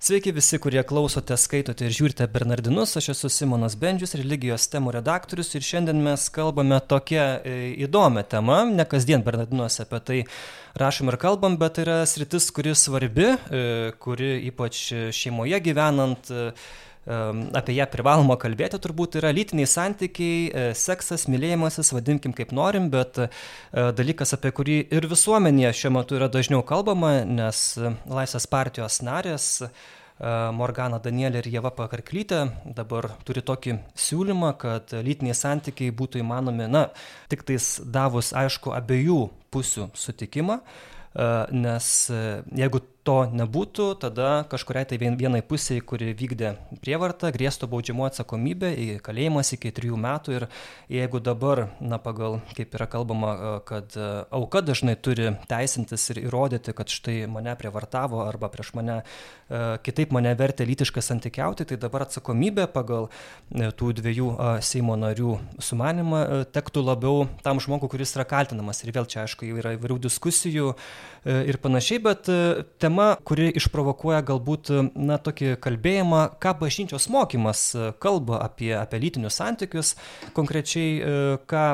Sveiki 0.00 0.32
visi, 0.32 0.56
kurie 0.56 0.80
klausote, 0.88 1.36
skaitote 1.36 1.84
ir 1.84 1.92
žiūrite 1.92 2.24
Bernardinus. 2.32 2.94
Aš 2.96 3.10
esu 3.12 3.28
Simonas 3.28 3.74
Bendžius, 3.76 4.14
religijos 4.16 4.64
temų 4.72 4.94
redaktorius 4.96 5.52
ir 5.52 5.66
šiandien 5.66 6.00
mes 6.00 6.22
kalbame 6.32 6.78
tokią 6.88 7.26
e, 7.44 7.56
įdomią 7.84 8.22
temą. 8.32 8.62
Ne 8.72 8.86
kasdien 8.88 9.20
Bernardinuose 9.26 9.84
apie 9.84 10.00
tai 10.00 10.18
rašom 10.80 11.12
ir 11.12 11.18
kalbam, 11.20 11.58
bet 11.60 11.76
tai 11.76 11.84
yra 11.84 11.98
sritis, 12.08 12.48
kuri 12.56 12.72
svarbi, 12.72 13.28
e, 13.28 13.60
kuri 14.00 14.38
ypač 14.48 14.80
šeimoje 15.12 15.60
gyvenant 15.68 16.32
e, 16.32 16.48
apie 17.06 17.74
ją 17.74 17.86
privaloma 17.90 18.36
kalbėti 18.40 18.78
turbūt 18.82 19.16
yra 19.20 19.30
lytiniai 19.32 19.68
santykiai, 19.68 20.72
seksas, 20.76 21.24
mylėjimasis, 21.32 21.94
vadinkim 21.96 22.34
kaip 22.36 22.52
norim, 22.52 22.90
bet 22.92 23.16
dalykas, 23.72 24.34
apie 24.36 24.52
kurį 24.54 24.76
ir 24.92 25.08
visuomenėje 25.10 25.72
šiuo 25.80 25.94
metu 25.96 26.18
yra 26.18 26.28
dažniau 26.32 26.60
kalbama, 26.66 27.22
nes 27.24 27.62
Laisvės 28.10 28.46
partijos 28.50 29.00
narės 29.06 29.48
Morgana 30.20 30.98
Danielė 31.00 31.40
ir 31.40 31.48
Jeva 31.48 31.70
Pakarklytė 31.72 32.42
dabar 32.76 33.08
turi 33.24 33.40
tokį 33.40 33.78
siūlymą, 33.96 34.52
kad 34.60 34.92
lytiniai 34.92 35.32
santykiai 35.32 35.94
būtų 35.96 36.20
įmanomi, 36.20 36.68
na, 36.68 36.90
tik 37.32 37.46
tais 37.48 37.78
davus 37.80 38.34
aišku 38.36 38.74
abiejų 38.76 39.22
pusių 39.50 39.88
sutikimą, 39.96 40.60
nes 41.56 41.88
jeigu 42.12 42.84
to 43.06 43.16
nebūtų, 43.32 43.86
tada 44.02 44.44
kažkuriai 44.50 44.88
tai 44.88 44.98
vienai 45.00 45.40
pusiai, 45.46 45.80
kuri 45.80 46.12
vykdė 46.16 46.54
prievartą, 46.84 47.30
grėstų 47.34 47.68
baudžiamo 47.72 48.06
atsakomybę 48.08 48.70
į 48.76 48.88
kalėjimas 49.04 49.54
iki 49.56 49.72
trijų 49.76 49.98
metų 50.00 50.36
ir 50.36 50.46
jeigu 50.92 51.22
dabar, 51.24 51.68
na 51.80 52.00
pagal, 52.02 52.40
kaip 52.56 52.76
yra 52.76 52.88
kalbama, 52.90 53.32
kad 53.68 53.96
auka 54.30 54.64
dažnai 54.64 54.96
turi 55.00 55.32
teisintis 55.50 56.08
ir 56.12 56.24
įrodyti, 56.26 56.76
kad 56.76 56.92
štai 56.92 57.24
mane 57.30 57.56
prievartavo 57.56 58.24
arba 58.26 58.52
prieš 58.52 58.74
mane 58.78 59.00
kitaip 59.84 60.12
mane 60.14 60.32
vertė 60.38 60.64
lytiškai 60.68 61.02
santykiauti, 61.02 61.66
tai 61.66 61.78
dabar 61.80 62.04
atsakomybė 62.06 62.68
pagal 62.70 63.08
e, 63.08 63.70
tų 63.74 63.92
dviejų 63.98 64.28
Seimo 64.64 64.94
narių 64.98 65.36
sumanimą 65.62 66.20
tektų 66.54 66.84
labiau 66.86 67.24
tam 67.44 67.60
žmogui, 67.62 67.90
kuris 67.90 68.14
yra 68.16 68.26
kaltinamas. 68.28 68.84
Ir 68.84 68.94
vėl 68.94 69.08
čia, 69.10 69.24
aišku, 69.24 69.48
yra 69.58 69.74
įvairių 69.76 69.98
diskusijų 70.06 70.72
e, 70.74 71.36
ir 71.50 71.58
panašiai, 71.62 72.02
bet 72.04 72.30
e, 72.30 72.38
tema 72.82 72.89
tema, 72.90 73.14
kuri 73.24 73.50
išprovokuoja 73.54 74.20
galbūt, 74.26 74.70
na, 74.98 75.18
tokį 75.22 75.54
kalbėjimą, 75.62 76.22
ką 76.42 76.56
bažnyčios 76.60 77.08
mokymas 77.12 77.74
e, 77.74 77.92
kalba 78.02 78.42
apie, 78.42 78.74
apie 78.74 78.98
lytinius 78.98 79.38
santykius, 79.38 79.94
konkrečiai, 80.34 80.98
e, 80.98 81.40
ką 81.46 81.64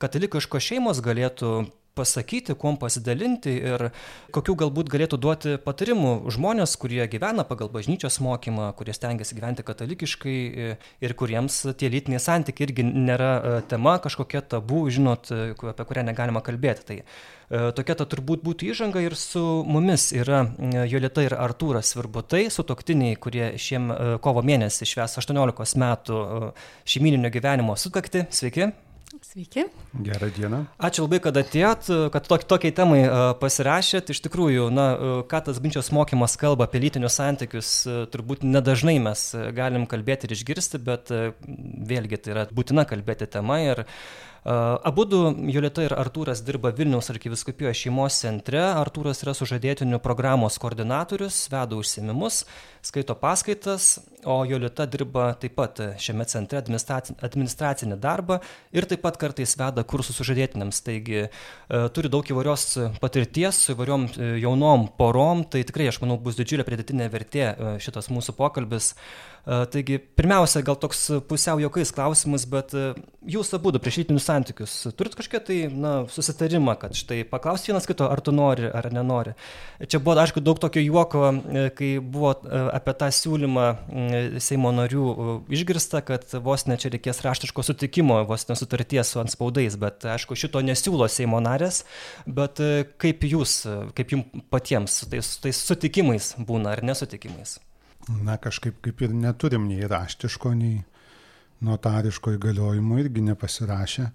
katalikiškos 0.00 0.64
šeimos 0.64 1.02
galėtų 1.04 1.66
pasakyti, 1.94 2.56
kuom 2.58 2.74
pasidalinti 2.80 3.52
ir 3.54 3.84
kokių 4.34 4.56
galbūt 4.64 4.88
galėtų 4.90 5.18
duoti 5.20 5.52
patarimų 5.62 6.32
žmonės, 6.34 6.72
kurie 6.80 7.04
gyvena 7.06 7.44
pagal 7.46 7.70
bažnyčios 7.70 8.18
mokymą, 8.24 8.72
kurie 8.74 8.96
stengiasi 8.96 9.36
gyventi 9.36 9.62
katalikiškai 9.66 10.34
e, 10.34 10.74
ir 11.04 11.14
kuriems 11.20 11.60
tie 11.78 11.92
lytiniai 11.92 12.22
santykiai 12.22 12.70
irgi 12.70 12.88
nėra 12.88 13.60
tema 13.68 13.98
kažkokia 14.02 14.42
tabu, 14.56 14.86
žinot, 14.90 15.30
apie 15.74 15.86
kurią 15.92 16.08
negalima 16.08 16.42
kalbėti. 16.42 16.88
Tai 16.88 17.00
tokia 17.48 17.96
ta 17.98 18.06
turbūt 18.08 18.44
būtų 18.44 18.70
įžanga 18.72 19.02
ir 19.04 19.16
su 19.18 19.42
mumis 19.68 20.10
yra 20.16 20.44
e, 20.46 20.86
Jolita 20.90 21.24
ir 21.24 21.36
Artūras 21.36 21.94
Virbutai, 21.96 22.46
sutoktiniai, 22.52 23.18
kurie 23.20 23.52
šiem 23.60 23.90
e, 23.90 23.98
kovo 24.24 24.44
mėnesį 24.46 24.88
šves 24.94 25.18
18 25.20 25.78
metų 25.80 26.22
šeimininio 26.88 27.32
gyvenimo 27.34 27.76
sukakti. 27.80 28.26
Sveiki. 28.34 28.72
Sveiki. 29.22 29.62
Gerą 30.02 30.28
dieną. 30.34 30.58
Ačiū 30.82 31.04
labai, 31.04 31.20
kad 31.22 31.36
atėjot, 31.38 31.86
kad 32.12 32.26
tok, 32.26 32.44
tokiai 32.50 32.74
temai 32.74 33.04
pasirašėt. 33.38 34.10
Iš 34.10 34.20
tikrųjų, 34.26 34.66
na, 34.74 34.86
ką 35.30 35.40
tas 35.46 35.60
binčios 35.62 35.92
mokymas 35.94 36.34
kalba 36.40 36.66
apie 36.66 36.82
lytinius 36.82 37.20
santykius, 37.20 37.70
turbūt 38.10 38.42
nedažnai 38.42 38.96
mes 39.04 39.22
galim 39.54 39.86
kalbėti 39.90 40.26
ir 40.26 40.34
išgirsti, 40.34 40.82
bet 40.82 41.14
vėlgi 41.14 42.20
tai 42.24 42.34
yra 42.34 42.46
būtina 42.50 42.86
kalbėti 42.90 43.30
tema 43.30 43.60
ir 43.62 43.84
Abu 44.44 45.06
du, 45.08 45.18
Jolita 45.48 45.86
ir 45.86 45.94
Artūras, 45.96 46.42
dirba 46.44 46.68
Vilniaus 46.76 47.08
arkiviskupijos 47.08 47.78
šeimos 47.80 48.18
centre. 48.20 48.60
Artūras 48.76 49.22
yra 49.24 49.32
sužadėtinių 49.32 50.02
programos 50.04 50.58
koordinatorius, 50.60 51.46
veda 51.48 51.78
užsiemimus, 51.78 52.42
skaito 52.84 53.16
paskaitas, 53.16 53.94
o 54.26 54.40
Jolita 54.48 54.86
dirba 54.90 55.32
taip 55.40 55.56
pat 55.58 55.80
šiame 56.00 56.26
centre 56.30 56.60
administracinį 56.60 57.98
darbą 58.00 58.40
ir 58.74 58.88
taip 58.90 59.04
pat 59.04 59.18
kartais 59.20 59.56
veda 59.60 59.84
kursus 59.86 60.18
sužadėtiniams. 60.20 60.82
Taigi 60.84 61.26
turi 61.94 62.10
daug 62.12 62.28
įvairios 62.28 62.66
patirties 63.02 63.60
su 63.64 63.74
įvairiom 63.74 64.08
e, 64.08 64.32
jaunom 64.42 64.88
porom, 64.98 65.44
tai 65.48 65.64
tikrai, 65.66 65.88
aš 65.90 66.00
manau, 66.02 66.18
bus 66.20 66.38
didžiulė 66.38 66.66
pridėtinė 66.66 67.08
vertė 67.12 67.44
e, 67.46 67.76
šitas 67.84 68.10
mūsų 68.12 68.36
pokalbis. 68.38 68.94
Taigi, 69.44 69.98
pirmiausia, 70.16 70.62
gal 70.64 70.78
toks 70.80 71.02
pusiau 71.28 71.58
jokais 71.60 71.90
klausimas, 71.92 72.46
bet 72.48 72.72
jūs 73.28 73.50
abu 73.52 73.74
prieš 73.76 73.98
lytinius 74.00 74.24
santykius 74.24 74.76
turit 74.96 75.12
kažkokią 75.18 75.40
tai, 75.44 75.58
na, 75.68 75.90
susitarimą, 76.08 76.78
kad 76.80 76.96
štai 76.96 77.18
paklausti 77.28 77.68
vienas 77.68 77.84
kito, 77.84 78.08
ar 78.08 78.22
tu 78.24 78.32
nori, 78.32 78.70
ar 78.72 78.88
nenori. 78.88 79.34
Čia 79.84 80.00
buvo, 80.00 80.16
aišku, 80.22 80.40
daug 80.40 80.62
tokio 80.62 80.80
juoko, 80.80 81.26
e, 81.28 81.66
kai 81.76 81.90
buvo 82.00 82.32
e, 82.38 82.62
apie 82.78 82.96
tą 83.02 83.10
siūlymą 83.12 83.66
Seimo 84.42 84.70
narių 84.74 85.04
išgirsta, 85.52 86.00
kad 86.06 86.26
vos 86.44 86.66
ne 86.68 86.76
čia 86.80 86.90
reikės 86.94 87.22
raštiško 87.24 87.64
sutikimo, 87.66 88.20
vos 88.28 88.46
nesutarties 88.48 89.12
su 89.14 89.20
anspaudais, 89.22 89.76
bet, 89.80 90.06
aišku, 90.14 90.38
šito 90.38 90.62
nesiūlo 90.64 91.08
Seimo 91.12 91.40
narės, 91.44 91.82
bet 92.26 92.62
e, 92.62 92.86
kaip 93.00 93.26
jūs, 93.28 93.60
kaip 93.96 94.16
jums 94.16 94.44
patiems 94.52 95.02
tais, 95.12 95.36
tais 95.44 95.62
sutikimais 95.68 96.34
būna 96.38 96.74
ar 96.74 96.84
nesutikimais? 96.86 97.58
Na, 98.24 98.36
kažkaip 98.36 98.82
kaip 98.84 99.00
ir 99.06 99.14
neturim 99.16 99.68
nei 99.70 99.86
raštiško, 99.88 100.52
nei 100.58 100.82
notariško 101.64 102.34
įgaliojimo 102.36 102.98
irgi 103.00 103.24
nepasirašę. 103.30 104.10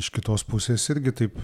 Iš 0.00 0.10
kitos 0.12 0.44
pusės 0.48 0.84
irgi 0.92 1.12
taip 1.22 1.38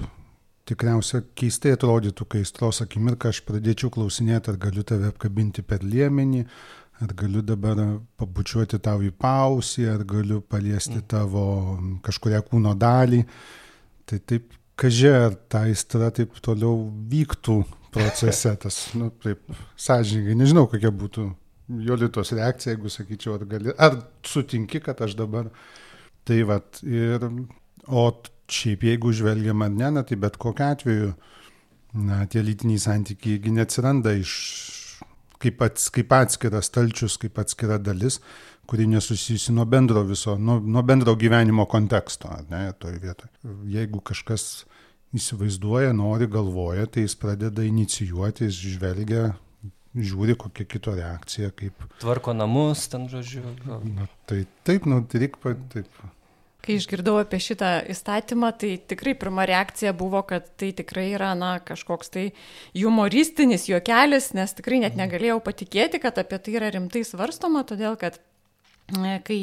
tikriausia 0.68 1.22
keistai 1.38 1.74
atrodytų, 1.74 2.26
kai 2.30 2.44
stros 2.46 2.82
akimirką 2.84 3.32
aš 3.32 3.42
pradėčiau 3.48 3.90
klausinėti, 3.94 4.52
ar 4.52 4.60
galiu 4.60 4.84
tave 4.86 5.10
apkabinti 5.10 5.64
per 5.66 5.84
liemenį, 5.84 6.44
ar 7.00 7.12
galiu 7.16 7.42
dabar 7.44 7.78
pabučiuoti 8.20 8.78
tau 8.84 9.00
į 9.04 9.10
pausį, 9.16 9.86
ar 9.88 10.04
galiu 10.08 10.40
paliesti 10.44 10.98
mm. 10.98 11.06
tavo 11.08 11.44
kažkuria 12.04 12.42
kūno 12.44 12.74
dalį. 12.78 13.22
Tai 14.08 14.18
taip, 14.28 14.50
kažė, 14.80 15.12
ar 15.26 15.36
ta 15.48 15.64
aistra 15.68 16.10
taip 16.14 16.36
toliau 16.44 16.88
vyktų 17.10 17.60
procese, 17.94 18.52
tas, 18.60 18.82
nu, 19.00 19.10
taip, 19.22 19.42
sąžininkai, 19.80 20.36
nežinau, 20.42 20.66
kokia 20.70 20.92
būtų 20.94 21.30
Jolitos 21.70 22.32
reakcija, 22.34 22.74
jeigu 22.74 22.90
sakyčiau, 22.90 23.36
ar, 23.36 23.44
gali, 23.46 23.70
ar 23.78 24.00
sutinki, 24.26 24.80
kad 24.82 24.98
aš 25.06 25.14
dabar. 25.14 25.52
Tai 26.26 26.38
vad, 26.48 26.80
ir, 26.82 27.22
o 27.86 28.02
šiaip 28.50 28.82
jeigu 28.88 29.12
žvelgiam 29.14 29.62
ar 29.62 29.70
ne, 29.70 29.92
na, 29.94 30.02
tai 30.06 30.18
bet 30.18 30.34
kokiu 30.42 30.66
atveju, 30.66 31.12
na, 32.08 32.24
tie 32.30 32.42
lytiniai 32.42 32.82
santykiai 32.82 33.54
neatsiranda 33.54 34.16
iš 34.18 34.34
kaip, 35.40 35.62
ats, 35.66 35.88
kaip 35.94 36.12
atskiras 36.14 36.70
talčius, 36.72 37.16
kaip 37.20 37.38
atskira 37.42 37.78
dalis, 37.80 38.20
kuri 38.70 38.86
nesusijusi 38.86 39.52
nuo 39.56 39.64
bendro 39.66 40.02
viso, 40.06 40.36
nuo, 40.38 40.60
nuo 40.60 40.82
bendro 40.86 41.16
gyvenimo 41.18 41.66
konteksto, 41.70 42.30
ne, 42.50 42.68
toj 42.78 43.00
vietoje. 43.02 43.32
Jeigu 43.72 44.02
kažkas 44.06 44.64
įsivaizduoja, 45.16 45.94
nori, 45.96 46.28
galvoja, 46.30 46.86
tai 46.86 47.06
jis 47.06 47.16
pradeda 47.18 47.64
inicijuoti, 47.66 48.46
jis 48.46 48.60
žvelgia, 48.76 49.24
žiūri, 49.96 50.36
kokia 50.38 50.68
kito 50.70 50.94
reakcija, 50.94 51.50
kaip... 51.56 51.82
Tvarko 52.02 52.34
namus, 52.36 52.86
ten 52.92 53.08
žodžiu. 53.10 53.42
Na, 53.66 54.06
tai 54.30 54.44
taip, 54.66 54.86
nu, 54.86 55.02
tai 55.10 55.24
reikia, 55.24 55.56
taip. 55.72 56.02
Kai 56.60 56.76
išgirdau 56.76 57.16
apie 57.22 57.38
šitą 57.40 57.70
įstatymą, 57.92 58.50
tai 58.60 58.74
tikrai 58.92 59.14
pirma 59.18 59.46
reakcija 59.48 59.94
buvo, 59.96 60.20
kad 60.28 60.48
tai 60.60 60.72
tikrai 60.76 61.06
yra, 61.14 61.32
na, 61.38 61.54
kažkoks 61.64 62.12
tai 62.12 62.26
humoristinis 62.76 63.64
juokelis, 63.70 64.32
nes 64.36 64.52
tikrai 64.58 64.82
net 64.84 64.98
negalėjau 65.00 65.38
patikėti, 65.46 66.02
kad 66.02 66.20
apie 66.20 66.38
tai 66.38 66.58
yra 66.60 66.68
rimtai 66.74 67.06
svarstoma, 67.08 67.64
todėl 67.68 67.96
kad 68.00 68.20
kai 69.26 69.40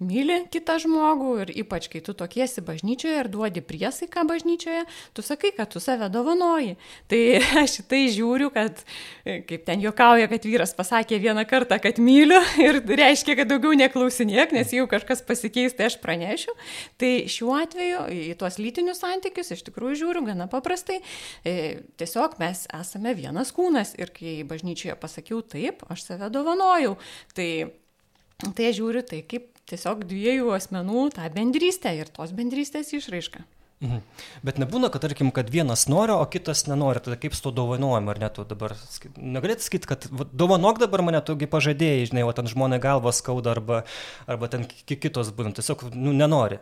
myli 0.00 0.36
kitą 0.50 0.78
žmogų 0.80 1.32
ir 1.44 1.52
ypač 1.62 1.88
kai 1.92 2.00
tu 2.04 2.14
tokiesi 2.16 2.62
bažnyčioje 2.64 3.20
ir 3.20 3.28
duodi 3.32 3.62
priesaiką 3.64 4.24
bažnyčioje, 4.28 4.86
tu 5.16 5.24
sakai, 5.24 5.52
kad 5.56 5.70
tu 5.72 5.82
save 5.82 6.08
dovanoji. 6.12 6.76
Tai 7.10 7.20
aš 7.62 7.80
tai 7.90 8.06
žiūriu, 8.12 8.48
kad, 8.54 8.80
kaip 9.24 9.66
ten 9.68 9.84
juokauja, 9.84 10.30
kad 10.32 10.46
vyras 10.48 10.72
pasakė 10.76 11.20
vieną 11.20 11.44
kartą, 11.48 11.76
kad 11.82 12.00
myliu 12.00 12.40
ir 12.66 12.80
reiškia, 12.80 13.36
kad 13.42 13.52
daugiau 13.52 13.76
neklausinėk, 13.76 14.54
nes 14.56 14.72
jau 14.74 14.86
kažkas 14.90 15.24
pasikeis, 15.26 15.76
tai 15.76 15.90
aš 15.90 16.00
pranešiu. 16.02 16.56
Tai 17.00 17.12
šiuo 17.30 17.52
atveju 17.60 18.06
į 18.30 18.38
tuos 18.40 18.56
lytinius 18.60 19.02
santykius 19.04 19.52
iš 19.56 19.66
tikrųjų 19.68 20.00
žiūriu 20.04 20.24
gana 20.30 20.48
paprastai. 20.50 21.00
E, 21.44 21.84
tiesiog 22.00 22.40
mes 22.40 22.64
esame 22.80 23.12
vienas 23.18 23.52
kūnas 23.56 23.92
ir 24.00 24.14
kai 24.16 24.40
bažnyčioje 24.48 24.96
pasakiau 25.00 25.44
taip, 25.44 25.84
aš 25.92 26.08
save 26.08 26.32
dovanojau. 26.32 26.96
Tai 27.36 27.50
Tai 28.40 28.66
aš 28.66 28.76
žiūriu 28.80 29.04
tai 29.06 29.22
kaip 29.28 29.48
tiesiog 29.70 30.04
dviejų 30.10 30.52
asmenų 30.56 31.08
tą 31.16 31.30
bendrystę 31.34 31.92
ir 31.98 32.10
tos 32.12 32.34
bendrystės 32.36 32.92
išraišką. 32.96 33.42
Mhm. 33.80 34.00
Bet 34.44 34.58
nebūna, 34.60 34.90
kad 34.92 35.00
tarkim, 35.00 35.30
kad 35.32 35.48
vienas 35.48 35.86
nori, 35.88 36.12
o 36.12 36.24
kitas 36.28 36.66
nenori, 36.68 37.00
tada 37.00 37.16
kaip 37.16 37.32
su 37.32 37.46
to 37.46 37.52
dovanojimu, 37.56 38.10
ar 38.12 38.18
ne, 38.20 38.28
tu 38.36 38.44
dabar, 38.44 38.74
negalėtum 39.16 39.64
sakyti, 39.64 39.88
kad 39.88 40.04
va, 40.12 40.26
dovanok 40.36 40.82
dabar 40.82 41.00
mane, 41.06 41.22
tugi 41.24 41.48
pažadėjai, 41.48 42.10
žinai, 42.10 42.26
o 42.28 42.34
ten 42.36 42.50
žmonai 42.50 42.76
galvas 42.82 43.22
skauda 43.22 43.54
arba, 43.54 43.80
arba 44.28 44.50
ten 44.52 44.66
kitos 44.68 45.32
būna, 45.32 45.54
tiesiog, 45.56 45.86
nu, 45.96 46.12
nenori. 46.12 46.60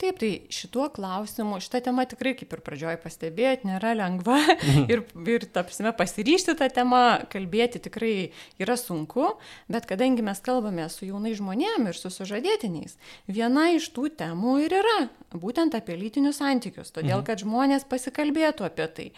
Taip, 0.00 0.18
tai 0.20 0.30
šituo 0.52 0.88
klausimu, 0.94 1.60
šitą 1.62 1.82
temą 1.88 2.06
tikrai, 2.10 2.34
kaip 2.38 2.54
ir 2.56 2.62
pradžioj 2.64 2.98
pastebėjot, 3.02 3.66
nėra 3.68 3.94
lengva 3.98 4.38
mhm. 4.40 4.86
ir, 4.92 5.04
ir 5.34 5.46
tapsime 5.52 5.92
pasiryšti 5.96 6.56
tą 6.58 6.70
temą, 6.80 7.02
kalbėti 7.32 7.82
tikrai 7.82 8.14
yra 8.62 8.76
sunku, 8.80 9.34
bet 9.70 9.88
kadangi 9.90 10.24
mes 10.26 10.42
kalbame 10.44 10.88
su 10.92 11.08
jaunai 11.08 11.34
žmonėmis 11.38 11.90
ir 11.90 11.98
su 11.98 12.12
sužadėtiniais, 12.14 12.96
viena 13.30 13.70
iš 13.74 13.90
tų 13.94 14.10
temų 14.20 14.58
ir 14.66 14.78
yra 14.80 14.98
būtent 15.30 15.76
apie 15.78 15.96
lytinius 15.98 16.40
santykius, 16.40 16.90
todėl 16.94 17.20
mhm. 17.20 17.26
kad 17.28 17.44
žmonės 17.44 17.86
pasikalbėtų 17.90 18.66
apie 18.66 18.88
tai 18.96 19.08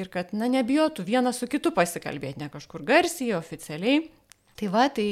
ir 0.00 0.10
kad, 0.12 0.34
na, 0.36 0.50
nebijotų 0.50 1.06
vienas 1.06 1.40
su 1.40 1.48
kitu 1.50 1.72
pasikalbėti, 1.74 2.42
ne 2.42 2.50
kažkur 2.52 2.84
garsiai, 2.86 3.34
oficialiai. 3.38 4.04
Tai 4.54 4.68
va, 4.70 4.84
tai 4.94 5.06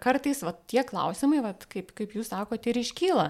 kartais 0.00 0.38
va, 0.40 0.54
tie 0.70 0.80
klausimai, 0.88 1.42
va, 1.44 1.50
kaip, 1.68 1.90
kaip 1.96 2.14
jūs 2.16 2.30
sakote, 2.32 2.70
ir 2.70 2.78
iškyla. 2.80 3.26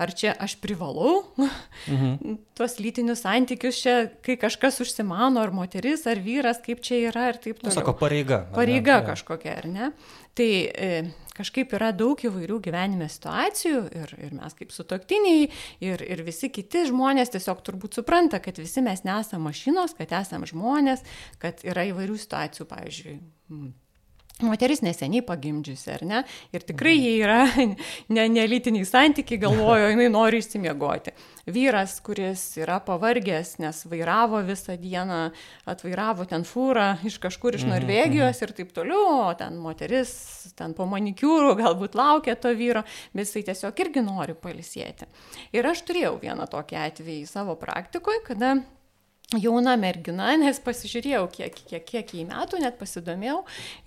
Ar 0.00 0.12
čia 0.16 0.32
aš 0.40 0.54
privalau 0.62 1.18
mhm. 1.36 2.38
tuos 2.56 2.78
lytinius 2.80 3.24
santykius 3.26 3.82
čia, 3.84 3.96
kai 4.24 4.38
kažkas 4.40 4.80
užsimano, 4.84 5.42
ar 5.42 5.52
moteris, 5.52 6.06
ar 6.08 6.22
vyras, 6.24 6.62
kaip 6.64 6.80
čia 6.84 7.02
yra 7.10 7.28
ir 7.32 7.40
taip 7.44 7.60
toliau. 7.60 7.76
Sako 7.76 7.96
pareiga. 8.00 8.46
Pareiga 8.56 9.02
ne? 9.02 9.08
kažkokia, 9.10 9.58
ar 9.60 9.68
ne? 9.68 9.90
Tai 10.32 10.48
e, 10.48 10.88
kažkaip 11.36 11.74
yra 11.76 11.90
daug 11.92 12.16
įvairių 12.24 12.56
gyvenime 12.64 13.10
situacijų 13.12 13.82
ir, 13.92 14.16
ir 14.16 14.32
mes 14.38 14.56
kaip 14.56 14.72
sutoktiniai 14.72 15.44
ir, 15.84 16.06
ir 16.08 16.24
visi 16.24 16.48
kiti 16.48 16.86
žmonės 16.88 17.34
tiesiog 17.36 17.60
turbūt 17.68 18.00
supranta, 18.00 18.40
kad 18.40 18.56
visi 18.62 18.80
mes 18.80 19.04
nesame 19.04 19.50
mašinos, 19.50 19.92
kad 20.00 20.16
esame 20.22 20.48
žmonės, 20.48 21.04
kad 21.42 21.60
yra 21.68 21.84
įvairių 21.92 22.16
situacijų, 22.24 22.68
pavyzdžiui 22.72 23.20
Moteris 24.46 24.82
neseniai 24.84 25.24
pagimdžiusi, 25.26 25.90
ar 25.94 26.02
ne? 26.06 26.22
Ir 26.54 26.64
tikrai 26.66 26.94
jie 26.96 27.12
yra 27.22 27.44
ne, 28.14 28.26
nelytiniai 28.32 28.86
santykiai, 28.88 29.40
galvojo, 29.42 29.90
jinai 29.92 30.08
nori 30.12 30.42
išsimiegoti. 30.42 31.14
Vyras, 31.52 31.96
kuris 32.06 32.42
yra 32.60 32.76
pavargęs, 32.86 33.56
nes 33.62 33.80
vairavo 33.90 34.42
visą 34.46 34.76
dieną, 34.78 35.22
atvairavo 35.70 36.26
ten 36.30 36.46
fūrą 36.46 36.92
iš 37.08 37.18
kažkur 37.22 37.58
iš 37.58 37.66
mhm, 37.66 37.74
Norvegijos 37.74 38.38
mhm. 38.38 38.44
ir 38.44 38.54
taip 38.58 38.76
toliau, 38.76 39.06
o 39.24 39.32
ten 39.38 39.58
moteris, 39.62 40.12
ten 40.58 40.76
po 40.78 40.86
manikiūrų 40.90 41.56
galbūt 41.62 41.98
laukia 41.98 42.36
to 42.38 42.54
vyro, 42.58 42.84
bet 43.14 43.26
jisai 43.26 43.46
tiesiog 43.50 43.82
irgi 43.86 44.04
nori 44.06 44.38
palisėti. 44.38 45.10
Ir 45.56 45.66
aš 45.72 45.82
turėjau 45.88 46.14
vieną 46.22 46.46
tokį 46.50 46.78
atvejį 46.86 47.26
savo 47.30 47.58
praktikoje, 47.58 48.22
kada 48.28 48.56
jauna 49.40 49.74
mergina, 49.80 50.32
nes 50.40 50.58
pasižiūrėjau, 50.62 51.24
kiek, 51.32 51.56
kiek, 51.68 51.84
kiek 51.88 52.12
jį 52.16 52.24
metų, 52.28 52.60
net 52.62 52.78
pasidomėjau, 52.80 53.38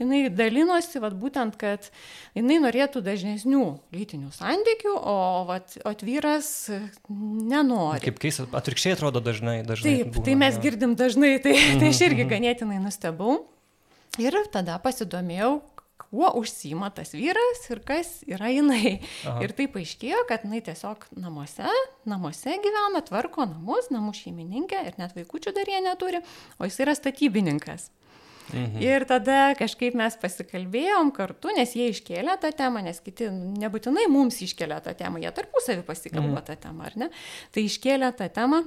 jinai 0.02 0.22
dalinosi, 0.34 1.02
vat, 1.04 1.16
būtent, 1.20 1.58
kad 1.62 1.90
jinai 2.38 2.60
norėtų 2.64 3.04
dažnesnių 3.06 3.66
lytinių 3.96 4.32
santykių, 4.36 4.96
o 4.96 5.18
vat, 5.50 5.78
atvyras 5.88 6.50
nenori. 7.10 8.02
Kaip 8.06 8.22
keista, 8.24 8.48
atvirkščiai 8.56 8.96
atrodo 8.98 9.22
dažnai. 9.24 9.60
dažnai 9.68 10.00
Taip, 10.00 10.14
būna, 10.16 10.26
tai 10.30 10.40
mes 10.46 10.58
ja. 10.58 10.64
girdim 10.66 10.98
dažnai, 11.00 11.36
tai, 11.44 11.56
tai 11.82 11.92
aš 11.94 12.02
irgi 12.10 12.28
ganėtinai 12.32 12.82
nustebau. 12.84 13.44
Ir 14.22 14.38
tada 14.54 14.78
pasidomėjau, 14.80 15.58
kuo 16.02 16.30
užsima 16.40 16.90
tas 16.96 17.14
vyras 17.16 17.66
ir 17.72 17.82
kas 17.88 18.12
yra 18.28 18.50
jinai. 18.52 19.00
Aha. 19.26 19.42
Ir 19.46 19.56
taip 19.58 19.78
aiškėjo, 19.80 20.26
kad 20.30 20.46
jinai 20.48 20.62
tiesiog 20.66 21.08
namuose, 21.20 21.68
namuose 22.10 22.58
gyvena, 22.64 23.04
tvarko 23.06 23.48
namus, 23.50 23.92
namų 23.94 24.16
šeimininkė 24.18 24.86
ir 24.90 24.98
net 25.02 25.16
vaikųčių 25.18 25.56
dar 25.56 25.72
jie 25.72 25.82
neturi, 25.86 26.24
o 26.60 26.68
jis 26.68 26.82
yra 26.86 26.96
statybininkas. 26.98 27.90
Mhm. 28.54 28.78
Ir 28.84 29.08
tada 29.10 29.56
kažkaip 29.58 29.96
mes 29.98 30.16
pasikalbėjom 30.22 31.10
kartu, 31.16 31.50
nes 31.58 31.72
jie 31.74 31.90
iškėlė 31.90 32.38
tą 32.44 32.52
temą, 32.54 32.84
nes 32.86 33.00
kiti 33.02 33.32
nebūtinai 33.32 34.06
mums 34.12 34.38
iškėlė 34.46 34.78
tą 34.86 34.94
temą, 34.98 35.22
jie 35.24 35.32
tarpusavį 35.34 35.86
pasikalba 35.88 36.42
mhm. 36.42 36.48
tą 36.52 36.58
temą, 36.68 36.86
ar 36.92 37.00
ne? 37.06 37.10
Tai 37.56 37.66
iškėlė 37.66 38.12
tą 38.20 38.30
temą 38.36 38.62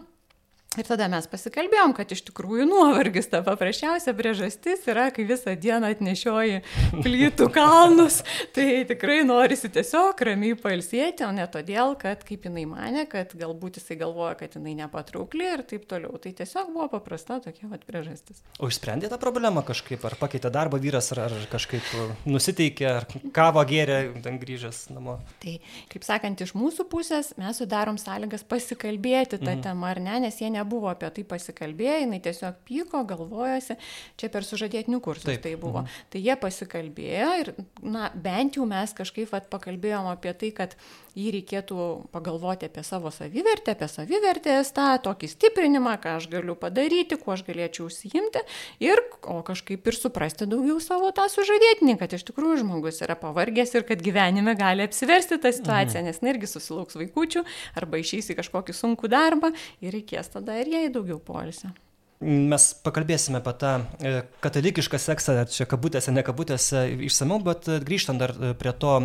Ir 0.78 0.86
tada 0.86 1.08
mes 1.10 1.26
pasikalbėjom, 1.26 1.90
kad 1.96 2.12
iš 2.14 2.20
tikrųjų 2.28 2.68
nuovargis 2.70 3.26
ta 3.32 3.40
paprasčiausia 3.42 4.12
priežastis 4.14 4.84
yra, 4.86 5.08
kai 5.10 5.24
visą 5.26 5.56
dieną 5.58 5.88
atnešioji 5.90 6.60
plytų 7.02 7.48
kalnus, 7.50 8.20
tai 8.54 8.84
tikrai 8.86 9.24
norisi 9.26 9.66
tiesiog 9.74 10.22
ramiai 10.28 10.54
palsėti, 10.60 11.24
o 11.26 11.32
ne 11.34 11.46
todėl, 11.50 11.96
kad 11.98 12.22
kaip 12.26 12.46
jinai 12.46 12.62
mane, 12.70 13.02
kad 13.10 13.34
galbūt 13.34 13.80
jisai 13.80 13.96
galvoja, 13.98 14.36
kad 14.38 14.54
jinai 14.54 14.76
nepatraukli 14.78 15.48
ir 15.56 15.64
taip 15.66 15.88
toliau. 15.90 16.14
Tai 16.22 16.30
tiesiog 16.38 16.70
buvo 16.70 16.86
paprasta 16.92 17.40
tokia 17.42 17.66
vat 17.72 17.82
priežastis. 17.88 18.44
O 18.62 18.70
išsprendė 18.70 19.10
tą 19.10 19.18
problemą 19.18 19.66
kažkaip, 19.66 20.06
ar 20.06 20.14
pakeitė 20.20 20.54
darbą 20.54 20.78
vyras, 20.78 21.10
ar, 21.16 21.24
ar 21.26 21.50
kažkaip 21.50 21.90
nusiteikė, 22.22 22.86
ar 22.92 23.08
kavą 23.34 23.66
gėrė, 23.66 23.98
ten 24.22 24.38
grįžęs 24.38 24.84
namo. 24.94 25.18
Tai, 25.42 25.58
kaip 25.90 26.06
sakant, 26.06 26.46
iš 26.46 26.54
mūsų 26.54 26.86
pusės 26.86 27.34
mes 27.40 27.58
sudarom 27.58 27.98
sąlygas 27.98 28.46
pasikalbėti 28.46 29.40
tą 29.42 29.56
mhm. 29.56 29.66
temą, 29.66 29.90
ar 29.90 30.04
ne, 30.06 30.22
nes 30.28 30.38
jie 30.38 30.54
nebuvo 30.54 30.67
apie 30.90 31.10
tai 31.16 31.24
pasikalbėję, 31.24 31.96
jinai 32.04 32.20
tiesiog 32.24 32.60
pyko, 32.68 33.02
galvojosi, 33.08 33.78
čia 34.20 34.28
per 34.32 34.44
sužadėtinių 34.44 35.00
kursus 35.04 35.30
Taip. 35.30 35.42
tai 35.42 35.54
buvo. 35.56 35.82
Mhm. 35.84 36.06
Tai 36.12 36.22
jie 36.24 36.36
pasikalbėjo 36.44 37.30
ir, 37.42 37.52
na, 37.82 38.10
bent 38.14 38.58
jau 38.60 38.66
mes 38.68 38.92
kažkaip 38.92 39.32
vat, 39.32 39.48
pakalbėjom 39.52 40.10
apie 40.12 40.34
tai, 40.36 40.52
kad 40.52 40.76
jį 41.18 41.32
reikėtų 41.38 41.86
pagalvoti 42.14 42.68
apie 42.68 42.84
savo 42.86 43.10
savivertę, 43.14 43.74
apie 43.74 43.88
savivertės 43.90 44.70
tą 44.76 44.90
tokį 45.04 45.30
stiprinimą, 45.32 45.96
ką 46.02 46.16
aš 46.18 46.28
galiu 46.32 46.54
padaryti, 46.58 47.18
kuo 47.20 47.34
aš 47.34 47.44
galėčiau 47.48 47.88
užsiimti 47.88 48.44
ir, 48.84 49.02
o 49.26 49.40
kažkaip 49.46 49.90
ir 49.90 49.98
suprasti 49.98 50.48
daugiau 50.50 50.78
savo 50.84 51.10
tą 51.16 51.26
sužadėtinį, 51.32 51.98
kad 52.00 52.14
iš 52.14 52.26
tikrųjų 52.30 52.62
žmogus 52.62 53.02
yra 53.06 53.18
pavargęs 53.18 53.74
ir 53.74 53.88
kad 53.88 54.04
gyvenime 54.04 54.54
gali 54.58 54.86
apsiversti 54.86 55.40
tą 55.42 55.52
situaciją, 55.54 56.04
mhm. 56.04 56.12
nes 56.12 56.22
irgi 56.34 56.52
susilauks 56.54 56.98
vaikučių 57.00 57.44
arba 57.78 58.00
išeis 58.02 58.32
į 58.32 58.38
kažkokį 58.42 58.76
sunkų 58.76 59.10
darbą 59.12 59.52
ir 59.82 59.94
reikės 59.98 60.34
tada 60.36 60.60
ir 60.62 60.72
jai 60.76 60.88
daugiau 60.92 61.20
polisio. 61.22 61.74
Mes 62.18 62.64
pakalbėsime 62.82 63.38
apie 63.38 63.52
tą 63.60 63.72
e, 64.02 64.10
katalikišką 64.42 64.98
seksą, 64.98 65.36
čia 65.54 65.68
kabutėse, 65.70 66.10
ne 66.10 66.24
kabutėse 66.26 66.80
išsameu, 67.06 67.36
bet 67.46 67.68
e, 67.70 67.76
grįžtant 67.78 68.18
dar 68.18 68.32
e, 68.34 68.48
prie 68.58 68.72
to 68.74 68.96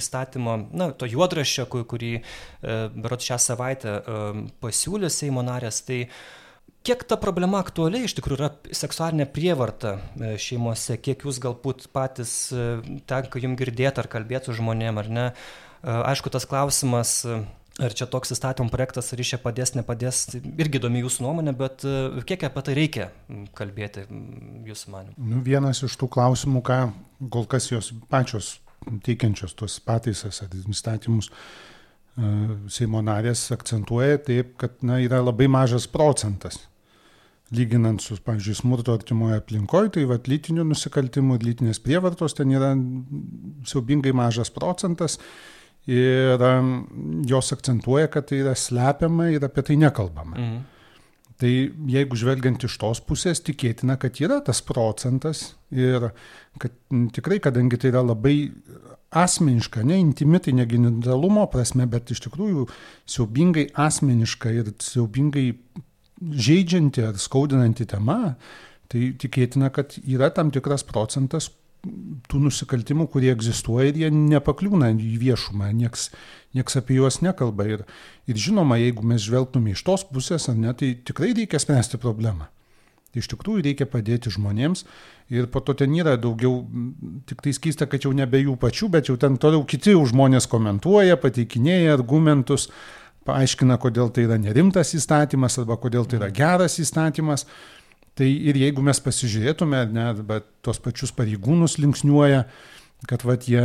įstatymo, 0.00 0.56
na, 0.74 0.88
to 0.90 1.06
juodraščio, 1.06 1.68
kurį 1.70 2.10
berot 2.96 3.22
šią 3.22 3.38
savaitę 3.42 3.92
pasiūlė 4.62 5.10
Seimo 5.14 5.44
narės, 5.46 5.78
tai 5.86 6.00
kiek 6.86 7.04
ta 7.06 7.18
problema 7.22 7.60
aktuali 7.62 8.02
iš 8.06 8.16
tikrųjų 8.18 8.40
yra 8.40 8.50
seksualinė 8.74 9.28
prievarta 9.30 9.96
šeimose, 10.18 10.98
kiek 10.98 11.22
jūs 11.22 11.38
galbūt 11.42 11.86
patys 11.94 12.34
tenka 13.06 13.42
jums 13.42 13.60
girdėti 13.62 14.02
ar 14.02 14.10
kalbėti 14.10 14.50
su 14.50 14.58
žmonėm, 14.58 14.98
ar 15.02 15.12
ne. 15.12 15.28
Aišku, 15.86 16.34
tas 16.34 16.48
klausimas 16.50 17.20
Ar 17.76 17.92
čia 17.92 18.06
toks 18.08 18.32
įstatymų 18.32 18.72
projektas, 18.72 19.10
ar 19.12 19.20
jis 19.20 19.34
čia 19.34 19.38
padės, 19.42 19.74
nepadės, 19.76 20.22
tai 20.30 20.38
irgi 20.62 20.78
įdomi 20.78 21.02
jūsų 21.02 21.24
nuomonė, 21.26 21.52
bet 21.58 21.82
e, 21.84 22.22
kiek 22.24 22.46
apie 22.48 22.62
tai 22.64 22.76
reikia 22.78 23.08
kalbėti 23.58 24.06
jūsų 24.64 24.92
manimu? 24.94 25.16
Nu, 25.20 25.42
vienas 25.44 25.82
iš 25.84 25.98
tų 26.00 26.08
klausimų, 26.14 26.62
ką 26.64 26.78
kol 27.32 27.44
kas 27.50 27.68
jos 27.68 27.90
pačios 28.08 28.54
teikiančios 29.04 29.52
tuos 29.58 29.76
pataisas 29.84 30.40
ar 30.44 30.54
įstatymus 30.56 31.28
e, 31.28 32.30
Seimo 32.72 33.02
narės 33.04 33.44
akcentuoja 33.52 34.22
taip, 34.24 34.54
kad 34.62 34.80
na, 34.80 34.96
yra 35.04 35.20
labai 35.20 35.50
mažas 35.52 35.84
procentas. 35.90 36.62
Lyginant 37.54 38.00
su, 38.02 38.16
pavyzdžiui, 38.24 38.56
smurto 38.58 38.96
artimoje 38.96 39.36
aplinkoje, 39.38 39.92
tai 39.98 40.06
va, 40.08 40.16
lytinių 40.18 40.64
nusikaltimų 40.72 41.36
ir 41.36 41.44
lytinės 41.50 41.82
prievartos 41.84 42.34
ten 42.34 42.56
yra 42.56 42.72
siaubingai 43.68 44.16
mažas 44.16 44.50
procentas 44.50 45.20
ir 45.86 46.42
jos 47.30 47.52
akcentuoja, 47.54 48.08
kad 48.10 48.26
tai 48.30 48.42
yra 48.42 48.56
slepiama 48.58 49.30
ir 49.34 49.44
apie 49.46 49.62
tai 49.62 49.76
nekalbama. 49.80 50.36
Mhm. 50.36 50.64
Tai 51.36 51.50
jeigu 51.92 52.16
žvelgiant 52.16 52.64
iš 52.64 52.78
tos 52.80 53.00
pusės, 53.04 53.42
tikėtina, 53.44 53.98
kad 54.00 54.16
yra 54.24 54.38
tas 54.40 54.62
procentas 54.64 55.50
ir 55.68 56.08
kad 56.56 56.72
tikrai, 57.12 57.36
kadangi 57.44 57.76
tai 57.76 57.90
yra 57.92 58.00
labai 58.00 58.54
asmeniška, 59.16 59.84
ne 59.84 59.98
intimi, 60.00 60.40
tai 60.40 60.54
ne 60.56 60.64
genitalumo 60.68 61.44
prasme, 61.52 61.84
bet 61.92 62.10
iš 62.14 62.24
tikrųjų 62.24 62.64
siaubingai 63.04 63.66
asmeniška 63.84 64.54
ir 64.56 64.72
siaubingai 64.80 65.50
žaidžianti 66.16 67.04
ar 67.04 67.20
skaudinanti 67.20 67.84
tema, 67.92 68.36
tai 68.88 69.12
tikėtina, 69.20 69.68
kad 69.74 69.98
yra 70.08 70.30
tam 70.32 70.50
tikras 70.54 70.86
procentas, 70.88 71.50
tų 72.30 72.40
nusikaltimų, 72.46 73.06
kurie 73.12 73.30
egzistuoja 73.32 73.90
ir 73.90 74.00
jie 74.02 74.10
nepakliūna 74.14 74.90
į 74.94 75.14
viešumą, 75.22 75.70
nieks, 75.76 76.10
nieks 76.56 76.78
apie 76.80 76.98
juos 76.98 77.20
nekalba. 77.24 77.68
Ir, 77.76 77.86
ir 78.30 78.40
žinoma, 78.40 78.78
jeigu 78.82 79.06
mes 79.06 79.24
žvelgtume 79.24 79.74
iš 79.74 79.84
tos 79.86 80.06
pusės, 80.08 80.48
ne, 80.52 80.74
tai 80.74 80.94
tikrai 81.06 81.32
reikia 81.36 81.60
spręsti 81.62 82.00
problemą. 82.02 82.50
Tai 83.16 83.22
iš 83.22 83.30
tikrųjų 83.32 83.62
reikia 83.64 83.86
padėti 83.88 84.28
žmonėms 84.34 84.84
ir 85.32 85.46
po 85.48 85.62
to 85.64 85.72
ten 85.78 85.94
yra 85.96 86.18
daugiau, 86.20 86.58
tik 87.24 87.40
tai 87.46 87.54
skysta, 87.56 87.88
kad 87.88 88.04
jau 88.04 88.12
nebe 88.12 88.42
jų 88.42 88.58
pačių, 88.60 88.90
bet 88.92 89.08
jau 89.08 89.16
ten 89.16 89.38
toliau 89.40 89.64
kiti 89.64 89.94
žmonės 89.96 90.48
komentuoja, 90.52 91.16
pateikinėja 91.22 91.96
argumentus. 91.96 92.68
paaiškina, 93.26 93.74
kodėl 93.82 94.12
tai 94.14 94.22
yra 94.22 94.36
nerimtas 94.38 94.92
įstatymas 94.94 95.58
arba 95.58 95.76
kodėl 95.82 96.04
tai 96.06 96.20
yra 96.20 96.28
geras 96.30 96.78
įstatymas. 96.78 97.46
Tai 98.16 98.26
ir 98.26 98.56
jeigu 98.56 98.80
mes 98.84 98.98
pasižiūrėtume, 99.04 99.82
net 99.92 100.48
tos 100.64 100.80
pačius 100.80 101.12
pareigūnus 101.12 101.76
linksniuoja, 101.82 102.46
kad 103.06 103.26
vat, 103.28 103.44
jie 103.44 103.60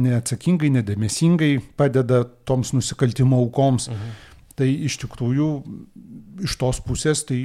neatsakingai, 0.00 0.70
nedėmesingai 0.78 1.58
padeda 1.76 2.22
toms 2.48 2.72
nusikaltimo 2.72 3.42
aukoms. 3.44 3.90
Mhm. 3.92 4.14
Tai 4.60 4.68
iš 4.88 4.96
tikrųjų 5.04 5.50
iš 6.44 6.56
tos 6.60 6.80
pusės, 6.84 7.22
tai 7.28 7.42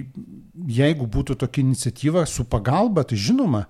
jeigu 0.68 1.08
būtų 1.12 1.38
tokia 1.44 1.64
iniciatyva 1.64 2.26
su 2.28 2.48
pagalba, 2.48 3.04
tai 3.08 3.20
žinoma, 3.20 3.66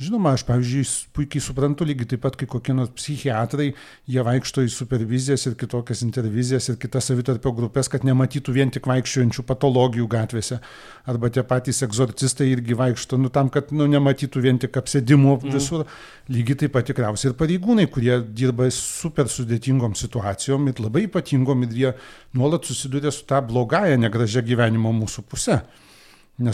Žinoma, 0.00 0.30
aš, 0.32 0.46
pavyzdžiui, 0.48 0.82
puikiai 1.12 1.42
suprantu, 1.44 1.84
lygiai 1.84 2.08
taip 2.08 2.22
pat, 2.24 2.36
kai 2.40 2.46
kokie 2.48 2.72
nors 2.72 2.88
psichiatrai, 2.96 3.66
jie 4.08 4.22
vaikšto 4.24 4.62
į 4.64 4.70
supervizijas 4.72 5.42
ir 5.50 5.58
kitokias 5.60 6.00
intervizijas 6.06 6.70
ir 6.72 6.78
kitas 6.80 7.10
savitarpio 7.10 7.52
grupės, 7.58 7.90
kad 7.92 8.06
nematytų 8.08 8.54
vien 8.56 8.72
tik 8.72 8.88
vaikščiojančių 8.88 9.44
patologijų 9.50 10.06
gatvėse. 10.14 10.56
Arba 11.04 11.28
tie 11.34 11.44
patys 11.44 11.82
egzorcistai 11.84 12.48
irgi 12.48 12.78
vaikšto, 12.80 13.18
nu 13.20 13.28
tam, 13.34 13.50
kad 13.52 13.74
nu, 13.76 13.84
nematytų 13.92 14.44
vien 14.46 14.62
tik 14.62 14.80
apsėdimų 14.80 15.36
mm. 15.36 15.52
visur. 15.58 15.84
Lygiai 16.32 16.62
taip 16.64 16.74
pat 16.78 16.88
tikriausiai 16.88 17.34
ir 17.34 17.36
pareigūnai, 17.36 17.84
kurie 17.92 18.22
dirba 18.24 18.70
super 18.72 19.28
sudėtingom 19.28 19.98
situacijom 20.00 20.72
ir 20.72 20.80
labai 20.80 21.04
ypatingom 21.10 21.68
ir 21.68 21.76
jie 21.76 21.92
nuolat 22.40 22.64
susiduria 22.64 23.12
su 23.12 23.28
tą 23.28 23.44
blogąją, 23.44 24.00
negražią 24.00 24.46
gyvenimo 24.48 24.96
mūsų 25.02 25.28
pusę 25.28 25.60
ne 25.60 25.89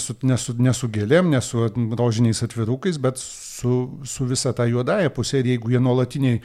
su, 0.03 0.17
ne 0.27 0.37
su, 0.39 0.55
ne 0.59 0.73
su 0.75 0.89
gėlėm, 0.91 1.31
ne 1.31 1.41
su 1.45 1.67
rožiniais 1.99 2.43
atvirukais, 2.43 2.99
bet 3.03 3.21
su, 3.23 3.77
su 4.05 4.27
visa 4.27 4.53
ta 4.57 4.67
juodąją 4.67 5.13
pusė. 5.15 5.41
Ir 5.41 5.53
jeigu 5.55 5.75
jie 5.75 5.83
nuolatiniai 5.83 6.41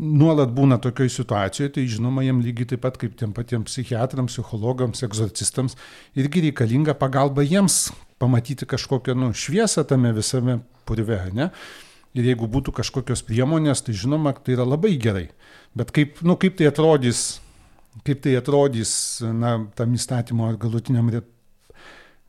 nuolat 0.00 0.52
būna 0.52 0.78
tokioje 0.82 1.12
situacijoje, 1.14 1.72
tai 1.76 1.86
žinoma, 1.88 2.24
jiems 2.26 2.44
lygiai 2.44 2.72
taip 2.72 2.82
pat 2.84 2.98
kaip 3.00 3.16
tiem 3.18 3.32
patiems 3.36 3.70
psichiatrams, 3.70 4.34
psichologams, 4.34 5.02
egzorcistams, 5.06 5.76
irgi 6.18 6.44
reikalinga 6.48 6.94
pagalba 7.00 7.44
jiems 7.46 7.88
pamatyti 8.20 8.68
kažkokią 8.68 9.16
nu, 9.16 9.30
šviesą 9.32 9.86
tame 9.88 10.12
visame 10.16 10.58
purve. 10.88 11.22
Ne? 11.36 11.50
Ir 12.16 12.26
jeigu 12.32 12.48
būtų 12.50 12.74
kažkokios 12.80 13.22
priemonės, 13.26 13.84
tai 13.86 13.94
žinoma, 13.96 14.34
tai 14.36 14.56
yra 14.58 14.66
labai 14.68 14.96
gerai. 15.00 15.28
Bet 15.78 15.92
kaip, 15.94 16.20
nu, 16.26 16.36
kaip 16.40 16.58
tai 16.58 16.68
atrodys, 16.68 17.40
kaip 18.04 18.20
tai 18.24 18.34
atrodys 18.38 18.92
na, 19.22 19.56
tam 19.78 19.94
įstatymo 19.96 20.50
galutiniam 20.60 21.08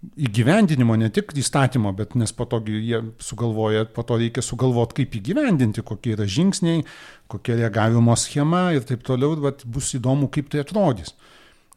įgyvendinimo, 0.01 0.95
ne 0.97 1.09
tik 1.13 1.33
įstatymo, 1.37 1.91
bet 1.97 2.15
nes 2.17 2.33
po 2.33 2.47
to 2.49 2.61
jie 2.65 3.01
sugalvoja, 3.21 3.85
po 3.85 4.05
to 4.07 4.17
reikia 4.21 4.43
sugalvoti, 4.45 5.01
kaip 5.01 5.17
įgyvendinti, 5.21 5.83
kokie 5.85 6.15
yra 6.15 6.25
žingsniai, 6.25 6.85
kokia 7.31 7.59
reagavimo 7.59 8.15
schema 8.17 8.71
ir 8.75 8.85
taip 8.87 9.05
toliau, 9.07 9.37
bet 9.43 9.65
bus 9.69 9.93
įdomu, 9.97 10.31
kaip 10.33 10.49
tai 10.51 10.65
atrodys. 10.65 11.13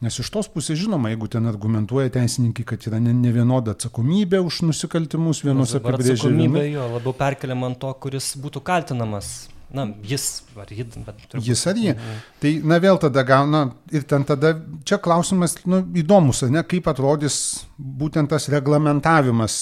Nes 0.02 0.16
iš 0.20 0.28
tos 0.32 0.48
pusės 0.52 0.80
žinoma, 0.80 1.12
jeigu 1.12 1.28
ten 1.32 1.46
argumentuoja 1.48 2.10
teisininkai, 2.12 2.64
kad 2.74 2.82
yra 2.90 2.98
ne, 3.00 3.12
ne 3.16 3.30
vienoda 3.32 3.76
atsakomybė 3.76 4.40
už 4.44 4.64
nusikaltimus 4.66 5.44
vienose 5.46 5.78
apibrėžimuose. 5.78 6.26
Atsakomybė 6.26 6.64
jo 6.72 6.88
labiau 6.96 7.14
perkeliama 7.16 7.70
ant 7.70 7.80
to, 7.80 7.92
kuris 8.02 8.34
būtų 8.40 8.64
kaltinamas 8.66 9.30
Na, 9.74 9.86
jis 10.06 10.44
ar 10.60 10.70
ji, 10.70 10.84
bet 10.84 11.24
turbūt. 11.30 11.46
Jis 11.46 11.64
ar 11.70 11.78
ji. 11.80 11.94
Mhm. 11.94 12.20
Tai, 12.42 12.52
na, 12.70 12.78
vėl 12.82 13.00
tada 13.02 13.24
gauna 13.26 13.64
ir 13.94 14.04
ten 14.10 14.26
tada, 14.28 14.52
čia 14.86 15.00
klausimas, 15.02 15.56
nu, 15.66 15.80
įdomus, 15.98 16.44
ne, 16.52 16.62
kaip 16.68 16.86
atrodys 16.92 17.38
būtent 17.78 18.30
tas 18.30 18.46
reglamentavimas, 18.52 19.58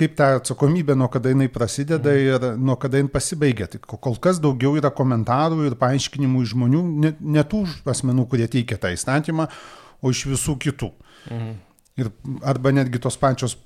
kaip 0.00 0.14
ta 0.18 0.34
atsakomybė, 0.38 0.96
nuo 0.98 1.08
kada 1.12 1.32
jinai 1.32 1.48
prasideda 1.52 2.12
mhm. 2.12 2.26
ir 2.26 2.60
nuo 2.60 2.76
kada 2.80 3.00
jinai 3.00 3.12
pasibaigia. 3.14 3.70
Tai 3.70 3.80
kol 3.96 4.18
kas 4.22 4.42
daugiau 4.42 4.76
yra 4.80 4.92
komentarų 4.92 5.70
ir 5.70 5.78
paaiškinimų 5.80 6.44
iš 6.44 6.54
žmonių, 6.56 6.84
ne, 7.06 7.14
ne 7.20 7.46
tų 7.48 7.64
asmenų, 7.90 8.28
kurie 8.30 8.50
teikia 8.50 8.80
tą 8.82 8.92
įstatymą, 8.96 9.48
o 10.00 10.12
iš 10.12 10.26
visų 10.34 10.58
kitų. 10.66 10.92
Mhm. 11.30 11.58
Ir 12.00 12.08
arba 12.48 12.72
netgi 12.72 13.00
tos 13.02 13.18
pačios 13.20 13.56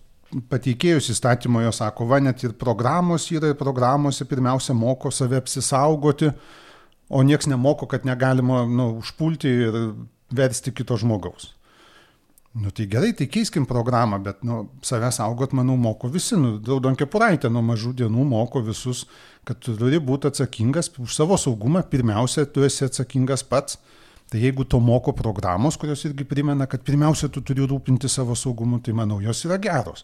pateikėjus 0.51 1.11
įstatymo, 1.15 1.63
jo 1.65 1.73
sako, 1.75 2.09
va, 2.11 2.21
net 2.23 2.43
ir 2.45 2.55
programos 2.59 3.27
yra, 3.33 3.53
ir 3.53 3.59
programuose 3.59 4.27
pirmiausia 4.29 4.77
moko 4.77 5.13
save 5.15 5.39
apsisaugoti, 5.41 6.31
o 7.15 7.23
nieks 7.23 7.49
nemoko, 7.51 7.89
kad 7.91 8.07
negalima 8.09 8.65
nu, 8.67 8.95
užpulti 9.03 9.53
ir 9.69 9.79
versti 10.35 10.73
kito 10.75 10.97
žmogaus. 10.99 11.53
Nu 12.55 12.71
tai 12.71 12.87
gerai, 12.87 13.11
tai 13.19 13.27
keiskim 13.27 13.65
programą, 13.67 14.21
bet 14.23 14.45
nu, 14.47 14.61
save 14.83 15.09
saugot, 15.13 15.51
manau, 15.59 15.75
moko 15.77 16.07
visi. 16.07 16.37
Nu, 16.39 16.53
Raudon 16.63 16.95
Kepuraitė 16.95 17.51
nuo 17.51 17.65
mažų 17.67 17.91
dienų 17.99 18.27
moko 18.31 18.63
visus, 18.63 19.09
kad 19.43 19.59
tu 19.59 19.75
turi 19.75 19.99
būti 19.99 20.31
atsakingas 20.31 20.93
už 21.03 21.17
savo 21.17 21.35
saugumą. 21.41 21.83
Pirmiausia, 21.91 22.47
tu 22.47 22.63
esi 22.63 22.87
atsakingas 22.87 23.43
pats. 23.43 23.81
Tai 24.35 24.41
jeigu 24.43 24.65
to 24.67 24.81
moko 24.83 25.13
programos, 25.15 25.77
kurios 25.79 26.01
irgi 26.09 26.25
primena, 26.27 26.67
kad 26.67 26.83
pirmiausia 26.83 27.29
tu 27.31 27.39
turi 27.47 27.63
rūpinti 27.71 28.09
savo 28.11 28.35
saugumu, 28.35 28.81
tai 28.83 28.91
manau, 28.99 29.21
jos 29.23 29.45
yra 29.47 29.61
geros. 29.63 30.03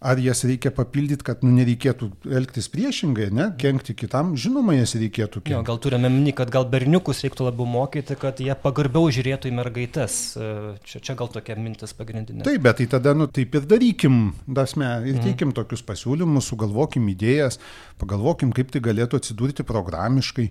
Ar 0.00 0.16
jas 0.20 0.40
reikia 0.48 0.70
papildyti, 0.72 1.20
kad 1.26 1.42
nu, 1.44 1.50
nereikėtų 1.58 2.08
elgtis 2.38 2.70
priešingai, 2.72 3.26
ne, 3.36 3.50
kenkti 3.60 3.92
kitam, 4.00 4.30
žinoma, 4.40 4.78
jas 4.78 4.94
reikėtų 4.96 5.42
kenkti. 5.42 5.52
Jo, 5.52 5.60
gal 5.68 5.80
turime 5.84 6.08
minį, 6.12 6.32
kad 6.38 6.52
gal 6.52 6.64
berniukus 6.72 7.20
reiktų 7.26 7.50
labiau 7.50 7.68
mokyti, 7.68 8.16
kad 8.20 8.40
jie 8.40 8.56
pagarbiau 8.62 9.12
žiūrėtų 9.12 9.52
į 9.52 9.54
mergaites. 9.60 10.16
E, 10.40 10.48
čia, 10.88 11.02
čia 11.04 11.16
gal 11.20 11.28
tokia 11.36 11.58
mintis 11.60 11.92
pagrindinė. 12.00 12.46
Taip, 12.48 12.64
bet 12.64 12.80
tai 12.80 12.88
tada, 12.96 13.12
nu, 13.16 13.28
taip 13.28 13.60
ir 13.60 13.68
darykim, 13.68 14.22
dasme, 14.48 14.88
ir 15.04 15.18
mhm. 15.18 15.26
teikim 15.28 15.52
mm. 15.52 15.58
tokius 15.60 15.84
pasiūlymus, 15.84 16.48
sugalvokim 16.48 17.12
idėjas, 17.12 17.60
pagalvokim, 18.00 18.56
kaip 18.56 18.72
tai 18.72 18.84
galėtų 18.88 19.20
atsidurti 19.20 19.68
programiškai 19.68 20.48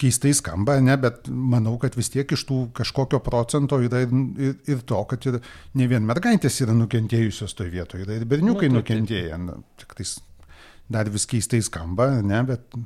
keistai 0.00 0.32
skamba, 0.36 0.78
ne, 0.84 0.96
bet 1.00 1.28
manau, 1.28 1.76
kad 1.82 1.96
vis 1.98 2.10
tiek 2.12 2.32
iš 2.36 2.46
tų 2.48 2.60
kažkokio 2.76 3.20
procento 3.24 3.80
yra 3.84 4.02
ir, 4.06 4.16
ir, 4.40 4.56
ir 4.72 4.82
to, 4.88 5.02
kad 5.10 5.28
ir 5.28 5.38
ne 5.76 5.88
vien 5.90 6.06
mergaitės 6.08 6.60
yra 6.64 6.74
nukentėjusios 6.76 7.56
toje 7.58 7.74
vietoje, 7.74 8.06
yra 8.06 8.18
ir 8.18 8.26
berniukai 8.30 8.70
nu, 8.70 8.80
nukentėję. 8.80 9.40
Na, 9.44 9.60
tik 9.80 9.96
tais 9.98 10.18
dar 10.90 11.10
vis 11.12 11.26
keistai 11.30 11.62
skamba, 11.64 12.10
ne, 12.26 12.42
bet 12.48 12.80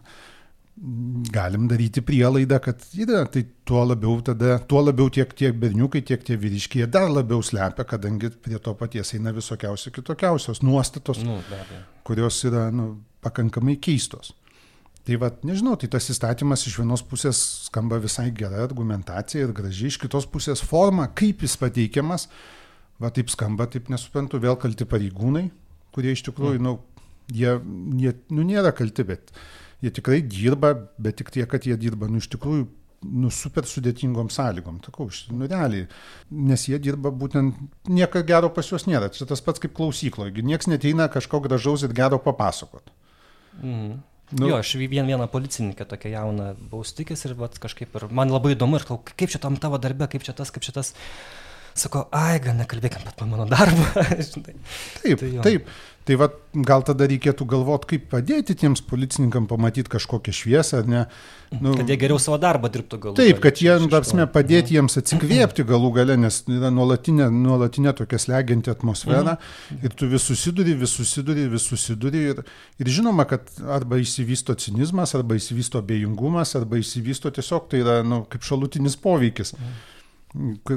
galim 1.35 1.69
daryti 1.71 2.03
prielaidą, 2.03 2.59
kad 2.63 2.83
yra, 2.99 3.23
tai 3.31 3.45
tuo 3.67 3.85
labiau 3.87 4.19
tada, 4.27 4.59
tuo 4.69 4.83
labiau 4.83 5.11
tiek, 5.15 5.31
tiek 5.39 5.55
berniukai, 5.55 6.03
tiek 6.03 6.25
tie 6.27 6.37
vyriškiai 6.41 6.89
dar 6.91 7.13
labiau 7.13 7.43
slepia, 7.47 7.87
kadangi 7.87 8.33
prie 8.43 8.59
to 8.59 8.75
paties 8.79 9.15
eina 9.15 9.33
visokiausios 9.35 9.95
kitokiausios 9.95 10.65
nuostatos, 10.67 11.23
nu, 11.23 11.39
kurios 12.07 12.43
yra 12.51 12.67
nu, 12.75 12.97
pakankamai 13.23 13.79
keistos. 13.79 14.35
Tai 15.05 15.19
vad, 15.21 15.43
nežinau, 15.45 15.75
tai 15.77 15.91
tas 15.93 16.07
įstatymas 16.09 16.63
iš 16.65 16.79
vienos 16.81 17.03
pusės 17.05 17.37
skamba 17.67 17.99
visai 18.01 18.31
gera 18.33 18.63
argumentacija 18.65 19.45
ir 19.45 19.51
gražiai, 19.53 19.91
iš 19.93 19.99
kitos 20.01 20.25
pusės 20.33 20.63
forma, 20.65 21.11
kaip 21.13 21.43
jis 21.45 21.59
pateikiamas, 21.61 22.31
va 23.03 23.11
taip 23.13 23.29
skamba, 23.33 23.67
taip 23.69 23.91
nesuprantu, 23.93 24.41
vėl 24.41 24.57
kalti 24.61 24.87
pareigūnai, 24.89 25.51
kurie 25.93 26.15
iš 26.17 26.23
tikrųjų, 26.31 26.57
mm. 26.57 26.65
nu, 26.65 26.79
jie, 27.29 27.53
jie 28.01 28.15
nu, 28.33 28.47
nėra 28.49 28.73
kalti, 28.77 29.05
bet 29.11 29.35
jie 29.85 29.93
tikrai 29.93 30.23
dirba, 30.25 30.73
bet 30.97 31.21
tik 31.21 31.35
tiek, 31.37 31.51
kad 31.53 31.69
jie 31.69 31.77
dirba, 31.85 32.09
nu, 32.09 32.23
iš 32.25 32.31
tikrųjų, 32.33 32.65
nu, 33.05 33.29
super 33.29 33.69
sudėtingom 33.69 34.33
sąlygom, 34.33 34.81
takau, 34.89 35.11
nu, 35.37 35.51
realiai, 35.53 35.85
nes 36.33 36.65
jie 36.71 36.81
dirba 36.81 37.13
būtent, 37.13 37.61
nieko 37.93 38.25
gero 38.25 38.49
pas 38.57 38.73
juos 38.73 38.89
nėra, 38.89 39.13
čia 39.13 39.29
tas 39.29 39.45
pats 39.45 39.61
kaip 39.61 39.77
klausykloje, 39.77 40.33
niekas 40.41 40.73
neteina 40.73 41.13
kažko 41.13 41.45
gražaus 41.45 41.85
ir 41.85 41.93
gero 41.93 42.23
papasakot. 42.25 42.89
Mhm. 43.61 44.01
Nu. 44.33 44.49
Jo, 44.49 44.59
aš 44.63 44.75
vien 44.81 45.07
vieną 45.07 45.29
policininkę 45.29 45.85
tokią 45.85 46.11
jauną 46.11 46.55
buvau 46.57 46.85
sutikęs 46.89 47.27
ir 47.29 47.35
vat, 47.39 47.59
kažkaip 47.61 47.93
ir 47.99 48.07
man 48.11 48.33
labai 48.33 48.55
įdomu 48.57 48.81
ir 48.81 48.87
klauau, 48.89 49.05
kaip 49.05 49.31
čia 49.31 49.41
tam 49.43 49.59
tavo 49.61 49.79
darbe, 49.79 50.09
kaip 50.11 50.25
čia 50.25 50.33
tas, 50.37 50.51
kaip 50.55 50.65
čia 50.65 50.73
tas. 50.73 50.95
Sako, 51.75 52.05
ai, 52.15 52.39
gal 52.39 52.55
nekalbėkim 52.55 53.05
apie 53.11 53.27
mano 53.27 53.45
darbą. 53.51 53.85
taip, 55.03 55.21
tai 55.21 55.31
jo. 55.33 55.43
taip. 55.45 55.69
Tai 56.05 56.19
va, 56.21 56.27
gal 56.69 56.83
tada 56.85 57.07
reikėtų 57.09 57.47
galvoti, 57.49 57.89
kaip 57.95 58.03
padėti 58.13 58.53
tiems 58.61 58.83
policininkam 58.85 59.47
pamatyti 59.49 59.89
kažkokią 59.95 60.35
šviesą, 60.37 60.83
ne? 60.85 61.07
Nu, 61.65 61.73
kad 61.79 61.89
jie 61.89 61.97
geriau 62.03 62.21
savo 62.21 62.37
darbą 62.43 62.69
dirbtų 62.75 62.99
galų. 63.01 63.17
Taip, 63.17 63.41
kad 63.41 63.63
jie, 63.63 63.73
darsime, 63.89 64.27
padėti 64.29 64.77
jiems 64.77 64.99
atsikvėpti 65.01 65.65
galų 65.71 65.95
gale, 65.97 66.19
nes 66.21 66.43
yra 66.51 66.69
nuolatinė, 66.75 67.31
nuolatinė 67.33 67.95
tokia 67.97 68.21
slegianti 68.21 68.75
atmosfera 68.75 69.39
mhm. 69.39 69.81
ir 69.81 69.97
tu 69.97 70.11
vis 70.13 70.29
susiduri, 70.29 70.77
vis 70.85 70.93
susiduri, 70.99 71.49
vis 71.55 71.71
susiduri 71.73 72.27
ir, 72.35 72.45
ir 72.85 72.93
žinoma, 72.99 73.25
kad 73.31 73.49
arba 73.79 74.03
įsivysto 74.03 74.59
cinizmas, 74.61 75.17
arba 75.17 75.41
įsivysto 75.41 75.81
abejingumas, 75.81 76.53
arba 76.61 76.85
įsivysto 76.85 77.33
tiesiog 77.33 77.73
tai 77.73 77.81
yra 77.81 77.99
nu, 78.05 78.27
kaip 78.29 78.45
šalutinis 78.45 79.01
poveikis. 79.01 79.57
Mhm. 79.57 79.83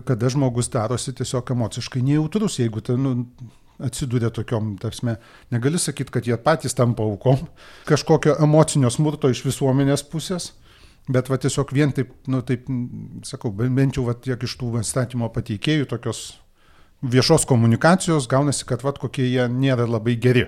Kada 0.05 0.29
žmogus 0.29 0.69
darosi 0.72 1.12
tiesiog 1.17 1.51
emociškai 1.51 2.03
nejautrus, 2.05 2.62
jeigu 2.62 2.79
tai, 2.86 2.96
nu, 3.01 3.15
atsiduria 3.84 4.29
tokiom, 4.34 4.75
tarsi, 4.81 5.15
negali 5.53 5.79
sakyti, 5.81 6.13
kad 6.13 6.27
jie 6.27 6.38
patys 6.41 6.75
tampa 6.77 7.05
aukom, 7.05 7.46
kažkokio 7.89 8.38
emocinio 8.43 8.89
smurto 8.93 9.29
iš 9.29 9.43
visuomenės 9.46 10.05
pusės, 10.12 10.51
bet 11.10 11.29
va 11.31 11.38
tiesiog 11.41 11.74
vien 11.75 11.93
taip, 11.96 12.13
nu 12.31 12.41
taip, 12.46 12.67
sakau, 13.27 13.51
bent 13.53 14.00
jau 14.00 14.07
va 14.07 14.17
tiek 14.17 14.43
iš 14.43 14.57
tų 14.60 14.74
įstatymo 14.81 15.29
pateikėjų 15.34 15.89
tokios 15.93 16.22
viešos 17.05 17.46
komunikacijos 17.50 18.29
gaunasi, 18.29 18.65
kad 18.67 18.86
va 18.86 18.96
kokie 18.98 19.27
jie 19.27 19.46
nėra 19.51 19.86
labai 19.88 20.17
geri. 20.17 20.48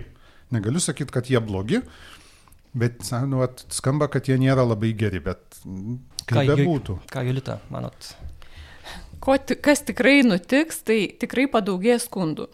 Negaliu 0.50 0.82
sakyti, 0.82 1.14
kad 1.14 1.30
jie 1.30 1.38
blogi, 1.46 1.84
bet 2.74 3.06
nu, 3.30 3.44
va, 3.44 3.52
skamba, 3.70 4.10
kad 4.10 4.26
jie 4.26 4.40
nėra 4.42 4.66
labai 4.66 4.96
geri, 4.98 5.22
bet 5.22 5.62
kaip 6.26 6.50
bebūtų. 6.50 6.98
Ką 7.14 7.24
Julita, 7.30 7.60
manot? 7.70 8.10
ko, 9.24 9.36
kas 9.62 9.84
tikrai 9.88 10.22
nutiks, 10.26 10.84
tai 10.88 11.00
tikrai 11.20 11.48
padaugės 11.52 12.08
skundų. 12.08 12.50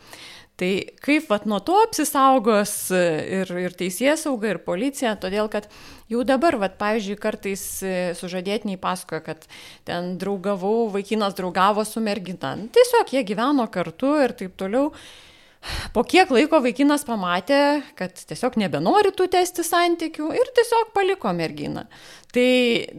Tai 0.56 0.70
kaip 1.04 1.26
vat 1.28 1.44
nuo 1.52 1.58
to 1.60 1.76
apsisaugos 1.84 2.74
ir, 2.96 3.50
ir 3.60 3.74
teisės 3.76 4.24
sauga, 4.24 4.54
ir 4.54 4.62
policija, 4.64 5.18
todėl 5.20 5.50
kad 5.52 5.68
jau 6.12 6.24
dabar, 6.28 6.56
vat, 6.62 6.78
pavyzdžiui, 6.80 7.18
kartais 7.20 7.66
sužadėtiniai 8.22 8.80
pasakoja, 8.80 9.20
kad 9.26 9.50
ten 9.88 10.14
draugavau, 10.22 10.88
vaikinas 10.94 11.36
draugavo 11.36 11.84
su 11.84 12.04
mergina. 12.04 12.56
Tiesiog 12.72 13.12
jie 13.12 13.26
gyveno 13.28 13.68
kartu 13.72 14.16
ir 14.24 14.36
taip 14.40 14.56
toliau. 14.60 14.94
Po 15.96 16.04
kiek 16.08 16.30
laiko 16.34 16.60
vaikinas 16.64 17.06
pamatė, 17.08 17.62
kad 17.98 18.18
tiesiog 18.30 18.60
nebenori 18.62 19.14
tų 19.16 19.30
tęsti 19.34 19.66
santykių 19.66 20.30
ir 20.36 20.52
tiesiog 20.58 20.94
paliko 20.96 21.32
merginą. 21.36 21.86
Tai 22.36 22.50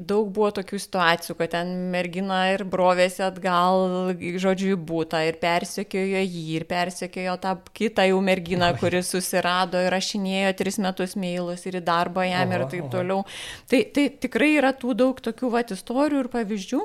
daug 0.08 0.30
buvo 0.32 0.48
tokių 0.56 0.78
situacijų, 0.80 1.34
kad 1.36 1.50
ten 1.52 1.72
mergina 1.92 2.38
ir 2.54 2.62
brovėsi 2.72 3.20
atgal, 3.26 4.14
žodžiu, 4.40 4.70
į 4.72 4.78
būtą 4.88 5.20
ir 5.28 5.36
persekiojo 5.42 6.22
jį, 6.24 6.44
ir 6.56 6.64
persekiojo 6.70 7.34
tą 7.42 7.52
kitą 7.76 8.06
jau 8.08 8.22
merginą, 8.24 8.70
kuris 8.80 9.12
susirado 9.12 9.82
ir 9.84 9.92
rašinėjo 9.92 10.54
tris 10.56 10.80
metus 10.80 11.18
meilus 11.20 11.66
ir 11.68 11.76
į 11.82 11.84
darbą 11.84 12.24
jam 12.24 12.56
ir 12.56 12.64
taip 12.72 12.88
toliau. 12.94 13.26
Tai, 13.68 13.82
tai 13.92 14.06
tikrai 14.24 14.54
yra 14.56 14.72
tų 14.72 14.96
daug 15.04 15.20
tokių 15.20 15.52
vat 15.52 15.76
istorijų 15.76 16.24
ir 16.24 16.32
pavyzdžių, 16.32 16.82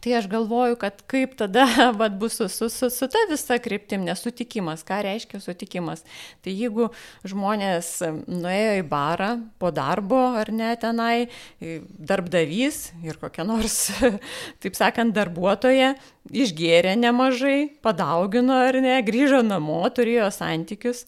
Tai 0.00 0.14
aš 0.16 0.26
galvoju, 0.30 0.76
kad 0.80 1.02
kaip 1.10 1.34
tada 1.36 1.66
vat, 2.00 2.14
bus 2.18 2.38
su, 2.40 2.48
su, 2.48 2.68
su, 2.72 2.88
su 2.90 3.08
ta 3.12 3.22
visa 3.30 3.58
kryptim 3.62 4.04
nesutikimas, 4.06 4.84
ką 4.88 5.02
reiškia 5.04 5.40
sutikimas. 5.42 6.04
Tai 6.42 6.54
jeigu 6.56 6.88
žmonės 7.28 7.90
nuėjo 8.26 8.78
į 8.80 8.84
barą 8.88 9.30
po 9.60 9.72
darbo 9.74 10.20
ar 10.40 10.52
ne 10.54 10.72
tenai, 10.80 11.28
darbdavys 11.60 12.92
ir 13.04 13.20
kokia 13.20 13.46
nors, 13.48 13.78
taip 14.64 14.78
sakant, 14.78 15.14
darbuotoja 15.16 15.94
išgėrė 16.32 16.96
nemažai, 16.96 17.58
padaugino 17.84 18.62
ar 18.68 18.80
ne, 18.80 18.96
grįžo 19.04 19.42
namo, 19.44 19.82
turėjo 19.92 20.30
santykius 20.32 21.04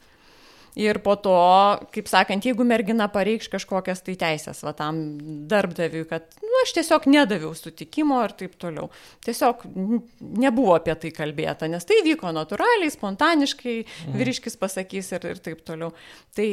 Ir 0.75 0.99
po 1.05 1.15
to, 1.15 1.35
kaip 1.95 2.09
sakant, 2.11 2.43
jeigu 2.43 2.65
mergina 2.67 3.07
pareikš 3.13 3.47
kažkokias 3.53 4.03
tai 4.03 4.17
teisės 4.19 4.63
va 4.67 4.73
tam 4.75 4.97
darbdaviui, 5.51 6.03
kad, 6.11 6.27
na, 6.41 6.49
nu, 6.49 6.63
aš 6.65 6.73
tiesiog 6.75 7.07
nedaviau 7.11 7.53
sutikimo 7.55 8.19
ir 8.27 8.35
taip 8.35 8.57
toliau. 8.59 8.89
Tiesiog 9.23 9.63
nebuvo 10.43 10.75
apie 10.75 10.97
tai 10.99 11.13
kalbėta, 11.15 11.69
nes 11.71 11.87
tai 11.87 12.01
vyko 12.07 12.33
natūraliai, 12.35 12.91
spontaniškai, 12.91 13.77
mhm. 13.85 14.19
vyriškis 14.19 14.59
pasakys 14.59 15.13
ir, 15.15 15.29
ir 15.31 15.43
taip 15.45 15.63
toliau. 15.67 15.93
Tai 16.35 16.49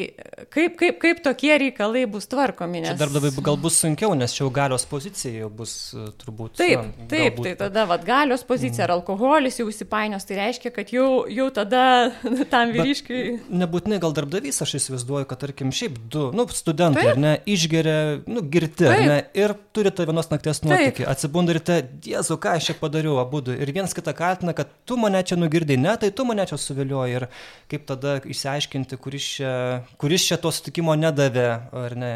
kaip, 0.54 0.78
kaip, 0.78 1.00
kaip 1.02 1.24
tokie 1.26 1.56
reikalai 1.66 2.06
bus 2.10 2.30
tvarkomi? 2.30 2.84
Nes... 2.86 3.00
Darbdaviui 3.02 3.42
gal 3.42 3.58
bus 3.62 3.80
sunkiau, 3.82 4.14
nes 4.18 4.38
čia 4.38 4.44
jau 4.44 4.52
galios 4.54 4.86
pozicija 4.90 5.48
jau 5.48 5.50
bus 5.62 5.76
e, 5.98 6.06
turbūt. 6.22 6.60
Taip, 6.62 6.86
na, 6.86 7.08
taip, 7.10 7.40
galbūt... 7.40 7.50
tai 7.50 7.56
tada 7.64 7.88
va, 7.90 7.98
galios 8.06 8.46
pozicija 8.46 8.84
mhm. 8.84 8.86
ar 8.86 8.96
alkoholis 9.00 9.58
jau 9.58 9.66
įsipainios, 9.72 10.30
tai 10.30 10.38
reiškia, 10.44 10.74
kad 10.78 10.94
jau, 10.94 11.10
jau 11.26 11.50
tada 11.58 11.84
tam 12.54 12.78
vyriškiai... 12.78 13.38
Bet 13.42 13.52
nebūtinai 13.64 14.02
gal 14.04 14.11
gal 14.12 14.16
darbdavys, 14.20 14.62
aš 14.64 14.76
įsivaizduoju, 14.80 15.28
kad 15.30 15.40
tarkim 15.42 15.72
šiaip 15.76 15.98
du, 16.12 16.30
nu, 16.36 16.46
studentai, 16.52 17.12
Taip. 17.12 17.20
ne, 17.22 17.34
išgeria, 17.50 18.22
nu, 18.28 18.44
girti, 18.44 18.86
Taip. 18.86 19.04
ne, 19.08 19.18
ir 19.38 19.54
turi 19.74 19.92
tą 19.96 20.06
vienos 20.10 20.30
nakties 20.32 20.62
nuotykį, 20.66 21.08
atsibunda 21.10 21.56
ir 21.56 21.62
te, 21.64 21.80
Diezu, 22.04 22.38
ką 22.42 22.56
aš 22.58 22.72
čia 22.72 22.78
padariau, 22.80 23.18
abu 23.22 23.42
du, 23.46 23.56
ir 23.56 23.72
vienas 23.72 23.96
kitą 23.98 24.14
kaltina, 24.18 24.56
kad 24.58 24.72
tu 24.86 25.00
mane 25.00 25.22
čia 25.24 25.40
nugirdai, 25.40 25.80
ne, 25.80 25.96
tai 26.02 26.12
tu 26.16 26.26
mane 26.28 26.46
čia 26.50 26.60
suvilioji 26.60 27.20
ir 27.20 27.28
kaip 27.72 27.86
tada 27.90 28.20
išsiaiškinti, 28.22 29.00
kuris 29.02 29.30
čia, 29.38 29.54
kuris 30.02 30.28
čia 30.28 30.40
to 30.42 30.52
sutikimo 30.54 30.98
nedavė, 31.00 31.50
ar 31.86 31.98
ne 32.00 32.16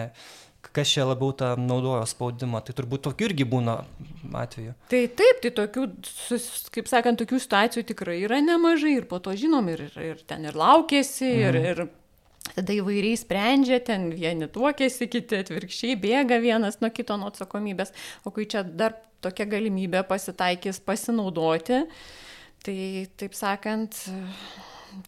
kas 0.75 0.91
čia 0.91 1.05
labiau 1.07 1.33
tą 1.37 1.53
naudojo 1.59 2.03
spaudimą. 2.09 2.61
Tai 2.65 2.75
turbūt 2.77 3.05
tokių 3.07 3.29
irgi 3.29 3.47
būna 3.49 3.77
atveju. 4.43 4.75
Tai 4.91 5.01
taip, 5.19 5.41
tai 5.43 5.51
tokių, 5.59 5.85
kaip 6.75 6.89
sakant, 6.91 7.21
tokių 7.21 7.39
situacijų 7.43 7.85
tikrai 7.91 8.19
yra 8.25 8.41
nemažai 8.43 8.97
ir 8.99 9.07
po 9.09 9.21
to 9.23 9.35
žinom 9.39 9.69
ir, 9.71 9.87
ir 10.01 10.25
ten 10.27 10.47
ir 10.49 10.57
laukėsi, 10.59 11.31
mhm. 11.31 11.45
ir, 11.47 11.85
ir 11.85 12.53
tada 12.53 12.75
įvairiai 12.75 13.17
sprendžia, 13.19 13.79
ten 13.83 14.09
vieni 14.13 14.49
tuokėsi, 14.51 15.09
kiti 15.11 15.41
atvirkščiai 15.41 15.97
bėga 15.99 16.39
vienas 16.43 16.79
nuo 16.83 16.91
kito 16.93 17.17
nuo 17.19 17.31
atsakomybės, 17.31 17.93
o 18.23 18.33
kai 18.35 18.45
čia 18.51 18.63
dar 18.67 18.99
tokia 19.25 19.47
galimybė 19.49 20.03
pasitaikys 20.07 20.81
pasinaudoti, 20.85 21.81
tai 22.65 22.77
taip 23.17 23.37
sakant, 23.37 23.97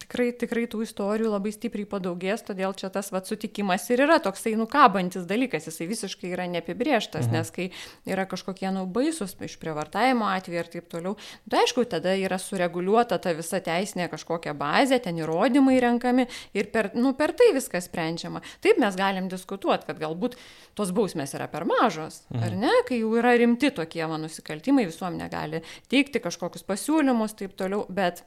tikrai, 0.02 0.28
tikrai 0.38 0.66
tų 0.70 0.82
istorijų 0.84 1.32
labai 1.32 1.50
stipriai 1.54 1.88
padaugės, 1.88 2.44
todėl 2.46 2.76
čia 2.78 2.90
tas 2.94 3.10
vat, 3.14 3.26
sutikimas 3.28 3.88
ir 3.90 4.04
yra 4.04 4.20
toksai 4.22 4.54
nukabantis 4.60 5.26
dalykas, 5.28 5.66
jisai 5.70 5.88
visiškai 5.90 6.30
yra 6.36 6.46
neapibrieštas, 6.52 7.26
mhm. 7.26 7.34
nes 7.34 7.50
kai 7.54 7.66
yra 8.08 8.28
kažkokie 8.30 8.70
nu 8.74 8.84
baisus 8.86 9.34
išprievartavimo 9.48 10.28
atvejai 10.30 10.62
ir 10.62 10.70
taip 10.76 10.88
toliau, 10.92 11.16
tai 11.50 11.64
aišku, 11.64 11.86
tada 11.90 12.14
yra 12.18 12.38
sureguliuota 12.42 13.18
ta 13.22 13.34
visa 13.36 13.60
teisinė 13.64 14.08
kažkokia 14.12 14.54
bazė, 14.58 15.00
ten 15.02 15.18
įrodymai 15.18 15.78
renkami 15.82 16.28
ir 16.54 16.70
per, 16.74 16.92
nu, 16.94 17.14
per 17.18 17.34
tai 17.38 17.50
viskas 17.56 17.90
sprendžiama. 17.90 18.44
Taip 18.64 18.78
mes 18.82 18.96
galim 18.98 19.28
diskutuoti, 19.32 19.88
kad 19.90 19.98
galbūt 20.00 20.38
tos 20.78 20.94
bausmės 20.94 21.34
yra 21.34 21.50
per 21.50 21.66
mažos, 21.68 22.22
mhm. 22.30 22.46
ar 22.46 22.58
ne, 22.64 22.74
kai 22.88 23.02
jau 23.02 23.12
yra 23.18 23.34
rimti 23.38 23.72
tokie 23.74 24.04
mano 24.06 24.28
nusikaltimai, 24.28 24.86
visuomenė 24.88 25.30
gali 25.32 25.62
teikti 25.92 26.22
kažkokius 26.22 26.66
pasiūlymus, 26.68 27.36
taip 27.38 27.56
toliau, 27.58 27.86
bet 27.88 28.22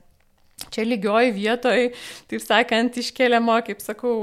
Čia 0.72 0.86
lygioj 0.88 1.34
vietoj, 1.36 1.90
taip 2.32 2.44
sakant, 2.44 2.96
iškeliamo, 3.02 3.58
kaip 3.68 3.82
sakau, 3.84 4.14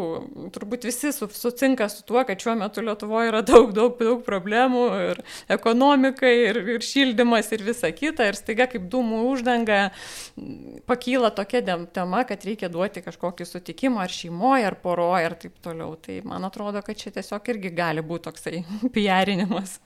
turbūt 0.55 0.87
visi 0.89 1.11
su, 1.13 1.29
sucinka 1.29 1.91
su 1.93 2.05
tuo, 2.09 2.23
kad 2.25 2.41
šiuo 2.41 2.55
metu 2.57 2.85
Lietuvoje 2.85 3.29
yra 3.29 3.43
daug, 3.45 3.75
daug, 3.77 3.99
daug 4.01 4.23
problemų 4.25 4.85
ir 5.11 5.21
ekonomikai, 5.53 6.33
ir, 6.49 6.61
ir 6.77 6.85
šildymas, 6.85 7.53
ir 7.53 7.65
visa 7.67 7.91
kita. 7.93 8.31
Ir 8.31 8.39
staiga 8.39 8.69
kaip 8.73 8.87
dūmų 8.89 9.21
uždanga 9.29 9.81
pakyla 10.89 11.35
tokia 11.37 11.61
tema, 11.93 12.25
kad 12.29 12.47
reikia 12.49 12.73
duoti 12.73 13.05
kažkokį 13.05 13.49
sutikimą 13.49 14.07
ar 14.07 14.15
šeimoje, 14.15 14.65
ar 14.71 14.79
poroje, 14.81 15.29
ir 15.29 15.37
taip 15.45 15.59
toliau. 15.65 15.99
Tai 16.01 16.21
man 16.33 16.49
atrodo, 16.49 16.81
kad 16.87 16.97
čia 16.97 17.13
tiesiog 17.13 17.53
irgi 17.53 17.75
gali 17.77 18.05
būti 18.05 18.31
toksai 18.31 18.63
piarinimas. 18.97 19.77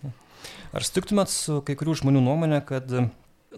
Ar 0.73 0.87
sutiktumėt 0.87 1.31
su 1.33 1.59
kai 1.67 1.75
kurių 1.79 1.99
žmonių 2.05 2.23
nuomonė, 2.25 2.63
kad 2.71 2.89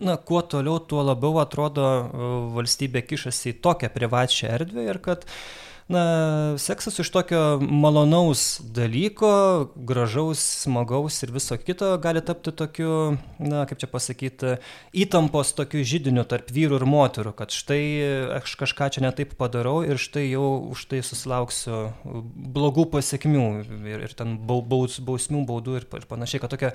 na 0.00 0.16
kuo 0.16 0.42
toliau 0.42 0.80
tuo 0.80 1.02
labiau 1.06 1.38
atrodo 1.42 1.84
valstybė 2.56 3.04
kišasi 3.06 3.52
į 3.52 3.58
tokią 3.64 3.90
privačią 3.94 4.50
erdvę 4.56 4.86
ir 4.88 5.00
kad 5.04 5.26
na, 5.88 6.02
seksas 6.60 6.98
iš 6.98 7.10
tokio 7.12 7.40
malonaus 7.60 8.60
dalyko, 8.74 9.68
gražaus, 9.76 10.40
smagaus 10.64 11.20
ir 11.26 11.32
viso 11.34 11.58
kito 11.60 11.90
gali 12.02 12.22
tapti 12.24 12.54
tokiu, 12.56 13.18
na, 13.38 13.64
kaip 13.68 13.82
čia 13.82 13.90
pasakyti, 13.92 14.54
įtampos 15.04 15.52
tokiu 15.58 15.84
žydiniu 15.84 16.24
tarp 16.28 16.48
vyrų 16.54 16.80
ir 16.80 16.86
moterų, 16.88 17.34
kad 17.36 17.52
štai 17.52 17.82
aš 18.40 18.56
kažką 18.64 18.90
čia 18.96 19.04
netaip 19.04 19.36
padarau 19.40 19.82
ir 19.84 20.00
štai 20.00 20.26
jau 20.30 20.46
už 20.72 20.86
tai 20.88 21.02
susilauksiu 21.04 21.84
blogų 22.04 22.88
pasiekmių 22.96 23.46
ir, 23.62 24.04
ir 24.08 24.16
ten 24.16 24.38
baus, 24.40 25.00
bausmių, 25.04 25.44
baudų 25.48 25.80
ir, 25.82 25.88
ir 26.00 26.08
panašiai, 26.08 26.42
kad 26.44 26.56
tokia, 26.56 26.74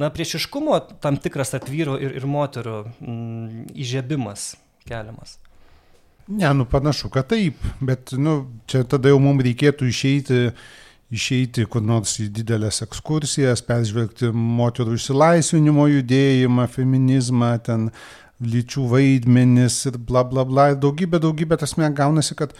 na, 0.00 0.12
priešiškumo 0.12 0.80
tam 1.00 1.16
tikras 1.20 1.56
tarp 1.56 1.70
vyrų 1.70 2.00
ir, 2.04 2.18
ir 2.20 2.28
moterų 2.28 2.82
mm, 3.00 3.70
įžiebimas 3.72 4.52
keliamas. 4.84 5.38
Ne, 6.30 6.52
nu 6.54 6.64
panašu, 6.64 7.08
kad 7.10 7.26
taip, 7.26 7.58
bet 7.82 8.12
nu, 8.14 8.44
čia 8.70 8.84
tada 8.86 9.10
jau 9.10 9.18
mums 9.18 9.42
reikėtų 9.42 9.88
išeiti, 9.90 10.36
išeiti 11.10 11.64
kur 11.66 11.82
nors 11.82 12.12
į 12.22 12.28
didelės 12.36 12.84
ekskursijas, 12.84 13.64
peržvelgti 13.66 14.30
moterų 14.30 14.94
išsilaisvinimo 14.94 15.88
judėjimą, 15.90 16.68
feminizmą, 16.70 17.50
ten 17.66 17.88
lyčių 18.40 18.86
vaidmenis 18.92 19.80
ir 19.90 19.98
bla 19.98 20.22
bla 20.28 20.46
bla. 20.46 20.68
Daugybė, 20.78 21.18
daugybė 21.26 21.58
tasme 21.60 21.90
gaunasi, 21.98 22.38
kad 22.38 22.54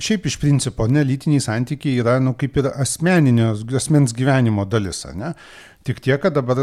šiaip 0.00 0.24
iš 0.26 0.38
principo 0.40 0.88
nelytiniai 0.88 1.44
santykiai 1.44 2.00
yra 2.00 2.16
nu, 2.22 2.32
kaip 2.38 2.56
ir 2.62 2.70
asmens 2.72 4.16
gyvenimo 4.16 4.64
dalis. 4.64 5.04
Ne? 5.12 5.34
Tik 5.86 6.00
tiek, 6.02 6.18
kad 6.22 6.34
dabar 6.34 6.58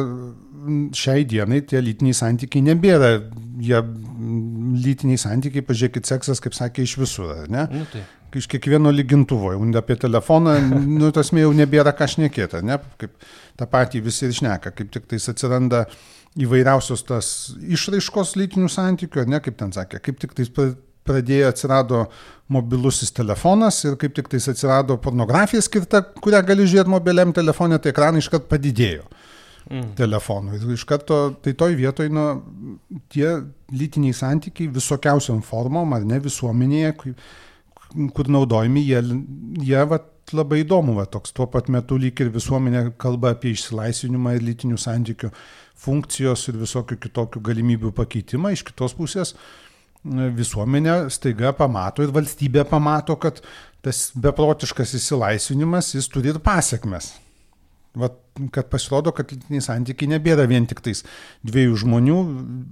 šiai 0.95 1.23
dienai 1.27 1.62
tie 1.67 1.81
lytiniai 1.83 2.15
santykiai 2.17 2.63
nebėra. 2.69 3.13
Jie 3.63 3.79
lytiniai 4.83 5.19
santykiai, 5.21 5.63
pažiūrėkit, 5.67 6.09
seksas, 6.09 6.41
kaip 6.43 6.55
sakė, 6.57 6.86
iš 6.88 6.97
visur, 6.99 7.33
ne? 7.51 7.67
Nu, 7.71 7.88
tai. 7.91 8.03
Iš 8.33 8.47
kiekvieno 8.49 8.89
lygintuvo, 8.89 9.51
apie 9.77 9.95
telefoną, 10.01 10.55
nu, 11.01 11.12
tas 11.13 11.29
mė 11.36 11.45
jau 11.45 11.53
nebėra 11.55 11.93
ką 11.95 12.07
šnekėti, 12.15 12.63
ne? 12.65 12.79
Kaip 13.01 13.13
tą 13.59 13.69
patį 13.69 14.01
visi 14.07 14.25
ir 14.27 14.33
šneka, 14.33 14.73
kaip 14.73 14.89
tik 14.95 15.05
tais 15.12 15.29
atsiranda 15.29 15.86
įvairiausios 16.41 17.05
tas 17.05 17.27
išraiškos 17.62 18.33
lytinių 18.41 18.71
santykių, 18.73 19.27
ne, 19.29 19.39
kaip 19.43 19.59
ten 19.59 19.75
sakė, 19.75 20.01
kaip 20.01 20.17
tik 20.23 20.33
tais 20.38 20.49
pradėjo 21.07 21.51
atsirado 21.51 22.05
mobilusis 22.53 23.13
telefonas 23.15 23.79
ir 23.87 23.97
kaip 23.99 24.15
tik 24.17 24.29
tais 24.31 24.47
atsirado 24.51 24.97
pornografija 25.01 25.63
skirta, 25.63 26.03
kurią 26.23 26.43
gali 26.47 26.67
žiūrėti 26.67 26.91
mobiliam 26.91 27.33
telefonė, 27.35 27.79
tai 27.81 27.93
ekranai 27.93 28.21
iškart 28.23 28.49
padidėjo 28.51 29.05
mm. 29.69 29.93
telefonų. 29.99 30.57
Ir 30.59 30.75
iš 30.75 30.85
karto, 30.89 31.19
tai 31.43 31.55
toj 31.59 31.77
vietoj, 31.79 32.11
nu, 32.13 32.27
tie 33.13 33.29
lytiniai 33.73 34.15
santykiai 34.17 34.71
visokiausiam 34.73 35.41
formom, 35.45 35.95
ar 35.97 36.05
ne 36.07 36.19
visuomenėje, 36.23 36.95
kur 38.15 38.31
naudojami, 38.35 38.83
jie, 38.89 39.01
jie 39.63 39.83
va, 39.89 40.01
labai 40.33 40.63
įdomu, 40.63 40.95
va, 40.97 41.07
toks 41.09 41.33
tuo 41.35 41.47
pat 41.51 41.69
metu 41.73 41.97
lyg 41.99 42.19
ir 42.23 42.31
visuomenė 42.33 42.85
kalba 43.01 43.33
apie 43.35 43.53
išsilaisvinimą 43.53 44.37
ir 44.37 44.47
lytinių 44.47 44.79
santykių 44.79 45.29
funkcijos 45.83 46.47
ir 46.49 46.61
visokių 46.61 46.97
kitokių 47.03 47.41
galimybių 47.43 47.91
pakeitimą. 47.97 48.53
Iš 48.55 48.63
kitos 48.69 48.95
pusės 48.97 49.33
visuomenė 50.03 51.09
staiga 51.13 51.53
pamato 51.55 52.03
ir 52.03 52.13
valstybė 52.15 52.65
pamato, 52.69 53.15
kad 53.15 53.41
tas 53.83 54.09
beprotiškas 54.15 54.95
įsilaisvinimas 54.99 55.93
jis 55.95 56.09
turi 56.11 56.33
ir 56.33 56.39
pasiekmes. 56.43 57.13
Vat, 57.93 58.15
kad 58.49 58.71
pasirodo, 58.71 59.11
kad 59.13 59.29
lytiniai 59.29 59.61
santykiai 59.61 60.09
nebėra 60.15 60.47
vien 60.49 60.65
tik 60.65 60.79
tais 60.81 61.03
dviejų 61.45 61.75
žmonių 61.83 62.15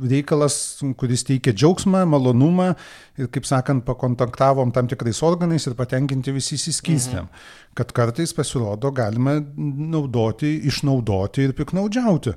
reikalas, 0.09 0.55
kuris 0.97 1.21
teikia 1.27 1.53
džiaugsmą, 1.53 2.01
malonumą 2.09 2.71
ir, 3.21 3.27
kaip 3.29 3.45
sakant, 3.45 3.85
pakontaktavom 3.85 4.73
tam 4.73 4.89
tikrais 4.89 5.21
organais 5.21 5.67
ir 5.69 5.77
patenkinti 5.77 6.33
visi 6.33 6.57
įsiskystėm. 6.57 7.29
Mhm. 7.29 7.45
Kad 7.77 7.93
kartais 7.93 8.33
pasirodo 8.33 8.89
galima 8.97 9.37
naudoti, 9.37 10.55
išnaudoti 10.71 11.45
ir 11.45 11.53
piknaudžiauti. 11.59 12.33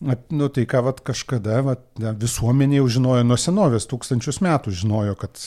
Nu, 0.00 0.46
tai 0.48 0.62
ką 0.64 0.80
vat, 0.86 1.02
kažkada 1.04 1.58
vat, 1.66 1.82
visuomenė 2.22 2.78
jau 2.78 2.86
žinojo 2.94 3.24
nuo 3.26 3.36
senovės, 3.36 3.84
tūkstančius 3.90 4.38
metų 4.40 4.72
žinojo, 4.72 5.12
kad, 5.20 5.42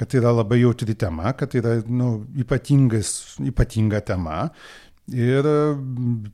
kad 0.00 0.16
yra 0.16 0.32
labai 0.32 0.62
jautri 0.62 0.94
tema, 0.96 1.34
kad 1.36 1.52
yra 1.58 1.74
nu, 1.84 2.22
ypatinga 2.40 4.00
tema. 4.08 4.38
Ir 5.12 5.44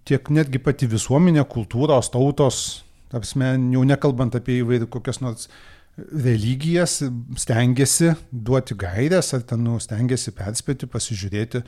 tiek 0.07 0.31
netgi 0.31 0.63
pati 0.63 0.87
visuomenė, 0.93 1.43
kultūros, 1.51 2.13
tautos, 2.15 2.63
apsme, 3.11 3.57
jau 3.75 3.83
nekalbant 3.89 4.39
apie 4.39 4.61
įvairių 4.61 4.87
kokias 4.93 5.19
nors 5.25 5.51
religijas, 5.97 7.01
stengiasi 7.41 8.13
duoti 8.31 8.77
gairias 8.79 9.33
ar 9.35 9.43
ten 9.49 9.65
nu, 9.67 9.81
stengiasi 9.83 10.35
perspėti, 10.39 10.87
pasižiūrėti 10.93 11.65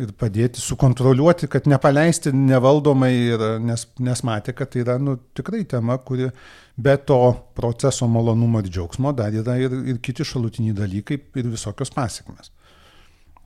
ir 0.00 0.10
padėti 0.18 0.62
sukontroliuoti, 0.62 1.48
kad 1.50 1.68
nepaleisti 1.70 2.32
nevaldomai, 2.34 3.12
ir, 3.34 3.46
nes, 3.62 3.86
nes 4.02 4.22
matė, 4.26 4.54
kad 4.56 4.72
tai 4.72 4.82
yra 4.82 4.98
nu, 4.98 5.16
tikrai 5.36 5.62
tema, 5.70 5.98
kuri 6.02 6.30
be 6.74 6.96
to 7.06 7.20
proceso 7.54 8.08
malonumo 8.10 8.62
ir 8.62 8.70
džiaugsmo 8.72 9.14
dar 9.16 9.34
yra 9.34 9.56
ir, 9.62 9.74
ir 9.92 10.00
kiti 10.02 10.26
šalutiniai 10.26 10.74
dalykai 10.76 11.20
ir 11.38 11.50
visokios 11.52 11.94
pasiekmes. 11.94 12.50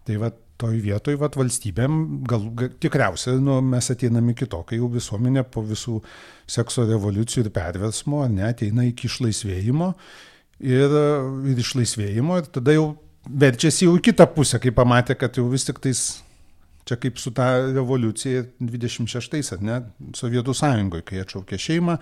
Tai 0.08 0.16
va, 0.22 0.30
toj 0.58 0.78
vietoj 0.82 1.18
vat, 1.20 1.36
valstybėm, 1.38 1.98
gal, 2.28 2.46
gal 2.58 2.70
tikriausiai 2.82 3.38
nu, 3.42 3.60
mes 3.62 3.90
ateiname 3.92 4.32
iki 4.34 4.48
to, 4.50 4.62
kai 4.66 4.80
jau 4.80 4.88
visuomenė 4.90 5.44
po 5.52 5.62
visų 5.66 6.00
sekso 6.50 6.86
revoliucijų 6.88 7.44
ir 7.44 7.52
perversmo 7.54 8.24
ne, 8.32 8.48
ateina 8.48 8.86
iki 8.88 9.06
išlaisvėjimo 9.10 9.92
ir, 10.64 10.96
ir 11.52 11.60
išlaisvėjimo 11.62 12.40
ir 12.40 12.48
tada 12.56 12.74
jau 12.74 12.88
verčiasi 13.28 13.86
jau 13.86 13.94
į 13.98 14.02
kitą 14.08 14.26
pusę, 14.32 14.58
kai 14.62 14.72
pamatė, 14.74 15.14
kad 15.20 15.38
jau 15.38 15.46
vis 15.52 15.68
tik 15.68 15.78
tais 15.84 16.06
čia 16.88 16.98
kaip 17.00 17.20
su 17.20 17.32
ta 17.36 17.50
revoliucija 17.68 18.46
26, 18.60 19.54
ar 19.56 19.62
ne, 19.64 19.78
Sovietų 20.16 20.56
sąjungoje, 20.56 21.06
kai 21.08 21.22
atšaukė 21.22 21.60
šeimą, 21.60 21.98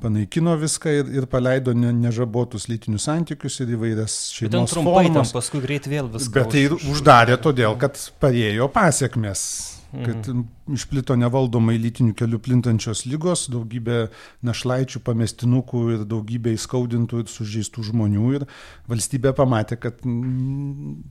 panaikino 0.00 0.54
viską 0.60 0.94
ir, 1.00 1.10
ir 1.20 1.26
paleido 1.30 1.74
ne, 1.76 1.92
nežabotus 2.06 2.68
lytinius 2.70 3.08
santykius 3.08 3.60
ir 3.64 3.74
įvairias 3.76 4.20
šeimos 4.36 4.76
formas. 4.78 5.34
Paskui 5.36 5.60
greit 5.64 5.88
vėl 5.90 6.08
viską. 6.12 6.36
Bet 6.38 6.54
tai 6.54 6.64
už... 6.70 6.88
uždarė 6.94 7.36
todėl, 7.42 7.76
kad 7.80 8.00
parėjo 8.22 8.70
pasiekmes 8.72 9.44
kad 9.90 10.28
mhm. 10.28 10.44
išplito 10.74 11.16
nevaldomai 11.18 11.74
lytinių 11.80 12.14
kelių 12.18 12.38
plintančios 12.44 13.02
lygos, 13.10 13.48
daugybė 13.50 14.04
našlaičių, 14.46 15.02
pamestinukų 15.06 15.82
ir 15.96 16.04
daugybė 16.10 16.54
įskaudintų 16.54 17.24
ir 17.24 17.32
sužeistų 17.32 17.88
žmonių 17.90 18.34
ir 18.38 18.46
valstybė 18.90 19.34
pamatė, 19.38 19.80
kad, 19.82 19.98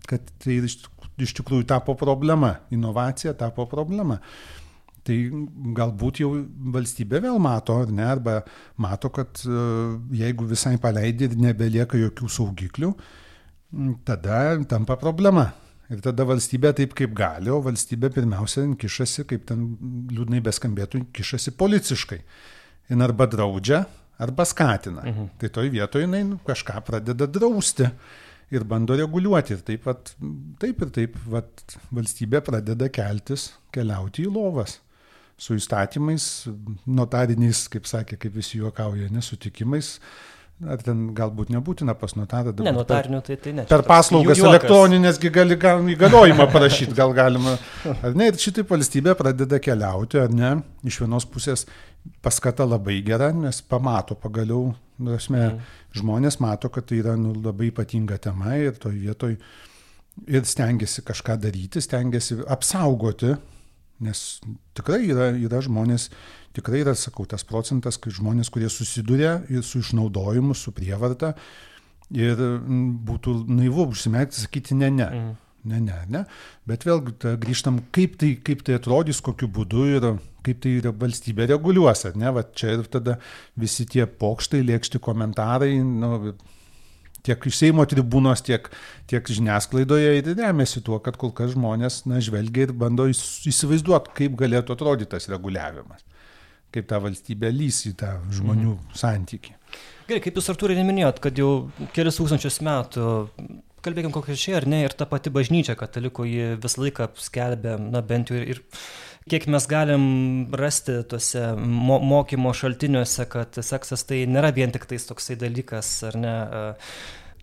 kad 0.07 0.31
tai 0.43 0.61
iš 1.25 1.35
tikrųjų 1.39 1.67
tapo 1.69 1.95
problema, 1.99 2.55
inovacija 2.73 3.35
tapo 3.37 3.65
problema. 3.69 4.19
Tai 5.07 5.15
galbūt 5.77 6.19
jau 6.21 6.33
valstybė 6.75 7.21
vėl 7.23 7.39
mato, 7.41 7.77
ar 7.81 7.93
ne, 7.93 8.05
arba 8.05 8.41
mato, 8.77 9.09
kad 9.13 9.41
e, 9.47 9.61
jeigu 10.19 10.45
visai 10.49 10.75
paleidė 10.81 11.29
ir 11.29 11.39
nebelieka 11.39 11.97
jokių 11.97 12.29
saugiklių, 12.35 12.91
tada 14.05 14.59
tampa 14.69 14.99
problema. 14.99 15.49
Ir 15.89 16.03
tada 16.05 16.21
valstybė 16.29 16.75
taip 16.77 16.93
kaip 16.97 17.15
gali, 17.17 17.49
o 17.49 17.57
valstybė 17.65 18.11
pirmiausia 18.13 18.67
kišasi, 18.77 19.25
kaip 19.31 19.47
ten 19.49 19.63
liūdnai 20.13 20.43
beskambėtų, 20.45 21.07
kišasi 21.17 21.55
policiškai. 21.57 22.19
Jis 22.89 23.01
arba 23.05 23.25
draudžia, 23.29 23.83
arba 24.21 24.45
skatina. 24.45 25.01
Mhm. 25.01 25.31
Tai 25.41 25.49
toj 25.55 25.71
vietoje 25.73 26.05
jinai 26.05 26.23
nu, 26.27 26.37
kažką 26.45 26.83
pradeda 26.85 27.25
drausti 27.25 27.89
ir 28.53 28.65
bando 28.67 28.97
reguliuoti. 28.97 29.57
Ir 29.57 29.65
taip, 29.65 29.87
vat, 29.89 30.13
taip 30.61 30.83
ir 30.85 30.93
taip 30.95 31.17
vat, 31.29 31.79
valstybė 31.93 32.43
pradeda 32.45 32.89
keltis, 32.93 33.51
keliauti 33.75 34.25
į 34.27 34.33
lovas 34.33 34.79
su 35.39 35.55
įstatymais, 35.55 36.25
notariniais, 36.89 37.63
kaip 37.71 37.87
sakė, 37.87 38.17
kaip 38.19 38.35
visi 38.35 38.59
juokauja, 38.59 39.07
nesutikimais. 39.13 39.97
Ar 40.59 40.81
ten 40.83 41.05
galbūt 41.15 41.53
nebūtina 41.53 41.93
pas 41.95 42.11
notarą 42.19 42.51
dabar. 42.51 42.67
Ne, 42.67 42.75
notarinių 42.75 43.21
tai, 43.23 43.37
tai 43.39 43.53
ne. 43.55 43.63
Per 43.69 43.83
paslaugas 43.87 44.41
elektroninėsgi 44.43 45.31
gali 45.31 45.55
gal, 45.59 45.85
įgaliojimą 45.93 46.49
parašyti, 46.51 46.97
gal 46.97 47.13
galima. 47.15 47.53
Ar 47.87 48.17
ne, 48.19 48.27
ir 48.27 48.39
šitaip 48.43 48.67
valstybė 48.67 49.13
pradeda 49.19 49.61
keliauti, 49.63 50.19
ar 50.19 50.35
ne, 50.35 50.51
iš 50.83 50.99
vienos 51.05 51.27
pusės 51.31 51.63
paskata 52.23 52.67
labai 52.67 52.97
gera, 53.07 53.31
nes 53.35 53.61
pamato 53.71 54.17
pagaliau, 54.19 54.73
prasme, 54.99 55.45
mm. 55.45 55.79
žmonės 56.01 56.41
mato, 56.43 56.67
kad 56.75 56.89
tai 56.91 56.99
yra 57.05 57.15
nu, 57.19 57.31
labai 57.39 57.71
ypatinga 57.71 58.19
tema 58.27 58.57
ir 58.59 58.75
toj 58.83 58.97
vietoj 58.99 59.37
ir 60.27 60.43
stengiasi 60.43 61.05
kažką 61.07 61.37
daryti, 61.39 61.79
stengiasi 61.83 62.41
apsaugoti 62.51 63.31
Nes 64.03 64.39
tikrai 64.77 65.01
yra, 65.09 65.31
yra 65.35 65.59
žmonės, 65.65 66.07
tikrai 66.55 66.83
yra, 66.85 66.95
sakau, 66.95 67.25
tas 67.27 67.43
procentas, 67.47 67.99
kai 67.99 68.13
žmonės, 68.15 68.51
kurie 68.53 68.69
susiduria 68.71 69.39
su 69.65 69.81
išnaudojimu, 69.83 70.55
su 70.55 70.71
prievarta 70.75 71.33
ir 72.15 72.39
būtų 73.05 73.43
naivu 73.51 73.89
užsimerkti, 73.91 74.41
sakyti 74.45 74.77
ne, 74.79 74.89
ne. 74.95 75.09
Mm. 75.09 75.37
Ne, 75.69 75.79
ne, 75.83 75.95
ne. 76.07 76.21
Bet 76.69 76.85
vėlgi 76.87 77.17
ta, 77.19 77.33
grįžtam, 77.39 77.81
kaip 77.95 78.15
tai, 78.21 78.31
kaip 78.47 78.61
tai 78.63 78.77
atrodys, 78.79 79.19
kokiu 79.19 79.49
būdu 79.51 79.87
ir 79.91 80.05
kaip 80.45 80.61
tai 80.63 80.77
valstybė 81.01 81.49
reguliuos, 81.51 82.05
ar 82.07 82.15
ne? 82.19 82.31
Va 82.31 82.45
čia 82.47 82.77
ir 82.77 82.85
tada 82.91 83.17
visi 83.59 83.83
tie 83.89 84.05
pokštai, 84.07 84.61
lėkšti 84.69 85.01
komentarai, 85.03 85.73
nu, 85.83 86.31
tiek 87.25 87.47
iš 87.49 87.59
Seimo 87.59 87.85
tribūnos, 87.89 88.43
tiek, 88.45 88.69
tiek 89.09 89.31
žiniasklaidoje 89.37 90.21
remiasi 90.31 90.83
tuo, 90.85 90.99
kad 91.03 91.19
kol 91.19 91.33
kas 91.35 91.53
žmonės 91.55 92.03
na, 92.09 92.21
žvelgia 92.23 92.67
ir 92.67 92.75
bando 92.77 93.07
įsivaizduoti, 93.09 94.15
kaip 94.21 94.37
galėtų 94.39 94.75
atrodyti 94.75 95.13
tas 95.15 95.29
reguliavimas, 95.31 96.05
kaip 96.75 96.89
ta 96.89 97.01
valstybė 97.03 97.53
lys 97.55 97.85
į 97.91 97.95
tą 98.01 98.15
žmonių 98.39 98.75
mhm. 98.75 98.99
santyki. 98.99 99.55
Gerai, 100.09 100.23
kaip 100.25 100.39
jūs 100.39 100.49
Artūrai 100.49 100.77
neminėjot, 100.79 101.19
kad 101.21 101.37
jau 101.37 101.49
kelius 101.93 102.17
tūkstančius 102.17 102.63
metų 102.65 103.09
kalbėkim 103.85 104.13
konkrečiai 104.13 104.57
ar 104.59 104.67
ne, 104.69 104.83
ir 104.85 104.95
ta 104.97 105.07
pati 105.09 105.31
bažnyčia 105.33 105.75
katalikų 105.79 106.25
ji 106.27 106.47
visą 106.63 106.83
laiką 106.83 107.09
skelbia, 107.21 107.77
na 107.79 108.01
bent 108.05 108.31
jau 108.31 108.39
ir, 108.39 108.55
ir 108.55 108.63
kiek 109.29 109.45
mes 109.51 109.67
galim 109.69 110.03
rasti 110.57 110.99
tuose 111.09 111.53
mo 111.59 111.99
mokymo 112.03 112.53
šaltiniuose, 112.55 113.27
kad 113.31 113.61
seksas 113.65 114.05
tai 114.09 114.23
nėra 114.29 114.51
vien 114.55 114.73
tik 114.73 114.87
tais 114.89 115.05
toksai 115.07 115.37
dalykas, 115.39 115.91
ar 116.09 116.17
ne, 116.19 116.35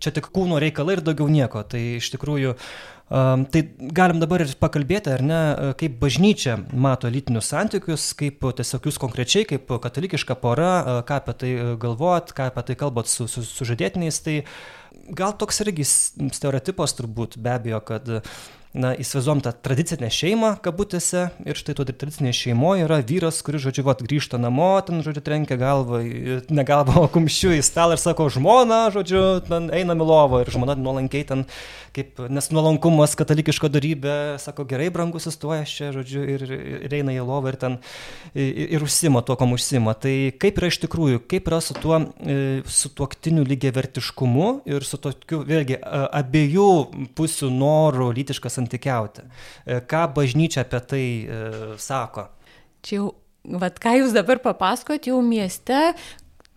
čia 0.03 0.13
tik 0.15 0.29
kūno 0.33 0.59
reikalai 0.61 0.97
ir 0.97 1.03
daugiau 1.05 1.29
nieko. 1.31 1.63
Tai 1.67 1.81
iš 1.97 2.11
tikrųjų, 2.13 2.53
tai 3.07 3.63
galim 3.97 4.21
dabar 4.21 4.43
ir 4.43 4.53
pakalbėti, 4.59 5.13
ar 5.15 5.23
ne, 5.25 5.41
kaip 5.79 5.99
bažnyčia 6.01 6.57
mato 6.73 7.09
lytinius 7.11 7.51
santykius, 7.53 8.09
kaip 8.19 8.43
tiesiog 8.59 8.89
jūs 8.89 8.99
konkrečiai, 9.01 9.47
kaip 9.49 9.71
katalikiška 9.83 10.37
pora, 10.41 11.03
ką 11.07 11.21
apie 11.21 11.37
tai 11.43 11.53
galvojat, 11.79 12.35
ką 12.37 12.51
apie 12.51 12.67
tai 12.69 12.79
kalbat 12.79 13.11
su, 13.11 13.29
su, 13.31 13.45
su 13.47 13.67
žadėtiniais, 13.67 14.19
tai 14.25 14.41
gal 15.17 15.35
toks 15.37 15.63
irgi 15.65 15.87
stereotipas 15.87 16.95
turbūt 16.97 17.37
be 17.41 17.53
abejo, 17.55 17.81
kad 17.87 18.09
na, 18.77 18.91
įsivaizduom 18.99 19.41
tą 19.45 19.51
tradicinę 19.65 20.09
šeimą, 20.13 20.51
kabutėse, 20.63 21.27
ir 21.47 21.57
štai 21.57 21.75
to 21.77 21.85
tradicinėje 21.87 22.35
šeimoje 22.41 22.85
yra 22.85 22.99
vyras, 23.05 23.39
kuris, 23.45 23.63
žodžiu, 23.65 23.85
vat, 23.87 24.03
grįžta 24.05 24.39
namo, 24.41 24.69
ten, 24.85 25.01
žodžiu, 25.05 25.23
trenkia 25.25 25.57
galvą, 25.59 26.01
ne 26.51 26.65
galvą, 26.67 27.01
o 27.05 27.09
kumščiu 27.11 27.55
į 27.57 27.63
stalą 27.65 27.97
ir 27.97 28.03
sako, 28.03 28.29
žmona, 28.33 28.87
žodžiu, 28.93 29.23
ten 29.47 29.71
eina 29.73 29.97
milovo 29.97 30.41
ir 30.43 30.51
žmona 30.53 30.77
nuolankiai 30.79 31.25
ten, 31.27 31.45
kaip, 31.95 32.21
nes 32.29 32.49
nuolankumas 32.53 33.15
katalikiško 33.17 33.71
darybė, 33.73 34.17
sako, 34.41 34.67
gerai, 34.69 34.89
brangus, 34.93 35.29
įstoja 35.31 35.65
čia, 35.69 35.91
žodžiu, 35.95 36.25
ir, 36.35 36.45
ir 36.87 36.97
eina 36.99 37.15
į 37.15 37.25
lovą 37.25 37.53
ir 37.53 37.59
ten, 37.61 37.79
ir, 38.37 38.75
ir 38.77 38.85
užsima 38.85 39.23
tuo, 39.25 39.37
kom 39.39 39.55
užsima. 39.57 39.95
Tai 39.97 40.13
kaip 40.37 40.61
yra 40.61 40.71
iš 40.71 40.81
tikrųjų, 40.85 41.23
kaip 41.31 41.49
yra 41.49 41.61
su 41.63 41.77
tuo, 41.77 42.03
e, 42.21 42.61
su 42.69 42.91
tuoktiniu 42.93 43.45
lygiai 43.47 43.73
vertiškumu 43.79 44.51
ir 44.69 44.85
su 44.87 44.99
tokiu, 45.01 45.41
vėlgi, 45.47 45.81
abiejų 46.21 46.69
pusių 47.17 47.51
norų 47.51 48.11
lytiškas 48.17 48.57
santykius 48.57 48.67
santykiauti. 48.67 49.25
E, 49.65 49.81
ką 49.87 50.05
bažnyčia 50.13 50.63
apie 50.65 50.81
tai 50.85 51.05
e, 51.23 51.77
sako? 51.77 52.27
Čia 52.85 52.99
jau, 52.99 53.07
vad 53.57 53.79
ką 53.79 53.97
jūs 54.01 54.15
dabar 54.15 54.41
papasakot, 54.43 55.07
jau 55.07 55.21
mieste 55.21 55.93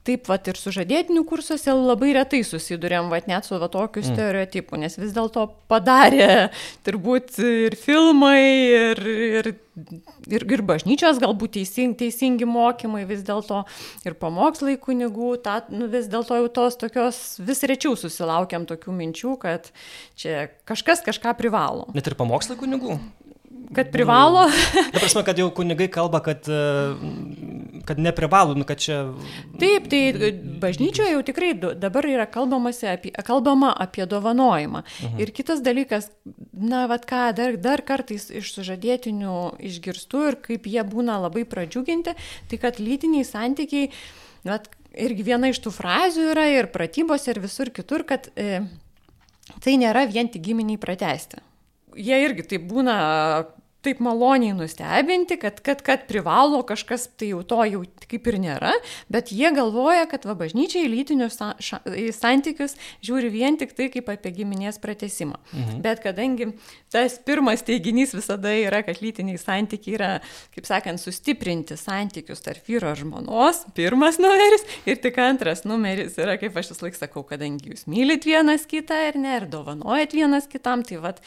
taip 0.07 0.29
vat 0.31 0.49
ir 0.49 0.57
sužadėtinių 0.57 1.23
kursuose 1.29 1.75
labai 1.77 2.15
retai 2.17 2.41
susidurėm, 2.47 3.11
vat 3.13 3.29
net 3.29 3.47
su 3.47 3.59
va 3.61 3.69
tokiu 3.73 4.01
mm. 4.01 4.09
stereotipu, 4.15 4.79
nes 4.81 4.97
vis 4.97 5.13
dėlto 5.17 5.47
padarė 5.71 6.49
turbūt 6.87 7.37
ir 7.45 7.77
filmai, 7.79 8.41
ir, 8.79 9.03
ir, 9.11 9.51
ir, 10.33 10.47
ir 10.57 10.65
bažnyčios 10.67 11.21
galbūt 11.23 11.59
teisingi, 11.59 11.99
teisingi 12.07 12.49
mokymai 12.49 13.05
vis 13.09 13.25
dėlto, 13.27 13.63
ir 14.09 14.17
pamokslai 14.21 14.79
kunigų, 14.81 15.35
ta, 15.45 15.61
nu, 15.73 15.91
vis 15.93 16.09
dėlto 16.11 16.41
jau 16.41 16.51
tos 16.61 16.81
tokios, 16.81 17.23
vis 17.45 17.65
rečiau 17.69 17.97
susilaukiam 17.99 18.65
tokių 18.71 18.97
minčių, 19.03 19.37
kad 19.45 19.69
čia 20.19 20.47
kažkas 20.69 21.05
kažką 21.05 21.37
privalo. 21.39 21.91
Net 21.97 22.09
ir 22.09 22.17
pamokslai 22.17 22.57
kunigų? 22.61 22.97
Kad 23.75 23.93
privalo? 23.93 24.49
Na, 24.93 24.99
prasme, 24.99 25.23
kad 25.25 25.39
jau 25.39 25.47
kunigai 25.55 25.87
kalba, 25.93 26.19
kad, 26.21 26.49
e, 26.51 26.95
kad 27.87 27.99
neprivalo, 28.03 28.55
nu, 28.59 28.65
kad 28.67 28.81
čia... 28.83 29.05
Taip, 29.61 29.87
tai 29.93 30.33
bažnyčioje 30.63 31.13
jau 31.15 31.21
tikrai 31.27 31.53
dabar 31.55 32.09
yra 32.11 32.27
apie, 32.27 33.13
kalbama 33.27 33.71
apie 33.71 34.07
dovanojimą. 34.07 34.83
Mhm. 34.83 35.21
Ir 35.23 35.31
kitas 35.31 35.63
dalykas, 35.63 36.11
na, 36.53 36.87
vad 36.91 37.07
ką, 37.07 37.31
dar, 37.37 37.55
dar 37.57 37.83
kartais 37.87 38.27
iš 38.31 38.51
sužadėtinių 38.57 39.37
išgirstu 39.63 40.25
ir 40.33 40.39
kaip 40.43 40.67
jie 40.67 40.83
būna 40.83 41.21
labai 41.23 41.45
pradžiuginti, 41.47 42.17
tai 42.51 42.59
kad 42.59 42.81
lytiniai 42.83 43.23
santykiai, 43.29 43.93
vat, 44.51 44.67
irgi 44.99 45.23
viena 45.23 45.53
iš 45.53 45.63
tų 45.63 45.71
frazių 45.71 46.33
yra 46.33 46.49
ir 46.51 46.73
pratybos 46.75 47.29
ir 47.31 47.39
visur 47.39 47.71
kitur, 47.71 48.03
kad 48.03 48.27
e, 48.35 48.65
tai 49.63 49.77
nėra 49.79 50.09
vien 50.11 50.27
tik 50.27 50.43
giminiai 50.43 50.81
pratesti 50.81 51.39
jie 51.97 52.19
irgi 52.25 52.47
taip 52.55 52.67
būna 52.71 52.97
taip 53.85 54.01
maloniai 54.05 54.53
nustebinti, 54.57 55.39
kad, 55.41 55.61
kad, 55.65 55.81
kad 55.85 56.05
privalo 56.09 56.61
kažkas, 56.69 57.07
tai 57.17 57.31
jau 57.33 57.41
to 57.47 57.61
jau 57.71 57.83
kaip 58.11 58.27
ir 58.29 58.37
nėra, 58.43 58.73
bet 59.13 59.31
jie 59.33 59.49
galvoja, 59.57 60.05
kad 60.11 60.27
va 60.29 60.35
bažnyčiai 60.39 60.89
lytinius 60.91 61.39
sa, 61.41 61.53
ša, 61.63 61.81
santykius 62.17 62.77
žiūri 63.07 63.31
vien 63.33 63.57
tik 63.61 63.73
tai 63.79 63.89
kaip 63.93 64.11
apie 64.13 64.35
giminės 64.37 64.81
pratesimą. 64.83 65.39
Mhm. 65.53 65.81
Bet 65.85 66.03
kadangi 66.05 66.51
tas 66.93 67.17
pirmas 67.25 67.65
teiginys 67.67 68.13
visada 68.17 68.53
yra, 68.57 68.83
kad 68.87 69.01
lytiniai 69.01 69.41
santykiai 69.41 69.97
yra, 69.97 70.11
kaip 70.55 70.69
sakant, 70.69 71.01
sustiprinti 71.01 71.79
santykius 71.81 72.45
tarp 72.45 72.69
vyro 72.69 72.93
ir 72.93 73.01
žmonos, 73.01 73.65
pirmas 73.77 74.21
numeris 74.21 74.67
ir 74.89 75.01
tik 75.01 75.17
antras 75.23 75.65
numeris 75.69 76.19
yra, 76.21 76.37
kaip 76.41 76.59
aš 76.61 76.75
vis 76.75 76.85
laik 76.85 76.99
sakau, 76.99 77.25
kadangi 77.27 77.73
jūs 77.73 77.87
mylit 77.91 78.29
vienas 78.29 78.69
kitą 78.69 78.99
ir 79.09 79.21
ne, 79.21 79.39
ir 79.41 79.49
dovanojat 79.51 80.13
vienas 80.17 80.51
kitam, 80.51 80.85
tai 80.85 81.01
vad 81.01 81.25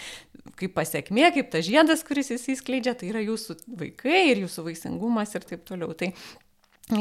kaip 0.59 0.73
pasiekmė, 0.75 1.29
kaip 1.35 1.49
tas 1.53 1.65
žiedas, 1.65 2.03
kuris 2.05 2.31
įsiskleidžia, 2.43 2.97
tai 2.99 3.13
yra 3.15 3.23
jūsų 3.23 3.61
vaikai 3.79 4.25
ir 4.33 4.43
jūsų 4.43 4.67
vaisingumas 4.67 5.33
ir 5.33 5.47
taip 5.47 5.63
toliau. 5.67 5.95
Tai 5.97 6.11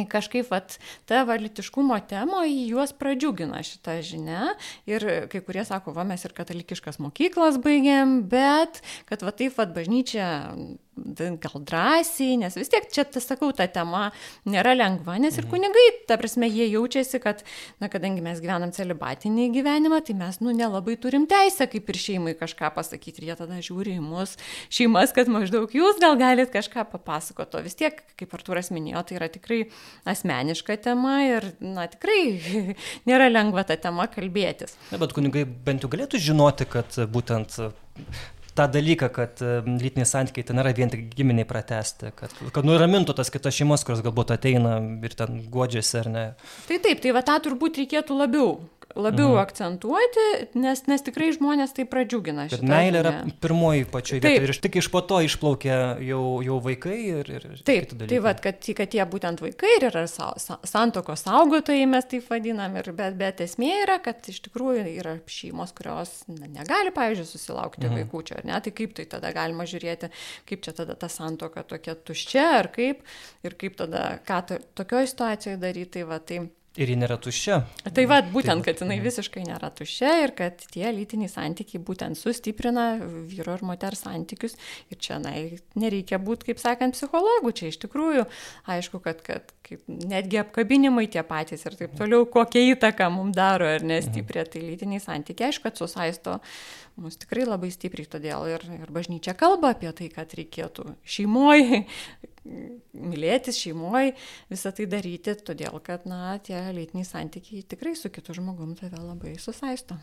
kažkaip 0.09 0.46
vat, 0.50 0.78
ta 1.11 1.24
valitiškumo 1.26 1.96
temo 2.07 2.44
į 2.46 2.68
juos 2.70 2.92
pradžiugina 2.94 3.62
šitą 3.66 3.98
žinią 4.07 4.52
ir 4.87 5.07
kai 5.33 5.42
kurie 5.42 5.64
sako, 5.66 5.94
va 5.96 6.05
mes 6.07 6.22
ir 6.24 6.35
katalikiškas 6.37 7.00
mokyklas 7.02 7.59
baigėm, 7.62 8.22
bet 8.31 8.83
kad 9.11 9.26
va 9.26 9.35
taip 9.35 9.59
va 9.59 9.66
bažnyčia 9.66 10.28
gal 10.96 11.62
drąsiai, 11.64 12.37
nes 12.37 12.57
vis 12.57 12.68
tiek 12.68 12.85
čia, 12.92 13.05
tas 13.09 13.24
sakau, 13.24 13.48
ta 13.57 13.64
tema 13.70 14.11
nėra 14.44 14.74
lengva, 14.76 15.16
nes 15.20 15.37
ir 15.38 15.46
mhm. 15.46 15.52
kunigai, 15.52 15.85
ta 16.09 16.18
prasme, 16.20 16.48
jie 16.52 16.66
jaučiasi, 16.68 17.20
kad, 17.22 17.40
na, 17.81 17.88
kadangi 17.92 18.20
mes 18.24 18.42
gyvenam 18.42 18.74
celibatinį 18.76 19.48
gyvenimą, 19.55 20.02
tai 20.05 20.16
mes, 20.18 20.38
nu, 20.44 20.52
nelabai 20.57 20.98
turim 21.00 21.24
teisę 21.31 21.66
kaip 21.72 21.88
ir 21.88 22.00
šeimai 22.02 22.35
kažką 22.37 22.72
pasakyti 22.76 23.22
ir 23.22 23.31
jie 23.31 23.38
tada 23.40 23.61
žiūri 23.64 23.96
į 23.96 24.02
mus, 24.05 24.37
šeimas, 24.72 25.14
kad 25.16 25.33
maždaug 25.33 25.72
jūs 25.72 26.00
gal 26.02 26.18
galit 26.20 26.52
kažką 26.52 26.85
papasakoti, 26.92 27.57
o 27.57 27.64
vis 27.64 27.78
tiek, 27.78 28.05
kaip 28.20 28.37
Arturas 28.37 28.68
minėjo, 28.74 29.07
tai 29.09 29.16
yra 29.20 29.31
tikrai 29.33 29.62
asmeniška 30.12 30.76
tema 30.85 31.22
ir, 31.24 31.48
na, 31.64 31.88
tikrai 31.88 32.20
nėra 33.09 33.33
lengva 33.33 33.64
tą 33.64 33.81
temą 33.81 34.11
kalbėtis. 34.12 34.76
Na, 34.92 35.00
bet 35.00 35.16
kunigai 35.16 35.46
bent 35.48 35.87
jau 35.87 35.92
galėtų 35.92 36.20
žinoti, 36.20 36.68
kad 36.68 37.00
būtent 37.12 37.57
tą 38.58 38.66
dalyką, 38.72 39.08
kad 39.14 39.42
lytiniai 39.66 40.08
santykiai 40.08 40.46
ten 40.48 40.58
nėra 40.60 40.74
vien 40.76 40.92
tik 40.92 41.06
giminiai 41.16 41.48
pratesti, 41.48 42.12
kad, 42.16 42.34
kad 42.54 42.68
nuramintų 42.68 43.16
tas 43.16 43.32
kitas 43.32 43.56
šeimas, 43.56 43.84
kurios 43.86 44.04
galbūt 44.04 44.34
ateina 44.36 44.76
ir 45.04 45.16
ten 45.18 45.42
godžiasi 45.52 45.98
ar 46.02 46.12
ne. 46.12 46.26
Tai 46.68 46.80
taip, 46.84 47.02
tai 47.04 47.16
va 47.16 47.24
tą 47.26 47.38
turbūt 47.46 47.82
reikėtų 47.82 48.18
labiau 48.18 48.54
labiau 48.96 49.33
mhm. 49.33 49.40
akcentuoti, 49.40 50.24
nes, 50.59 50.83
nes 50.90 51.05
tikrai 51.05 51.31
žmonės 51.37 51.74
tai 51.76 51.87
pradžiugina. 51.88 52.46
Bet 52.52 52.64
meilė 52.66 53.00
yra 53.02 53.12
pirmoji 53.42 53.87
pačioje 53.92 54.22
vietoje 54.24 54.50
ir 54.50 54.61
tik 54.66 54.78
iš 54.83 54.88
po 54.92 55.02
to 55.07 55.20
išplaukia 55.26 55.78
jau, 56.05 56.22
jau 56.44 56.59
vaikai 56.64 56.98
ir... 57.00 57.33
ir 57.38 57.46
taip, 57.68 57.94
tai 57.98 58.20
vad, 58.24 58.42
kad, 58.44 58.61
kad 58.78 58.96
jie 58.96 59.07
būtent 59.09 59.42
vaikai 59.44 59.74
ir 59.78 59.88
yra 59.90 60.05
sa, 60.11 60.33
sa, 60.42 60.59
santokos 60.68 61.24
saugotojai, 61.26 61.88
mes 61.90 62.09
taip 62.11 62.28
vadinam, 62.31 62.76
ir, 62.81 62.92
bet, 62.96 63.16
bet 63.20 63.42
esmė 63.46 63.72
yra, 63.83 63.98
kad 64.05 64.22
iš 64.33 64.42
tikrųjų 64.48 64.87
yra 64.96 65.16
šeimos, 65.31 65.74
kurios 65.76 66.14
na, 66.31 66.50
negali, 66.61 66.94
pavyzdžiui, 66.94 67.28
susilaukti 67.33 67.87
mhm. 67.88 68.02
vaikų 68.02 68.24
čia, 68.28 68.40
ar 68.40 68.48
ne, 68.48 68.59
tai 68.64 68.74
kaip 68.83 68.96
tai 68.98 69.09
tada 69.16 69.33
galima 69.35 69.68
žiūrėti, 69.68 70.12
kaip 70.48 70.64
čia 70.64 70.76
tada 70.83 70.98
ta 70.98 71.11
santoka 71.12 71.64
tokia 71.68 71.96
tuščia, 71.96 72.48
ar 72.62 72.72
kaip, 72.74 73.05
ir 73.46 73.57
kaip 73.61 73.78
tada, 73.81 74.09
ką 74.28 74.42
to, 74.48 74.61
tokioje 74.78 75.12
situacijoje 75.14 75.61
daryti, 75.62 75.92
tai 75.92 76.09
va, 76.09 76.18
tai 76.22 76.44
Ir 76.80 76.88
ji 76.88 76.94
nėra 76.96 77.18
tuščia. 77.20 77.58
Tai 77.92 78.02
vad, 78.08 78.30
būtent, 78.32 78.64
kad 78.64 78.78
jinai 78.80 78.96
visiškai 79.04 79.42
nėra 79.44 79.68
tuščia 79.76 80.12
ir 80.22 80.30
kad 80.38 80.62
tie 80.72 80.87
lytiniai 80.88 81.28
santykiai 81.28 81.82
būtent 81.85 82.16
sustiprina 82.16 82.94
vyro 83.28 83.58
ir 83.58 83.64
moters 83.68 84.06
santykius. 84.06 84.56
Ir 84.88 84.96
čia, 84.96 85.18
na, 85.20 85.35
nereikia 85.76 86.16
būti, 86.22 86.48
kaip 86.48 86.62
sakant, 86.62 86.96
psichologų. 86.96 87.52
Čia 87.58 87.68
iš 87.74 87.76
tikrųjų, 87.82 88.24
aišku, 88.72 89.02
kad, 89.04 89.20
kad 89.26 89.52
kaip, 89.68 89.85
netgi 89.87 90.40
apkabinimai 90.40 91.04
tie 91.12 91.20
patys 91.28 91.66
ir 91.68 91.76
taip 91.76 91.92
toliau, 91.98 92.24
kokią 92.24 92.64
įtaką 92.70 93.11
mums 93.12 93.37
daro 93.37 93.68
ir 93.68 93.85
nestiprė, 93.85 94.46
tai 94.48 94.64
lytiniai 94.64 95.04
santykiai, 95.04 95.52
aišku, 95.52 95.68
kad 95.68 95.76
susaisto 95.80 96.38
mus 97.00 97.16
tikrai 97.20 97.46
labai 97.46 97.70
stipriai, 97.72 98.09
todėl 98.11 98.46
ir, 98.50 98.66
ir 98.76 98.92
bažnyčia 98.92 99.35
kalba 99.38 99.72
apie 99.72 99.90
tai, 99.96 100.09
kad 100.12 100.35
reikėtų 100.37 100.94
šeimoje 101.05 101.85
mylėtis 103.12 103.61
šeimoje, 103.62 104.16
visą 104.50 104.72
tai 104.76 104.88
daryti, 104.90 105.37
todėl 105.46 105.78
kad, 105.85 106.07
na, 106.11 106.37
tie 106.44 106.59
lytiniai 106.74 107.07
santykiai 107.09 107.64
tikrai 107.68 107.94
su 107.98 108.11
kitu 108.12 108.37
žmogum 108.38 108.74
tave 108.78 109.00
labai 109.00 109.37
susaisto. 109.40 109.98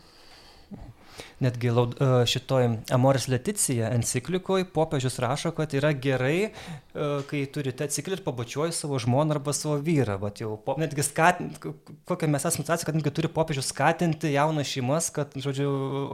Netgi 1.40 1.70
e, 1.72 2.08
šitoj 2.26 2.68
Amoris 2.92 3.28
Leticija 3.32 3.90
enciklikoje 3.94 4.66
popiežius 4.74 5.18
rašo, 5.22 5.52
kad 5.56 5.74
yra 5.76 5.92
gerai, 5.96 6.50
e, 6.50 7.08
kai 7.30 7.42
turite 7.52 7.86
enciklį 7.86 8.18
ir 8.18 8.24
pabučiuoji 8.26 8.76
savo 8.76 8.98
žmoną 9.00 9.36
arba 9.36 9.54
savo 9.56 9.78
vyrą. 9.84 10.18
Vat 10.20 10.42
jau, 10.42 10.56
netgi 10.80 11.04
skatinti, 11.06 11.74
kokią 12.08 12.30
mes 12.30 12.44
esame 12.44 12.66
situaciją, 12.66 12.90
kad 12.90 12.98
netgi 12.98 13.14
turi 13.16 13.32
popiežius 13.32 13.70
skatinti 13.72 14.34
jaunas 14.34 14.70
šeimas, 14.70 15.10
kad, 15.16 15.36
žodžiu, 15.46 15.70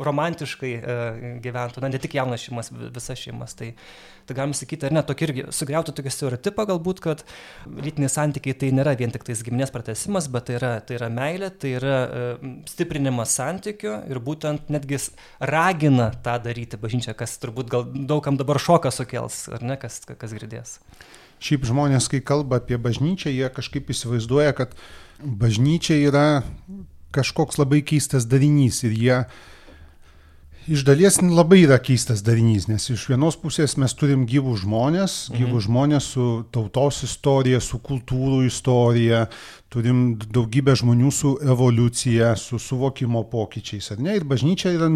romantiškai 0.06 0.74
e, 0.76 0.98
gyventų, 1.44 1.82
na, 1.84 1.92
ne 1.94 2.02
tik 2.02 2.18
jaunas 2.18 2.46
šeimas, 2.46 2.72
visas 2.94 3.22
šeimas. 3.26 3.56
Tai, 3.58 3.72
tai 4.26 4.36
galim 4.38 4.54
sakyti, 4.56 4.88
ar 4.88 4.94
ne, 4.96 5.02
tokį 5.06 5.26
irgi 5.28 5.44
sugriauti 5.54 5.94
tokį 5.96 6.12
stereotipą 6.12 6.66
galbūt, 6.70 7.02
kad 7.04 7.22
lytiniai 7.70 8.10
santykiai 8.12 8.56
tai 8.58 8.72
nėra 8.74 8.96
vien 8.98 9.12
tik 9.14 9.26
tais 9.26 9.42
giminės 9.46 9.72
pratesimas, 9.74 10.28
bet 10.32 10.48
tai 10.48 10.58
yra, 10.58 10.72
tai 10.86 10.98
yra 10.98 11.10
meilė, 11.12 11.50
tai 11.54 11.74
yra 11.78 11.98
stiprinimas 12.70 13.36
santykių 13.38 13.94
ir 14.10 14.22
būtent 14.24 14.72
netgi 14.72 15.00
ragina 15.40 16.10
tą 16.24 16.38
daryti 16.42 16.80
bažnyčia, 16.80 17.16
kas 17.18 17.38
turbūt 17.42 17.70
gal 17.72 17.86
daugam 17.86 18.38
dabar 18.40 18.60
šoką 18.62 18.92
sukels, 18.94 19.46
ar 19.52 19.64
ne, 19.66 19.78
kas, 19.80 20.02
kas 20.06 20.34
girdės. 20.36 20.78
Šiaip 21.42 21.66
žmonės, 21.68 22.08
kai 22.08 22.22
kalba 22.24 22.62
apie 22.62 22.78
bažnyčią, 22.80 23.30
jie 23.34 23.48
kažkaip 23.52 23.90
įsivaizduoja, 23.92 24.54
kad 24.56 24.72
bažnyčia 25.20 25.98
yra 26.08 26.28
kažkoks 27.16 27.60
labai 27.60 27.82
keistas 27.86 28.26
darinys 28.28 28.82
ir 28.84 28.96
jie 28.96 29.18
Iš 30.66 30.82
dalies 30.82 31.20
labai 31.22 31.60
yra 31.62 31.76
keistas 31.78 32.24
darinys, 32.26 32.64
nes 32.66 32.88
iš 32.90 33.04
vienos 33.06 33.36
pusės 33.38 33.76
mes 33.78 33.92
turim 33.94 34.24
gyvų 34.26 34.56
žmonės, 34.64 35.14
gyvų 35.30 35.60
mhm. 35.60 35.62
žmonės 35.62 36.08
su 36.16 36.24
tautos 36.50 37.04
istorija, 37.06 37.60
su 37.62 37.78
kultūrų 37.78 38.40
istorija, 38.48 39.28
turim 39.70 40.16
daugybę 40.18 40.74
žmonių 40.80 41.12
su 41.14 41.36
evoliucija, 41.38 42.32
su 42.40 42.58
suvokimo 42.58 43.22
pokyčiais, 43.30 43.92
ar 43.94 44.02
ne? 44.02 44.18
Ir 44.18 44.26
bažnyčia 44.26 44.74
yra, 44.74 44.90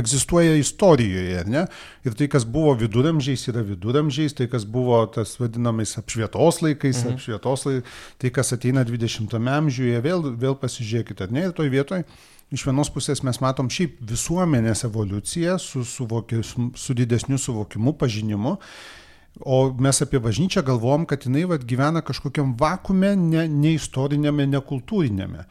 egzistuoja 0.00 0.56
istorijoje, 0.56 1.36
ar 1.42 1.52
ne? 1.52 1.68
Ir 2.08 2.16
tai, 2.16 2.30
kas 2.32 2.48
buvo 2.48 2.72
viduramžiais, 2.80 3.44
yra 3.52 3.60
viduramžiais, 3.66 4.32
tai, 4.40 4.48
kas 4.48 4.64
buvo 4.64 5.02
tas 5.12 5.36
vadinamais 5.36 5.98
apšvietos 6.00 6.64
laikais, 6.64 7.04
mhm. 7.04 7.18
apšvietos 7.18 7.68
laikais, 7.68 8.04
tai, 8.24 8.32
kas 8.40 8.56
ateina 8.56 8.88
20-ame 8.88 9.52
amžiuje, 9.60 10.00
vėl, 10.08 10.30
vėl 10.32 10.56
pasižiūrėkite, 10.64 11.28
ar 11.28 11.36
ne? 11.36 11.50
Ir 11.50 11.60
toj 11.60 11.76
vietoj 11.76 12.08
iš 12.52 12.66
vienos 12.68 12.90
pusės 12.92 13.22
mes 13.24 13.40
matom 13.42 13.70
šiaip 13.72 14.00
visuomenės 14.08 14.84
evoliuciją 14.88 15.56
su, 15.62 15.84
suvoki, 15.88 16.42
su, 16.44 16.70
su 16.76 16.96
didesniu 16.96 17.38
suvokimu, 17.40 17.94
pažinimu. 18.00 18.56
O 19.40 19.60
mes 19.82 19.98
apie 20.04 20.20
bažnyčią 20.22 20.62
galvom, 20.62 21.06
kad 21.10 21.24
jinai 21.26 21.42
vat, 21.50 21.64
gyvena 21.66 22.04
kažkokiam 22.06 22.52
vakume, 22.58 23.16
ne, 23.18 23.48
ne 23.50 23.74
istorinėme, 23.74 24.46
ne 24.46 24.60
kultūrinėme. 24.62 25.48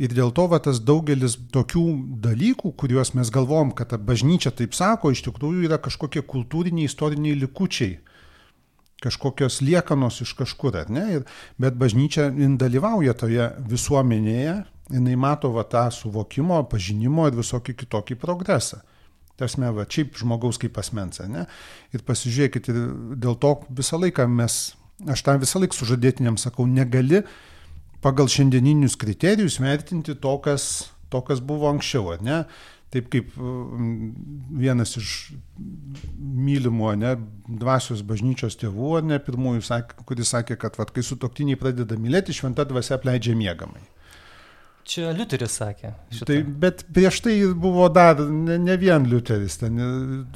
Ir 0.00 0.14
dėl 0.16 0.32
to 0.34 0.46
va, 0.50 0.58
tas 0.64 0.80
daugelis 0.80 1.36
tokių 1.52 1.84
dalykų, 2.24 2.72
kuriuos 2.80 3.12
mes 3.14 3.30
galvom, 3.30 3.70
kad 3.76 3.92
ta 3.92 3.98
bažnyčia 4.00 4.50
taip 4.56 4.74
sako, 4.74 5.12
iš 5.12 5.22
tikrųjų 5.28 5.68
yra 5.68 5.78
kažkokie 5.78 6.24
kultūriniai, 6.26 6.88
istoriniai 6.88 7.36
likučiai 7.44 7.98
kažkokios 9.00 9.60
liekanos 9.64 10.20
iš 10.24 10.34
kažkur, 10.36 10.76
ar 10.76 10.90
ne? 10.92 11.06
Ir, 11.14 11.22
bet 11.60 11.76
bažnyčia 11.80 12.28
dalyvauja 12.60 13.14
toje 13.16 13.46
visuomenėje, 13.70 14.56
jinai 14.90 15.16
mato 15.16 15.50
va 15.54 15.64
tą 15.68 15.86
suvokimo, 15.94 16.60
pažinimo 16.70 17.28
ir 17.28 17.38
visokį 17.38 17.76
kitokį 17.82 18.18
progresą. 18.20 18.82
Tasme, 19.40 19.70
va, 19.72 19.86
šiaip 19.88 20.18
žmogaus 20.20 20.58
kaip 20.60 20.76
asmens, 20.82 21.22
ne? 21.30 21.46
Ir 21.96 22.04
pasižiūrėkit, 22.04 22.68
ir 22.68 22.80
dėl 23.22 23.38
to 23.40 23.54
visą 23.72 24.00
laiką 24.00 24.26
mes, 24.28 24.58
aš 25.08 25.22
tą 25.24 25.38
visą 25.40 25.62
laiką 25.62 25.78
sužadėtiniam 25.78 26.36
sakau, 26.40 26.66
negali 26.68 27.22
pagal 28.04 28.28
šiandieninius 28.32 28.98
kriterijus 29.00 29.56
vertinti 29.62 30.16
to, 30.16 30.34
kas, 30.44 30.66
to, 31.12 31.22
kas 31.24 31.40
buvo 31.40 31.70
anksčiau, 31.72 32.18
ne? 32.24 32.42
Taip 32.90 33.06
kaip 33.06 33.30
vienas 34.58 34.96
iš 34.98 35.10
mylimų, 36.18 36.88
ne, 36.98 37.12
dvasios 37.62 38.02
bažnyčios 38.02 38.58
tėvų, 38.58 38.96
ne, 39.06 39.20
pirmųjų, 39.22 39.62
kuris 40.08 40.34
sakė, 40.34 40.58
kad 40.58 40.74
vat, 40.80 40.90
kai 40.90 41.04
sutoktiniai 41.06 41.60
pradeda 41.60 41.94
mylėti, 41.94 42.34
šventa 42.34 42.66
dvasia 42.66 42.98
apleidžia 42.98 43.38
mėgamai. 43.38 43.84
Čia 44.88 45.10
Liuteris 45.14 45.54
sakė. 45.60 45.92
Šitą. 46.10 46.26
Tai, 46.26 46.36
bet 46.62 46.80
prieš 46.90 47.20
tai 47.22 47.34
buvo 47.62 47.84
dar 47.92 48.18
ne, 48.20 48.56
ne 48.58 48.74
vien 48.80 49.04
Liuteris, 49.06 49.58
ten 49.60 49.76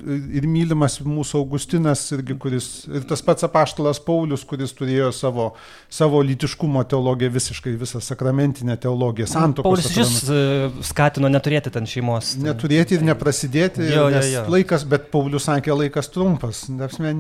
ir 0.05 0.47
mylimas 0.47 1.01
mūsų 1.03 1.41
Augustinas, 1.41 2.05
irgi, 2.15 2.37
kuris, 2.41 2.69
ir 2.87 3.07
tas 3.09 3.25
pats 3.25 3.47
apaštalas 3.49 3.99
Paulius, 4.05 4.45
kuris 4.47 4.75
turėjo 4.77 5.11
savo, 5.17 5.49
savo 5.93 6.23
lytiškumo 6.27 6.85
teologiją, 6.91 7.33
visiškai 7.35 7.75
visą 7.81 8.03
sakramentinę 8.05 8.77
teologiją, 8.85 9.31
santokos. 9.33 9.67
Paulius 9.67 9.91
šis 9.97 10.31
e, 10.31 10.41
skatino 10.87 11.33
neturėti 11.33 11.73
ten 11.75 11.89
šeimos. 11.91 12.37
Tai... 12.37 12.47
Neturėti 12.51 12.99
ir 12.99 13.09
neprasidėti, 13.11 13.89
jo, 13.91 14.07
jo, 14.15 14.25
jo. 14.37 14.47
laikas, 14.55 14.87
bet 14.89 15.11
Paulius 15.15 15.49
sakė, 15.49 15.75
laikas 15.83 16.13
trumpas. 16.15 16.67
Nepsime, 16.71 17.15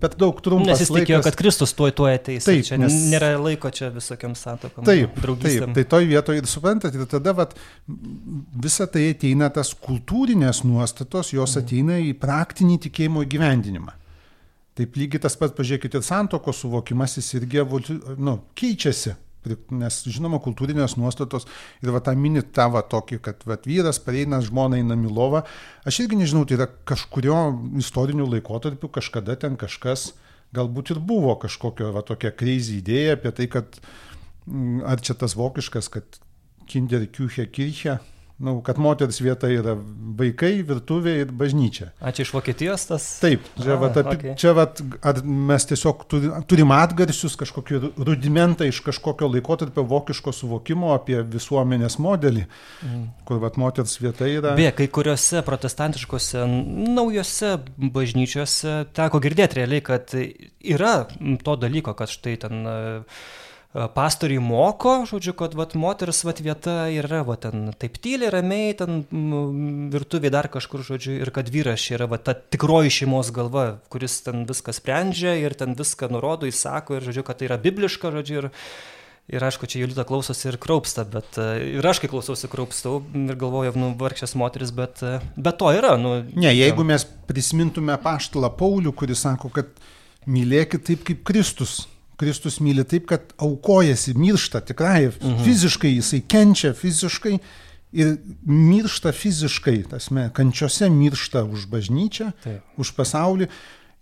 per 0.00 0.14
daug 0.18 0.38
trumpas. 0.44 0.72
Nes 0.72 0.82
jis 0.84 0.92
tikėjo, 0.94 1.20
kad 1.26 1.36
Kristus 1.38 1.72
tuoj 1.76 1.92
tuoj 1.98 2.14
ateis. 2.18 2.46
Taip, 2.46 2.62
čia 2.66 2.78
nes... 2.80 2.96
nėra 3.12 3.32
laiko 3.40 3.70
čia 3.74 3.90
visokiam 3.94 4.34
santokom. 4.38 4.84
Taip, 4.86 5.16
taip, 5.42 5.70
tai 5.76 5.84
toj 5.94 6.08
vietoje 6.10 6.42
ir 6.42 6.50
suprantat, 6.50 6.94
ir 6.94 7.08
tada 7.10 7.34
vat, 7.36 7.56
visa 8.66 8.86
tai 8.90 9.08
ateina 9.14 9.50
tas 9.54 9.72
kultūrinės 9.74 10.62
nuostatos, 10.68 11.32
jos 11.34 11.56
mhm. 11.56 11.64
ateina 11.64 11.98
į 12.04 12.12
praktinį 12.20 12.78
tikėjimo 12.86 13.24
įgyvendinimą. 13.26 13.96
Taip 14.78 14.94
lygiai 14.96 15.20
tas 15.24 15.34
pats, 15.36 15.56
pažiūrėkite, 15.56 16.00
santokos 16.06 16.62
suvokimas 16.62 17.18
jis 17.18 17.34
irgi 17.40 17.64
nu, 18.16 18.38
keičiasi. 18.56 19.16
Nes, 19.72 20.02
žinoma, 20.04 20.36
kultūrinės 20.44 20.98
nuostatos 21.00 21.46
ir 21.80 21.92
va 21.94 22.02
tą 22.04 22.12
mini 22.12 22.42
tavo 22.44 22.82
tokį, 22.84 23.20
kad 23.24 23.46
va, 23.48 23.56
vyras 23.64 24.00
pareina 24.04 24.42
žmoną 24.44 24.82
į 24.82 24.84
namilovą. 24.90 25.46
Aš 25.88 26.02
irgi 26.04 26.18
nežinau, 26.20 26.44
tai 26.44 26.58
yra 26.58 26.68
kažkurio 26.88 27.38
istoriniu 27.80 28.28
laikotarpiu 28.28 28.90
kažkada 28.92 29.38
ten 29.40 29.56
kažkas, 29.60 30.10
galbūt 30.56 30.92
ir 30.92 31.00
buvo 31.00 31.38
kažkokia 31.40 31.88
va 31.94 32.04
tokia 32.04 32.34
kreizį 32.36 32.80
idėja 32.82 33.16
apie 33.16 33.32
tai, 33.38 33.48
kad 33.48 33.80
mm, 34.44 34.82
ar 34.84 35.00
čia 35.00 35.16
tas 35.16 35.36
vokiškas, 35.38 35.88
kad 35.94 36.20
Kinderküche 36.70 37.48
Kirche 37.50 37.96
nu, 38.40 38.60
kad 38.64 38.78
moters 38.80 39.20
vieta 39.20 39.48
yra 39.52 39.74
vaikai, 40.20 40.62
virtuvė 40.66 41.14
ir 41.22 41.32
bažnyčia. 41.36 41.90
Ačiū 42.00 42.24
iš 42.24 42.32
Vokietijos 42.32 42.86
tas? 42.88 43.06
Taip, 43.20 43.44
čia, 43.58 43.74
A, 43.74 43.78
vat, 43.82 43.98
apie, 44.00 44.16
okay. 44.16 44.36
čia 44.40 44.54
vat, 44.56 44.80
ar 45.06 45.20
mes 45.24 45.68
tiesiog 45.68 46.06
turim 46.48 46.72
atgarsius, 46.72 47.36
kažkokį 47.40 47.82
rudimentą 48.00 48.68
iš 48.68 48.80
kažkokio 48.86 49.28
laikotarpio 49.34 49.84
vokiško 49.90 50.32
suvokimo 50.36 50.94
apie 50.94 51.20
visuomenės 51.20 51.98
modelį, 52.00 52.46
mm. 52.86 53.04
kur 53.28 53.42
vat, 53.44 53.60
moters 53.60 53.98
vieta 54.00 54.28
yra. 54.30 54.54
Beje, 54.58 54.72
kai 54.80 54.88
kuriuose 54.88 55.44
protestantiškose 55.44 56.46
naujose 56.96 57.54
bažnyčiose 57.76 58.80
teko 58.96 59.20
girdėti 59.20 59.60
realiai, 59.60 59.84
kad 59.84 60.16
yra 60.16 60.96
to 61.44 61.60
dalyko, 61.60 61.92
kad 61.98 62.08
štai 62.08 62.38
ten 62.40 62.64
uh, 62.64 63.22
pastoriai 63.70 64.42
moko, 64.42 65.04
žodžiu, 65.06 65.32
kad 65.38 65.54
vat, 65.54 65.76
moters 65.78 66.24
vat, 66.26 66.40
vieta 66.42 66.88
yra 66.90 67.22
vat, 67.26 67.44
ten 67.46 67.70
taip 67.78 68.00
tyliai, 68.02 68.32
ramiai, 68.34 68.72
ten 68.74 69.04
virtuviai 69.92 70.32
dar 70.34 70.48
kažkur, 70.50 70.82
žodžiu, 70.86 71.20
ir 71.22 71.30
kad 71.34 71.50
vyras 71.54 71.84
yra 71.94 72.08
vat, 72.10 72.24
ta 72.26 72.34
tikroji 72.34 72.90
šeimos 72.98 73.30
galva, 73.34 73.78
kuris 73.92 74.18
ten 74.26 74.42
viską 74.48 74.74
sprendžia 74.74 75.36
ir 75.38 75.54
ten 75.54 75.76
viską 75.78 76.10
nurodo, 76.10 76.50
įsako 76.50 76.98
ir, 76.98 77.06
žodžiu, 77.06 77.26
kad 77.26 77.38
tai 77.38 77.46
yra 77.46 77.60
bibliška, 77.62 78.10
žodžiu, 78.16 78.40
ir, 78.42 78.50
ir 79.30 79.46
aišku, 79.46 79.70
čia 79.70 79.84
Julita 79.84 80.02
klausosi 80.08 80.50
ir 80.50 80.58
kraupsta, 80.58 81.06
bet 81.06 81.38
ir 81.38 81.86
aš 81.86 82.02
kai 82.02 82.10
klausausi 82.10 82.50
kraupstau 82.50 83.04
ir 83.14 83.38
galvoju, 83.38 83.76
nu, 83.78 83.92
vargšės 84.02 84.34
moteris, 84.34 84.74
bet, 84.74 84.98
bet 85.38 85.62
to 85.62 85.70
yra. 85.78 85.94
Nu, 85.94 86.16
ne, 86.26 86.50
jeigu 86.50 86.82
mes 86.90 87.06
prisimintume 87.30 87.94
paštalą 88.02 88.50
Paulių, 88.58 88.96
kuris 88.98 89.22
sako, 89.28 89.54
kad 89.54 89.70
mylėkit 90.26 90.88
taip 90.90 91.06
kaip 91.06 91.22
Kristus 91.30 91.84
Kristus 92.20 92.60
myli 92.60 92.84
taip, 92.84 93.08
kad 93.08 93.32
aukojasi, 93.40 94.14
miršta 94.18 94.60
tikrai, 94.68 95.08
mhm. 95.08 95.42
fiziškai 95.46 95.94
jisai 95.96 96.20
kenčia 96.28 96.74
fiziškai 96.76 97.38
ir 97.92 98.14
miršta 98.46 99.12
fiziškai, 99.16 99.82
tasme, 99.90 100.28
kančiose 100.34 100.90
miršta 100.92 101.42
už 101.48 101.66
bažnyčią, 101.72 102.30
taip. 102.44 102.80
už 102.80 102.94
pasaulį. 102.98 103.50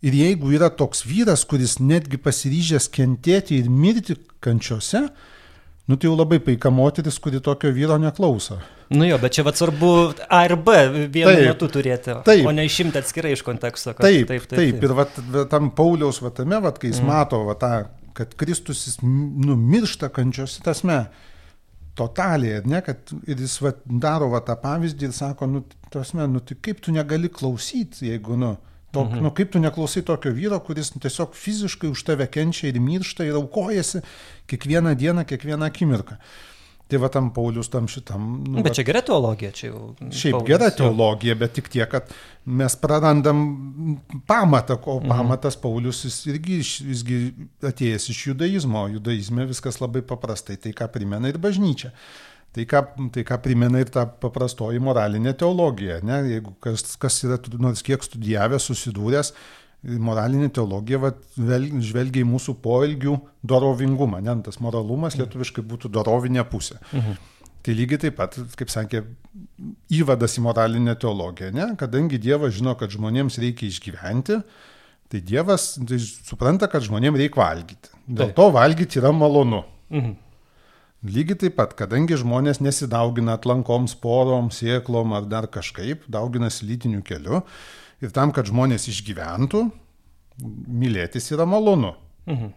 Ir 0.04 0.14
jeigu 0.14 0.52
yra 0.54 0.68
toks 0.70 1.02
vyras, 1.02 1.42
kuris 1.48 1.78
netgi 1.82 2.20
pasiryžęs 2.22 2.86
kentėti 2.94 3.56
ir 3.58 3.70
mirti 3.72 4.14
kančiose, 4.44 5.08
nu 5.88 5.96
tai 5.96 6.06
jau 6.06 6.14
labai 6.14 6.38
paika 6.44 6.70
moteris, 6.70 7.18
kuri 7.18 7.40
tokio 7.42 7.72
vyro 7.74 7.96
neklauso. 7.98 8.60
Nu 8.94 9.08
jo, 9.08 9.18
bet 9.20 9.34
čia 9.36 9.42
vad 9.44 9.58
svarbu 9.58 9.90
A 10.32 10.44
ir 10.46 10.54
B 10.56 10.76
vienu 11.12 11.32
taip, 11.32 11.44
metu 11.50 11.68
turėti, 11.72 12.14
taip, 12.24 12.46
o 12.46 12.52
ne 12.54 12.64
išimti 12.68 13.00
atskirai 13.00 13.34
iš 13.34 13.42
konteksto. 13.44 13.92
Taip, 13.98 14.28
taip, 14.30 14.46
taip, 14.46 14.54
taip. 14.54 14.84
Ir 14.86 14.94
vat, 14.96 15.18
tam 15.50 15.72
Pauliaus 15.76 16.22
vatame, 16.24 16.60
vat, 16.62 16.78
kai 16.78 16.92
jis 16.92 17.02
mm. 17.02 17.10
mato 17.10 17.42
vat, 17.48 17.60
tą 17.60 17.97
kad 18.18 18.34
Kristus 18.38 18.86
jis 18.86 19.00
numiršta 19.02 20.10
kančios 20.14 20.58
tasme. 20.64 21.04
Totaliai, 21.98 22.60
ne, 22.70 22.78
kad 22.86 23.10
jis 23.26 23.56
va, 23.58 23.72
daro 23.84 24.28
va, 24.30 24.38
tą 24.46 24.54
pavyzdį 24.62 25.08
ir 25.08 25.14
sako, 25.16 25.48
nu, 25.50 25.64
tasme, 25.90 26.28
nu, 26.30 26.38
tai 26.38 26.54
kaip 26.62 26.78
tu 26.84 26.92
negali 26.94 27.26
klausyti, 27.26 28.12
jeigu, 28.12 28.36
nu, 28.38 28.52
tok, 28.94 29.08
mhm. 29.08 29.24
nu, 29.26 29.32
kaip 29.34 29.50
tu 29.50 29.58
neklausai 29.58 30.04
tokio 30.06 30.30
vyro, 30.36 30.60
kuris 30.62 30.92
tiesiog 30.94 31.34
fiziškai 31.34 31.90
už 31.90 32.04
tave 32.06 32.28
kenčia 32.30 32.70
ir 32.70 32.78
miršta 32.78 33.26
ir 33.26 33.40
aukojasi 33.40 34.04
kiekvieną 34.46 34.94
dieną, 35.00 35.26
kiekvieną 35.26 35.66
akimirką. 35.66 36.20
Tai 36.88 36.96
va 37.02 37.10
tam 37.12 37.28
Paulius 37.36 37.68
tam 37.68 37.84
šitam. 37.90 38.28
Nu, 38.48 38.62
bet 38.64 38.78
čia 38.78 38.84
gera 38.88 39.02
teologija, 39.04 39.50
čia 39.52 39.66
jau. 39.68 39.90
Šiaip 40.08 40.38
Paulius, 40.38 40.48
gera 40.48 40.70
teologija, 40.72 41.34
bet 41.36 41.52
tik 41.58 41.68
tiek, 41.68 41.84
kad 41.92 42.08
mes 42.48 42.76
prarandam 42.80 43.42
pamatą, 44.30 44.78
o 44.88 44.96
mhm. 44.96 45.10
pamatas 45.12 45.58
Paulius 45.60 46.00
jis 46.06 46.16
irgi 46.32 46.62
visgi 46.88 47.20
atėjęs 47.68 48.08
iš 48.14 48.22
judaizmo. 48.30 48.86
Judaizme 48.94 49.44
viskas 49.50 49.82
labai 49.82 50.00
paprastai, 50.06 50.56
tai 50.56 50.72
ką 50.76 50.88
primena 50.94 51.28
ir 51.28 51.36
bažnyčia. 51.42 51.92
Tai 52.56 52.64
ką, 52.64 52.80
tai 53.12 53.22
ką 53.28 53.36
primena 53.44 53.82
ir 53.84 53.90
ta 53.92 54.06
paprastoji 54.08 54.80
moralinė 54.80 55.34
teologija. 55.36 56.00
Ne? 56.08 56.22
Jeigu 56.32 56.54
kas, 56.64 56.96
kas 57.00 57.20
yra 57.28 57.36
nors 57.60 57.84
kiek 57.84 58.00
studijavęs, 58.02 58.70
susidūręs, 58.70 59.34
moralinė 59.82 60.50
teologija 60.54 61.00
vat, 61.02 61.20
žvelgia 61.36 62.24
į 62.24 62.28
mūsų 62.28 62.56
poelgių 62.62 63.16
dorovingumą. 63.46 64.20
Ne, 64.24 64.34
tas 64.44 64.60
moralumas 64.64 65.14
mhm. 65.14 65.24
lietuviškai 65.24 65.64
būtų 65.66 65.92
dorovinė 65.94 66.44
pusė. 66.50 66.80
Mhm. 66.92 67.18
Tai 67.66 67.74
lygiai 67.74 68.00
taip 68.00 68.14
pat, 68.16 68.36
kaip 68.56 68.70
sakė, 68.72 69.02
įvadas 69.92 70.38
į 70.38 70.44
moralinę 70.46 70.94
teologiją. 71.00 71.50
Ne? 71.52 71.66
Kadangi 71.78 72.20
Dievas 72.22 72.54
žino, 72.56 72.72
kad 72.78 72.92
žmonėms 72.94 73.36
reikia 73.42 73.66
išgyventi, 73.68 74.38
tai 75.10 75.20
Dievas 75.26 75.74
tai 75.76 75.98
supranta, 76.00 76.70
kad 76.70 76.86
žmonėms 76.86 77.18
reikia 77.20 77.42
valgyti. 77.42 77.92
Dėl 78.06 78.30
taip. 78.30 78.38
to 78.38 78.48
valgyti 78.54 79.02
yra 79.02 79.12
malonu. 79.12 79.64
Mhm. 79.92 80.16
Lygiai 81.08 81.38
taip 81.38 81.54
pat, 81.54 81.76
kadangi 81.78 82.16
žmonės 82.18 82.58
nesidaugina 82.58 83.36
atlankom, 83.38 83.84
sporom, 83.86 84.48
sieklom 84.50 85.12
ar 85.14 85.28
dar 85.30 85.46
kažkaip, 85.46 86.02
dauginasi 86.10 86.66
lytiniu 86.66 87.04
keliu, 87.06 87.44
Ir 88.04 88.14
tam, 88.14 88.32
kad 88.34 88.46
žmonės 88.46 88.88
išgyventų, 88.92 89.64
mylėtis 90.68 91.32
yra 91.34 91.46
malonu. 91.48 91.94
Mhm. 92.28 92.54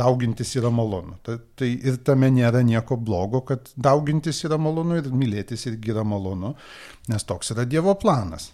Daugintis 0.00 0.52
yra 0.54 0.70
malonu. 0.70 1.16
Tai, 1.26 1.34
tai 1.58 1.72
ir 1.74 1.96
tame 2.06 2.28
nėra 2.30 2.60
nieko 2.62 2.94
blogo, 2.94 3.40
kad 3.48 3.72
daugintis 3.74 4.38
yra 4.46 4.58
malonu 4.60 5.00
ir 5.00 5.08
mylėtis 5.10 5.66
irgi 5.66 5.90
yra 5.90 6.04
malonu, 6.06 6.54
nes 7.10 7.26
toks 7.26 7.50
yra 7.56 7.66
Dievo 7.66 7.96
planas. 7.98 8.52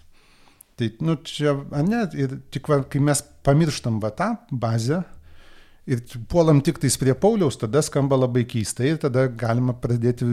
Tai, 0.76 0.88
nu, 1.04 1.18
čia, 1.24 1.52
ne, 1.84 2.02
ir 2.16 2.38
tik, 2.52 2.72
kai 2.88 3.02
mes 3.04 3.20
pamirštam 3.44 4.00
va 4.00 4.10
tą 4.16 4.32
bazę 4.50 5.02
ir 5.86 6.02
puolam 6.30 6.60
tik 6.64 6.80
tais 6.82 6.96
prie 6.98 7.14
Pauliaus, 7.14 7.56
tada 7.60 7.80
skamba 7.84 8.18
labai 8.18 8.42
keistai 8.48 8.90
ir 8.92 9.00
tada 9.02 9.26
galima 9.30 9.76
pradėti 9.78 10.26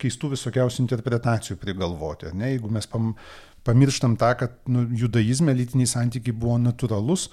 keistų 0.00 0.32
visokiausių 0.36 0.84
interpretacijų 0.84 1.58
prigalvoti. 1.60 2.30
Ne? 2.32 2.52
Jeigu 2.54 2.70
mes 2.72 2.86
pam, 2.90 3.10
pamirštam 3.64 4.16
tą, 4.20 4.34
kad 4.38 4.54
nu, 4.70 4.86
judaizme 4.96 5.54
lytiniai 5.56 5.88
santykiai 5.90 6.36
buvo 6.36 6.58
natūralus. 6.60 7.28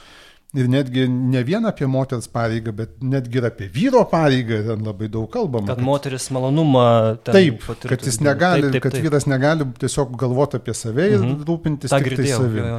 Ir 0.56 0.70
netgi 0.72 1.04
ne 1.12 1.42
vien 1.44 1.68
apie 1.68 1.86
moters 1.92 2.30
pareigą, 2.32 2.72
bet 2.76 3.02
netgi 3.04 3.42
ir 3.42 3.50
apie 3.50 3.66
vyro 3.72 4.06
pareigą 4.08 4.62
ten 4.70 4.86
labai 4.88 5.10
daug 5.12 5.28
kalbama. 5.32 5.68
Kad, 5.68 5.82
kad 5.82 5.88
moteris 5.90 6.30
malonumą. 6.32 6.86
Taip, 7.28 7.60
patirtų, 7.66 7.90
kad, 7.92 8.06
jis 8.08 8.22
negali, 8.24 8.64
taip, 8.64 8.78
taip, 8.78 8.86
taip. 8.86 8.86
kad 8.86 9.10
vyras 9.10 9.28
negali 9.28 9.68
tiesiog 9.84 10.16
galvoti 10.20 10.62
apie 10.62 10.76
save 10.78 11.10
ir 11.12 11.20
mhm. 11.20 11.44
rūpintis 11.50 11.92
Ta 11.92 12.00
tik 12.04 12.16
tai 12.22 12.30
savimi. 12.32 12.78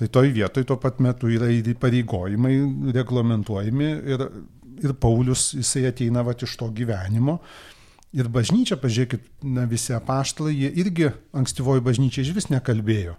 Tai 0.00 0.08
toj 0.08 0.32
vietoj 0.32 0.64
tuo 0.64 0.78
pat 0.80 1.02
metu 1.04 1.28
yra 1.28 1.50
ir 1.52 1.66
įpareigojimai 1.74 2.54
reglamentuojami 2.96 3.90
ir, 4.14 4.24
ir 4.80 4.96
Paulius 4.96 5.50
jisai 5.58 5.84
ateina 5.90 6.24
va 6.24 6.32
iš 6.32 6.56
to 6.56 6.70
gyvenimo. 6.72 7.36
Ir 8.10 8.26
bažnyčia, 8.26 8.74
pažiūrėkit, 8.80 9.26
na, 9.46 9.68
visi 9.70 9.94
apaštalai, 9.94 10.54
jie 10.56 10.70
irgi 10.82 11.12
ankstyvoji 11.36 11.84
bažnyčia 11.86 12.24
iš 12.24 12.32
vis 12.34 12.48
nekalbėjo. 12.50 13.14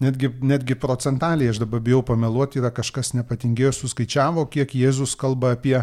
Netgi, 0.00 0.30
netgi 0.44 0.76
procentaliai, 0.76 1.50
aš 1.52 1.60
dabar 1.60 1.80
bijau 1.84 2.02
pameluoti, 2.04 2.60
yra 2.60 2.70
kažkas 2.72 3.14
nepatingėjo, 3.16 3.74
suskaičiavo, 3.76 4.44
kiek 4.52 4.72
Jėzus 4.76 5.14
kalba 5.20 5.54
apie, 5.56 5.76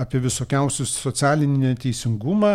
apie 0.00 0.20
visokiausius 0.20 0.92
socialinį 1.00 1.70
neteisingumą, 1.70 2.54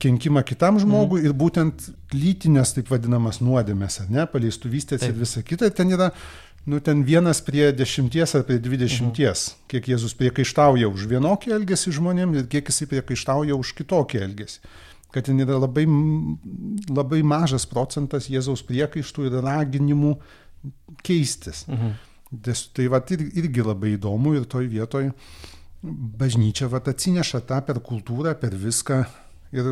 kenkimą 0.00 0.42
kitam 0.44 0.80
žmogui 0.80 1.22
mm. 1.22 1.28
ir 1.28 1.36
būtent 1.36 1.86
lytinės, 2.12 2.74
taip 2.76 2.92
vadinamas, 2.92 3.40
nuodėmės, 3.44 4.02
ne, 4.12 4.26
paleistuvystės 4.28 5.04
ir 5.08 5.16
visa 5.16 5.44
kita. 5.44 5.70
Ten 5.72 5.92
yra 5.96 6.10
nu, 6.68 6.80
ten 6.84 7.02
vienas 7.06 7.40
prie 7.44 7.70
dešimties 7.72 8.34
ar 8.36 8.44
prie 8.48 8.58
dvidešimties, 8.62 9.44
mhm. 9.48 9.68
kiek 9.72 9.88
Jėzus 9.94 10.16
priekaištauja 10.18 10.90
už 10.90 11.06
vienokį 11.10 11.54
elgesį 11.56 11.94
žmonėms 11.96 12.42
ir 12.42 12.50
kiek 12.52 12.68
jisai 12.68 12.90
priekaištauja 12.92 13.56
už 13.56 13.72
kitokį 13.80 14.22
elgesį. 14.26 14.60
Kad 15.08 15.24
ten 15.30 15.40
yra 15.40 15.56
labai, 15.56 15.86
labai 16.92 17.22
mažas 17.24 17.64
procentas 17.66 18.28
Jėzaus 18.28 18.60
priekaištų 18.68 19.30
ir 19.30 19.38
raginimų 19.40 20.18
keistis. 21.06 21.64
Mhm. 21.70 21.96
Des, 22.28 22.66
tai 22.76 22.90
va 22.92 23.00
ir, 23.08 23.24
irgi 23.40 23.64
labai 23.64 23.94
įdomu 23.96 24.34
ir 24.36 24.44
toj 24.44 24.68
vietoj 24.68 25.06
bažnyčia 25.82 26.68
va 26.68 26.82
atsineša 26.82 27.40
tą 27.48 27.62
per 27.64 27.80
kultūrą, 27.80 28.34
per 28.36 28.52
viską. 28.52 28.98
Ir, 29.56 29.70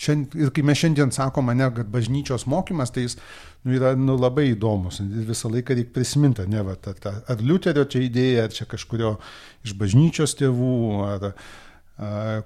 šiandien, 0.00 0.46
ir 0.46 0.52
kai 0.54 0.64
mes 0.66 0.78
šiandien 0.80 1.12
sakome, 1.14 1.54
ne, 1.58 1.68
kad 1.74 1.90
bažnyčios 1.92 2.46
mokymas, 2.50 2.92
tai 2.94 3.06
jis 3.06 3.18
nu, 3.64 3.74
yra 3.76 3.94
nu, 3.98 4.16
labai 4.20 4.50
įdomus. 4.52 5.00
Visą 5.28 5.50
laiką 5.52 5.76
reikia 5.78 5.94
prisiminti, 5.94 6.46
ne, 6.50 6.62
va, 6.66 6.76
ta, 6.76 6.94
ta, 6.98 7.16
ar 7.30 7.42
Liuterio 7.42 7.86
čia 7.90 8.04
idėja, 8.06 8.46
ar 8.48 8.56
čia 8.56 8.68
kažkurio 8.70 9.16
iš 9.64 9.76
bažnyčios 9.80 10.36
tėvų, 10.40 10.74
ar, 11.08 11.30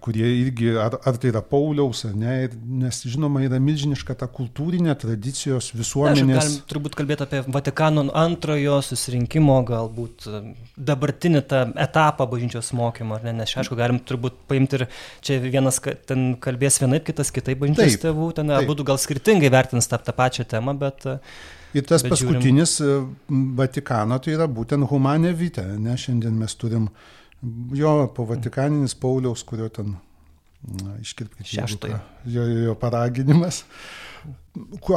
kurie 0.04 0.26
irgi, 0.42 0.74
ar, 0.76 0.98
ar 1.08 1.16
tai 1.16 1.30
yra 1.30 1.40
Pauliaus, 1.40 2.02
ne, 2.12 2.50
nes 2.82 2.98
žinoma 3.08 3.40
yra 3.46 3.56
milžiniška 3.64 4.18
ta 4.20 4.28
kultūrinė 4.28 4.92
tradicijos 5.00 5.70
visuomenės. 5.72 6.28
Na, 6.28 6.42
galim 6.42 6.58
turbūt 6.68 6.98
kalbėti 6.98 7.24
apie 7.24 7.40
Vatikano 7.56 8.04
antrojo 8.12 8.76
susirinkimo, 8.84 9.56
galbūt 9.70 10.28
e, 10.28 10.42
dabartinį 10.90 11.44
tą 11.48 11.64
etapą 11.80 12.28
bažnyčios 12.28 12.74
mokymo, 12.76 13.16
ar 13.16 13.24
ne, 13.24 13.38
nes 13.40 13.56
aišku, 13.64 13.80
galim 13.80 14.02
turbūt 14.04 14.36
paimti 14.52 14.82
ir 14.82 14.88
čia 15.24 15.40
vienas 15.40 15.80
ten 15.80 16.34
kalbės 16.44 16.82
vienaip, 16.84 17.08
kitas 17.08 17.32
kitaip 17.32 17.64
bažnyčios 17.64 17.96
taip, 17.96 18.04
tėvų, 18.04 18.32
ten 18.36 18.52
abu 18.52 18.76
gal 18.84 19.00
skirtingai 19.00 19.48
vertins 19.54 19.88
tą, 19.88 19.96
tą 19.96 20.12
pačią 20.12 20.44
temą, 20.44 20.76
bet... 20.76 21.08
E, 21.08 21.20
ir 21.72 21.88
tas 21.88 22.04
paskutinis 22.04 22.82
žiūrim... 22.82 23.14
E, 23.32 23.44
Vatikano 23.56 24.20
tai 24.20 24.36
yra 24.36 24.44
būtent 24.44 24.92
humanė 24.92 25.32
vite, 25.32 25.64
ne, 25.80 25.96
šiandien 25.96 26.36
mes 26.36 26.52
turim 26.60 26.92
uh, 26.92 27.06
Jo, 27.74 28.08
po 28.14 28.24
Vatikaninis 28.26 28.94
Pauliaus, 28.98 29.44
kurio 29.46 29.68
ten, 29.70 29.94
iškirpkite, 31.00 31.46
šeštojo. 31.46 31.98
Jo, 32.26 32.46
jo 32.66 32.74
paraginimas, 32.78 33.62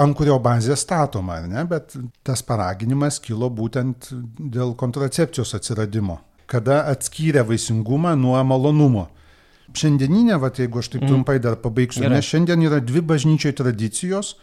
ant 0.02 0.18
kurio 0.18 0.40
bazė 0.42 0.76
statoma, 0.80 1.38
ne? 1.46 1.64
bet 1.70 1.94
tas 2.26 2.42
paraginimas 2.46 3.20
kilo 3.22 3.50
būtent 3.54 4.10
dėl 4.40 4.74
kontracepcijos 4.80 5.54
atsiradimo, 5.58 6.18
kada 6.50 6.82
atskyrė 6.92 7.46
vaisingumą 7.48 8.16
nuo 8.18 8.42
malonumo. 8.44 9.08
Šiandieninė, 9.78 10.34
va, 10.42 10.50
jeigu 10.52 10.82
aš 10.82 10.90
taip 10.92 11.06
mm. 11.06 11.12
trumpai 11.12 11.38
dar 11.40 11.56
pabaigsiu, 11.62 12.10
nes 12.12 12.26
šiandien 12.28 12.66
yra 12.66 12.82
dvi 12.84 13.04
bažnyčiai 13.08 13.56
tradicijos. 13.56 14.34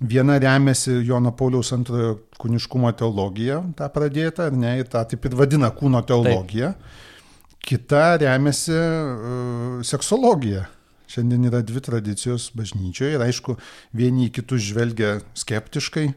Viena 0.00 0.36
remiasi 0.40 0.94
Jono 1.08 1.32
Pauliaus 1.36 1.72
antrojo 1.72 2.14
kūniškumo 2.40 2.88
teologija, 2.96 3.58
tą 3.76 3.88
pradėtą, 3.92 4.48
ar 4.48 4.56
ne, 4.56 4.74
ir 4.80 4.88
tą 4.92 5.02
taip 5.08 5.28
ir 5.28 5.36
vadina 5.36 5.70
kūno 5.72 6.02
teologija. 6.08 6.72
Taip 6.76 7.04
kita 7.66 8.16
remiasi 8.22 8.74
uh, 8.74 9.82
seksologija. 9.86 10.66
Šiandien 11.10 11.46
yra 11.46 11.62
dvi 11.62 11.80
tradicijos 11.86 12.48
bažnyčioje 12.58 13.14
ir 13.14 13.22
aišku, 13.22 13.54
vieni 13.94 14.26
į 14.26 14.32
kitus 14.40 14.64
žvelgia 14.66 15.20
skeptiškai, 15.38 16.08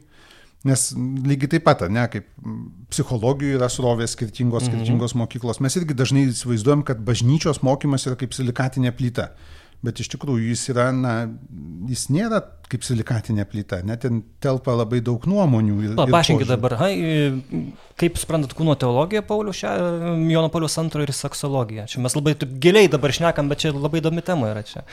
nes 0.66 0.86
lygiai 0.98 1.52
taip 1.54 1.68
pat, 1.68 1.84
ne, 1.94 2.08
kaip 2.10 2.26
psichologijoje 2.90 3.60
yra 3.60 3.70
srovės 3.70 4.18
skirtingos, 4.18 4.66
mhm. 4.66 4.80
skirtingos 4.80 5.14
mokyklos, 5.18 5.62
mes 5.62 5.78
irgi 5.78 5.98
dažnai 5.98 6.26
įsivaizduojam, 6.32 6.82
kad 6.88 7.06
bažnyčios 7.06 7.62
mokymas 7.66 8.10
yra 8.10 8.18
kaip 8.20 8.34
silikatinė 8.36 8.96
plyta 8.98 9.30
bet 9.86 10.02
iš 10.04 10.10
tikrųjų 10.12 10.50
jis 10.52 10.66
yra, 10.74 10.90
na, 10.96 11.14
jis 11.88 12.10
nėra 12.12 12.42
kaip 12.70 12.84
silikatinė 12.86 13.46
plyta, 13.50 13.80
net 13.88 14.04
ten 14.04 14.20
telpa 14.44 14.76
labai 14.78 15.00
daug 15.06 15.24
nuomonių. 15.30 15.96
Paaiškinkit 15.98 16.52
dabar, 16.52 16.76
hai, 16.82 16.92
kaip 18.00 18.20
suprantat 18.22 18.54
kūno 18.58 18.76
teologiją 18.80 19.24
Paulių, 19.26 19.56
šią, 19.56 19.72
Jono 20.30 20.52
Paulius 20.54 20.78
II 20.78 21.06
ir 21.06 21.16
seksologiją. 21.16 21.88
Čia 21.90 22.04
mes 22.04 22.18
labai 22.18 22.36
giliai 22.62 22.92
dabar 22.92 23.16
šnekam, 23.16 23.50
bet 23.50 23.64
čia 23.64 23.74
labai 23.74 24.04
įdomi 24.04 24.26
tema 24.26 24.52
yra 24.52 24.66
čia. 24.68 24.86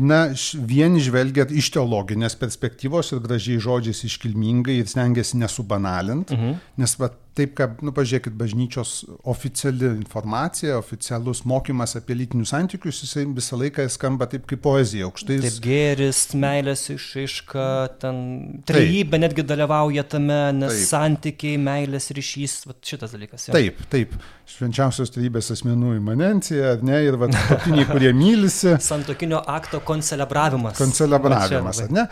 Na, 0.00 0.22
vien 0.56 0.96
žvelgiant 1.04 1.52
iš 1.52 1.68
teologinės 1.74 2.38
perspektyvos 2.40 3.12
ir 3.12 3.20
gražiai 3.22 3.60
žodžiais 3.60 4.00
iškilmingai 4.08 4.78
ir 4.80 4.88
stengiasi 4.88 5.36
nesubanalint, 5.42 6.32
uh 6.32 6.38
mhm. 6.38 6.56
nes 6.80 6.96
va, 6.98 7.12
taip, 7.36 7.54
kad, 7.56 7.80
nu, 7.84 7.92
pažiūrėkit, 7.96 8.34
bažnyčios 8.36 8.92
oficiali 9.28 9.88
informacija, 9.94 10.76
oficialus 10.80 11.42
mokymas 11.48 11.96
apie 11.98 12.16
lytinius 12.18 12.52
santykius, 12.52 13.02
jisai 13.04 13.24
visą 13.32 13.58
laiką 13.60 13.86
skamba 13.92 14.28
taip 14.30 14.44
kaip 14.50 14.62
poezija, 14.64 15.08
aukštai. 15.08 15.38
Taip, 15.44 15.58
gėris, 15.64 16.20
meilės 16.38 16.84
išaiška, 16.92 17.66
ten 18.02 18.20
trejybė 18.68 19.22
netgi 19.22 19.46
dalyvauja 19.48 20.04
tame, 20.14 20.40
nes 20.58 20.76
taip. 20.76 20.88
santykiai, 20.90 21.60
meilės 21.62 22.10
ryšys, 22.16 22.58
va, 22.68 22.76
šitas 22.92 23.16
dalykas. 23.16 23.48
Jau. 23.48 23.56
Taip, 23.56 23.80
taip, 23.92 24.14
švenčiausios 24.52 25.14
trejybės 25.14 25.52
asmenų 25.56 25.96
imanencija, 26.00 26.76
ar 26.76 26.84
ne, 26.86 27.00
ir 27.06 27.18
va, 27.20 27.30
tokiniai, 27.32 27.88
kurie 27.88 28.12
mylisi. 28.16 28.76
Santokinio 28.92 29.40
akto 29.40 29.80
koncelebravimas. 29.88 30.76
Koncelebravimas, 30.80 31.82
ar 31.86 31.96
ne? 31.96 32.06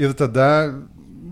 Ir 0.00 0.16
tada 0.16 0.48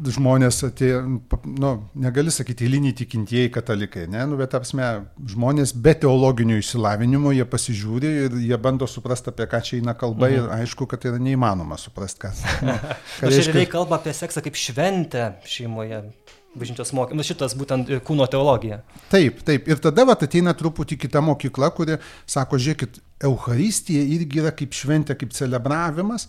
žmonės 0.08 0.62
atėjo, 0.66 1.00
nu, 1.44 1.70
negali 2.00 2.32
sakyti, 2.32 2.66
eiliniai 2.66 2.94
tikintieji 2.96 3.52
katalikai, 3.54 4.06
ne, 4.10 4.22
nu, 4.30 4.38
bet 4.40 4.54
apsme, 4.56 4.86
žmonės 5.32 5.74
be 5.76 5.94
teologinio 6.02 6.58
išsilavinimo, 6.60 7.34
jie 7.36 7.46
pasižiūri 7.48 8.12
ir 8.24 8.38
jie 8.46 8.58
bando 8.62 8.88
suprasti, 8.90 9.32
apie 9.32 9.48
ką 9.50 9.62
čia 9.66 9.78
eina 9.80 9.96
kalba 9.98 10.30
mhm. 10.30 10.36
ir 10.36 10.56
aišku, 10.60 10.88
kad 10.90 11.02
tai 11.02 11.12
yra 11.12 11.22
neįmanoma 11.22 11.78
suprasti, 11.80 12.26
kas. 12.26 12.44
Nu, 12.60 12.74
nu, 12.74 13.28
reiškia... 13.32 13.52
realiai 13.52 13.68
kalba 13.70 13.96
apie 13.98 14.12
seksą 14.16 14.42
kaip 14.44 14.58
šventę 14.58 15.32
šeimoje. 15.48 16.04
Bažnyčios 16.50 16.90
mokymas, 16.98 17.28
šitas 17.30 17.52
būtent 17.54 17.92
kūno 18.06 18.26
teologija. 18.30 18.80
Taip, 19.12 19.38
taip. 19.46 19.68
Ir 19.70 19.78
tada 19.82 20.02
vat, 20.08 20.24
ateina 20.26 20.50
truputį 20.58 20.96
kita 20.98 21.22
mokykla, 21.22 21.68
kuri 21.76 22.00
sako, 22.26 22.58
žiūrėkit, 22.58 22.98
Euharistija 23.28 24.02
irgi 24.16 24.40
yra 24.42 24.50
kaip 24.56 24.74
šventė, 24.74 25.14
kaip 25.20 25.30
celebravimas, 25.36 26.26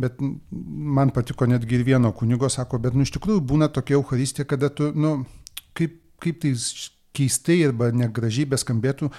bet 0.00 0.18
man 0.20 1.12
patiko 1.14 1.46
netgi 1.46 1.78
ir 1.78 1.86
vieno 1.86 2.12
kunigo, 2.12 2.48
sako, 2.50 2.80
bet 2.82 2.96
nu 2.96 3.06
iš 3.06 3.14
tikrųjų 3.16 3.42
būna 3.52 3.70
tokia 3.72 3.98
Euharistija, 3.98 4.46
kada 4.48 4.70
tu, 4.70 4.90
nu, 4.94 5.16
kaip, 5.76 6.00
kaip 6.22 6.40
tai 6.42 6.54
keistai 7.14 7.60
arba 7.68 7.92
negražiai 7.94 8.48
beskambėtų, 8.50 9.10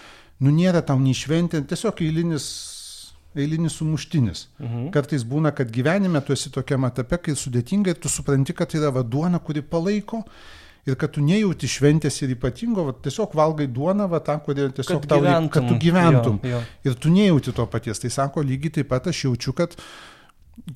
nu 0.43 0.55
nėra 0.55 0.83
tau 0.83 0.99
nei 0.99 1.15
šventė, 1.15 1.63
tiesiog 1.69 2.03
eilinis 2.03 2.49
eilinis 3.35 3.75
sumuštinis. 3.79 4.45
Mhm. 4.59 4.91
Kartais 4.95 5.25
būna, 5.27 5.51
kad 5.55 5.71
gyvenime 5.71 6.21
tu 6.23 6.33
esi 6.33 6.51
tokiam 6.53 6.87
etape, 6.87 7.19
kai 7.19 7.35
sudėtinga 7.35 7.91
ir 7.91 7.99
tu 7.99 8.11
supranti, 8.11 8.55
kad 8.55 8.71
tai 8.71 8.79
yra 8.79 8.93
vaduona, 8.95 9.41
kuri 9.43 9.61
palaiko 9.61 10.23
ir 10.85 10.95
kad 11.01 11.15
tu 11.15 11.23
nejauti 11.25 11.67
šventės 11.67 12.21
ir 12.21 12.35
ypatingo, 12.35 12.85
va, 12.87 12.93
tiesiog 13.07 13.33
valgai 13.35 13.67
duoną, 13.67 14.07
va, 14.09 14.21
tą, 14.23 14.37
kurie 14.45 14.69
tiesiog 14.69 15.01
kad 15.01 15.09
tau, 15.09 15.23
gyventum. 15.23 15.49
kad 15.51 15.67
tu 15.67 15.77
gyventum. 15.81 16.39
Jo, 16.43 16.59
jo. 16.59 16.59
Ir 16.85 16.99
tu 17.01 17.11
nejauti 17.13 17.55
to 17.57 17.65
paties. 17.65 17.99
Tai 18.03 18.11
sako, 18.13 18.45
lygiai 18.45 18.77
taip 18.79 18.91
pat 18.93 19.09
aš 19.09 19.23
jaučiu, 19.25 19.55
kad 19.57 19.73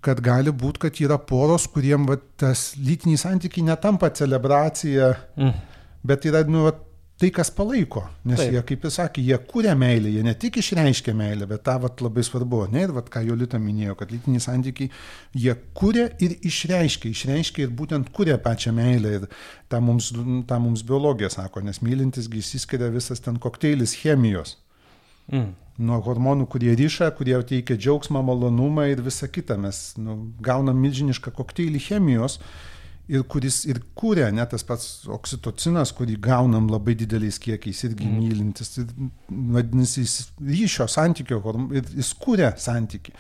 kad 0.04 0.20
gali 0.24 0.52
būti, 0.52 0.84
kad 0.86 1.00
yra 1.04 1.18
poros, 1.22 1.68
kuriem 1.72 2.06
va, 2.10 2.20
tas 2.40 2.74
lytiniai 2.80 3.20
santykiai 3.20 3.70
netampa 3.72 4.12
celebracija, 4.16 5.14
mm. 5.40 5.58
bet 6.08 6.28
yra 6.30 6.44
nu, 6.48 6.66
va, 6.68 6.76
tai, 7.20 7.30
kas 7.36 7.50
palaiko. 7.52 8.04
Nes 8.28 8.40
Taip. 8.40 8.54
jie, 8.54 8.62
kaip 8.70 8.86
jis 8.88 8.98
sakė, 9.00 9.24
jie 9.28 9.40
kūrė 9.50 9.74
meilę, 9.80 10.12
jie 10.14 10.24
ne 10.24 10.34
tik 10.40 10.60
išreiškia 10.62 11.14
meilę, 11.18 11.48
bet 11.50 11.66
tą 11.68 11.76
vat, 11.84 12.04
labai 12.04 12.24
svarbu. 12.26 12.62
Ne, 12.72 12.86
ir 12.88 12.94
vat, 12.96 13.10
ką 13.12 13.24
Jolita 13.28 13.60
minėjo, 13.62 13.98
kad 14.00 14.14
lytiniai 14.14 14.44
santykiai, 14.44 14.92
jie 15.36 15.56
kūrė 15.80 16.06
ir 16.24 16.38
išreiškia, 16.48 17.12
išreiškia 17.12 17.66
ir 17.66 17.76
būtent 17.76 18.12
kūrė 18.16 18.40
pačią 18.44 18.74
meilę. 18.78 19.18
Ir 19.20 19.28
tą 19.72 19.82
mums, 19.84 20.14
tą 20.48 20.62
mums 20.64 20.86
biologija 20.88 21.32
sako, 21.34 21.64
nes 21.66 21.84
mylintisgi 21.86 22.44
įsiskiria 22.44 22.92
visas 22.94 23.24
ten 23.26 23.42
kokteilis 23.42 23.98
chemijos. 24.00 24.56
Mm. 25.32 25.52
Nuo 25.80 26.02
hormonų, 26.04 26.50
kurie 26.52 26.74
ryša, 26.76 27.14
kurie 27.16 27.38
teikia 27.48 27.78
džiaugsmą, 27.80 28.20
malonumą 28.28 28.90
ir 28.92 29.00
visa 29.06 29.30
kita. 29.32 29.56
Mes 29.62 29.94
nu, 30.02 30.18
gaunam 30.44 30.82
milžinišką 30.84 31.32
kokteilį 31.38 31.80
chemijos 31.86 32.40
ir 33.10 33.24
kuris 33.32 33.64
ir 33.66 33.80
kūrė, 33.98 34.28
net 34.36 34.52
tas 34.54 34.66
pats 34.68 34.90
oksitocinas, 35.10 35.94
kurį 35.98 36.20
gaunam 36.22 36.68
labai 36.70 36.94
dideliais 37.00 37.40
kiekiais, 37.42 37.82
irgi 37.88 38.06
mm. 38.06 38.20
mylintis, 38.22 38.76
ir, 38.84 38.92
vadinasi, 39.30 40.04
jis 40.04 40.18
ryšio 40.46 40.90
santykio, 40.92 41.40
ir 41.74 41.90
jis 41.98 42.12
kūrė 42.22 42.52
santykį. 42.62 43.16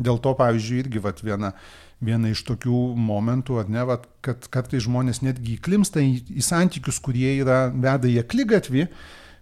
Dėl 0.00 0.18
to, 0.24 0.32
pavyzdžiui, 0.38 0.80
irgi 0.86 1.04
vat, 1.04 1.20
viena, 1.22 1.52
viena 2.00 2.32
iš 2.32 2.42
tokių 2.48 2.80
momentų, 2.96 3.60
ar 3.60 3.70
ne, 3.70 3.84
vat, 3.86 4.08
kad 4.24 4.48
kartais 4.52 4.86
žmonės 4.86 5.20
netgi 5.22 5.58
įklimsta 5.58 6.02
į, 6.02 6.14
į 6.40 6.44
santykius, 6.44 6.98
kurie 7.04 7.36
yra 7.36 7.66
veda 7.70 8.08
į 8.08 8.22
aklygatvį, 8.24 8.86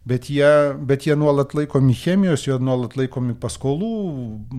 bet 0.09 0.29
jie, 0.33 0.49
bet 0.89 1.05
jie 1.07 1.17
nuolat 1.19 1.53
laikomi 1.57 1.95
chemijos, 1.97 2.47
jie 2.47 2.57
nuolat 2.63 2.97
laikomi 2.97 3.35
paskolų, 3.41 3.91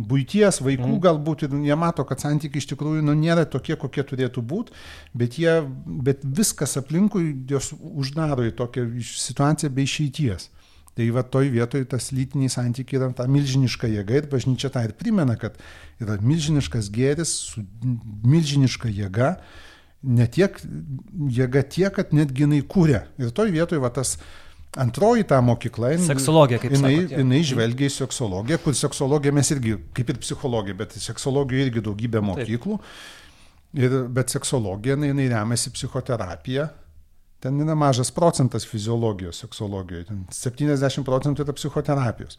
būties, 0.09 0.61
vaikų 0.65 0.89
mm. 0.91 1.01
galbūt 1.05 1.45
ir 1.47 1.55
jie 1.65 1.77
mato, 1.79 2.05
kad 2.07 2.21
santykiai 2.21 2.61
iš 2.61 2.69
tikrųjų 2.73 3.03
nu, 3.07 3.15
nėra 3.17 3.47
tokie, 3.49 3.77
kokie 3.79 4.05
turėtų 4.05 4.43
būti, 4.45 4.75
bet, 5.17 5.39
jie, 5.41 5.59
bet 6.05 6.21
viskas 6.23 6.77
aplinkui 6.81 7.31
jos 7.49 7.71
uždaro 7.79 8.45
į 8.45 8.53
tokią 8.59 8.85
situaciją 9.09 9.73
be 9.73 9.85
išeities. 9.87 10.49
Tai 10.97 11.05
va 11.15 11.23
toj 11.23 11.47
vietoj 11.53 11.85
tas 11.87 12.09
lytiniai 12.11 12.51
santykiai 12.51 12.99
yra 12.99 13.07
ta 13.15 13.23
milžiniška 13.31 13.87
jėga 13.87 14.17
ir 14.19 14.25
bažnyčia 14.29 14.71
tą 14.73 14.83
ir 14.83 14.91
primena, 14.99 15.37
kad 15.39 15.55
yra 16.01 16.17
milžiniškas 16.19 16.89
gėris 16.91 17.31
su 17.53 17.63
milžiniška 18.27 18.91
jėga, 18.91 19.37
ne 20.03 20.27
tiek 20.27 20.59
jėga 21.39 21.63
tiek, 21.71 21.93
kad 21.95 22.11
netgi 22.15 22.45
jinai 22.45 22.61
kūrė. 22.67 23.05
Ir 23.21 23.31
toj 23.35 23.53
vietoj 23.55 23.79
va 23.85 23.93
tas 23.95 24.17
Antroji 24.77 25.23
ta 25.25 25.39
mokykla. 25.41 25.95
Seksologija, 26.05 26.59
kaip 26.61 26.75
jinai, 26.75 26.91
sakot, 26.99 27.15
jinai 27.17 27.39
žvelgia 27.47 27.89
į 27.89 27.93
seksologiją, 27.95 28.59
kur 28.61 28.75
seksologija 28.77 29.33
mes 29.33 29.49
irgi, 29.55 29.79
kaip 29.97 30.11
ir 30.13 30.19
psichologija, 30.21 30.77
bet 30.77 30.93
seksologijoje 31.01 31.69
irgi 31.69 31.85
daugybė 31.87 32.21
mokyklų. 32.27 32.77
Ir, 33.79 33.95
bet 34.13 34.33
seksologija, 34.33 34.93
jinai, 34.97 35.09
jinai 35.13 35.25
remiasi 35.33 35.73
psichoterapija, 35.73 36.69
Ten 37.39 37.55
yra 37.63 37.71
mažas 37.75 38.09
procentas 38.11 38.65
fiziologijos, 38.67 39.37
seksologijoje, 39.45 40.09
ten 40.09 40.23
70 40.35 41.05
procentų 41.07 41.45
yra 41.45 41.53
psichoterapijos. 41.55 42.35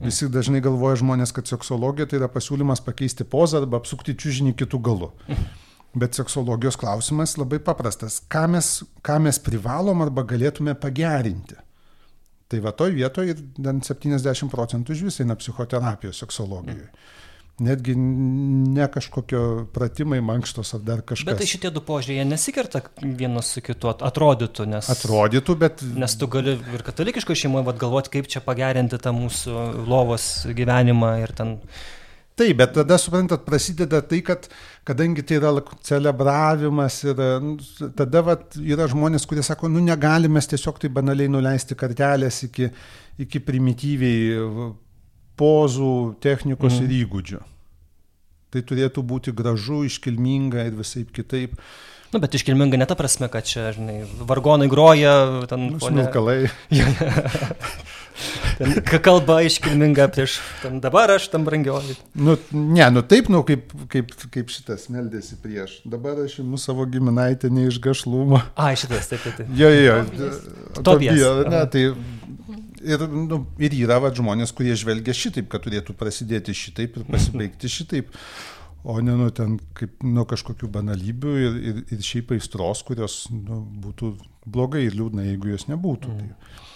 Visi 0.00 0.30
dažnai 0.32 0.62
galvoja 0.64 0.96
žmonės, 1.02 1.34
kad 1.36 1.50
seksologija 1.50 2.06
tai 2.08 2.22
yra 2.22 2.28
pasiūlymas 2.32 2.80
pakeisti 2.86 3.26
pozą 3.28 3.60
arba 3.60 3.82
apsukti 3.82 4.14
čiūžinį 4.16 4.54
kitų 4.62 4.80
galų. 4.86 5.10
Bet 5.94 6.14
seksologijos 6.14 6.78
klausimas 6.78 7.34
labai 7.40 7.58
paprastas. 7.66 8.20
Ką 8.30 8.44
mes, 8.52 8.68
ką 9.02 9.18
mes 9.24 9.40
privalom 9.42 10.04
arba 10.04 10.22
galėtume 10.28 10.76
pagerinti? 10.78 11.58
Tai 12.50 12.60
va 12.62 12.74
toj 12.74 12.94
vietoje 12.94 13.36
70 13.58 14.50
procentų 14.50 14.94
iš 14.94 15.02
visai 15.06 15.24
eina 15.26 15.38
psichoterapijos 15.38 16.22
seksologijoje. 16.22 16.86
Mm 16.90 17.18
netgi 17.60 17.94
ne 17.96 18.86
kažkokio 18.92 19.66
pratimai, 19.74 20.20
mankštos 20.24 20.74
ar 20.76 20.84
dar 20.84 21.02
kažkas. 21.04 21.28
Bet 21.28 21.42
tai 21.42 21.48
šitie 21.50 21.70
du 21.74 21.82
požiūrėjai 21.84 22.26
nesikerta 22.28 22.82
vienas 23.02 23.52
su 23.54 23.62
kitu, 23.64 23.90
atrodytų, 23.92 24.66
nes... 24.70 24.88
Atrodytų, 24.92 25.56
bet... 25.60 25.84
Nes 26.00 26.16
tu 26.18 26.28
gali 26.32 26.56
ir 26.56 26.84
katalikiškoje 26.86 27.44
šeimoje 27.44 27.76
galvoti, 27.80 28.14
kaip 28.16 28.30
čia 28.32 28.42
pagerinti 28.44 29.00
tą 29.02 29.12
mūsų 29.16 29.56
lovos 29.90 30.30
gyvenimą 30.56 31.14
ir 31.24 31.34
ten... 31.36 31.58
Taip, 32.40 32.56
bet 32.56 32.70
tada, 32.72 32.96
suprantat, 32.96 33.42
prasideda 33.44 33.98
tai, 34.00 34.22
kad 34.24 34.46
kadangi 34.88 35.20
tai 35.28 35.36
yra 35.36 35.50
celebravimas 35.84 37.02
ir 37.04 37.20
nu, 37.44 37.58
tada 37.98 38.22
vat, 38.24 38.56
yra 38.56 38.86
žmonės, 38.88 39.26
kurie 39.28 39.44
sako, 39.44 39.68
nu 39.68 39.82
negalime 39.84 40.40
tiesiog 40.40 40.80
tai 40.80 40.88
banaliai 40.96 41.28
nuleisti 41.28 41.76
kartelės 41.76 42.40
iki, 42.48 42.70
iki 43.20 43.42
primityviai 43.44 44.40
pozų, 45.40 45.92
technikos 46.24 46.78
mm. 46.78 46.88
ir 46.88 46.96
įgūdžių. 47.02 47.44
Tai 48.50 48.66
turėtų 48.72 49.04
būti 49.12 49.36
gražu, 49.36 49.84
iškilminga 49.86 50.64
ir 50.70 50.80
visai 50.80 51.04
kitaip. 51.04 51.60
Na, 52.10 52.16
nu, 52.16 52.24
bet 52.24 52.40
iškilminga 52.40 52.80
ne 52.80 52.88
ta 52.88 52.96
prasme, 52.98 53.28
kad 53.30 53.44
čia, 53.46 53.68
žinai, 53.76 54.00
vargonai 54.26 54.66
groja, 54.72 55.44
ten... 55.52 55.74
Nu, 55.76 55.84
smilkalai. 55.84 56.48
ten 58.58 59.00
kalba 59.02 59.40
iškilminga 59.46 60.08
prieš, 60.14 60.38
ten 60.62 60.80
dabar 60.82 61.14
aš 61.16 61.28
tam 61.32 61.44
brangioju. 61.48 61.96
Nu, 62.14 62.36
ne, 62.52 62.86
nu 62.94 63.02
taip, 63.02 63.30
nu, 63.32 63.42
kaip, 63.46 63.72
kaip, 63.92 64.14
kaip 64.34 64.52
šitas 64.52 64.88
meldėsi 64.92 65.38
prieš. 65.42 65.80
Dabar 65.88 66.20
aš 66.26 66.40
imu 66.44 66.60
savo 66.60 66.86
giminaitę 66.90 67.50
ne 67.52 67.68
iš 67.70 67.80
gašlumo. 67.82 68.42
A, 68.54 68.72
šitas, 68.78 69.10
taip, 69.12 69.24
taip. 69.26 69.48
Jo, 69.56 69.70
jo, 69.72 70.00
jo. 70.18 70.30
Tobijas. 70.84 71.46
Ne, 71.50 71.64
tai 71.72 71.88
ir, 72.80 73.04
nu, 73.08 73.42
ir 73.60 73.74
yra 73.76 74.00
va, 74.02 74.10
žmonės, 74.14 74.54
kurie 74.56 74.74
žvelgia 74.78 75.14
šitaip, 75.16 75.50
kad 75.52 75.64
turėtų 75.64 75.96
prasidėti 75.98 76.56
šitaip 76.56 77.00
ir 77.00 77.06
pasibaigti 77.08 77.70
šitaip, 77.76 78.14
o 78.84 78.96
ne 79.04 79.16
nu 79.18 79.28
ten 79.34 79.58
kaip 79.76 80.00
nuo 80.06 80.24
kažkokių 80.28 80.70
banalybių 80.72 81.36
ir, 81.44 81.60
ir, 81.70 81.80
ir 81.96 82.04
šiaip 82.04 82.32
aistros, 82.36 82.84
kurios 82.88 83.22
nu, 83.32 83.60
būtų 83.84 84.14
blogai 84.48 84.86
ir 84.86 84.96
liūdna, 84.96 85.26
jeigu 85.28 85.52
jos 85.52 85.68
nebūtų. 85.68 86.14
Mm. 86.14 86.30
Tai, 86.30 86.68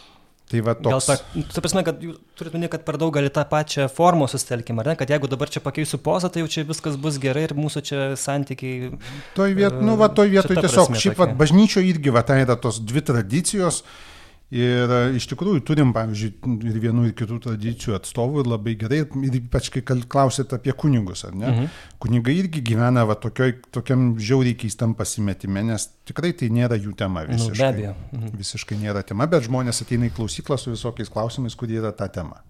Tai 0.53 0.61
va 0.61 0.74
toks. 0.76 1.07
Gal 1.09 1.20
ta, 1.22 1.45
tu 1.57 1.62
prasme, 1.64 1.82
kad 1.86 2.01
turite 2.36 2.59
minėti, 2.59 2.74
kad 2.74 2.82
per 2.84 2.99
daug 3.01 3.14
gali 3.16 3.30
tą 3.32 3.47
pačią 3.49 3.86
formą 3.92 4.28
sustelkime, 4.28 4.82
ar 4.82 4.92
ne, 4.92 4.97
kad 5.01 5.09
jeigu 5.11 5.30
dabar 5.32 5.49
čia 5.51 5.62
pakeisiu 5.64 5.99
pozą, 6.05 6.28
tai 6.28 6.45
jau 6.45 6.51
čia 6.53 6.66
viskas 6.68 6.99
bus 7.01 7.16
gerai 7.22 7.47
ir 7.49 7.55
mūsų 7.57 7.84
čia 7.88 8.01
santykiai. 8.20 8.92
Toj 9.38 9.57
vietoj, 9.57 9.80
nu 9.88 9.97
va, 10.01 10.11
toj 10.12 10.34
vietoj 10.36 10.61
tiesiog, 10.61 10.99
šiaip 11.01 11.22
va, 11.22 11.30
bažnyčio 11.40 11.80
irgi 11.88 12.12
va, 12.12 12.22
tai 12.28 12.42
yra 12.45 12.59
tos 12.61 12.82
dvi 12.84 13.03
tradicijos, 13.09 13.80
uh, 13.80 14.14
Ir 14.55 14.86
e, 14.86 14.98
iš 15.18 15.26
tikrųjų 15.32 15.64
turim, 15.66 15.90
pavyzdžiui, 15.96 16.30
ir 16.70 16.76
vienų 16.84 17.09
ir 17.09 17.14
kitų 17.18 17.40
tradicijų 17.48 17.96
atstovų 17.96 18.44
ir 18.44 18.50
labai 18.52 18.76
gerai, 18.78 19.00
ir 19.02 19.38
ypač 19.40 19.70
kai 19.74 19.82
klausėt 19.82 20.55
apie 20.55 20.70
kunigus, 20.78 21.24
ar 21.26 21.34
ne? 21.34 21.48
Mhm. 21.48 21.72
Kunigai 22.05 22.36
irgi 22.44 22.62
gyvena 22.62 23.02
va 23.09 23.16
tokioj, 23.18 23.57
tokiam 23.74 24.12
žiauriai 24.20 24.55
keistam 24.61 24.94
pasimetime, 24.94 25.64
nes 25.72 25.88
tikrai 26.07 26.30
tai 26.38 26.52
nėra 26.55 26.78
jų 26.78 26.94
tema 26.98 27.26
visiškai. 27.26 27.50
Nu, 27.50 27.59
be 27.59 27.66
abejo. 27.66 27.94
Mhm. 28.12 28.34
Visiškai 28.44 28.78
nėra 28.78 29.02
tema, 29.07 29.26
bet 29.30 29.48
žmonės 29.48 29.82
ateina 29.82 30.07
į 30.07 30.14
klausyklą 30.20 30.61
su 30.61 30.76
visokiais 30.76 31.11
klausimais, 31.11 31.59
kurie 31.59 31.80
yra 31.82 31.90
ta 31.96 32.07
tema. 32.12 32.44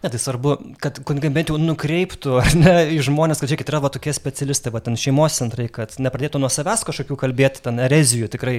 Ne, 0.00 0.08
tai 0.08 0.16
svarbu, 0.16 0.54
kad 0.80 0.96
kunigai 1.04 1.28
bent 1.34 1.50
jau 1.52 1.58
nukreiptų 1.60 2.38
ne, 2.62 2.72
į 2.96 3.02
žmonės, 3.04 3.42
kad 3.42 3.50
žiūrėkit, 3.50 3.68
yra 3.68 3.82
va, 3.84 3.90
tokie 3.92 4.14
specialistai, 4.16 4.72
va, 4.72 4.80
ten 4.84 4.96
šeimos 4.96 5.36
centrai, 5.36 5.66
kad 5.68 5.92
nepradėtų 6.00 6.40
nuo 6.40 6.48
savęs 6.48 6.86
kažkokių 6.88 7.18
kalbėti, 7.20 7.60
ten 7.66 7.82
erezijų 7.84 8.30
tikrai, 8.32 8.54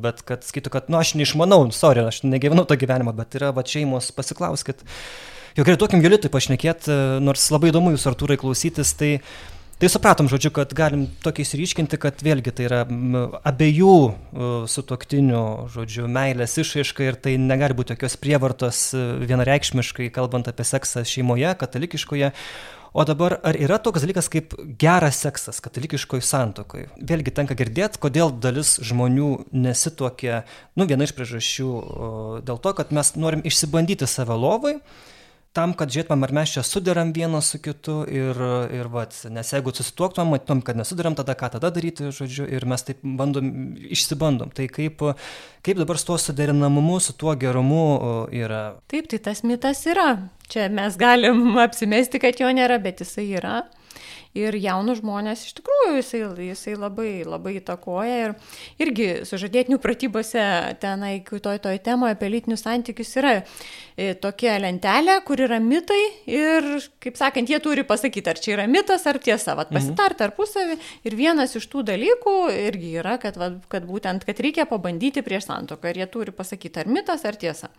bet 0.00 0.24
kad 0.24 0.46
skaitų, 0.48 0.72
kad, 0.72 0.88
nu, 0.88 0.96
aš 0.96 1.12
neišmanau, 1.20 1.66
sorry, 1.76 2.06
aš 2.08 2.22
negyvenau 2.24 2.64
to 2.64 2.78
gyvenimo, 2.80 3.12
bet 3.16 3.36
yra 3.36 3.52
va 3.52 3.66
šeimos, 3.68 4.08
pasiklauskit. 4.16 4.80
Jau 5.58 5.68
gerai, 5.68 5.76
duokim 5.80 6.00
Jolitui 6.04 6.32
pašnekėti, 6.32 6.96
nors 7.24 7.44
labai 7.52 7.74
įdomu 7.74 7.92
jūs, 7.92 8.08
Artūrai, 8.08 8.40
klausytis, 8.40 8.96
tai 8.96 9.18
Tai 9.76 9.90
supratom, 9.92 10.24
žodžiu, 10.24 10.48
kad 10.56 10.70
galim 10.72 11.02
tokį 11.20 11.44
įsiriškinti, 11.44 11.98
kad 12.00 12.22
vėlgi 12.24 12.52
tai 12.56 12.64
yra 12.64 12.78
abiejų 13.44 13.96
sutoktinių, 14.72 15.42
žodžiu, 15.74 16.06
meilės 16.08 16.54
išaiška 16.62 17.04
ir 17.04 17.18
tai 17.20 17.34
negali 17.36 17.76
būti 17.76 17.92
jokios 17.92 18.16
prievartos 18.16 18.78
vienareikšmiškai, 18.96 20.06
kalbant 20.14 20.48
apie 20.48 20.64
seksą 20.64 21.02
šeimoje, 21.04 21.50
katalikiškoje. 21.60 22.30
O 22.96 23.04
dabar 23.04 23.34
ar 23.44 23.58
yra 23.60 23.76
toks 23.76 24.00
dalykas 24.06 24.30
kaip 24.32 24.54
geras 24.80 25.18
seksas 25.26 25.60
katalikiškoje 25.60 26.24
santokoje? 26.24 26.86
Vėlgi 26.96 27.34
tenka 27.36 27.52
girdėti, 27.58 28.00
kodėl 28.00 28.32
dalis 28.32 28.78
žmonių 28.80 29.28
nesitokia, 29.52 30.46
nu 30.80 30.86
viena 30.88 31.04
iš 31.04 31.12
priežasčių 31.18 31.68
dėl 32.48 32.62
to, 32.64 32.72
kad 32.80 32.96
mes 32.96 33.12
norim 33.20 33.44
išsibandyti 33.44 34.08
save 34.08 34.40
lovai 34.40 34.78
tam, 35.56 35.72
kad 35.78 35.92
žiūrėtumėm, 35.92 36.26
ar 36.26 36.34
mes 36.36 36.52
čia 36.52 36.64
sudaram 36.66 37.12
vienas 37.16 37.50
su 37.52 37.60
kitu 37.62 38.02
ir, 38.12 38.40
ir 38.76 38.90
vat, 38.92 39.16
nes 39.32 39.52
jeigu 39.54 39.72
susituoktumėm, 39.76 40.34
matytum, 40.36 40.62
kad 40.66 40.78
nesudaram, 40.78 41.16
tada 41.18 41.36
ką 41.38 41.50
tada 41.56 41.70
daryti, 41.74 42.10
žodžiu, 42.14 42.46
ir 42.52 42.66
mes 42.68 42.84
taip 42.86 43.00
bandom, 43.02 43.48
išsibandom. 43.96 44.52
Tai 44.56 44.68
kaip, 44.72 45.04
kaip 45.66 45.80
dabar 45.80 46.00
su 46.00 46.10
tuo 46.10 46.18
suderinamumu, 46.20 46.98
su 47.00 47.16
tuo 47.16 47.34
gerumu 47.40 47.86
yra? 48.34 48.64
Taip, 48.92 49.08
tai 49.12 49.22
tas 49.30 49.42
mitas 49.46 49.82
yra. 49.88 50.10
Čia 50.52 50.68
mes 50.70 51.00
galim 51.00 51.56
apsimesti, 51.64 52.20
kad 52.22 52.38
jo 52.42 52.52
nėra, 52.54 52.78
bet 52.82 53.02
jisai 53.02 53.30
yra 53.40 53.62
ir 54.36 54.56
jaunus 54.60 55.00
žmonės 55.00 55.44
iš 55.46 55.56
tikrųjų 55.58 55.96
jisai, 55.98 56.20
jisai 56.50 56.74
labai, 56.78 57.10
labai 57.26 57.56
įtakoja. 57.60 58.16
Ir 58.26 58.86
irgi 58.86 59.08
sužadėtinių 59.28 59.78
pratybose 59.82 60.44
tenai, 60.82 61.18
toj 61.24 61.60
toj 61.64 61.80
temoje 61.84 62.16
apie 62.16 62.30
lytinius 62.32 62.64
santykius 62.66 63.14
yra 63.20 63.34
e, 63.38 64.12
tokia 64.20 64.56
lentelė, 64.62 65.18
kur 65.26 65.40
yra 65.46 65.60
mitai 65.62 66.00
ir, 66.30 66.68
kaip 67.02 67.18
sakant, 67.18 67.50
jie 67.52 67.60
turi 67.64 67.86
pasakyti, 67.88 68.32
ar 68.32 68.42
čia 68.42 68.56
yra 68.58 68.68
mitas 68.70 69.06
ar 69.08 69.20
tiesa, 69.22 69.56
vad 69.58 69.72
mhm. 69.72 69.78
pasitar 69.78 70.16
tarpusavį. 70.18 70.78
Ir 71.08 71.18
vienas 71.18 71.56
iš 71.58 71.68
tų 71.72 71.86
dalykų 71.92 72.36
irgi 72.68 72.94
yra, 73.00 73.16
kad, 73.22 73.38
va, 73.40 73.52
kad 73.72 73.88
būtent, 73.88 74.26
kad 74.28 74.44
reikia 74.44 74.68
pabandyti 74.68 75.24
prieš 75.26 75.48
santoką 75.50 75.92
ir 75.92 76.04
jie 76.04 76.10
turi 76.12 76.36
pasakyti, 76.36 76.82
ar 76.82 76.92
mitas 76.92 77.24
ar 77.28 77.38
tiesa. 77.40 77.72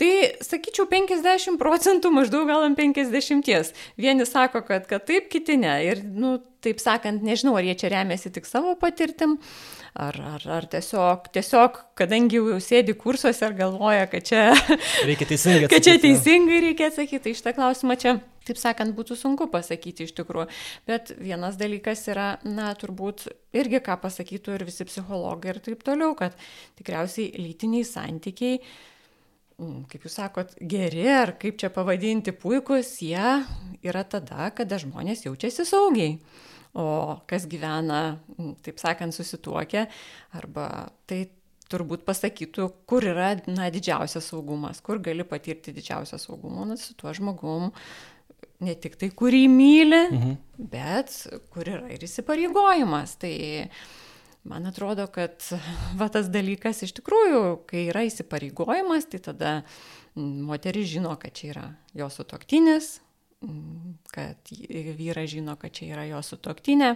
Tai 0.00 0.12
sakyčiau 0.42 0.86
50 0.90 1.58
procentų 1.60 2.12
maždaug 2.14 2.48
gal 2.48 2.64
ant 2.66 2.78
50. 2.78 3.74
Vieni 4.00 4.26
sako, 4.28 4.64
kad, 4.66 4.88
kad 4.90 5.04
taip, 5.08 5.28
kiti 5.32 5.58
ne. 5.60 5.74
Ir, 5.84 6.00
nu, 6.02 6.38
taip 6.62 6.80
sakant, 6.82 7.22
nežinau, 7.26 7.54
ar 7.58 7.66
jie 7.66 7.74
čia 7.78 7.90
remiasi 7.92 8.30
tik 8.32 8.46
savo 8.48 8.74
patirtim, 8.78 9.36
ar, 9.98 10.16
ar, 10.34 10.44
ar 10.58 10.66
tiesiog, 10.70 11.26
tiesiog, 11.34 11.80
kadangi 11.98 12.38
jau 12.38 12.58
sėdi 12.62 12.94
kursuose 12.98 13.48
ir 13.48 13.56
galvoja, 13.58 14.06
kad 14.10 14.26
čia, 14.28 14.44
reikia 15.08 15.28
teisingai 15.32 15.70
kad 15.72 15.86
čia 15.86 15.96
teisingai 16.02 16.60
reikia 16.68 16.92
atsakyti, 16.92 17.24
tai 17.26 17.34
šitą 17.38 17.54
klausimą 17.58 17.98
čia, 18.00 18.14
taip 18.46 18.60
sakant, 18.62 18.94
būtų 18.98 19.18
sunku 19.18 19.48
pasakyti 19.50 20.06
iš 20.06 20.14
tikrųjų. 20.18 20.48
Bet 20.88 21.12
vienas 21.18 21.58
dalykas 21.60 22.06
yra, 22.12 22.30
na, 22.46 22.70
turbūt 22.78 23.26
irgi 23.58 23.82
ką 23.82 23.98
pasakytų 24.06 24.56
ir 24.56 24.66
visi 24.70 24.86
psichologai 24.88 25.56
ir 25.56 25.60
taip 25.66 25.84
toliau, 25.86 26.14
kad 26.18 26.38
tikriausiai 26.78 27.34
lytiniai 27.42 27.86
santykiai 27.86 28.62
kaip 29.58 30.06
jūs 30.06 30.16
sakot, 30.18 30.54
geri 30.58 31.04
ar 31.12 31.34
kaip 31.40 31.58
čia 31.60 31.70
pavadinti, 31.74 32.34
puikus, 32.36 32.94
jie 33.04 33.42
yra 33.84 34.04
tada, 34.08 34.50
kada 34.56 34.80
žmonės 34.82 35.26
jaučiasi 35.26 35.66
saugiai. 35.68 36.16
O 36.72 37.20
kas 37.28 37.44
gyvena, 37.50 38.18
taip 38.64 38.80
sakant, 38.80 39.12
susituokę, 39.12 39.84
arba 40.38 40.66
tai 41.10 41.26
turbūt 41.72 42.04
pasakytų, 42.08 42.68
kur 42.88 43.04
yra 43.08 43.34
na, 43.48 43.68
didžiausias 43.72 44.30
saugumas, 44.32 44.80
kur 44.84 45.00
gali 45.04 45.24
patirti 45.28 45.74
didžiausią 45.76 46.20
saugumą 46.20 46.66
nu, 46.68 46.78
su 46.80 46.96
tuo 46.98 47.12
žmogum, 47.16 47.70
ne 48.62 48.76
tik 48.78 48.96
tai, 49.00 49.10
kurį 49.16 49.44
myli, 49.52 50.02
mhm. 50.12 50.38
bet 50.72 51.14
kur 51.52 51.68
yra 51.68 51.92
ir 51.92 52.04
įsipareigojimas. 52.08 53.16
Tai 53.22 53.34
man 54.44 54.66
atrodo, 54.66 55.06
kad 55.12 55.42
va, 56.00 56.08
tas 56.12 56.30
dalykas 56.32 56.82
iš 56.86 56.94
tikrųjų, 56.98 57.42
kai 57.70 57.86
yra 57.90 58.04
įsipareigojimas, 58.08 59.08
tai 59.12 59.22
tada 59.24 59.54
moteris 60.16 60.90
žino, 60.92 61.14
kad 61.20 61.34
čia 61.36 61.52
yra 61.54 61.66
jos 61.96 62.18
sutoktinis, 62.20 62.94
kad 64.12 64.52
vyras 64.98 65.30
žino, 65.32 65.56
kad 65.58 65.74
čia 65.74 65.92
yra 65.96 66.06
jos 66.10 66.34
sutoktinė. 66.34 66.94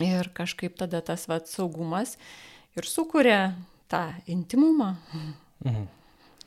Ir 0.00 0.30
kažkaip 0.32 0.78
tada 0.80 1.02
tas 1.04 1.26
va, 1.28 1.38
saugumas 1.44 2.16
ir 2.78 2.88
sukuria 2.88 3.52
tą 3.90 4.06
intimumą. 4.30 4.94
Mhm. 5.64 5.88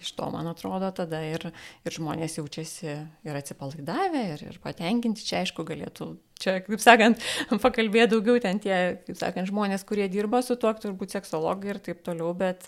Iš 0.03 0.11
to, 0.17 0.27
man 0.33 0.49
atrodo, 0.51 0.89
tada 0.95 1.21
ir, 1.23 1.45
ir 1.87 1.95
žmonės 1.95 2.35
jaučiasi 2.39 2.89
ir 3.23 3.37
atsipalaidavę, 3.39 4.23
ir, 4.33 4.43
ir 4.49 4.59
patenkinti. 4.63 5.23
Čia, 5.23 5.43
aišku, 5.43 5.63
galėtų, 5.67 6.09
čia, 6.43 6.57
kaip 6.65 6.83
sakant, 6.83 7.23
pakalbėti 7.65 8.11
daugiau 8.17 8.41
ten 8.43 8.59
tie, 8.63 8.75
kaip 9.07 9.19
sakant, 9.19 9.47
žmonės, 9.51 9.85
kurie 9.87 10.09
dirba 10.11 10.43
su 10.43 10.57
tuo, 10.59 10.73
turbūt 10.75 11.15
seksologai 11.15 11.75
ir 11.75 11.79
taip 11.87 12.03
toliau, 12.03 12.33
bet, 12.37 12.67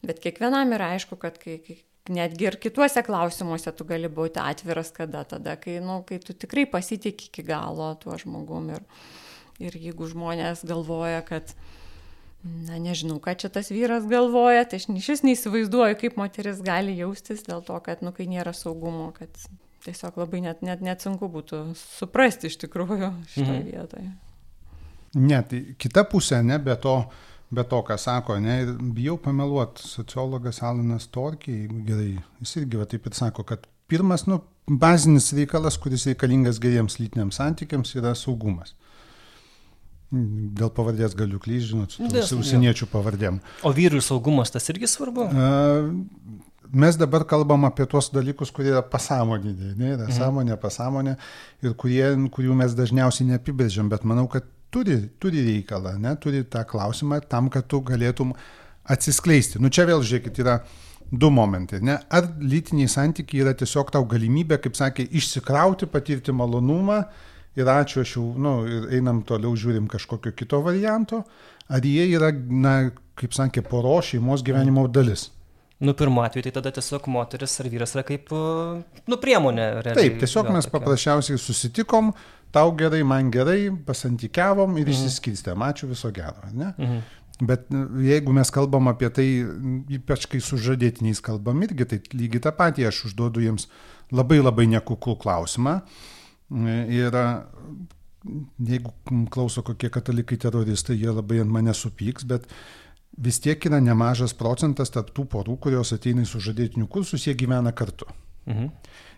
bet 0.00 0.22
kiekvienam 0.24 0.72
yra 0.76 0.94
aišku, 0.96 1.20
kad 1.20 1.36
kai, 1.42 1.58
kai 1.66 1.76
netgi 2.10 2.48
ir 2.48 2.56
kituose 2.62 3.04
klausimuose 3.06 3.74
tu 3.76 3.84
gali 3.88 4.08
būti 4.08 4.40
atviras, 4.42 4.92
kada 4.96 5.26
tada, 5.28 5.58
kai, 5.60 5.78
nu, 5.84 6.00
kai 6.08 6.20
tu 6.24 6.32
tikrai 6.32 6.64
pasitik 6.70 7.28
iki 7.28 7.44
galo 7.46 7.92
tuo 8.00 8.16
žmogum. 8.20 8.72
Ir, 8.78 8.88
ir 9.60 9.76
jeigu 9.76 10.08
žmonės 10.08 10.64
galvoja, 10.64 11.20
kad, 11.28 11.52
na 11.52 11.79
nežinau, 12.44 13.18
ką 13.20 13.34
čia 13.36 13.50
tas 13.52 13.68
vyras 13.72 14.06
galvoja, 14.08 14.64
tai 14.64 14.80
aš 14.80 14.88
iš 14.94 15.08
vis 15.12 15.24
neįsivaizduoju, 15.26 15.98
kaip 16.00 16.16
moteris 16.20 16.62
gali 16.64 16.96
jaustis 16.96 17.44
dėl 17.44 17.60
to, 17.66 17.76
kad, 17.84 18.04
nu, 18.04 18.14
kai 18.16 18.28
nėra 18.30 18.54
saugumo, 18.56 19.10
kad 19.16 19.28
tiesiog 19.84 20.16
labai 20.20 20.42
net, 20.44 20.62
net, 20.64 20.80
net 20.84 21.04
sunku 21.04 21.28
būtų 21.32 21.62
suprasti 21.78 22.50
iš 22.50 22.56
tikrųjų 22.64 23.12
šitoje 23.34 23.58
mhm. 23.58 23.68
vietoje. 23.68 24.10
Ne, 25.20 25.40
tai 25.42 25.60
kita 25.80 26.04
pusė, 26.06 26.38
ne, 26.46 26.56
be 26.62 26.76
to, 26.80 26.94
be 27.50 27.64
to, 27.66 27.80
ką 27.86 27.96
sako, 27.98 28.38
ne, 28.42 28.62
bijau 28.94 29.18
pameluoti, 29.20 29.84
sociologas 29.84 30.62
Alanas 30.62 31.08
Torkiai, 31.10 31.64
jeigu 31.64 31.82
gerai, 31.88 32.12
jis 32.40 32.56
irgi 32.62 32.80
va, 32.80 32.86
taip 32.88 33.08
ir 33.10 33.16
sako, 33.18 33.44
kad 33.48 33.66
pirmas, 33.90 34.28
nu, 34.30 34.38
bazinis 34.70 35.32
reikalas, 35.34 35.76
kuris 35.82 36.06
reikalingas 36.06 36.60
geriems 36.62 37.00
lytiniams 37.02 37.40
santykiams, 37.40 37.96
yra 37.98 38.14
saugumas. 38.14 38.76
Dėl 40.10 40.72
pavardės 40.74 41.12
galiu 41.14 41.38
klysti, 41.38 41.68
žinot, 41.70 41.92
su 42.26 42.40
užsieniečių 42.40 42.88
pavardėm. 42.90 43.36
O 43.62 43.70
vyrų 43.74 44.00
saugumas 44.02 44.50
tas 44.50 44.66
irgi 44.72 44.88
svarbu? 44.90 45.28
Mes 46.70 46.98
dabar 46.98 47.22
kalbam 47.26 47.66
apie 47.66 47.86
tuos 47.90 48.10
dalykus, 48.14 48.50
kurie 48.54 48.72
yra 48.72 48.82
pasąmoniniai, 48.86 49.76
ne, 49.78 49.92
yra 49.94 50.08
mhm. 50.08 50.16
sąmonė, 50.18 50.56
pasąmonė 50.62 51.14
ir 51.66 51.76
kurie, 51.78 52.04
kurių 52.34 52.58
mes 52.58 52.74
dažniausiai 52.78 53.28
neapibrėžiam, 53.30 53.90
bet 53.90 54.06
manau, 54.06 54.26
kad 54.30 54.46
turi, 54.74 54.98
turi 55.22 55.46
reikalą, 55.46 55.96
ne, 56.02 56.16
turi 56.22 56.42
tą 56.46 56.62
klausimą 56.66 57.22
tam, 57.30 57.50
kad 57.50 57.70
tu 57.70 57.82
galėtum 57.86 58.34
atsiskleisti. 58.90 59.62
Nu 59.62 59.70
čia 59.70 59.86
vėl 59.90 60.02
žiūrėkit, 60.02 60.42
yra 60.42 60.60
du 61.10 61.30
momentai. 61.34 61.82
Ne? 61.86 62.00
Ar 62.10 62.26
lytiniai 62.38 62.90
santykiai 62.90 63.44
yra 63.46 63.54
tiesiog 63.58 63.90
tau 63.94 64.06
galimybė, 64.10 64.58
kaip 64.62 64.78
sakė, 64.78 65.06
išsikrauti, 65.18 65.90
patirti 65.90 66.34
malonumą, 66.34 67.02
uh, 67.02 67.29
ir 67.58 67.70
ačiū, 67.70 68.04
aš 68.04 68.16
jau, 68.16 68.24
nu, 68.38 68.54
ir 68.68 68.88
einam 68.98 69.22
toliau, 69.26 69.56
žiūrim 69.58 69.88
kažkokio 69.90 70.32
kito 70.36 70.60
varianto, 70.64 71.24
ar 71.70 71.86
jie 71.86 72.06
yra, 72.14 72.30
na, 72.34 72.74
kaip 73.18 73.36
sakė, 73.36 73.64
poro 73.66 73.98
šeimos 74.04 74.44
gyvenimo 74.46 74.86
dalis. 74.92 75.28
Nu, 75.80 75.94
pirmu 75.96 76.20
atveju 76.20 76.44
tai 76.44 76.52
tada 76.58 76.72
tiesiog 76.76 77.06
moteris 77.08 77.54
ar 77.62 77.70
vyras 77.72 77.94
yra 77.96 78.04
kaip, 78.04 78.28
nu, 79.08 79.16
priemonė. 79.20 79.70
Realiai, 79.86 80.10
Taip, 80.10 80.18
tiesiog 80.20 80.50
mes 80.52 80.68
tokia. 80.68 80.74
paprasčiausiai 80.76 81.40
susitikom, 81.40 82.12
tau 82.52 82.74
gerai, 82.76 83.00
man 83.06 83.30
gerai, 83.32 83.70
pasantykiavom 83.86 84.76
ir 84.76 84.84
mhm. 84.84 84.92
išsiskirstėm, 84.92 85.64
ačiū 85.70 85.88
viso 85.94 86.12
gero, 86.14 86.52
ne? 86.52 86.74
Mhm. 86.76 87.00
Bet 87.48 87.70
jeigu 88.04 88.34
mes 88.36 88.50
kalbam 88.52 88.90
apie 88.90 89.08
tai, 89.16 89.26
ypač 89.96 90.26
kai 90.28 90.42
su 90.44 90.58
žadėtiniais 90.60 91.22
kalbam 91.24 91.62
irgi, 91.64 91.86
tai 91.88 91.98
lygiai 92.12 92.42
tą 92.44 92.52
patį 92.52 92.84
aš 92.90 93.06
užduodu 93.08 93.40
jiems 93.40 93.64
labai 94.12 94.42
labai 94.42 94.66
nekuklų 94.68 95.14
klausimą. 95.22 95.78
Uh, 95.80 96.19
Ir 96.50 97.16
jeigu 98.58 98.92
klauso 99.32 99.62
kokie 99.62 99.90
katalikai 99.92 100.38
teroristai, 100.40 100.98
jie 100.98 101.12
labai 101.12 101.40
ant 101.44 101.52
mane 101.52 101.74
supyks, 101.76 102.26
bet 102.28 102.48
vis 103.18 103.40
tiek 103.42 103.64
yra 103.66 103.80
nemažas 103.82 104.34
procentas 104.36 104.92
tarp 104.92 105.12
tų 105.16 105.26
porų, 105.30 105.56
kurios 105.62 105.94
ateina 105.96 106.24
į 106.24 106.30
sužadėtinių 106.30 106.88
kursus, 106.90 107.26
jie 107.26 107.34
gyvena 107.38 107.72
kartu. 107.72 108.08
Mhm. 108.46 108.68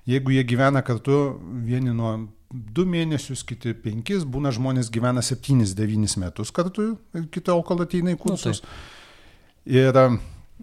Jeigu 0.07 0.33
jie 0.35 0.43
gyvena 0.45 0.83
kartu, 0.83 1.39
vieni 1.63 1.93
nuo 1.95 2.13
du 2.51 2.85
mėnesius, 2.85 3.45
kiti 3.47 3.73
penkis, 3.73 4.25
būna 4.29 4.51
žmonės 4.53 4.91
gyvena 4.93 5.23
septynis, 5.23 5.77
devynis 5.79 6.17
metus 6.19 6.51
kartu, 6.51 6.97
kitol, 7.33 7.63
kol 7.63 7.85
ateina 7.85 8.13
į 8.13 8.19
nu, 8.19 8.21
kursus. 8.21 8.61
Nu, 8.63 8.69
tai. 8.69 9.79
ir 9.79 10.01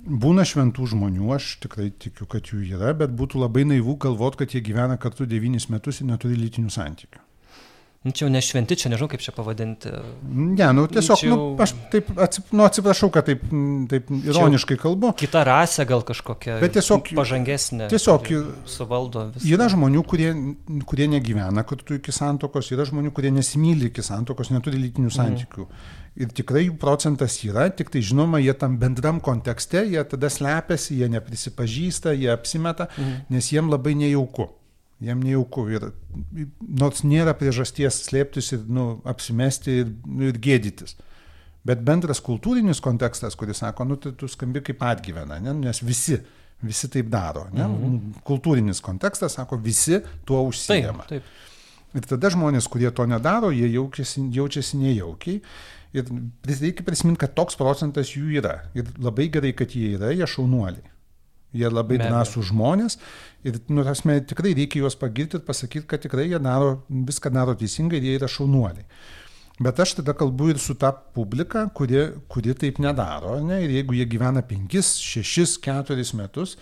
Būna 0.06 0.46
šventų 0.48 0.90
žmonių, 0.94 1.32
aš 1.36 1.56
tikrai 1.64 1.90
tikiu, 1.92 2.28
kad 2.30 2.52
jų 2.52 2.62
yra, 2.76 2.94
bet 2.98 3.16
būtų 3.16 3.42
labai 3.44 3.66
naivu 3.68 3.98
galvot, 4.02 4.38
kad 4.40 4.54
jie 4.56 4.62
gyvena 4.66 5.00
kartu 5.02 5.28
devynis 5.30 5.70
metus 5.74 6.02
ir 6.02 6.10
neturi 6.12 6.38
lytinių 6.40 6.72
santykių. 6.74 7.26
Nu, 8.00 8.14
čia 8.16 8.24
jau 8.24 8.32
nešventi, 8.32 8.78
čia 8.80 8.90
nežinau 8.94 9.10
kaip 9.12 9.20
čia 9.20 9.34
pavadinti. 9.36 9.90
Ne, 10.32 10.70
nu 10.72 10.86
tiesiog, 10.88 11.20
nu, 11.20 11.28
jau... 11.28 11.40
nu, 11.42 11.48
aš 11.66 11.74
taip 11.92 12.14
atsip, 12.16 12.54
nu, 12.56 12.64
atsiprašau, 12.64 13.10
kad 13.12 13.28
taip, 13.28 13.44
taip 13.92 14.14
ironiškai 14.16 14.78
kalbu. 14.80 15.12
Kita 15.20 15.42
rasė 15.44 15.84
gal 15.90 16.06
kažkokia. 16.08 16.62
Bet 16.64 16.78
tiesiog 16.78 17.12
pažangesnė. 17.18 17.90
Tiesiog 17.92 18.32
suvaldo 18.72 19.26
visą. 19.34 19.44
Yra 19.52 19.68
žmonių, 19.74 20.06
kurie, 20.08 20.32
kurie 20.88 21.10
negyvena 21.12 21.66
kartu 21.68 22.00
iki 22.00 22.16
santokos, 22.16 22.72
yra 22.72 22.88
žmonių, 22.88 23.12
kurie 23.12 23.34
nesimyli 23.36 23.92
iki 23.92 24.06
santokos, 24.06 24.54
neturi 24.56 24.80
lytinių 24.86 25.12
mhm. 25.12 25.18
santykių. 25.20 25.68
Mm 25.68 25.99
ir 26.20 26.32
tikrai 26.36 26.66
jų 26.68 26.76
procentas 26.80 27.38
yra, 27.48 27.70
tik 27.72 27.92
tai 27.94 28.02
žinoma, 28.06 28.42
jie 28.44 28.54
tam 28.60 28.78
bendram 28.82 29.22
kontekste, 29.24 29.86
jie 29.88 30.02
tada 30.12 30.30
slepiasi, 30.32 31.00
jie 31.00 31.10
neprisipažįsta, 31.16 32.14
jie 32.18 32.32
apsimeta, 32.34 32.90
mhm. 32.98 33.28
nes 33.34 33.52
jiem 33.54 33.72
labai 33.72 33.96
nejauku. 34.00 34.50
Jiem 35.00 35.22
nejauku 35.24 35.64
ir 35.72 35.86
nors 36.60 37.06
nėra 37.08 37.32
priežasties 37.40 38.02
slėptis 38.10 38.52
ir 38.58 38.66
nu, 38.68 38.90
apsimesti 39.08 39.78
ir, 39.86 39.94
nu, 40.04 40.28
ir 40.28 40.40
gėdytis. 40.44 40.98
Bet 41.64 41.86
bendras 41.88 42.20
kultūrinis 42.24 42.82
kontekstas, 42.84 43.38
kuris 43.40 43.62
sako, 43.64 43.88
nu, 43.88 43.96
tai 44.00 44.12
tu 44.20 44.28
skambi 44.32 44.60
kaip 44.66 44.84
atgyvena, 44.84 45.40
ne? 45.44 45.54
nes 45.62 45.80
visi, 45.84 46.18
visi 46.64 46.92
taip 46.92 47.08
daro. 47.12 47.46
Ne? 47.56 47.64
Mhm. 47.64 48.20
Kultūrinis 48.28 48.84
kontekstas 48.84 49.40
sako, 49.40 49.62
visi 49.64 50.02
tuo 50.28 50.44
užsijama. 50.50 51.08
Taip, 51.08 51.24
taip. 51.24 51.48
Ir 51.98 52.06
tada 52.06 52.30
žmonės, 52.30 52.68
kurie 52.70 52.92
to 52.94 53.08
nedaro, 53.10 53.50
jie 53.56 53.66
jaučiasi, 53.74 54.28
jaučiasi 54.36 54.78
nejaukiai. 54.78 55.40
Ir 55.96 56.06
reikia 56.46 56.86
prisiminti, 56.86 57.24
kad 57.24 57.34
toks 57.38 57.58
procentas 57.58 58.12
jų 58.14 58.30
yra. 58.38 58.60
Ir 58.78 58.90
labai 59.02 59.30
gerai, 59.34 59.56
kad 59.58 59.74
jie 59.74 59.96
yra, 59.98 60.12
jie 60.14 60.28
šaunuoliai. 60.30 60.86
Jie 61.58 61.70
labai 61.72 61.98
drąsų 61.98 62.44
žmonės 62.52 63.00
ir, 63.42 63.56
nu, 63.74 63.82
tasme, 63.82 64.20
tikrai 64.30 64.52
reikia 64.54 64.84
juos 64.84 64.94
pagirti 65.00 65.40
ir 65.40 65.46
pasakyti, 65.48 65.88
kad 65.90 66.04
tikrai 66.04 66.28
jie 66.30 66.38
daro, 66.46 66.84
viską 66.94 67.32
daro 67.34 67.56
teisingai 67.58 67.98
ir 67.98 68.06
jie 68.06 68.20
yra 68.20 68.30
šaunuoliai. 68.30 68.86
Bet 69.60 69.82
aš 69.82 69.98
tada 69.98 70.14
kalbu 70.16 70.52
ir 70.54 70.60
su 70.62 70.76
ta 70.80 70.92
publika, 70.94 71.66
kuri, 71.76 72.06
kuri 72.32 72.54
taip 72.56 72.78
nedaro. 72.80 73.40
Ne? 73.44 73.64
Ir 73.66 73.74
jeigu 73.80 73.98
jie 73.98 74.06
gyvena 74.08 74.46
5, 74.46 74.78
6, 75.26 75.58
4 75.66 76.06
metus, 76.22 76.54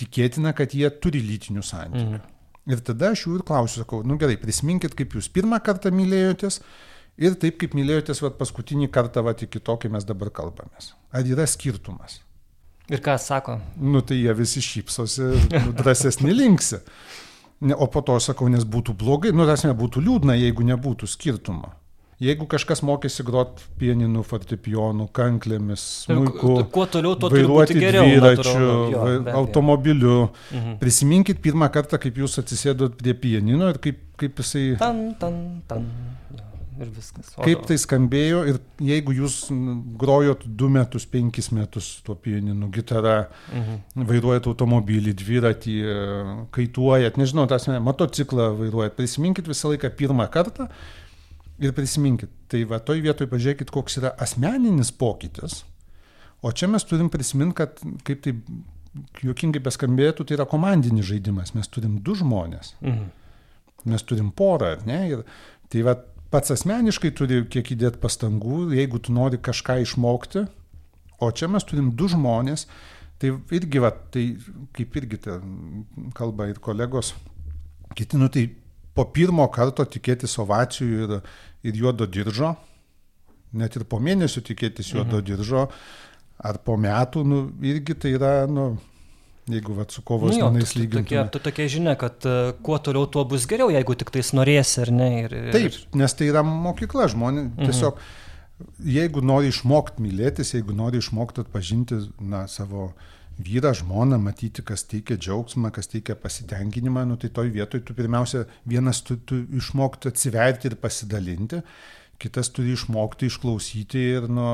tikėtina, 0.00 0.52
kad 0.56 0.74
jie 0.74 0.90
turi 0.98 1.22
lytinių 1.24 1.62
santykių. 1.64 2.18
Mhm. 2.18 2.32
Ir 2.74 2.80
tada 2.80 3.12
aš 3.12 3.26
jų 3.26 3.38
ir 3.38 3.46
klausiu, 3.46 3.82
sakau, 3.82 4.00
nu 4.08 4.16
gerai, 4.20 4.38
prisiminkit, 4.40 4.96
kaip 4.96 5.14
jūs 5.16 5.28
pirmą 5.32 5.58
kartą 5.64 5.92
mylėjotės, 5.92 6.62
ir 7.20 7.36
taip 7.40 7.58
kaip 7.60 7.74
mylėjotės 7.76 8.22
vat, 8.24 8.38
paskutinį 8.40 8.90
kartą 8.94 9.24
vat, 9.26 9.44
iki 9.46 9.62
to, 9.62 9.76
kai 9.80 9.90
mes 9.92 10.06
dabar 10.06 10.32
kalbamės. 10.34 10.92
Ar 11.14 11.26
yra 11.28 11.46
skirtumas? 11.50 12.20
Ir 12.92 13.00
ką 13.04 13.14
sako? 13.20 13.58
Nu 13.80 14.02
tai 14.04 14.18
jie 14.20 14.34
visi 14.36 14.60
šypsosi, 14.64 15.30
nu, 15.54 15.72
drąsesni 15.78 16.34
linksi. 16.34 16.82
O 17.78 17.86
po 17.88 18.02
to 18.04 18.18
sakau, 18.20 18.50
nes 18.52 18.66
būtų 18.68 18.92
blogai, 19.00 19.32
nu 19.32 19.46
tas 19.48 19.64
nebūtų 19.64 20.02
liūdna, 20.04 20.36
jeigu 20.36 20.66
nebūtų 20.68 21.08
skirtumo. 21.08 21.72
Jeigu 22.22 22.46
kažkas 22.46 22.80
mokėsi 22.86 23.24
grot 23.26 23.62
pieninu, 23.80 24.22
fortepijonu, 24.26 25.08
kanklėmis, 25.16 25.82
smuiku, 26.04 26.52
kuo 26.72 26.84
toliau, 26.86 27.16
tuo 27.18 27.30
vairuoti 27.32 27.74
geriau, 27.74 28.06
dviračiu, 28.06 28.68
jo, 28.92 29.06
automobiliu, 29.34 30.18
mhm. 30.52 30.76
prisiminkit 30.82 31.42
pirmą 31.42 31.68
kartą, 31.74 31.98
kaip 32.00 32.20
jūs 32.22 32.38
atsisėdot 32.44 33.00
prie 33.00 33.16
pienino 33.18 33.72
ir 33.72 33.80
kaip, 33.82 33.98
kaip 34.20 34.44
jisai... 34.44 34.66
Tan, 34.80 35.08
tan, 35.18 35.40
tan. 35.68 35.88
Ir 36.80 36.90
viskas. 36.94 37.32
O 37.36 37.44
kaip 37.46 37.64
tai 37.68 37.76
skambėjo 37.80 38.42
ir 38.50 38.58
jeigu 38.82 39.14
jūs 39.16 39.38
grojot 40.00 40.44
du 40.46 40.68
metus, 40.72 41.06
penkis 41.10 41.50
metus 41.54 41.90
tuo 42.06 42.16
pianinu, 42.18 42.70
gitara, 42.74 43.28
mhm. 43.52 44.04
vairuojat 44.10 44.48
automobilį, 44.50 45.14
dviratį, 45.20 45.76
kaituojat, 46.54 47.20
nežinau, 47.20 47.46
tas 47.50 47.68
motociklą 47.68 48.50
vairuojat, 48.58 48.96
prisiminkit 48.98 49.50
visą 49.50 49.72
laiką 49.74 49.92
pirmą 49.98 50.28
kartą 50.34 50.68
ir 51.62 51.74
prisiminkit. 51.76 52.32
Tai 52.50 52.62
va, 52.70 52.80
toj 52.82 53.02
vietoj 53.04 53.30
pažiūrėkit, 53.30 53.72
koks 53.74 54.00
yra 54.02 54.14
asmeninis 54.22 54.92
pokytis. 54.94 55.62
O 56.44 56.52
čia 56.52 56.68
mes 56.68 56.84
turim 56.84 57.08
prisiminti, 57.12 57.56
kad 57.62 57.78
kaip 58.04 58.24
tai 58.24 58.34
juokingai 59.24 59.62
beskambėtų, 59.64 60.26
tai 60.26 60.36
yra 60.38 60.46
komandinis 60.48 61.06
žaidimas. 61.08 61.54
Mes 61.56 61.70
turim 61.70 61.98
du 62.04 62.16
žmonės. 62.18 62.74
Mhm. 62.82 63.06
Mes 63.90 64.04
turim 64.06 64.30
porą, 64.32 64.74
ar 64.78 64.84
ne? 64.88 65.00
Ir 65.10 65.24
tai 65.72 65.82
va, 65.84 65.96
pats 66.34 66.50
asmeniškai 66.50 67.12
turi 67.14 67.44
kiek 67.46 67.68
įdėti 67.76 68.00
pastangų, 68.02 68.72
jeigu 68.74 68.98
tu 68.98 69.14
nori 69.14 69.38
kažką 69.38 69.78
išmokti. 69.84 70.42
O 71.22 71.30
čia 71.30 71.46
mes 71.46 71.62
turim 71.66 71.92
du 71.94 72.08
žmonės. 72.10 72.66
Tai 73.22 73.30
irgi, 73.54 73.78
va, 73.78 73.92
tai 73.94 74.24
kaip 74.74 74.96
irgi 74.98 75.20
tai 75.22 75.38
kalba 76.18 76.48
ir 76.50 76.58
kolegos, 76.58 77.12
kiti, 77.94 78.18
nu 78.18 78.26
tai 78.34 78.48
po 78.94 79.06
pirmo 79.14 79.46
karto 79.54 79.86
tikėtis 79.86 80.34
ovacijų 80.42 81.04
ir, 81.06 81.14
ir 81.70 81.78
juodo 81.78 82.08
diržo, 82.10 82.50
net 83.54 83.78
ir 83.78 83.86
po 83.86 84.00
mėnesio 84.02 84.42
tikėtis 84.42 84.90
juodo 84.90 85.20
mhm. 85.20 85.28
diržo, 85.30 85.68
ar 86.42 86.58
po 86.66 86.74
metų, 86.74 87.22
nu, 87.30 87.40
irgi 87.62 87.94
tai 88.02 88.16
yra, 88.18 88.34
nu, 88.50 88.72
jeigu 89.50 89.76
vat, 89.76 89.92
su 89.92 90.02
kovos 90.06 90.36
nu, 90.36 90.48
menais 90.48 90.74
lyginti. 90.76 91.02
Tokia, 91.04 91.24
tu 91.32 91.40
tokia 91.44 91.68
žinia, 91.68 91.94
kad 92.00 92.26
uh, 92.28 92.52
kuo 92.64 92.78
toliau, 92.82 93.06
tuo 93.10 93.24
bus 93.28 93.46
geriau, 93.50 93.70
jeigu 93.74 93.96
tik 94.00 94.12
tais 94.14 94.32
norėsi, 94.36 94.78
ar 94.84 94.92
ne. 94.94 95.08
Ir, 95.24 95.34
ir... 95.38 95.48
Taip, 95.54 95.80
nes 96.00 96.16
tai 96.16 96.30
yra 96.32 96.44
mokykla, 96.46 97.08
žmonės 97.12 97.50
mhm. 97.50 97.72
tiesiog, 97.72 97.98
jeigu 98.96 99.24
nori 99.24 99.50
išmokti 99.52 100.04
mylėtis, 100.04 100.54
jeigu 100.56 100.76
nori 100.76 101.02
išmokti 101.02 101.44
atpažinti 101.44 102.00
na, 102.22 102.46
savo 102.50 102.92
vyrą, 103.34 103.74
žmoną, 103.74 104.20
matyti, 104.22 104.62
kas 104.62 104.86
teikia 104.86 105.18
džiaugsmą, 105.18 105.72
kas 105.74 105.90
teikia 105.90 106.14
pasitenkinimą, 106.14 107.02
nu, 107.10 107.18
tai 107.20 107.32
toj 107.34 107.50
vietoj 107.56 107.82
tu 107.82 107.96
pirmiausia 107.98 108.44
vienas 108.70 109.02
tu, 109.02 109.18
tu 109.18 109.42
išmokti 109.58 110.12
atsiverti 110.12 110.70
ir 110.70 110.78
pasidalinti 110.78 111.64
kitas 112.20 112.50
turi 112.54 112.74
išmokti 112.74 113.28
išklausyti 113.28 114.02
ir, 114.16 114.28
nu, 114.30 114.46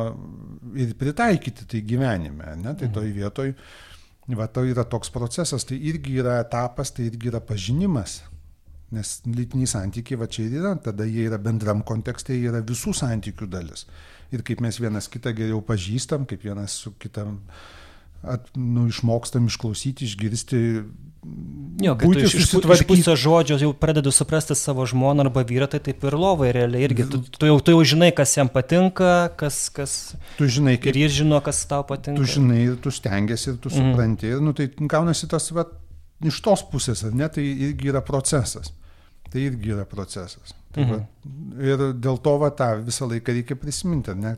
ir 0.81 0.95
pritaikyti 0.99 1.69
tai 1.71 1.83
gyvenime. 1.87 2.55
Ne? 2.61 2.75
Tai 2.79 2.89
toj 2.95 3.13
vietoj, 3.15 3.53
va, 4.39 4.49
to 4.51 4.65
yra 4.69 4.85
toks 4.89 5.11
procesas, 5.15 5.65
tai 5.67 5.79
irgi 5.91 6.19
yra 6.23 6.39
etapas, 6.43 6.93
tai 6.95 7.09
irgi 7.11 7.31
yra 7.33 7.41
pažinimas. 7.45 8.21
Nes 8.91 9.21
lytiniai 9.27 9.71
santykiai 9.71 10.19
va 10.19 10.27
čia 10.27 10.49
ir 10.49 10.57
yra, 10.59 10.75
tada 10.83 11.07
jie 11.07 11.29
yra 11.29 11.39
bendram 11.39 11.85
kontekste, 11.87 12.35
jie 12.35 12.51
yra 12.51 12.63
visų 12.67 12.95
santykių 12.99 13.47
dalis. 13.51 13.87
Ir 14.35 14.43
kaip 14.47 14.63
mes 14.63 14.79
vienas 14.83 15.07
kitą 15.11 15.33
geriau 15.35 15.63
pažįstam, 15.67 16.27
kaip 16.27 16.43
vienas 16.47 16.75
su 16.83 16.93
kitam 16.99 17.39
at, 18.23 18.51
nu, 18.57 18.89
išmokstam 18.91 19.49
išklausyti, 19.51 20.09
išgirsti, 20.09 20.65
Jo, 21.81 21.95
kai 22.01 22.09
tu 22.13 22.21
iš, 22.25 22.35
iš 22.41 22.83
pusės 22.89 23.19
žodžio 23.21 23.57
jau 23.61 23.71
pradedi 23.77 24.13
suprasti 24.13 24.57
savo 24.57 24.87
žmoną 24.89 25.27
arba 25.27 25.43
vyrą, 25.45 25.69
tai 25.69 25.81
taip 25.85 26.05
ir 26.09 26.17
lovai 26.17 26.49
realiai 26.57 26.87
irgi. 26.89 27.07
Tu, 27.13 27.21
tu, 27.37 27.49
jau, 27.49 27.59
tu 27.65 27.75
jau 27.75 27.83
žinai, 27.93 28.09
kas 28.17 28.33
jam 28.37 28.49
patinka, 28.53 29.29
kas... 29.41 29.59
kas 29.73 29.95
tu 30.39 30.49
žinai, 30.49 30.79
kaip... 30.81 30.95
Ir 30.95 31.03
jis 31.05 31.19
žino, 31.21 31.41
kas 31.45 31.61
tau 31.69 31.85
patinka. 31.89 32.21
Tu 32.21 32.37
žinai, 32.39 32.63
ir 32.71 32.81
tu 32.81 32.93
stengiasi, 32.93 33.57
tu 33.61 33.73
mhm. 33.73 33.77
supranti. 33.77 34.33
Mm. 34.33 34.49
Nu, 34.49 34.57
tai 34.57 34.71
gaunasi 34.81 35.29
tas, 35.29 35.51
va, 35.57 35.67
iš 36.25 36.41
tos 36.45 36.65
pusės, 36.73 37.05
ar 37.09 37.17
ne, 37.17 37.29
tai 37.33 37.45
irgi 37.69 37.93
yra 37.93 38.05
procesas. 38.05 38.73
Tai 39.31 39.43
irgi 39.47 39.75
yra 39.75 39.85
procesas. 39.87 40.55
Tai, 40.75 40.85
-hmm. 40.85 40.97
va, 40.97 41.63
ir 41.67 41.85
dėl 41.99 42.19
to 42.23 42.39
va, 42.39 42.51
tą 42.51 42.73
visą 42.87 43.07
laiką 43.11 43.35
reikia 43.35 43.57
prisiminti, 43.57 44.15
ne? 44.15 44.37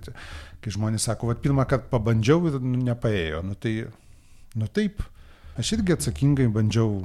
Kai 0.60 0.70
žmonės 0.70 1.08
sako, 1.08 1.30
va, 1.32 1.34
pirmą 1.34 1.64
kartą 1.68 1.88
pabandžiau 1.90 2.46
ir 2.48 2.60
nu, 2.60 2.76
nepaėjo. 2.88 3.42
Nu, 3.42 3.54
tai, 3.54 3.86
nu 4.54 4.68
taip 4.68 5.02
Aš 5.58 5.74
irgi 5.76 5.92
atsakingai 5.92 6.46
bandžiau, 6.52 7.02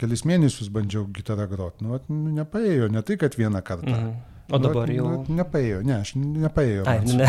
kelis 0.00 0.24
mėnesius 0.26 0.70
bandžiau 0.74 1.04
gitarą 1.14 1.46
groti, 1.50 1.86
nu, 1.86 1.98
nu 2.10 2.32
nepaėjo, 2.34 2.88
ne 2.90 3.02
tai, 3.06 3.14
kad 3.20 3.36
vieną 3.38 3.62
kartą. 3.66 3.92
Mm. 3.92 4.16
O 4.50 4.58
dabar 4.62 4.86
nu, 4.86 4.94
jau. 4.94 5.06
Nu, 5.10 5.36
nepaėjo, 5.40 5.80
ne, 5.82 5.96
aš 6.04 6.12
nepaėjo. 6.14 6.84
Ai, 6.86 7.00
ne. 7.18 7.26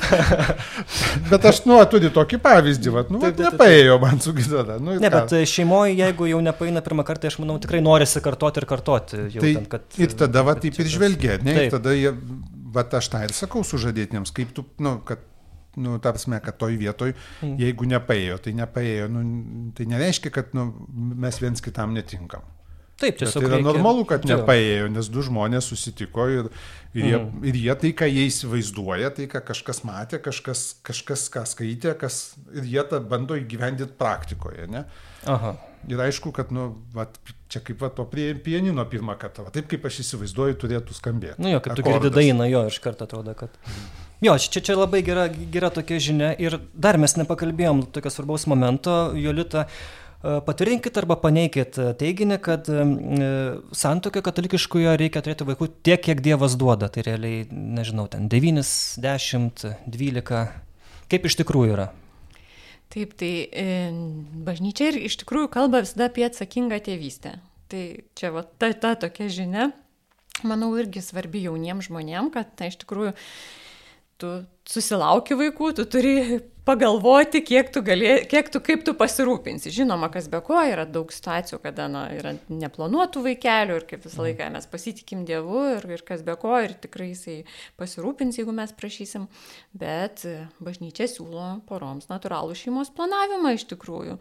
bet 1.30 1.48
aš, 1.50 1.58
nu, 1.68 1.76
turiu 1.92 2.08
tokį 2.14 2.38
pavyzdį, 2.40 2.92
vat, 2.94 3.10
nu, 3.12 3.20
taip, 3.20 3.36
taip, 3.36 3.50
nepaėjo 3.50 3.98
taip. 3.98 4.06
man 4.06 4.22
su 4.24 4.32
gitara. 4.36 4.78
Nu, 4.80 4.94
ne, 4.96 5.10
ką? 5.12 5.18
bet 5.18 5.34
šeimoje, 5.52 5.98
jeigu 5.98 6.30
jau 6.30 6.38
nepaina 6.46 6.80
pirmą 6.86 7.04
kartą, 7.04 7.28
aš 7.28 7.36
manau, 7.42 7.58
tikrai 7.60 7.82
norisi 7.84 8.22
kartoti 8.24 8.62
ir 8.62 8.66
kartoti. 8.70 9.20
Jau, 9.26 9.42
tai, 9.44 9.50
ten, 9.58 9.66
kad, 9.74 9.84
ir 10.00 10.14
tada, 10.22 10.44
va, 10.48 10.54
taip 10.62 10.80
ir 10.80 10.88
žvelgia, 10.88 11.36
ne, 11.44 11.56
taip. 11.58 11.66
ir 11.66 11.74
tada 11.76 11.92
jie, 11.98 12.14
va, 12.72 12.86
aš 13.00 13.10
tą 13.12 13.20
ir 13.26 13.36
sakau 13.36 13.60
sužadėtiniams, 13.68 14.32
kaip 14.36 14.54
tu, 14.56 14.64
nu, 14.80 14.96
kad 15.04 15.26
nu, 15.76 15.98
tarpsme, 16.02 16.40
kad 16.40 16.56
toj 16.58 16.80
vietoj, 16.80 17.12
mm. 17.44 17.60
jeigu 17.60 17.90
nepaėjo, 17.92 18.40
tai 18.46 18.56
nepaėjo, 18.56 19.10
nu, 19.12 19.26
tai 19.76 19.84
nereiškia, 19.92 20.32
kad 20.34 20.56
nu, 20.56 20.70
mes 21.20 21.42
viens 21.44 21.60
kitam 21.60 21.92
netinkam. 21.92 22.48
Taip, 23.00 23.16
tiesiog. 23.20 23.40
Tai 23.40 23.48
yra 23.48 23.56
reikia... 23.56 23.68
normalu, 23.70 24.04
kad 24.08 24.26
nepaėjo, 24.28 24.90
nes 24.92 25.08
du 25.12 25.24
žmonės 25.24 25.70
susitiko 25.72 26.26
ir, 26.28 26.50
ir, 26.92 27.06
jie, 27.06 27.16
mm. 27.16 27.46
ir 27.48 27.58
jie 27.62 27.76
tai, 27.82 27.92
ką 27.96 28.08
jie 28.10 28.26
įsivaizduoja, 28.28 29.12
tai, 29.16 29.28
ką 29.32 29.40
kažkas 29.50 29.82
matė, 29.88 30.20
kažkas, 30.22 30.64
kažkas 30.86 31.24
ką 31.32 31.46
skaitė, 31.48 31.94
kas, 32.00 32.20
ir 32.52 32.68
jie 32.74 32.84
tą 32.90 33.00
bando 33.00 33.38
įgyvendinti 33.40 33.96
praktikoje. 34.00 34.68
Ne? 34.70 34.84
Aha. 35.30 35.54
Ir 35.88 36.02
aišku, 36.04 36.34
kad, 36.36 36.52
nu, 36.52 36.74
vat, 36.92 37.16
čia 37.52 37.62
kaip 37.64 37.80
va, 37.80 37.88
to 37.94 38.04
prie 38.10 38.34
pienino 38.36 38.84
pirmą 38.88 39.16
kartą, 39.20 39.46
va, 39.46 39.54
taip 39.54 39.70
kaip 39.70 39.88
aš 39.88 40.02
įsivaizduoju, 40.04 40.58
turėtų 40.60 40.98
skambėti. 40.98 41.40
Nu 41.40 41.54
jo, 41.54 41.62
kaip 41.64 41.78
tu 41.78 41.86
girdi 41.86 42.12
dainą, 42.12 42.50
jo, 42.52 42.66
iš 42.68 42.82
karto 42.84 43.08
atrodo, 43.08 43.36
kad... 43.38 43.56
Mm. 43.64 43.88
Jo, 44.20 44.34
čia, 44.36 44.60
čia 44.60 44.76
labai 44.76 45.00
gera, 45.00 45.30
gera 45.32 45.70
tokia 45.72 45.96
žinia 45.96 46.34
ir 46.36 46.58
dar 46.76 47.00
mes 47.00 47.16
nepakalbėjom 47.16 47.86
tokio 47.94 48.12
svarbaus 48.12 48.44
momento, 48.50 49.14
Jolita. 49.16 49.64
E, 49.64 50.00
patvirtinkit 50.20 50.98
arba 51.00 51.16
paneikit 51.20 51.78
teiginį, 52.00 52.36
kad 52.44 52.68
e, 52.68 52.82
santokio 53.76 54.20
katalikiškoje 54.24 54.92
reikia 55.00 55.22
turėti 55.24 55.46
vaikų 55.48 55.70
tiek, 55.86 56.02
kiek 56.04 56.20
Dievas 56.24 56.58
duoda. 56.60 56.90
Tai 56.92 57.04
realiai, 57.06 57.46
nežinau, 57.50 58.04
ten 58.12 58.28
9, 58.32 58.60
10, 59.00 59.64
12. 59.88 60.42
Kaip 61.10 61.26
iš 61.26 61.38
tikrųjų 61.40 61.76
yra? 61.78 61.88
Taip, 62.90 63.14
tai 63.16 63.32
e, 63.48 63.64
bažnyčia 64.44 64.90
ir 64.90 65.00
iš 65.06 65.20
tikrųjų 65.22 65.48
kalba 65.54 65.84
visada 65.84 66.10
apie 66.10 66.26
atsakingą 66.26 66.80
tėvystę. 66.84 67.38
Tai 67.70 67.82
čia 68.18 68.32
va, 68.34 68.42
ta, 68.44 68.72
ta 68.74 68.96
tokia 68.98 69.30
žinia, 69.30 69.70
manau, 70.42 70.72
irgi 70.80 71.02
svarbi 71.04 71.44
jauniems 71.46 71.86
žmonėms, 71.88 72.34
kad 72.34 72.50
na, 72.58 72.68
iš 72.68 72.80
tikrųjų 72.82 73.14
tu 74.20 74.32
susilauki 74.68 75.38
vaikų, 75.38 75.70
tu 75.78 75.86
turi 75.88 76.40
pagalvoti, 76.70 77.42
kiek 77.42 77.70
tu, 77.74 77.82
gali, 77.82 78.08
kiek 78.30 78.50
tu, 78.52 78.60
kaip 78.62 78.84
tu 78.86 78.94
pasirūpinsi. 78.98 79.72
Žinoma, 79.74 80.10
kas 80.14 80.28
be 80.30 80.38
ko, 80.44 80.58
yra 80.70 80.84
daug 80.86 81.10
situacijų, 81.14 81.58
kada 81.64 81.88
na, 81.90 82.04
yra 82.14 82.36
neplanuotų 82.46 83.24
vaikelių 83.24 83.78
ir 83.80 83.86
kaip 83.90 84.04
visą 84.06 84.20
mhm. 84.20 84.26
laiką 84.28 84.50
mes 84.54 84.68
pasitikim 84.70 85.24
Dievu 85.28 85.64
ir, 85.74 85.86
ir 85.96 86.04
kas 86.06 86.22
be 86.26 86.36
ko, 86.38 86.54
ir 86.62 86.76
tikrai 86.78 87.10
jisai 87.10 87.40
pasirūpins, 87.80 88.38
jeigu 88.38 88.54
mes 88.54 88.74
prašysim. 88.76 89.26
Bet 89.80 90.22
bažnyčia 90.62 91.08
siūlo 91.10 91.48
poroms 91.68 92.10
natūralų 92.10 92.54
šeimos 92.58 92.92
planavimą 92.94 93.56
iš 93.56 93.66
tikrųjų. 93.72 94.18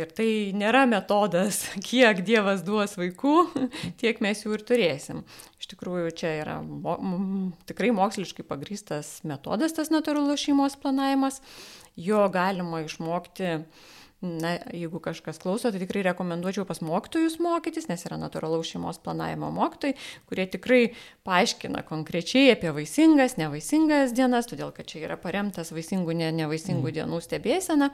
Ir 0.00 0.10
tai 0.18 0.28
nėra 0.56 0.84
metodas, 0.90 1.62
kiek 1.88 2.24
Dievas 2.26 2.66
duos 2.66 2.98
vaikų, 2.98 3.36
tiek 4.02 4.22
mes 4.24 4.42
jų 4.42 4.58
ir 4.58 4.66
turėsim. 4.66 5.22
Iš 5.62 5.70
tikrųjų, 5.70 6.10
čia 6.18 6.34
yra 6.42 6.58
mo 6.60 6.98
tikrai 7.68 7.88
moksliškai 7.96 8.44
pagrystas 8.44 9.20
metodas, 9.24 9.72
tas 9.76 9.88
natūralus 9.94 10.42
šeimos 10.42 10.76
planavimas. 10.82 11.40
Jo 11.96 12.28
galima 12.32 12.82
išmokti 12.82 13.60
Na, 14.24 14.54
jeigu 14.72 15.02
kažkas 15.04 15.36
klauso, 15.42 15.68
tai 15.68 15.80
tikrai 15.82 16.00
rekomenduočiau 16.06 16.64
pas 16.64 16.78
mokytojus 16.80 17.34
mokytis, 17.44 17.90
nes 17.90 18.06
yra 18.08 18.16
natūralaus 18.16 18.70
šeimos 18.70 18.96
planavimo 19.04 19.50
mokytojai, 19.52 19.98
kurie 20.30 20.46
tikrai 20.48 20.78
paaiškina 21.28 21.82
konkrečiai 21.84 22.54
apie 22.54 22.72
vaisingas, 22.72 23.36
nevaisingas 23.36 24.14
dienas, 24.16 24.48
todėl 24.48 24.72
kad 24.72 24.88
čia 24.88 25.02
yra 25.04 25.18
paremtas 25.20 25.74
vaisingų, 25.76 26.16
ne, 26.22 26.30
nevaisingų 26.40 26.88
mm. 26.88 26.96
dienų 27.00 27.20
stebėsena. 27.26 27.90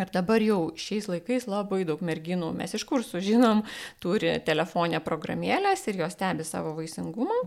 Ir 0.00 0.14
dabar 0.14 0.40
jau 0.40 0.60
šiais 0.80 1.10
laikais 1.12 1.44
labai 1.52 1.82
daug 1.84 2.00
merginų, 2.00 2.48
mes 2.56 2.72
iš 2.72 2.88
kursų 2.88 3.20
žinom, 3.20 3.60
turi 4.00 4.38
telefonę 4.46 5.02
programėlės 5.04 5.84
ir 5.92 6.00
jos 6.00 6.16
stebi 6.16 6.48
savo 6.48 6.72
vaisingumą. 6.80 7.42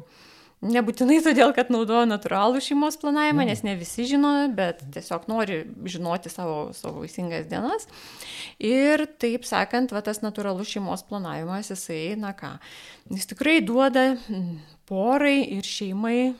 Nebūtinai 0.63 1.19
todėl, 1.21 1.51
kad 1.53 1.67
naudoja 1.69 2.05
natūralų 2.07 2.61
šeimos 2.63 2.95
planavimą, 3.01 3.43
mm. 3.43 3.49
nes 3.51 3.63
ne 3.67 3.73
visi 3.77 4.05
žino, 4.07 4.31
bet 4.55 4.79
tiesiog 4.95 5.27
nori 5.29 5.59
žinoti 5.91 6.31
savo, 6.31 6.71
savo 6.73 7.03
vaisingas 7.03 7.49
dienas. 7.51 7.85
Ir 8.63 9.03
taip 9.21 9.45
sakant, 9.45 9.93
va, 9.93 10.01
tas 10.05 10.23
natūralus 10.23 10.71
šeimos 10.71 11.03
planavimas, 11.09 11.69
jisai, 11.73 12.15
na 12.17 12.31
ką, 12.37 12.55
jis 13.13 13.29
tikrai 13.33 13.59
duoda 13.67 14.13
porai 14.89 15.41
ir 15.57 15.67
šeimai 15.67 16.33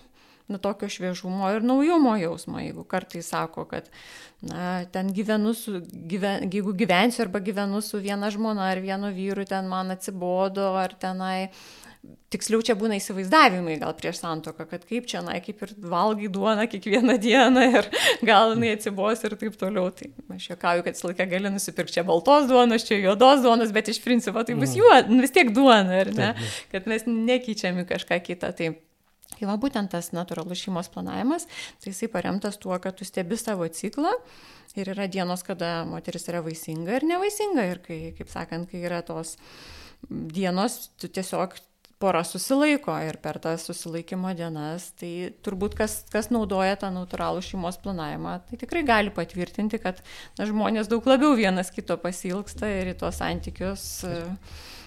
nu, 0.47 0.57
tokio 0.57 0.89
šviežumo 0.89 1.49
ir 1.55 1.63
naujumo 1.65 2.15
jausmo. 2.21 2.59
Jeigu 2.61 2.83
kartais 2.87 3.29
sako, 3.29 3.65
kad 3.69 3.89
na, 4.41 4.85
ten 4.93 5.09
gyvenu 5.13 5.53
su, 5.57 5.79
gyven, 5.91 6.49
jeigu 6.53 6.73
gyvensiu 6.77 7.25
arba 7.25 7.41
gyvenu 7.41 7.81
su 7.81 7.99
viena 8.01 8.29
žmona 8.33 8.69
ar 8.71 8.81
vienu 8.83 9.09
vyru, 9.13 9.45
ten 9.49 9.69
man 9.69 9.91
atsibodo, 9.95 10.73
ar 10.77 10.93
tenai 11.01 11.49
tiksliau 12.33 12.63
čia 12.65 12.75
būna 12.77 12.97
įsivaizdavimai 12.99 13.77
gal 13.81 13.93
prieš 13.97 14.19
santoką, 14.21 14.65
kad 14.69 14.85
kaip 14.87 15.07
čia, 15.09 15.21
na, 15.25 15.37
kaip 15.43 15.61
ir 15.65 15.73
valgai 15.91 16.29
duoną 16.31 16.67
kiekvieną 16.71 17.17
dieną 17.25 17.65
ir 17.79 17.89
gal 18.25 18.55
jinai 18.55 18.73
atsibos 18.75 19.23
ir 19.27 19.37
taip 19.41 19.59
toliau. 19.59 19.91
Tai 19.95 20.09
aš 20.37 20.49
juokauju, 20.51 20.85
kad 20.87 20.97
visą 20.97 21.11
laiką 21.11 21.29
gali 21.31 21.53
nusipirkti 21.53 21.99
čia 21.99 22.05
baltos 22.07 22.49
duonos, 22.51 22.87
čia 22.87 22.99
juodos 23.03 23.45
duonos, 23.45 23.75
bet 23.75 23.93
iš 23.93 24.01
principo 24.03 24.43
tai 24.43 24.57
bus 24.57 24.73
mm. 24.73 24.81
juod, 24.81 25.13
vis 25.25 25.35
tiek 25.35 25.53
duona, 25.55 26.01
ar 26.03 26.11
ne? 26.15 26.33
Kad 26.73 26.89
mes 26.91 27.07
nekeičiame 27.09 27.87
kažką 27.89 28.19
kitą. 28.25 28.51
Tai 28.55 28.75
Tai 29.35 29.49
va 29.49 29.55
būtent 29.59 29.91
tas 29.91 30.13
natūralus 30.15 30.61
šeimos 30.63 30.87
planavimas, 30.93 31.47
tai 31.83 31.91
jisai 31.91 32.07
paremtas 32.13 32.55
tuo, 32.61 32.75
kad 32.79 32.95
tu 32.95 33.07
stebi 33.07 33.35
savo 33.39 33.67
ciklą 33.67 34.13
ir 34.79 34.91
yra 34.93 35.09
dienos, 35.11 35.43
kada 35.43 35.83
moteris 35.89 36.29
yra 36.31 36.39
vaisinga 36.45 36.95
ir 36.95 37.07
nevaisinga 37.09 37.65
ir 37.67 37.81
kai, 37.83 37.99
kaip 38.15 38.31
sakant, 38.31 38.69
kai 38.71 38.85
yra 38.87 39.01
tos 39.07 39.35
dienos, 40.09 40.85
tu 41.01 41.09
tiesiog 41.11 41.57
pora 41.99 42.23
susilaiko 42.27 42.95
ir 43.07 43.17
per 43.23 43.39
tas 43.43 43.65
susilaikymo 43.69 44.33
dienas, 44.37 44.89
tai 44.99 45.31
turbūt 45.45 45.77
kas, 45.79 45.97
kas 46.11 46.29
naudoja 46.33 46.75
tą 46.81 46.91
natūralų 46.93 47.43
šeimos 47.45 47.79
planavimą, 47.83 48.37
tai 48.49 48.59
tikrai 48.61 48.83
gali 48.87 49.13
patvirtinti, 49.15 49.79
kad 49.83 50.03
na, 50.37 50.47
žmonės 50.49 50.91
daug 50.91 51.07
labiau 51.07 51.35
vienas 51.39 51.71
kito 51.73 51.97
pasilgsta 52.01 52.69
ir 52.81 52.93
į 52.93 52.97
tos 52.99 53.21
santykius. 53.23 53.85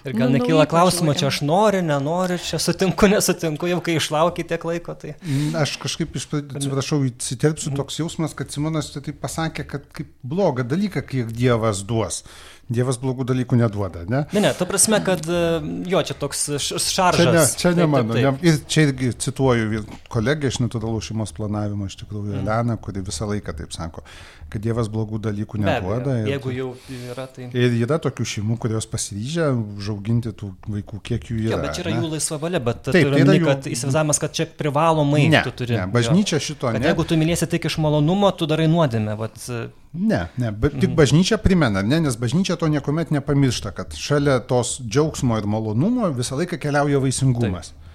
Ir 0.07 0.15
gal 0.15 0.29
nu, 0.29 0.37
nekyla 0.37 0.63
klausimo, 0.69 1.11
čia 1.17 1.27
aš 1.27 1.41
noriu, 1.43 1.81
nenoriu, 1.83 2.37
čia 2.39 2.59
sutinku, 2.61 3.09
nesutinku, 3.11 3.67
jau 3.67 3.81
kai 3.83 3.97
išlaukai 3.99 4.45
tiek 4.47 4.63
laiko. 4.69 4.95
Tai... 4.95 5.15
Aš 5.59 5.75
kažkaip, 5.81 6.15
atsiprašau, 6.15 7.01
įsiterpsiu 7.09 7.73
toks 7.75 7.99
jausmas, 7.99 8.35
kad 8.37 8.53
Simonas 8.53 8.93
tai 8.95 9.11
pasakė, 9.11 9.67
kad 9.67 9.89
kaip 9.97 10.13
blogą 10.23 10.63
dalyką, 10.67 11.03
kiek 11.09 11.35
Dievas 11.35 11.83
duos. 11.89 12.23
Dievas 12.69 12.99
blogų 13.01 13.25
dalykų 13.25 13.57
neduoda, 13.57 14.03
ne? 14.05 14.23
Ne, 14.29 14.43
ne, 14.43 14.51
ta 14.53 14.65
prasme, 14.69 14.99
kad 15.01 15.25
e, 15.25 15.37
jo, 15.89 16.01
čia 16.05 16.15
toks 16.21 16.43
šaržas. 16.61 17.17
Čia 17.17 17.31
ne, 17.33 17.45
čia 17.61 17.71
ne 17.73 17.87
mano. 17.89 18.13
Taip, 18.13 18.27
taip. 18.27 18.43
Ir 18.45 18.59
čia 18.69 18.83
irgi 18.85 19.09
cituoju 19.25 19.81
kolegę 20.13 20.51
iš 20.51 20.59
natūralų 20.61 21.01
šeimos 21.07 21.33
planavimo, 21.33 21.87
iš 21.89 21.97
tikrųjų, 22.03 22.35
mm. 22.35 22.43
Eleną, 22.43 22.77
kuri 22.77 23.01
visą 23.07 23.25
laiką 23.31 23.55
taip 23.57 23.73
sako, 23.73 24.03
kad 24.53 24.61
Dievas 24.61 24.91
blogų 24.93 25.17
dalykų 25.25 25.63
neduoda. 25.63 26.03
Be, 26.05 26.15
ir, 26.21 26.29
jeigu 26.35 26.53
jau 26.53 26.69
yra, 27.09 27.25
tai. 27.33 27.49
Ir 27.57 27.75
yra 27.79 27.97
tokių 28.05 28.27
šeimų, 28.35 28.59
kurios 28.61 28.85
pasiryžę 28.93 29.49
užauginti 29.79 30.35
tų 30.37 30.51
vaikų, 30.69 31.01
kiek 31.09 31.25
jų 31.31 31.41
yra. 31.47 31.55
Ja, 31.55 31.61
bet 31.65 31.77
čia 31.77 31.87
yra 31.87 31.95
ne? 31.95 32.03
jų 32.03 32.13
laisva 32.13 32.41
valia, 32.45 32.61
bet 32.69 32.85
taip, 32.85 32.97
tai 32.99 33.23
yra 33.25 33.37
jų... 33.39 33.49
kad 33.49 33.69
įsivaizdavimas, 33.73 34.21
kad 34.21 34.37
čia 34.37 34.49
privalomai 34.61 35.25
ne, 35.33 35.41
tu 35.45 35.57
turi. 35.63 35.77
Ne, 35.77 35.89
bažnyčia 35.93 36.41
šito 36.43 36.69
ne. 36.77 36.85
Jeigu 36.85 37.09
tu 37.09 37.17
minėsi 37.17 37.49
tik 37.49 37.65
iš 37.69 37.81
malonumo, 37.81 38.29
tu 38.37 38.49
darai 38.49 38.69
nuodėmę. 38.69 39.17
Vat, 39.17 39.37
Ne, 39.93 40.27
ne, 40.37 40.51
bet 40.53 40.75
tik 40.77 40.91
mhm. 40.91 40.97
bažnyčia 40.99 41.39
primena, 41.41 41.81
ne, 41.81 41.97
nes 42.03 42.17
bažnyčia 42.19 42.59
to 42.61 42.67
niekuomet 42.69 43.09
nepamiršta, 43.09 43.71
kad 43.73 43.95
šalia 43.97 44.37
tos 44.45 44.77
džiaugsmo 44.85 45.39
ir 45.39 45.47
malonumo 45.49 46.11
visą 46.13 46.37
laiką 46.37 46.59
keliauja 46.61 47.01
vaisingumas. 47.01 47.71
Taip. 47.73 47.85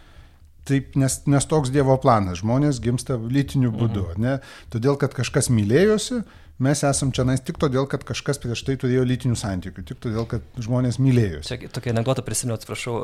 Taip, 0.64 0.94
nes, 0.96 1.18
nes 1.28 1.44
toks 1.44 1.68
Dievo 1.70 1.94
planas, 2.00 2.40
žmonės 2.40 2.80
gimsta 2.82 3.18
lytiniu 3.20 3.70
būdu, 3.74 4.08
mhm. 4.14 4.24
ne, 4.24 4.34
todėl 4.74 4.98
kad 4.98 5.14
kažkas 5.14 5.52
mylėjosi, 5.52 6.24
mes 6.62 6.82
esam 6.86 7.10
čia 7.14 7.24
nais 7.26 7.42
tik 7.42 7.58
todėl, 7.60 7.88
kad 7.90 8.04
kažkas 8.06 8.38
prieš 8.42 8.62
tai 8.66 8.76
turėjo 8.80 9.02
lytinių 9.08 9.36
santykių, 9.38 9.84
tik 9.88 10.00
todėl, 10.04 10.26
kad 10.30 10.44
žmonės 10.62 11.00
mylėjo. 11.02 11.42
Čia 11.46 11.70
tokia 11.74 11.94
anegdota 11.94 12.22
prisimenu, 12.26 12.54
atsiprašau. 12.58 12.94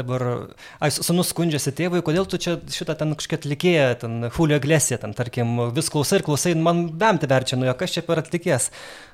Dabar, 0.00 0.26
ai, 0.82 0.90
sunus 0.94 1.30
skundžiasi 1.30 1.74
tėvui, 1.78 2.02
kodėl 2.06 2.26
tu 2.30 2.40
čia 2.42 2.56
šitą 2.72 2.98
ten 2.98 3.14
kažkokią 3.14 3.40
atlikėją, 3.40 3.86
ten 4.02 4.18
Julio 4.28 4.58
Glesė, 4.62 4.98
ten 5.02 5.14
tarkim, 5.16 5.56
vis 5.76 5.92
klausai 5.92 6.20
ir 6.20 6.26
klausai, 6.26 6.56
man 6.58 6.88
bemti 6.98 7.30
verčia, 7.30 7.60
nu 7.60 7.70
jo, 7.70 7.76
kas 7.78 7.94
čia 7.94 8.04
per 8.06 8.24
atlikės. 8.24 8.70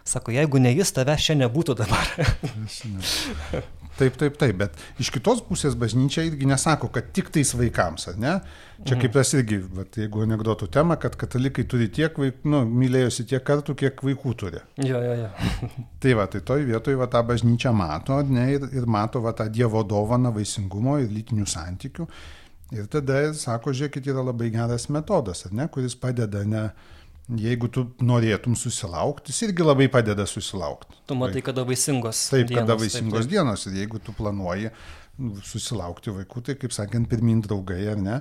Sako, 0.07 0.32
jeigu 0.37 0.62
ne 0.62 0.72
jis, 0.72 0.95
tave 0.97 1.18
čia 1.20 1.37
nebūtų 1.37 1.76
dabar. 1.82 2.12
Taip, 3.97 4.16
taip, 4.20 4.34
taip, 4.36 4.57
bet 4.61 4.74
iš 5.01 5.09
kitos 5.14 5.40
pusės 5.47 5.76
bažnyčia 5.78 6.26
irgi 6.26 6.49
nesako, 6.49 6.90
kad 6.92 7.09
tik 7.16 7.30
tais 7.32 7.55
vaikams, 7.57 8.11
ne? 8.20 8.34
Čia 8.82 8.92
mhm. 8.92 9.01
kaip 9.01 9.14
tas 9.14 9.30
irgi, 9.38 9.57
vat, 9.78 9.97
jeigu 9.97 10.24
anegdotų 10.26 10.68
tema, 10.72 10.99
kad 11.01 11.16
katalikai 11.16 11.64
turi 11.64 11.88
tiek 11.88 12.18
vaikų, 12.20 12.51
nu, 12.53 12.61
mylėjosi 12.68 13.24
tiek 13.30 13.44
kartų, 13.47 13.76
kiek 13.80 14.03
vaikų 14.05 14.34
turi. 14.42 14.61
Jo, 14.84 15.01
jo, 15.01 15.14
jo. 15.22 15.30
tai 16.05 16.12
va, 16.18 16.26
tai 16.32 16.42
toj 16.44 16.66
vietoj 16.68 16.99
va, 17.01 17.09
tą 17.12 17.22
bažnyčią 17.30 17.72
mato, 17.76 18.20
ne, 18.28 18.51
ir, 18.59 18.66
ir 18.76 18.88
mato 18.90 19.24
va, 19.24 19.32
tą 19.36 19.49
Dievo 19.53 19.80
dovaną 19.88 20.34
vaisingumo 20.36 20.99
ir 21.01 21.09
lytinių 21.14 21.49
santykių. 21.49 22.09
Ir 22.76 22.90
tada 22.90 23.30
sako, 23.38 23.72
žiūrėkit, 23.78 24.11
yra 24.11 24.26
labai 24.26 24.51
geras 24.53 24.90
metodas, 24.92 25.47
ne, 25.55 25.70
kuris 25.72 25.97
padeda 25.97 26.44
ne 26.44 26.68
Jeigu 27.27 27.66
tu 27.74 27.83
norėtum 28.07 28.55
susilaukti, 28.55 29.33
jis 29.35 29.49
irgi 29.49 29.64
labai 29.66 29.89
padeda 29.91 30.22
susilaukti. 30.31 31.01
Tu 31.11 31.14
matai, 31.18 31.41
kada 31.43 31.64
vaisingos 31.66 32.20
taip, 32.31 32.47
dienos. 32.47 32.53
Taip, 32.53 32.61
kada 32.61 32.77
vaisingos 32.79 33.16
taip, 33.18 33.24
taip. 33.24 33.33
dienos. 33.33 33.64
Ir 33.66 33.81
jeigu 33.81 33.99
tu 33.99 34.14
planuoji 34.14 34.70
susilaukti 35.49 36.14
vaikų, 36.20 36.43
tai 36.47 36.55
kaip 36.61 36.74
sakant, 36.77 37.09
pirmin 37.11 37.41
draugai 37.43 37.81
ar 37.91 37.99
ne. 37.99 38.20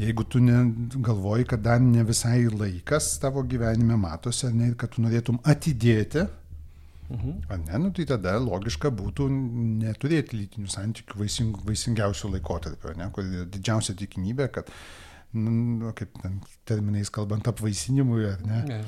Jeigu 0.00 0.26
tu 0.26 0.40
ne, 0.42 0.64
galvoji, 0.98 1.46
kad 1.52 1.62
dar 1.62 1.78
ne 1.78 2.02
visai 2.02 2.48
laikas 2.50 3.12
tavo 3.22 3.44
gyvenime 3.46 3.94
matosi, 4.02 4.48
ar 4.48 4.56
ne, 4.58 4.72
kad 4.74 4.90
tu 4.96 5.04
norėtum 5.04 5.38
atidėti, 5.46 6.24
mhm. 7.14 7.36
ar 7.46 7.62
ne, 7.62 7.78
nu, 7.84 7.92
tai 7.94 8.08
tada 8.16 8.34
logiška 8.42 8.90
būtų 8.90 9.28
neturėti 9.84 10.40
lytinių 10.40 10.74
santykių 10.74 11.22
vaising, 11.22 11.62
vaisingiausių 11.70 12.34
laikotarpio, 12.34 12.96
ne, 12.98 13.06
kur 13.14 13.30
didžiausia 13.54 13.94
tikimybė, 14.02 14.50
kad 14.58 14.74
nu, 15.34 15.92
kaip 15.98 16.14
ten 16.22 16.38
terminais 16.68 17.10
kalbant, 17.14 17.46
apvaisinimui, 17.50 18.24
ar 18.30 18.46
ne? 18.46 18.62
Ja. 18.70 18.80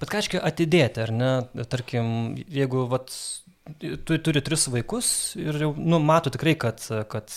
Bet 0.00 0.14
aiškiai 0.14 0.42
atidėti, 0.46 1.02
ar 1.04 1.12
ne? 1.14 1.30
Tarkim, 1.70 2.10
jeigu 2.48 2.86
vat, 2.90 3.12
tu 3.80 4.18
turi 4.22 4.42
tris 4.44 4.68
vaikus 4.70 5.12
ir 5.40 5.58
jau, 5.66 5.70
nu, 5.76 6.00
mato 6.02 6.32
tikrai, 6.32 6.54
kad, 6.60 6.84
kad 7.10 7.34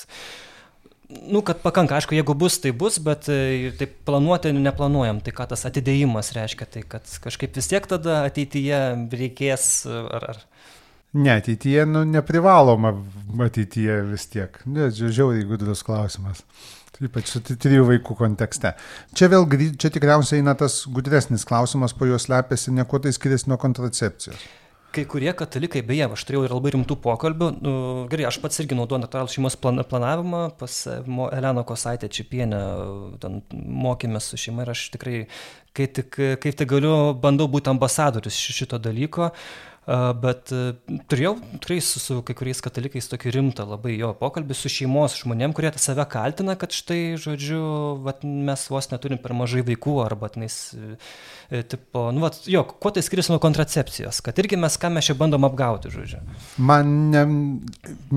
nu, 1.22 1.42
kad 1.46 1.62
pakanka, 1.64 1.98
aišku, 1.98 2.16
jeigu 2.18 2.36
bus, 2.38 2.58
tai 2.64 2.72
bus, 2.76 3.00
bet 3.04 3.28
e, 3.32 3.72
taip 3.80 3.96
planuoti 4.08 4.54
neplanuojam. 4.56 5.22
Tai 5.24 5.34
ką 5.36 5.48
tas 5.54 5.66
atidėjimas 5.70 6.34
reiškia, 6.36 6.70
tai 6.70 6.84
kad 6.96 7.10
kažkaip 7.26 7.58
vis 7.58 7.70
tiek 7.72 7.88
tada 7.90 8.24
ateityje 8.30 8.82
reikės 9.14 9.68
ar... 9.90 10.30
ar... 10.34 10.42
Ne, 11.14 11.36
ateityje, 11.36 11.86
nu, 11.86 12.02
neprivaloma 12.10 12.96
ateityje 13.46 14.00
vis 14.10 14.26
tiek. 14.32 14.58
Ne, 14.66 14.90
žiauriai 14.90 15.46
gudrus 15.46 15.86
klausimas. 15.86 16.42
Ypač 17.02 17.32
trijų 17.42 17.88
vaikų 17.88 18.16
kontekste. 18.20 18.76
Čia 19.18 19.30
vėl, 19.34 19.48
čia 19.82 19.90
tikriausiai 19.94 20.44
eina 20.44 20.54
tas 20.58 20.84
gudresnis 20.86 21.46
klausimas, 21.50 21.96
po 21.98 22.06
juos 22.06 22.30
lepiasi, 22.30 22.74
nieko 22.76 23.02
tai 23.02 23.14
skiriasi 23.16 23.50
nuo 23.50 23.58
kontracepcijos. 23.62 24.44
Kai 24.94 25.08
kurie 25.10 25.32
katalikai, 25.34 25.82
beje, 25.82 26.06
aš 26.06 26.22
turėjau 26.30 26.44
ir 26.46 26.52
labai 26.54 26.76
rimtų 26.76 27.00
pokalbių, 27.02 27.48
nu, 27.66 27.74
gerai, 28.12 28.28
aš 28.30 28.38
pats 28.44 28.62
irgi 28.62 28.78
naudoju 28.78 29.02
natūralų 29.02 29.34
šeimos 29.34 29.58
plan, 29.58 29.82
planavimą, 29.90 30.44
pas 30.60 30.76
Eleno 30.94 31.64
Kosaitę 31.66 32.12
Čipienę, 32.14 32.62
ten 33.24 33.42
mokėmės 33.58 34.30
su 34.30 34.38
šeima 34.38 34.68
ir 34.68 34.76
aš 34.76 34.86
tikrai, 34.94 35.24
kai 35.74 35.90
tik, 35.98 36.14
kaip 36.46 36.62
tik 36.62 36.70
galiu, 36.76 36.94
bandau 37.18 37.50
būti 37.50 37.74
ambasadorius 37.74 38.38
šito 38.38 38.78
dalyko. 38.78 39.32
Uh, 39.34 39.73
Bet 39.84 40.52
e, 40.56 40.62
turėjau 41.12 41.34
tikrai 41.58 41.80
su, 41.84 42.00
su 42.00 42.22
kai 42.24 42.36
kuriais 42.40 42.62
katalikais 42.64 43.10
tokį 43.12 43.34
rimtą 43.36 43.66
labai 43.68 43.98
jo 43.98 44.14
pokalbį 44.16 44.56
su 44.56 44.72
šeimos 44.72 45.18
žmonėm, 45.20 45.52
kurie 45.56 45.74
save 45.76 46.06
kaltina, 46.12 46.56
kad 46.60 46.72
štai, 46.72 47.18
žodžiu, 47.20 47.64
vat, 48.06 48.24
mes 48.24 48.64
vos 48.72 48.88
neturim 48.94 49.20
per 49.20 49.36
mažai 49.36 49.66
vaikų 49.68 49.98
arba 50.06 50.32
tenais, 50.32 50.58
e, 51.52 51.64
tipo, 51.68 52.08
nu, 52.16 52.24
vat, 52.24 52.40
jo, 52.48 52.64
kuo 52.64 52.94
tai 52.96 53.04
skiriasi 53.04 53.34
nuo 53.34 53.42
kontracepcijos, 53.44 54.24
kad 54.24 54.40
irgi 54.40 54.60
mes 54.62 54.80
ką 54.80 54.94
mes 54.96 55.12
čia 55.12 55.20
bandom 55.20 55.50
apgauti, 55.50 55.92
žodžiu. 55.92 56.24
Man 56.64 56.94
ne, 57.12 57.26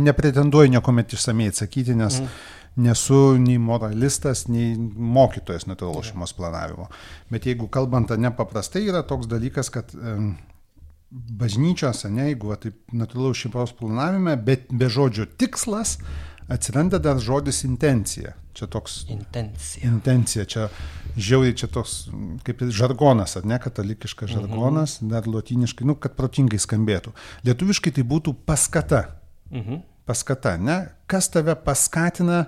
nepretenduoju 0.07 0.77
niekuomet 0.77 1.19
išsamei 1.19 1.51
atsakyti, 1.51 1.99
nes 1.99 2.23
mm 2.23 2.55
nesu 2.77 3.39
nei 3.41 3.57
moralistas, 3.57 4.43
nei 4.53 4.75
mokytojas 4.77 5.65
natūralos 5.65 6.11
šeimos 6.11 6.35
planavimo. 6.37 6.91
Bet 7.33 7.49
jeigu 7.49 7.71
kalbant 7.73 8.13
nepaprastai, 8.21 8.83
yra 8.91 9.01
toks 9.09 9.31
dalykas, 9.31 9.71
kad 9.73 9.95
bažnyčios, 11.11 12.05
ne, 12.11 12.31
jeigu 12.31 12.55
taip 12.61 12.95
natūralaus 12.95 13.45
šeimos 13.45 13.75
planavime, 13.79 14.37
bet 14.37 14.67
be 14.71 14.89
žodžio 14.91 15.27
tikslas, 15.39 15.97
atsiranda 16.53 16.99
dar 17.03 17.21
žodis 17.23 17.65
intencija. 17.67 18.35
Čia 18.57 18.67
toks. 18.73 19.03
Intencija. 19.13 19.85
Intencija. 19.85 20.45
Čia 20.49 20.69
žiauriai, 21.17 21.57
čia 21.61 21.69
toks 21.69 22.07
kaip 22.47 22.63
žargonas, 22.73 23.37
ar 23.37 23.45
ne, 23.49 23.59
katalikiškas 23.61 24.31
mhm. 24.31 24.39
žargonas, 24.39 25.01
mhm. 25.01 25.11
dar 25.13 25.29
lotyniškai, 25.29 25.87
nu, 25.89 25.99
kad 26.01 26.17
protingai 26.17 26.61
skambėtų. 26.63 27.13
Lietuviškai 27.47 27.93
tai 27.99 28.07
būtų 28.07 28.37
paskata. 28.49 29.05
Mhm. 29.53 29.85
Paskata, 30.07 30.55
ne? 30.63 30.79
Kas 31.11 31.27
tave 31.35 31.57
paskatina 31.59 32.47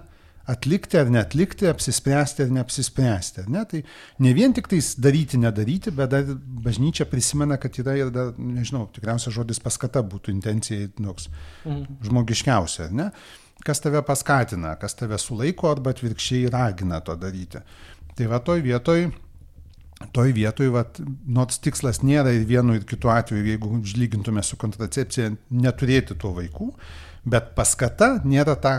atlikti 0.48 0.98
ar 1.00 1.10
neatlikti, 1.12 1.68
apsispręsti 1.68 2.46
ar 2.46 2.54
neapsispręsti. 2.56 3.44
Ne? 3.52 3.64
Tai 3.68 3.82
ne 4.24 4.32
vien 4.36 4.54
tik 4.56 4.70
tais 4.70 4.94
daryti, 5.00 5.40
nedaryti, 5.40 5.92
bet 5.94 6.12
dar 6.14 6.32
bažnyčia 6.64 7.08
prisimena, 7.10 7.58
kad 7.60 7.76
yra 7.82 7.98
ir, 8.00 8.12
dar, 8.14 8.32
nežinau, 8.38 8.86
tikriausias 8.94 9.36
žodis 9.36 9.60
paskata 9.64 10.02
būtų 10.06 10.32
intencijai 10.34 10.88
toks 10.96 11.28
mhm. 11.66 12.00
žmogiškiausia. 12.08 12.90
Ne? 12.96 13.10
Kas 13.66 13.82
tave 13.82 14.00
paskatina, 14.06 14.76
kas 14.80 14.94
tave 14.96 15.18
sulaiko 15.20 15.70
arba 15.70 15.92
atvirkščiai 15.94 16.50
ragina 16.54 17.02
to 17.04 17.16
daryti. 17.18 17.62
Tai 18.18 18.28
va 18.30 18.42
toj 18.44 18.62
vietoj 18.64 19.08
toj 20.14 20.32
vietoj, 20.34 20.70
vat, 20.74 21.00
nors 21.26 21.58
tikslas 21.62 22.02
nėra 22.06 22.30
ir 22.36 22.46
vienu 22.46 22.76
ir 22.78 22.84
kitu 22.88 23.10
atveju, 23.10 23.46
jeigu 23.50 23.80
lygintume 23.98 24.44
su 24.46 24.58
kontracepcija, 24.60 25.32
neturėti 25.50 26.14
tų 26.18 26.34
vaikų, 26.36 26.68
bet 27.24 27.54
paskata 27.56 28.18
nėra 28.24 28.56
ta 28.60 28.74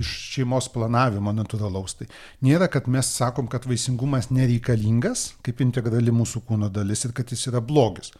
iš 0.00 0.10
šeimos 0.34 0.70
planavimo 0.74 1.32
natūralaus. 1.34 1.96
Tai 1.98 2.10
nėra, 2.46 2.70
kad 2.72 2.88
mes 2.90 3.10
sakom, 3.16 3.48
kad 3.50 3.66
vaisingumas 3.68 4.30
nereikalingas 4.34 5.30
kaip 5.46 5.62
integrali 5.64 6.14
mūsų 6.14 6.44
kūno 6.48 6.70
dalis 6.72 7.04
ir 7.06 7.16
kad 7.16 7.32
jis 7.32 7.48
yra 7.52 7.62
blogis. 7.64 8.14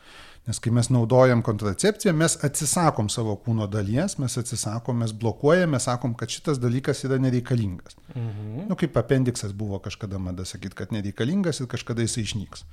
Nes 0.49 0.59
kai 0.59 0.72
mes 0.72 0.89
naudojam 0.89 1.43
kontracepciją, 1.45 2.14
mes 2.16 2.39
atsisakom 2.47 3.11
savo 3.12 3.35
kūno 3.45 3.66
dalies, 3.70 4.16
mes 4.18 4.39
atsisakom, 4.41 5.03
mes 5.05 5.12
blokuojam, 5.12 5.74
mes 5.76 5.85
sakom, 5.85 6.14
kad 6.18 6.33
šitas 6.33 6.59
dalykas 6.62 7.05
yra 7.07 7.20
nereikalingas. 7.20 7.99
Mhm. 8.14 8.64
Nu, 8.70 8.78
kaip 8.81 8.97
apendiksas 8.97 9.53
buvo 9.53 9.78
kažkada 9.85 10.18
mada 10.18 10.49
sakyti, 10.49 10.78
kad 10.81 10.97
nereikalingas 10.97 11.61
ir 11.61 11.68
kažkada 11.70 12.07
jisai 12.07 12.24
išnyks. 12.24 12.64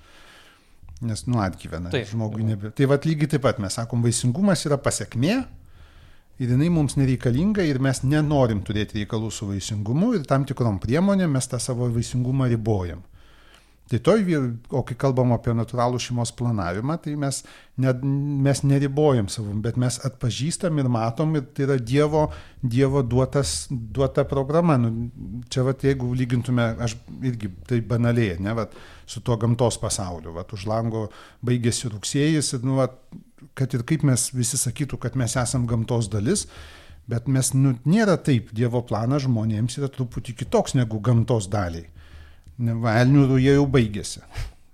Nes, 1.05 1.27
nu, 1.27 1.41
atgyvena. 1.43 1.91
Taip. 1.93 2.07
Žmogui 2.09 2.47
nebe. 2.47 2.71
Tai 2.73 2.87
vad 2.89 3.05
lygiai 3.05 3.35
taip 3.35 3.43
pat 3.45 3.59
mes 3.61 3.75
sakom, 3.77 4.01
vaisingumas 4.01 4.63
yra 4.65 4.79
pasiekmė 4.81 5.43
ir 6.39 6.51
jinai 6.53 6.69
mums 6.69 6.97
nereikalinga 6.99 7.65
ir 7.65 7.79
mes 7.81 8.03
nenorim 8.03 8.61
turėti 8.65 9.01
reikalų 9.01 9.31
su 9.33 9.47
vaisingumu 9.49 10.13
ir 10.17 10.25
tam 10.29 10.45
tikrom 10.45 10.77
priemonėm 10.83 11.33
mes 11.37 11.49
tą 11.49 11.59
savo 11.61 11.89
vaisingumą 11.93 12.49
ribojam. 12.51 13.01
Tai 13.87 13.99
toj, 14.03 14.23
o 14.75 14.81
kai 14.83 14.97
kalbam 14.99 15.31
apie 15.31 15.53
natūralų 15.55 15.99
šeimos 16.03 16.33
planavimą, 16.35 16.97
tai 16.99 17.13
mes, 17.19 17.37
ne, 17.79 17.93
mes 18.43 18.59
neribojam 18.67 19.29
savo, 19.31 19.53
bet 19.63 19.77
mes 19.79 19.95
atpažįstam 20.09 20.81
ir 20.81 20.89
matom, 20.91 21.37
ir 21.39 21.45
tai 21.55 21.63
yra 21.69 21.77
Dievo, 21.79 22.25
dievo 22.59 22.99
duotas, 23.07 23.69
duota 23.71 24.25
programa. 24.27 24.75
Nu, 24.81 24.91
čia, 25.47 25.63
vat, 25.63 25.87
jeigu 25.87 26.11
lygintume, 26.19 26.67
aš 26.83 26.97
irgi 27.31 27.53
tai 27.69 27.79
banaliai, 27.93 28.35
ne, 28.43 28.57
vat, 28.59 28.75
su 29.07 29.23
tuo 29.23 29.39
gamtos 29.39 29.79
pasauliu, 29.79 30.35
vat, 30.35 30.51
už 30.51 30.67
lango 30.67 31.07
baigėsi 31.47 31.87
rugsėjas, 31.93 32.57
ir, 32.57 32.67
nu, 32.67 32.81
vat, 32.81 32.99
kad 33.55 33.71
ir 33.71 33.87
kaip 33.87 34.03
mes 34.09 34.33
visi 34.35 34.59
sakytų, 34.59 34.99
kad 34.99 35.15
mes 35.15 35.39
esam 35.39 35.63
gamtos 35.69 36.11
dalis, 36.11 36.49
bet 37.07 37.31
mes, 37.31 37.55
nu, 37.55 37.77
nėra 37.87 38.19
taip, 38.19 38.51
Dievo 38.51 38.83
planas 38.83 39.23
žmonėms 39.29 39.79
yra 39.79 39.87
truputį 39.87 40.41
kitoks 40.43 40.75
negu 40.75 40.99
gamtos 40.99 41.47
daliai. 41.47 41.87
Elnių 42.57 43.25
ruja 43.33 43.57
jau 43.57 43.65
baigėsi. 43.69 44.23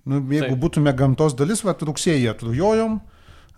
Nu, 0.07 0.19
jeigu 0.19 0.51
Taip. 0.51 0.59
būtume 0.59 0.91
gamtos 0.95 1.35
dalis, 1.39 1.63
va, 1.63 1.75
rugsėjį 1.75 2.29
atrujojom, 2.33 2.97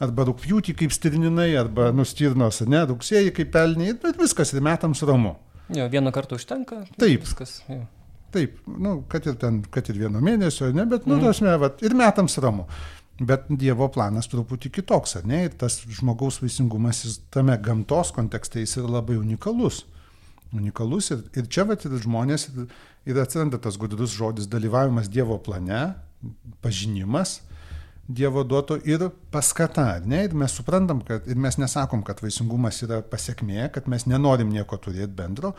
arba 0.02 0.26
rūpjūtį 0.30 0.76
kaip 0.82 0.94
stirninai, 0.94 1.52
arba 1.58 1.92
nustirnos, 1.96 2.62
ne, 2.70 2.84
rugsėjį 2.92 3.34
kaip 3.40 3.58
elniai, 3.62 3.96
bet 4.02 4.20
viskas 4.22 4.54
ir 4.54 4.66
metams 4.66 5.02
ramu. 5.08 5.36
Jo, 5.74 5.88
vieną 5.90 6.14
kartą 6.14 6.38
užtenka. 6.38 6.84
Taip. 7.02 7.24
Viskas. 7.26 7.58
Jo. 7.70 7.86
Taip, 8.36 8.60
nu, 8.68 9.00
kad 9.10 9.26
ir 9.26 9.40
ten, 9.42 9.64
kad 9.74 9.90
ir 9.90 9.98
vieno 10.04 10.22
mėnesio, 10.22 10.70
ne, 10.76 10.86
bet, 10.90 11.08
nu, 11.10 11.18
mm. 11.18 11.26
tasme, 11.30 11.56
va, 11.62 11.72
ir 11.86 11.98
metams 11.98 12.38
ramu. 12.44 12.68
Bet 13.16 13.48
Dievo 13.48 13.88
planas 13.96 14.28
truputį 14.28 14.74
kitoks, 14.76 15.16
ne, 15.26 15.46
ir 15.48 15.54
tas 15.58 15.80
žmogaus 15.88 16.42
vaisingumas 16.44 17.06
jis 17.06 17.20
tame 17.32 17.56
gamtos 17.64 18.12
kontekste 18.14 18.60
jis 18.60 18.76
yra 18.82 18.98
labai 18.98 19.16
unikalus 19.22 19.86
unikalus 20.56 21.12
ir, 21.14 21.24
ir 21.38 21.50
čia 21.52 21.66
vat, 21.70 21.84
žmonės 21.84 22.50
ir, 22.50 22.70
ir 23.10 23.20
atsiranda 23.22 23.60
tas 23.62 23.78
gudrus 23.82 24.16
žodis 24.16 24.50
dalyvavimas 24.52 25.10
Dievo 25.12 25.38
plane, 25.44 25.94
pažinimas 26.66 27.40
Dievo 28.08 28.44
duoto 28.46 28.78
ir 28.86 29.08
paskata. 29.34 30.00
Ne? 30.06 30.24
Ir 30.28 30.36
mes 30.38 30.54
suprantam, 30.54 31.02
kad 31.06 31.26
ir 31.26 31.40
mes 31.42 31.58
nesakom, 31.58 32.04
kad 32.06 32.22
vaisingumas 32.22 32.84
yra 32.86 33.00
pasiekmė, 33.02 33.72
kad 33.74 33.90
mes 33.90 34.06
nenorim 34.06 34.52
nieko 34.54 34.78
turėti 34.78 35.10
bendro, 35.18 35.56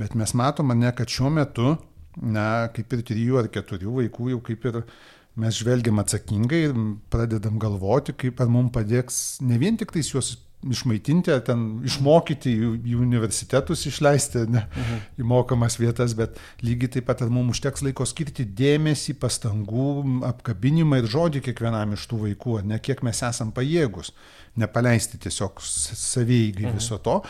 bet 0.00 0.16
mes 0.16 0.32
matom, 0.32 0.72
ne, 0.80 0.92
kad 0.96 1.12
šiuo 1.12 1.28
metu, 1.34 1.74
na, 2.16 2.70
kaip 2.72 2.94
ir 2.96 3.04
trijų 3.04 3.42
ar 3.42 3.50
keturių 3.52 3.98
vaikų 3.98 4.30
jau 4.32 4.40
kaip 4.46 4.64
ir 4.70 4.80
mes 5.40 5.58
žvelgiam 5.58 5.98
atsakingai 6.00 6.62
ir 6.70 6.74
pradedam 7.12 7.58
galvoti, 7.60 8.14
kaip 8.16 8.40
ar 8.40 8.48
mums 8.48 8.72
padėks 8.74 9.20
ne 9.44 9.58
vien 9.60 9.76
tik 9.76 9.92
tais 9.92 10.08
juos 10.08 10.34
išmaitinti, 10.72 11.34
ten 11.46 11.64
išmokyti 11.84 12.52
į, 12.54 12.70
į 12.92 12.96
universitetus 13.04 13.84
išleisti, 13.90 14.44
ne, 14.48 14.64
mhm. 14.66 15.02
į 15.20 15.26
mokamas 15.34 15.78
vietas, 15.80 16.16
bet 16.18 16.38
lygiai 16.64 16.96
taip 16.96 17.08
pat 17.10 17.24
mums 17.28 17.56
užteks 17.56 17.84
laiko 17.86 18.06
skirti 18.08 18.46
dėmesį, 18.46 19.16
pastangų, 19.20 19.88
apkabinimą 20.30 21.02
ir 21.02 21.10
žodį 21.10 21.44
kiekvienam 21.48 21.96
iš 21.96 22.06
tų 22.10 22.22
vaikų, 22.28 22.60
ne 22.70 22.80
kiek 22.82 23.04
mes 23.06 23.22
esam 23.26 23.52
pajėgus, 23.54 24.14
nepaleisti 24.60 25.20
tiesiog 25.26 25.62
savygai 25.64 26.68
mhm. 26.68 26.78
viso 26.78 27.00
to 27.02 27.20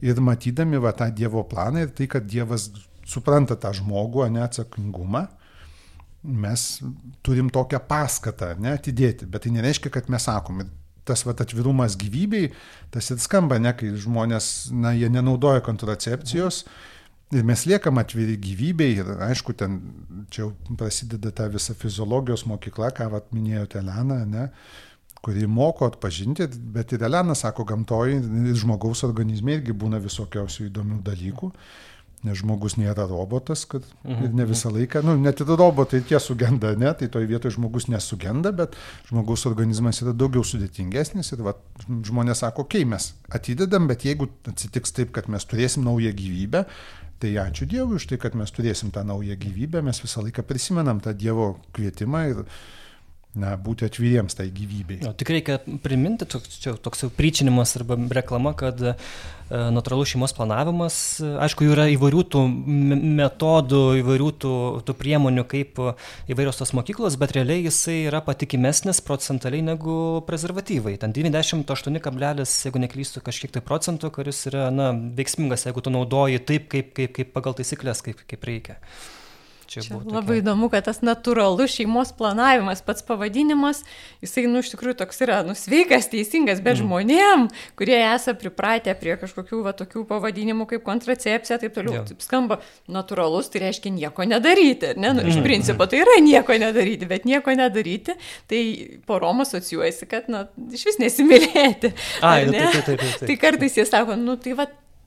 ir 0.00 0.20
matydami 0.20 0.80
va 0.80 0.94
tą 0.96 1.10
Dievo 1.14 1.44
planą 1.48 1.84
ir 1.84 1.92
tai, 1.96 2.08
kad 2.10 2.26
Dievas 2.26 2.70
supranta 3.08 3.56
tą 3.58 3.72
žmogų, 3.76 4.26
neatsakingumą, 4.32 5.26
mes 6.22 6.66
turim 7.24 7.48
tokią 7.52 7.80
paskatą, 7.88 8.52
ne, 8.60 8.74
atidėti, 8.76 9.28
bet 9.28 9.46
tai 9.46 9.54
nereiškia, 9.54 9.92
kad 9.92 10.10
mes 10.12 10.26
sakom, 10.28 10.60
tas 11.10 11.24
vat, 11.26 11.42
atvirumas 11.44 11.96
gyvybei, 12.00 12.52
tas 12.94 13.10
ir 13.12 13.20
skamba, 13.22 13.58
ne, 13.62 13.74
kai 13.76 13.92
žmonės, 13.98 14.70
na, 14.72 14.94
jie 14.96 15.10
nenaudoja 15.12 15.64
kontracepcijos. 15.66 16.64
Ir 17.30 17.44
mes 17.46 17.62
liekam 17.70 18.00
atviri 18.02 18.34
gyvybei 18.42 18.96
ir 19.02 19.10
aišku, 19.28 19.54
ten 19.58 19.76
čia 20.34 20.48
prasideda 20.78 21.30
ta 21.34 21.46
visa 21.50 21.76
fiziologijos 21.78 22.46
mokykla, 22.50 22.90
ką 22.96 23.10
vat, 23.12 23.28
minėjote 23.34 23.78
Elena, 23.82 24.24
ne, 24.26 24.48
kuri 25.20 25.44
moko 25.46 25.86
atpažinti, 25.90 26.48
bet 26.74 26.96
ir 26.96 27.04
Elena 27.06 27.36
sako, 27.38 27.66
gamtoji, 27.68 28.18
žmogaus 28.58 29.04
organizme 29.06 29.58
irgi 29.58 29.76
būna 29.76 30.00
visokiausių 30.02 30.70
įdomių 30.70 31.04
dalykų. 31.06 31.52
Mhm 31.54 31.88
Nes 32.26 32.36
žmogus 32.36 32.74
nėra 32.76 33.06
robotas, 33.08 33.62
kad 33.64 33.84
mhm. 34.04 34.24
ir 34.26 34.34
ne 34.36 34.44
visą 34.50 34.68
laiką, 34.74 35.00
nu, 35.06 35.14
net 35.16 35.40
ir 35.40 35.48
robotai 35.56 36.02
tie 36.04 36.18
sugenda, 36.20 36.74
ne, 36.76 36.90
tai 36.92 37.08
toje 37.12 37.28
vietoje 37.30 37.54
žmogus 37.56 37.88
nesugenda, 37.88 38.52
bet 38.52 38.76
žmogaus 39.08 39.46
organizmas 39.48 40.02
yra 40.04 40.12
daugiau 40.12 40.44
sudėtingesnis 40.44 41.32
ir 41.32 41.44
va, 41.46 41.54
žmonės 41.88 42.44
sako, 42.44 42.66
okei, 42.68 42.84
okay, 42.84 42.90
mes 42.92 43.12
atidedam, 43.32 43.88
bet 43.88 44.04
jeigu 44.04 44.28
atsitiks 44.52 44.92
taip, 44.98 45.14
kad 45.16 45.30
mes 45.32 45.48
turėsim 45.48 45.86
naują 45.88 46.12
gyvybę, 46.18 46.66
tai 47.20 47.32
ačiū 47.40 47.68
Dievui 47.68 47.96
už 48.00 48.10
tai, 48.12 48.20
kad 48.20 48.36
mes 48.36 48.52
turėsim 48.52 48.92
tą 48.92 49.04
naują 49.04 49.36
gyvybę, 49.40 49.82
mes 49.84 50.00
visą 50.04 50.24
laiką 50.24 50.44
prisimenam 50.48 51.00
tą 51.04 51.16
Dievo 51.16 51.54
kvietimą 51.76 52.22
ir 52.32 52.44
na, 53.38 53.52
būti 53.54 53.86
atviriems 53.86 54.34
tai 54.34 54.48
gyvybei. 54.50 55.00
O, 55.06 55.12
tik 55.14 55.30
reikia 55.30 55.60
priminti, 55.84 56.26
toks, 56.28 56.56
čia 56.62 56.74
toks 56.82 57.04
jau 57.04 57.10
pryčinimas 57.14 57.76
arba 57.78 57.94
reklama, 58.10 58.52
kad 58.58 58.80
e, 58.82 58.94
natūralus 59.50 60.10
šeimos 60.10 60.34
planavimas, 60.34 60.96
aišku, 61.46 61.68
yra 61.70 61.86
įvairių 61.94 62.24
tų 62.34 62.42
metodų, 63.20 63.82
įvairių 64.00 64.30
tų, 64.42 64.54
tų 64.88 64.96
priemonių, 64.98 65.44
kaip 65.50 65.78
įvairios 66.32 66.58
tos 66.58 66.74
mokyklos, 66.74 67.18
bet 67.22 67.36
realiai 67.38 67.62
jisai 67.68 68.00
yra 68.08 68.22
patikimesnis 68.26 69.02
procentaliai 69.06 69.62
negu 69.68 69.94
prezervatyvai. 70.26 70.96
Ten 70.98 71.14
98, 71.14 72.02
jeigu 72.66 72.82
neklystu, 72.82 73.22
kažkiek 73.22 73.54
tai 73.54 73.62
procentų, 73.62 74.10
kuris 74.18 74.42
yra 74.50 74.68
na, 74.74 74.90
veiksmingas, 74.90 75.68
jeigu 75.70 75.86
tu 75.86 75.94
naudoji 75.94 76.42
taip, 76.50 76.66
kaip, 76.74 76.92
kaip, 76.98 77.14
kaip 77.20 77.34
pagal 77.38 77.54
taisyklės, 77.62 78.02
kaip, 78.06 78.26
kaip 78.26 78.50
reikia. 78.50 78.80
Čia, 79.70 79.84
čia 79.84 79.92
tokia... 79.94 80.10
labai 80.16 80.40
įdomu, 80.40 80.66
kad 80.72 80.82
tas 80.88 80.98
natūralus 81.06 81.76
šeimos 81.76 82.10
planavimas, 82.18 82.80
pats 82.82 83.04
pavadinimas, 83.06 83.84
jisai, 84.18 84.48
nu, 84.50 84.64
iš 84.64 84.72
tikrųjų 84.72 84.96
toks 84.98 85.22
yra, 85.22 85.36
nu, 85.46 85.54
sveikas, 85.54 86.08
teisingas, 86.10 86.58
bet 86.64 86.74
mm. 86.74 86.80
žmonėm, 86.82 87.44
kurie 87.78 87.94
esą 88.00 88.34
pripratę 88.40 88.96
prie 88.98 89.14
kažkokių 89.20 89.60
va 89.68 89.74
tokių 89.78 90.02
pavadinimų 90.10 90.66
kaip 90.72 90.82
kontracepcija, 90.88 91.60
taip 91.62 91.78
toliau, 91.78 92.02
taip 92.08 92.26
skamba, 92.26 92.58
natūralus, 92.90 93.52
tai 93.54 93.62
reiškia 93.68 93.94
nieko 93.94 94.26
nedaryti, 94.26 94.96
ne? 94.98 95.14
Nu, 95.14 95.22
iš 95.22 95.38
mm. 95.38 95.46
principo 95.46 95.86
tai 95.86 96.02
yra 96.02 96.18
nieko 96.18 96.58
nedaryti, 96.58 97.06
bet 97.14 97.30
nieko 97.30 97.54
nedaryti, 97.54 98.18
tai 98.50 98.60
porom 99.06 99.46
asocijuojasi, 99.46 100.10
kad, 100.10 100.26
na, 100.34 100.48
iš 100.74 100.88
vis 100.90 100.98
nesimylėti. 101.06 101.94
Ai, 102.26 102.42
nu, 102.50 102.58
taip, 102.58 102.74
taip, 102.74 102.90
taip, 102.90 103.06
taip. 103.06 103.26
Tai 103.30 103.42
kartais 103.46 103.78
jie 103.78 103.86
sako, 103.86 104.18
nu, 104.18 104.34
tai 104.42 104.58
va, 104.58 104.66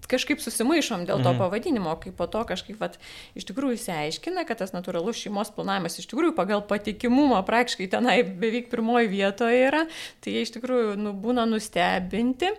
kažkaip 0.10 0.42
susimaišom 0.44 1.06
dėl 1.08 1.22
to 1.22 1.32
mhm. 1.32 1.40
pavadinimo, 1.42 1.96
kai 2.02 2.14
po 2.16 2.28
to 2.32 2.44
kažkaip 2.50 2.82
vat, 2.82 3.00
iš 3.38 3.48
tikrųjų 3.50 3.78
įsiaiškina, 3.80 4.46
kad 4.50 4.62
tas 4.64 4.76
natūralus 4.76 5.22
šeimos 5.22 5.54
planavimas 5.56 6.00
iš 6.02 6.10
tikrųjų 6.12 6.36
pagal 6.38 6.66
patikimumą 6.70 7.42
praktiškai 7.48 7.90
tenai 7.94 8.20
beveik 8.26 8.70
pirmoji 8.74 9.12
vietoje 9.12 9.64
yra, 9.70 9.86
tai 10.24 10.36
jie 10.36 10.46
iš 10.46 10.54
tikrųjų 10.58 10.98
nu, 11.00 11.16
būna 11.18 11.48
nustebinti. 11.50 12.52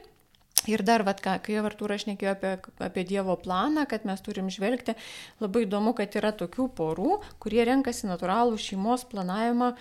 Ir 0.71 0.81
dar, 0.81 1.03
vat, 1.05 1.19
ką, 1.21 1.35
kai 1.45 1.59
Artūras 1.61 2.07
šnekėjo 2.07 2.31
apie, 2.33 2.55
apie 2.87 3.03
Dievo 3.05 3.35
planą, 3.37 3.85
kad 3.89 4.07
mes 4.09 4.23
turim 4.25 4.49
žvelgti, 4.53 4.95
labai 5.43 5.67
įdomu, 5.67 5.93
kad 5.99 6.17
yra 6.17 6.31
tokių 6.33 6.71
porų, 6.79 7.19
kurie 7.43 7.67
renkasi 7.69 8.09
natūralų 8.09 8.57
šeimos 8.57 9.05
planavimą 9.11 9.75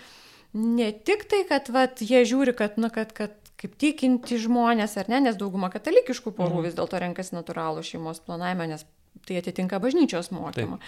ne 0.53 0.91
tik 0.91 1.26
tai, 1.32 1.43
kad 1.49 1.72
vat, 1.74 2.03
jie 2.03 2.24
žiūri, 2.28 2.53
kad, 2.57 2.76
nu, 2.82 2.91
kad, 2.93 3.16
kad 3.16 3.34
kaip 3.64 3.78
tikinti 3.80 4.41
žmonės, 4.43 4.97
ar 4.99 5.07
ne, 5.11 5.24
nes 5.30 5.39
dauguma 5.39 5.72
katalikiškų 5.74 6.36
porų 6.36 6.59
mhm. 6.59 6.68
vis 6.68 6.76
dėlto 6.80 6.99
renkasi 6.99 7.38
natūralų 7.38 7.86
šeimos 7.88 8.20
planavimą, 8.28 8.68
nes 8.76 8.86
tai 9.28 9.38
atitinka 9.39 9.80
bažnyčios 9.80 10.32
mokymą. 10.36 10.80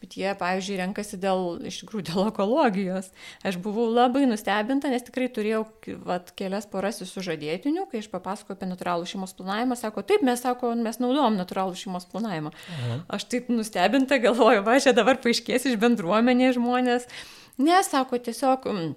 Bet 0.00 0.16
jie, 0.16 0.30
pavyzdžiui, 0.38 0.76
renkasi 0.80 1.18
dėl, 1.20 1.58
iš 1.68 1.82
tikrųjų, 1.82 2.04
dėl 2.10 2.28
ekologijos. 2.30 3.10
Aš 3.44 3.58
buvau 3.60 3.86
labai 3.92 4.24
nustebinta, 4.28 4.88
nes 4.92 5.04
tikrai 5.04 5.28
turėjau 5.32 5.64
vat, 6.06 6.32
kelias 6.38 6.68
poras 6.70 7.02
sužadėtinių, 7.04 7.86
kai 7.90 8.00
aš 8.00 8.08
papasakojau 8.12 8.56
apie 8.56 8.70
natūralų 8.70 9.08
šeimos 9.10 9.36
planavimą, 9.36 9.78
sako, 9.80 10.04
taip, 10.06 10.24
mes, 10.26 10.40
sako, 10.44 10.74
mes 10.80 11.00
naudojam 11.02 11.38
natūralų 11.40 11.76
šeimos 11.80 12.08
planavimą. 12.12 12.52
Aha. 12.76 12.98
Aš 13.18 13.28
taip 13.32 13.52
nustebinta 13.52 14.20
galvoju, 14.22 14.64
va, 14.66 14.76
čia 14.80 14.96
dabar 14.96 15.20
paaiškės 15.24 15.70
iš 15.72 15.80
bendruomenės 15.82 16.56
žmonės. 16.60 17.08
Ne, 17.60 17.80
sako, 17.86 18.22
tiesiog... 18.28 18.70
Mm, 18.70 18.94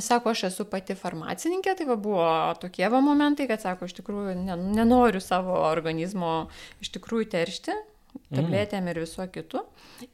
Sako, 0.00 0.32
aš 0.34 0.46
esu 0.50 0.66
pati 0.68 0.96
farmacininkė, 0.98 1.76
tai 1.78 1.86
va 1.88 1.96
buvo 2.00 2.28
tokie 2.60 2.86
va 2.92 3.00
momentai, 3.04 3.46
kad 3.50 3.62
sako, 3.62 3.88
iš 3.88 3.96
tikrųjų 4.00 4.34
nenoriu 4.76 5.22
savo 5.24 5.56
organizmo 5.68 6.48
iš 6.84 6.92
tikrųjų 6.96 7.28
teršti, 7.36 7.76
tabletėm 8.34 8.90
ir 8.90 9.00
viso 9.04 9.26
kitu. 9.32 9.62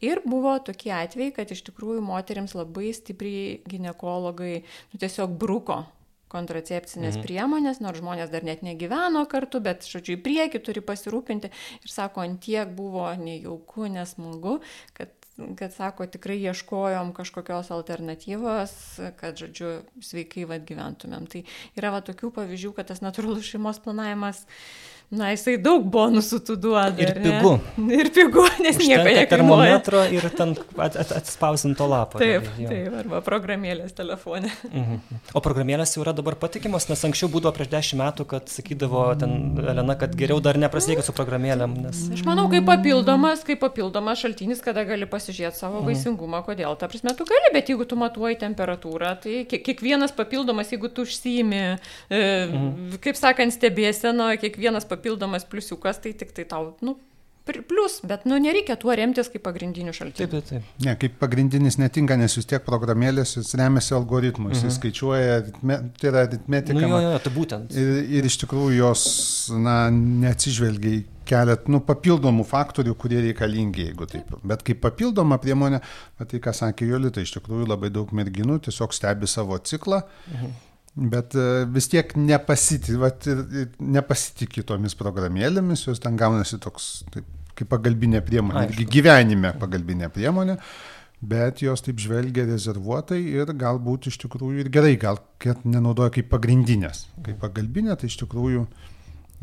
Ir 0.04 0.22
buvo 0.26 0.54
tokie 0.64 0.92
atvejai, 0.94 1.34
kad 1.38 1.50
iš 1.54 1.64
tikrųjų 1.68 2.02
moteriams 2.04 2.54
labai 2.58 2.92
stipriai 2.96 3.58
gynekologai 3.68 4.54
nu, 4.62 5.00
tiesiog 5.02 5.34
bruko 5.38 5.82
kontracepcinės 6.32 7.18
mhm. 7.18 7.24
priemonės, 7.26 7.80
nors 7.84 8.00
žmonės 8.00 8.30
dar 8.32 8.44
net 8.46 8.62
negyveno 8.64 9.24
kartu, 9.28 9.60
bet, 9.64 9.84
žodžiu, 9.88 10.16
į 10.16 10.22
priekį 10.24 10.62
turi 10.64 10.84
pasirūpinti. 10.84 11.50
Ir 11.84 11.92
sako, 11.92 12.24
antiek 12.24 12.70
buvo 12.76 13.10
nejauku, 13.20 13.90
nesmagu, 13.92 14.60
kad 14.96 15.12
kad 15.58 15.72
sako, 15.72 16.06
tikrai 16.12 16.38
ieškojom 16.42 17.12
kažkokios 17.16 17.70
alternatyvos, 17.74 18.74
kad, 19.20 19.38
žodžiu, 19.40 19.74
sveikai 20.04 20.46
vad 20.48 20.66
gyventumėm. 20.68 21.28
Tai 21.30 21.44
yra 21.78 21.92
va 21.94 22.02
tokių 22.04 22.32
pavyzdžių, 22.36 22.72
kad 22.76 22.90
tas 22.92 23.02
natūralus 23.04 23.48
šeimos 23.48 23.80
planavimas 23.82 24.44
Na, 25.12 25.28
jisai 25.34 25.58
daug 25.60 25.84
bonusų 25.92 26.38
tu 26.40 26.54
duoda. 26.56 26.96
Ir 27.04 27.10
pigu. 27.20 27.50
Ir 27.92 28.08
pigu, 28.16 28.46
nes 28.64 28.78
Užtenka 28.78 28.86
nieko 28.88 29.02
nekainuoja. 29.04 29.26
termometro 29.28 30.04
ir 30.08 30.24
ten 30.32 30.54
at, 30.80 30.94
at, 30.96 31.10
atspausinto 31.18 31.84
lapo. 31.84 32.16
Taip, 32.22 32.46
jau. 32.56 32.70
taip, 32.70 32.94
arba 33.02 33.20
programėlės 33.26 33.92
telefone. 33.98 34.48
Mhm. 34.70 35.02
O 35.36 35.42
programėlės 35.44 35.92
jau 35.98 36.04
yra 36.06 36.14
dabar 36.16 36.38
patikimos, 36.40 36.86
nes 36.88 37.04
anksčiau 37.04 37.28
būdavo 37.34 37.52
prieš 37.58 37.68
dešimt 37.74 38.00
metų, 38.00 38.26
kad 38.30 38.48
sakydavo 38.48 39.02
ten 39.20 39.34
Elena, 39.60 39.98
kad 40.00 40.16
geriau 40.16 40.40
dar 40.40 40.56
neprasidėkit 40.62 41.04
su 41.04 41.16
programėlėm. 41.18 41.76
Nes... 41.84 42.00
Aš 42.16 42.24
manau, 42.24 42.46
kaip 42.54 42.64
papildomas, 42.70 43.44
kaip 43.44 43.60
papildomas 43.60 44.24
šaltinis, 44.24 44.64
kada 44.64 44.86
gali 44.88 45.04
pasižiūrėti 45.12 45.60
savo 45.60 45.82
mhm. 45.82 45.90
vaisingumą, 45.90 46.40
kodėl. 46.48 46.72
Ta 46.80 46.88
prasme, 46.88 47.12
tu 47.20 47.28
gali, 47.28 47.52
bet 47.52 47.68
jeigu 47.68 47.84
tu 47.84 48.00
matuoji 48.00 48.40
temperatūrą, 48.46 49.12
tai 49.28 49.44
kiekvienas 49.52 50.16
papildomas, 50.16 50.72
jeigu 50.72 50.88
tu 50.88 51.04
užsijimi, 51.04 51.62
e, 52.08 52.24
mhm. 52.48 52.96
kaip 53.04 53.20
sakant, 53.20 53.52
stebėseno, 53.60 54.32
kiekvienas 54.40 54.88
papildomas 54.88 55.01
papildomas 55.02 55.48
pliusiukas, 55.50 55.98
tai 56.02 56.14
tik 56.14 56.30
tai 56.36 56.46
tau, 56.48 56.76
nu, 56.86 56.96
Plus, 57.42 58.00
bet 58.06 58.24
nu, 58.24 58.36
nereikia 58.38 58.76
tuo 58.78 58.94
remtis 58.94 59.26
kaip 59.32 59.42
pagrindiniu 59.42 59.90
šaltiniu. 59.96 60.28
Taip, 60.30 60.44
taip, 60.46 60.62
taip. 60.62 60.84
Ne, 60.86 60.92
kaip 60.94 61.16
pagrindinis 61.18 61.74
netinka, 61.80 62.14
nes 62.20 62.36
vis 62.38 62.46
tiek 62.46 62.62
programėlės 62.62 63.34
jis 63.34 63.50
remiasi 63.58 63.96
algoritmu, 63.98 64.52
jis 64.52 64.60
mhm. 64.62 64.74
skaičiuoja, 64.76 65.40
tai 65.98 66.10
yra 66.12 66.22
aritmetika. 66.28 66.78
Nu, 66.78 66.84
jo, 66.86 67.02
jo, 67.02 67.18
tai 67.24 67.34
būtent. 67.34 67.74
Ir, 67.74 67.90
ir 68.20 68.30
iš 68.30 68.38
tikrųjų 68.44 68.78
jos, 68.78 69.04
na, 69.58 69.76
neatsižvelgia 69.90 70.94
į 71.00 71.04
kelet, 71.26 71.66
nu, 71.66 71.82
papildomų 71.82 72.46
faktorių, 72.46 72.94
kurie 73.02 73.18
reikalingi, 73.26 73.88
jeigu 73.90 74.06
taip. 74.14 74.30
Bet 74.46 74.62
kaip 74.66 74.78
papildoma 74.86 75.42
priemonė, 75.42 75.82
tai 76.22 76.46
ką 76.46 76.54
sakė 76.62 76.92
Jolita, 76.94 77.26
iš 77.26 77.40
tikrųjų 77.40 77.72
labai 77.74 77.90
daug 77.90 78.14
merginų 78.14 78.62
tiesiog 78.68 78.94
stebi 78.94 79.30
savo 79.30 79.58
ciklą. 79.58 80.04
Mhm 80.30 80.60
Bet 80.92 81.32
e, 81.38 81.64
vis 81.72 81.88
tiek 81.88 82.10
nepasitikė, 82.20 82.96
vat, 83.00 83.28
nepasitikė 83.80 84.64
tomis 84.68 84.96
programėlėmis, 84.98 85.86
jos 85.86 86.02
ten 86.04 86.18
gaunasi 86.20 86.58
toks 86.60 86.88
taip, 87.14 87.28
kaip 87.56 87.70
pagalbinė 87.72 88.20
priemonė, 88.26 88.66
irgi 88.68 88.88
gyvenime 88.98 89.54
pagalbinė 89.60 90.10
priemonė, 90.12 90.58
bet 91.32 91.62
jos 91.64 91.84
taip 91.86 92.00
žvelgia 92.02 92.44
rezervuotai 92.48 93.22
ir 93.22 93.54
galbūt 93.56 94.10
iš 94.10 94.18
tikrųjų 94.26 94.66
ir 94.66 94.72
gerai, 94.74 94.96
gal 95.00 95.22
kad 95.40 95.64
nenaudoja 95.64 96.12
kaip 96.18 96.28
pagrindinės. 96.32 97.06
Kaip 97.24 97.40
pagalbinė, 97.40 97.96
tai 97.96 98.12
iš 98.12 98.18
tikrųjų, 98.24 98.66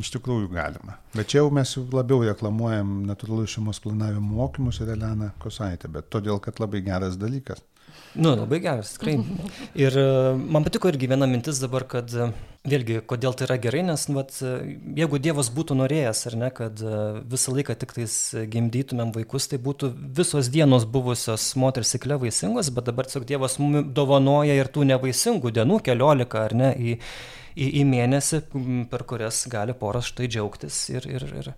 iš 0.05 0.13
tikrųjų 0.19 0.51
galima. 0.53 0.99
Bet 1.15 1.31
čia 1.33 1.41
jau 1.41 1.49
mes 1.55 1.73
jau 1.73 1.87
labiau 1.95 2.21
reklamuojam 2.27 3.07
natūralų 3.09 3.47
šeimos 3.49 3.81
planavimo 3.81 4.37
mokymus 4.43 4.83
ir 4.83 4.93
Elena 4.93 5.33
Kosaitė, 5.41 5.89
bet 5.97 6.13
todėl, 6.13 6.37
kad 6.43 6.61
labai 6.61 6.85
geras 6.85 7.17
dalykas. 7.17 7.65
Nu, 8.13 8.35
labai 8.35 8.59
geras, 8.59 8.95
tikrai. 8.97 9.19
Ir 9.83 9.95
e, 9.97 10.05
man 10.33 10.65
patiko 10.65 10.89
irgi 10.89 11.09
viena 11.11 11.27
mintis 11.29 11.59
dabar, 11.61 11.83
kad 11.89 12.09
e, 12.09 12.29
vėlgi, 12.69 13.03
kodėl 13.09 13.35
tai 13.37 13.45
yra 13.45 13.57
gerai, 13.61 13.83
nes 13.85 14.07
vat, 14.09 14.33
e, 14.41 14.53
jeigu 14.97 15.19
Dievas 15.21 15.51
būtų 15.53 15.77
norėjęs, 15.77 16.23
ar 16.31 16.37
ne, 16.41 16.49
kad 16.55 16.81
visą 17.29 17.53
laiką 17.53 17.75
tik 17.79 17.93
tais 17.99 18.15
gimdytumėm 18.55 19.13
vaikus, 19.13 19.49
tai 19.51 19.61
būtų 19.61 19.91
visos 20.17 20.49
dienos 20.53 20.87
buvusios 20.89 21.51
moters 21.59 21.93
cikle 21.93 22.17
vaisingos, 22.23 22.73
bet 22.73 22.89
dabar 22.89 23.09
tiesiog 23.09 23.29
Dievas 23.29 23.59
mums 23.61 23.93
dovanoja 23.93 24.57
ir 24.57 24.71
tų 24.73 24.87
nevaisingų 24.89 25.53
dienų, 25.59 25.79
keliolika 25.85 26.47
ar 26.47 26.57
ne, 26.57 26.73
į, 26.73 26.97
į, 27.53 27.71
į 27.83 27.85
mėnesį, 27.93 28.41
per 28.89 29.05
kurias 29.05 29.45
gali 29.53 29.77
poras 29.77 30.09
štai 30.09 30.31
džiaugtis 30.31 30.81
ir, 30.97 31.09
ir, 31.13 31.29
ir 31.43 31.53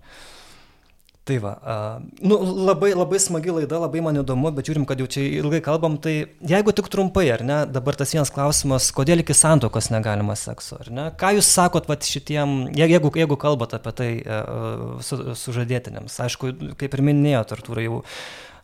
Tai 1.22 1.36
va, 1.38 1.52
uh, 1.62 2.02
nu, 2.26 2.34
labai, 2.66 2.88
labai 2.98 3.20
smagi 3.22 3.52
laida, 3.54 3.78
labai 3.78 4.00
man 4.02 4.16
įdomu, 4.18 4.50
bet 4.56 4.66
žiūrim, 4.66 4.82
kad 4.90 4.98
jau 4.98 5.06
čia 5.06 5.22
ilgai 5.38 5.60
kalbam, 5.62 5.94
tai 6.02 6.14
jeigu 6.50 6.74
tik 6.74 6.88
trumpai, 6.90 7.28
ar 7.30 7.44
ne, 7.46 7.58
dabar 7.70 7.94
tas 7.94 8.10
vienas 8.10 8.32
klausimas, 8.34 8.88
kodėl 8.96 9.22
iki 9.22 9.36
santokos 9.38 9.92
negalima 9.94 10.34
sekso, 10.34 10.80
ar 10.82 10.90
ne? 10.90 11.06
Ką 11.20 11.30
jūs 11.36 11.46
sakot, 11.46 11.86
va, 11.86 11.94
šitiem, 11.94 12.56
jeigu, 12.74 13.12
jeigu 13.22 13.38
kalbate 13.38 13.78
apie 13.78 13.94
tai 14.00 14.10
uh, 14.18 14.98
su, 15.06 15.20
sužadėtinėms, 15.44 16.18
aišku, 16.26 16.56
kaip 16.82 16.98
ir 16.98 17.06
minėjote, 17.06 17.54
Artūrai, 17.54 17.86
jau 17.86 18.02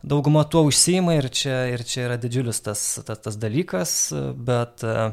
dauguma 0.02 0.42
tuo 0.50 0.64
užsima 0.66 1.14
ir 1.20 1.30
čia, 1.30 1.60
ir 1.70 1.86
čia 1.86 2.08
yra 2.08 2.18
didžiulis 2.18 2.58
tas, 2.66 2.88
tas, 3.06 3.22
tas 3.22 3.38
dalykas, 3.38 3.94
bet 4.34 4.82
uh, 4.82 5.12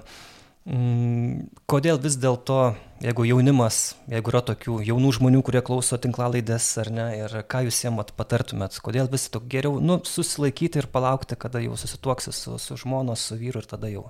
kodėl 0.65 1.99
vis 2.01 2.15
dėlto, 2.17 2.73
jeigu 3.05 3.25
jaunimas, 3.29 3.93
jeigu 4.09 4.31
yra 4.31 4.41
tokių 4.47 4.79
jaunų 4.87 5.11
žmonių, 5.19 5.43
kurie 5.45 5.61
klauso 5.65 5.99
tinklalaidės 6.01 6.69
ar 6.81 6.89
ne, 6.89 7.05
ir 7.19 7.35
ką 7.45 7.67
jūs 7.67 7.83
jiems 7.83 8.15
patartumėt, 8.17 8.79
kodėl 8.81 9.11
vis 9.11 9.27
tik 9.29 9.45
geriau 9.51 9.77
nu, 9.77 9.99
susilaikyti 10.01 10.81
ir 10.81 10.89
palaukti, 10.89 11.37
kada 11.37 11.61
jau 11.61 11.77
susituoksi 11.77 12.33
su, 12.33 12.57
su 12.57 12.79
žmonos, 12.81 13.27
su 13.29 13.37
vyru 13.37 13.61
ir 13.61 13.69
tada 13.69 13.93
jau 13.93 14.07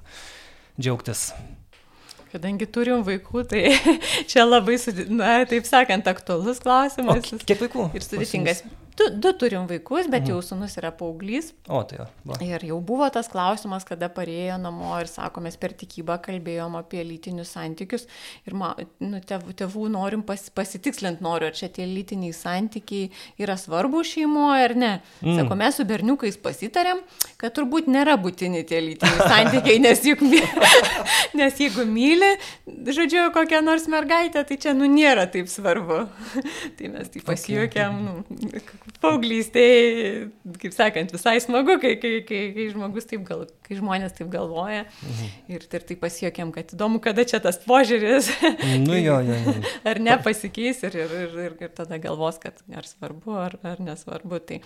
džiaugtis. 0.79 1.33
Kadangi 2.31 2.67
turim 2.71 3.03
vaikų, 3.07 3.43
tai 3.51 3.75
čia 4.31 4.47
labai, 4.47 4.79
na, 5.11 5.37
taip 5.47 5.67
sakant, 5.67 6.07
aktualus 6.07 6.63
klausimas. 6.63 7.31
O 7.35 7.43
kiek 7.43 7.67
vaikų? 7.67 7.91
Ir 7.95 8.03
sudėtingas. 8.03 8.63
Du, 8.95 9.09
du 9.19 9.31
turim 9.35 9.65
vaikus, 9.67 10.07
bet 10.07 10.23
mhm. 10.23 10.31
jau 10.31 10.41
sunus 10.45 10.77
yra 10.79 10.91
paauglys. 10.95 11.49
O, 11.67 11.81
tai 11.87 11.99
jo. 11.99 12.05
Va. 12.29 12.37
Ir 12.43 12.63
jau 12.69 12.77
buvo 12.83 13.07
tas 13.11 13.27
klausimas, 13.31 13.83
kada 13.87 14.07
parėjo 14.13 14.55
namo 14.61 14.93
ir 15.01 15.09
sako, 15.11 15.43
mes 15.43 15.57
per 15.59 15.73
tikybą 15.75 16.15
kalbėjom 16.23 16.77
apie 16.79 17.03
lytinius 17.03 17.51
santykius. 17.57 18.07
Ir 18.47 18.55
ma, 18.55 18.71
nu, 19.03 19.19
tėvų, 19.19 19.55
tėvų 19.59 19.89
norim 19.91 20.23
pas, 20.27 20.45
pasitikslint, 20.55 21.19
noriu, 21.25 21.49
ar 21.51 21.57
čia 21.57 21.67
tie 21.75 21.87
lytiniai 21.89 22.35
santykiai 22.35 23.09
yra 23.41 23.57
svarbu 23.59 24.05
šeimoje 24.07 24.69
ar 24.69 24.75
ne. 24.79 24.93
Mm. 25.19 25.41
Sako, 25.41 25.59
mes 25.59 25.79
su 25.79 25.87
berniukais 25.89 26.39
pasitarėm, 26.39 27.03
kad 27.41 27.55
turbūt 27.57 27.91
nėra 27.91 28.15
būtini 28.21 28.63
tie 28.67 28.79
lytiniai 28.79 29.29
santykiai, 29.33 29.81
nes, 29.83 30.05
juk, 30.07 30.23
nes 31.41 31.61
jeigu 31.65 31.83
myli, 31.89 32.31
žodžiu, 32.65 33.27
kokią 33.35 33.59
nors 33.65 33.89
mergaitę, 33.91 34.47
tai 34.47 34.59
čia 34.61 34.75
nu 34.77 34.87
nėra 34.87 35.27
taip 35.31 35.51
svarbu. 35.51 36.05
tai 36.79 36.95
mes 36.95 37.11
tai 37.11 37.27
pasijuokėm. 37.27 38.01
Okay. 38.05 38.43
Nu, 38.45 38.84
paauglystėje, 39.01 40.29
kaip 40.61 40.73
sakant, 40.75 41.13
visai 41.15 41.35
smagu, 41.43 41.77
kai, 41.81 41.95
kai, 42.01 42.13
kai, 42.27 42.41
kai 42.55 42.65
žmogus 42.71 43.07
taip 43.09 43.25
gal, 43.27 43.45
kai 43.65 43.77
žmonės 43.79 44.15
taip 44.17 44.31
galvoja. 44.33 44.85
Mhm. 44.85 45.29
Ir, 45.55 45.67
ir 45.67 45.85
tai 45.89 45.97
pasiekėm, 46.01 46.53
kad 46.55 46.73
įdomu, 46.75 47.01
kada 47.03 47.25
čia 47.27 47.41
tas 47.43 47.59
požiūris. 47.65 48.31
Nu 48.85 48.97
jo, 48.97 49.19
jo, 49.25 49.37
jo. 49.37 49.55
ar 49.89 50.01
nepasikeis 50.03 50.83
ir, 50.87 50.99
ir, 51.05 51.15
ir, 51.25 51.39
ir, 51.47 51.55
ir 51.67 51.71
tada 51.77 51.99
galvos, 52.01 52.39
kad 52.41 52.61
ar 52.75 52.87
svarbu, 52.89 53.39
ar, 53.47 53.57
ar 53.65 53.81
nesvarbu. 53.83 54.41
Tai, 54.45 54.61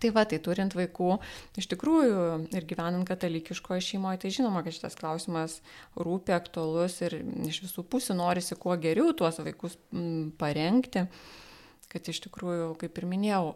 Tai 0.00 0.08
va, 0.16 0.22
tai 0.24 0.38
turint 0.40 0.72
vaikų, 0.72 1.18
iš 1.60 1.66
tikrųjų 1.68 2.22
ir 2.56 2.64
gyvenant 2.64 3.04
katalikiškoje 3.04 3.84
šeimoje, 3.90 4.22
tai 4.22 4.30
žinoma, 4.32 4.62
kad 4.64 4.72
šitas 4.72 4.96
klausimas 4.96 5.58
rūpi, 6.00 6.32
aktualus 6.32 6.96
ir 7.04 7.18
iš 7.44 7.60
visų 7.66 7.84
pusių 7.92 8.16
norisi 8.16 8.56
kuo 8.56 8.72
geriau 8.80 9.12
tuos 9.12 9.36
vaikus 9.44 9.76
parengti. 10.40 11.04
Uh, 11.04 11.41
kad 11.92 12.08
iš 12.08 12.22
tikrųjų, 12.24 12.70
kaip 12.80 12.98
ir 12.98 13.06
minėjau, 13.10 13.52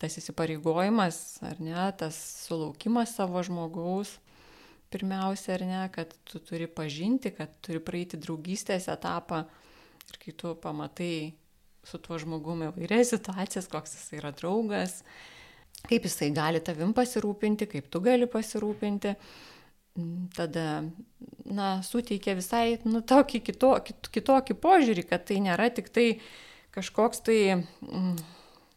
tas 0.00 0.16
įsipareigojimas, 0.20 1.18
ar 1.46 1.58
ne, 1.62 1.80
tas 1.98 2.18
sulaukimas 2.46 3.16
savo 3.18 3.42
žmogaus, 3.46 4.12
pirmiausia, 4.94 5.56
ar 5.56 5.64
ne, 5.66 5.80
kad 5.94 6.12
tu 6.28 6.38
turi 6.38 6.68
pažinti, 6.70 7.32
kad 7.34 7.50
turi 7.66 7.82
praeiti 7.82 8.20
draugystės 8.22 8.86
etapą 8.92 9.42
ir 10.06 10.20
kai 10.22 10.36
tu 10.38 10.54
pamatai 10.62 11.34
su 11.86 11.98
tuo 12.02 12.18
žmogumi 12.18 12.70
vairias 12.74 13.10
situacijas, 13.14 13.68
koks 13.70 13.96
jis 13.96 14.06
yra 14.20 14.32
draugas, 14.34 15.00
kaip 15.86 16.06
jisai 16.06 16.30
gali 16.34 16.62
tavim 16.62 16.94
pasirūpinti, 16.94 17.68
kaip 17.70 17.90
tu 17.90 18.02
gali 18.02 18.30
pasirūpinti, 18.30 19.14
tada, 20.36 20.66
na, 21.44 21.68
suteikia 21.86 22.36
visai, 22.38 22.78
nu, 22.86 23.02
tokį 23.06 23.42
kitokį, 23.50 23.96
kitokį 24.18 24.58
požiūrį, 24.62 25.06
kad 25.10 25.24
tai 25.28 25.38
nėra 25.44 25.70
tik 25.74 25.90
tai 25.94 26.08
kažkoks 26.76 27.24
tai 27.26 27.40
mm, 27.56 28.14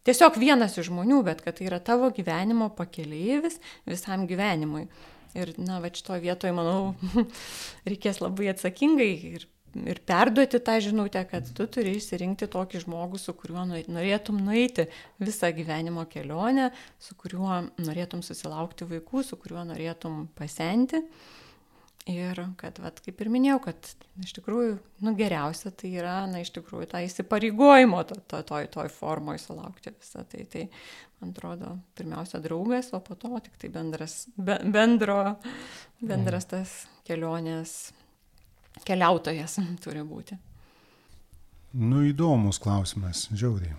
tiesiog 0.08 0.40
vienas 0.40 0.78
iš 0.80 0.90
žmonių, 0.90 1.22
bet 1.28 1.44
kad 1.46 1.60
tai 1.60 1.70
yra 1.70 1.80
tavo 1.84 2.10
gyvenimo 2.16 2.72
pakeleivis 2.76 3.60
visam 3.90 4.26
gyvenimui. 4.30 4.88
Ir, 5.38 5.54
na, 5.62 5.78
va, 5.78 5.92
šito 5.94 6.16
vietoje, 6.18 6.54
manau, 6.58 6.96
reikės 7.90 8.18
labai 8.24 8.48
atsakingai 8.50 9.10
ir, 9.36 9.44
ir 9.78 10.00
perduoti 10.10 10.58
tą 10.66 10.80
žinutę, 10.82 11.22
kad 11.30 11.52
tu 11.54 11.68
turi 11.70 11.94
išsirinkti 12.00 12.48
tokį 12.50 12.82
žmogų, 12.88 13.20
su 13.22 13.36
kuriuo 13.38 13.68
norėtum 13.70 14.40
nueiti 14.42 14.88
visą 15.22 15.52
gyvenimo 15.54 16.08
kelionę, 16.10 16.72
su 16.98 17.14
kuriuo 17.20 17.60
norėtum 17.78 18.26
susilaukti 18.26 18.90
vaikų, 18.90 19.22
su 19.28 19.38
kuriuo 19.38 19.68
norėtum 19.70 20.24
pasenti. 20.40 21.04
Ir 22.08 22.40
kad, 22.58 22.80
vat, 22.82 23.02
kaip 23.04 23.20
ir 23.22 23.30
minėjau, 23.30 23.60
kad 23.68 23.90
iš 24.24 24.32
tikrųjų, 24.40 24.78
nu, 25.06 25.12
geriausia 25.20 25.70
tai 25.76 25.92
yra, 26.00 26.16
na, 26.32 26.42
iš 26.42 26.54
tikrųjų, 26.56 26.88
tą 26.90 27.02
įsipareigojimo 27.06 28.00
to, 28.08 28.18
to, 28.32 28.40
toj, 28.48 28.70
toj 28.74 28.90
formoje 28.94 29.44
sulaukti 29.44 29.92
visą 29.94 30.24
tai. 30.32 30.46
Tai, 30.50 30.64
man 31.20 31.36
atrodo, 31.36 31.76
pirmiausia 32.00 32.40
draugas, 32.42 32.94
o 32.96 33.02
po 33.04 33.18
to 33.20 33.42
tik 33.44 33.60
tai 33.62 33.70
bendras, 33.74 34.24
be, 34.38 34.58
bendro, 34.64 35.20
bendras 36.00 36.48
mhm. 36.48 36.52
tas 36.54 36.76
kelionės 37.08 37.76
keliautojas 38.88 39.60
turi 39.84 40.06
būti. 40.08 40.40
Nu, 41.78 42.02
įdomus 42.08 42.58
klausimas, 42.64 43.28
žiauriai. 43.30 43.76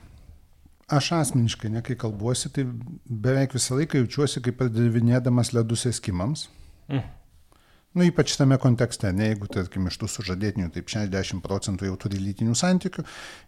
Aš 0.90 1.12
asmeniškai, 1.16 1.70
ne 1.70 1.80
kai 1.86 1.96
kalbuosi, 1.98 2.50
tai 2.54 2.66
beveik 2.66 3.54
visą 3.54 3.78
laiką 3.78 4.04
jaučiuosi 4.04 4.42
kaip 4.44 4.58
pardavinėdamas 4.60 5.54
ledus 5.54 5.88
eskimams. 5.90 6.48
Mm 6.90 7.16
Nu, 7.90 8.04
ypač 8.06 8.36
tame 8.38 8.54
kontekste, 8.62 9.08
ne 9.10 9.32
jeigu, 9.32 9.48
tarkim, 9.50 9.88
iš 9.90 9.96
tų 9.98 10.06
sužadėtinių 10.12 10.68
taip 10.70 10.92
60 10.92 11.42
procentų 11.42 11.88
jau 11.88 11.96
turi 12.04 12.20
lytinių 12.22 12.54
santykių 12.54 13.02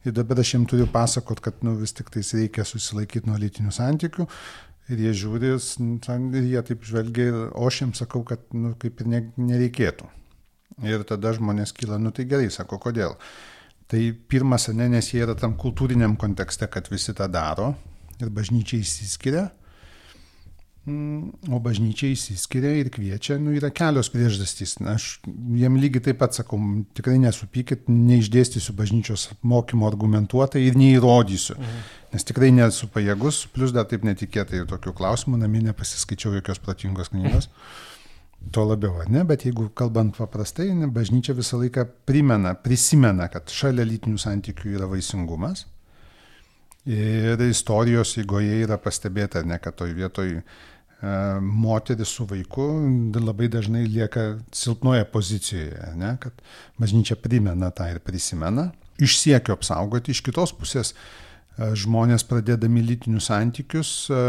ir 0.08 0.16
dabar 0.16 0.40
aš 0.42 0.56
jiems 0.56 0.70
turiu 0.72 0.88
pasakot, 0.90 1.38
kad 1.44 1.62
nu, 1.62 1.76
vis 1.78 1.94
tik 1.94 2.10
tais 2.10 2.32
reikia 2.34 2.64
susilaikyti 2.66 3.30
nuo 3.30 3.38
lytinių 3.38 3.70
santykių 3.76 4.26
ir 4.90 5.04
jie 5.04 5.12
žiūri 5.20 5.52
ir 5.54 6.48
jie 6.50 6.64
taip 6.72 6.82
žvelgia, 6.90 7.28
o 7.54 7.70
aš 7.70 7.84
jiems 7.84 8.02
sakau, 8.02 8.24
kad 8.26 8.42
nu, 8.50 8.74
kaip 8.82 9.04
ir 9.04 9.12
ne, 9.14 9.22
nereikėtų. 9.38 10.10
Ir 10.90 11.06
tada 11.06 11.30
žmonės 11.38 11.70
kyla, 11.78 12.00
nu 12.02 12.10
tai 12.10 12.26
gerai, 12.26 12.50
sako, 12.50 12.80
kodėl. 12.82 13.14
Tai 13.86 14.02
pirmas, 14.26 14.66
ne, 14.74 14.90
nes 14.90 15.14
jie 15.14 15.22
yra 15.22 15.38
tam 15.38 15.54
kultūriniam 15.54 16.18
kontekste, 16.18 16.66
kad 16.66 16.90
visi 16.90 17.14
tą 17.14 17.30
daro 17.30 17.76
ir 18.18 18.34
bažnyčiai 18.34 18.82
įsiskiria 18.82 19.52
o 20.82 21.58
bažnyčia 21.62 22.08
įsiskiria 22.10 22.72
ir 22.80 22.88
kviečia, 22.90 23.36
nu, 23.38 23.52
yra 23.54 23.68
kelios 23.70 24.08
priežastys. 24.10 24.74
Aš 24.82 25.20
jiem 25.54 25.76
lygiai 25.78 26.08
taip 26.08 26.18
pat 26.18 26.34
sakau, 26.34 26.58
tikrai 26.96 27.20
nesupykit, 27.22 27.86
neišdėstysiu 27.86 28.74
bažnyčios 28.74 29.28
mokymo 29.46 29.86
argumentuotai 29.86 30.64
ir 30.66 30.78
neįrodysiu, 30.78 31.54
mhm. 31.54 31.86
nes 32.16 32.26
tikrai 32.26 32.50
nesu 32.56 32.90
pajėgus, 32.90 33.44
plus 33.54 33.74
dar 33.76 33.86
taip 33.90 34.02
netikėtai 34.08 34.64
tokių 34.70 34.94
klausimų, 34.98 35.38
namie 35.44 35.62
nepasiskaičiau 35.68 36.34
jokios 36.40 36.58
protingos 36.62 37.12
knygos. 37.14 37.50
Tuo 38.50 38.64
labiau, 38.66 39.04
ne, 39.06 39.22
bet 39.22 39.44
jeigu 39.46 39.68
kalbant 39.78 40.16
paprastai, 40.18 40.72
bažnyčia 40.90 41.36
visą 41.38 41.60
laiką 41.60 41.84
primena, 42.10 42.56
prisimena, 42.58 43.28
kad 43.30 43.52
šalia 43.54 43.86
lytinių 43.86 44.18
santykių 44.18 44.74
yra 44.80 44.90
vaisingumas. 44.90 45.68
Ir 46.90 47.38
istorijos 47.46 48.16
įgoje 48.18 48.56
yra 48.64 48.74
pastebėta, 48.82 49.44
ne, 49.46 49.60
kad 49.62 49.76
toj 49.78 49.92
vietoj 49.94 50.40
moteris 51.42 52.08
su 52.08 52.26
vaiku 52.30 52.66
labai 53.18 53.48
dažnai 53.48 53.86
lieka 53.86 54.38
silpnoje 54.54 55.04
pozicijoje, 55.04 55.92
ne, 55.98 56.16
kad 56.20 56.32
bažnyčia 56.78 57.16
primena 57.18 57.70
tą 57.74 57.88
ir 57.90 57.98
prisimena. 57.98 58.70
Iš 59.02 59.18
siekio 59.18 59.56
apsaugoti, 59.56 60.12
iš 60.14 60.20
kitos 60.22 60.52
pusės 60.54 60.92
e, 60.92 61.72
žmonės 61.74 62.22
pradėdami 62.28 62.84
lytinius 62.86 63.26
santykius 63.32 63.90
e, 64.10 64.20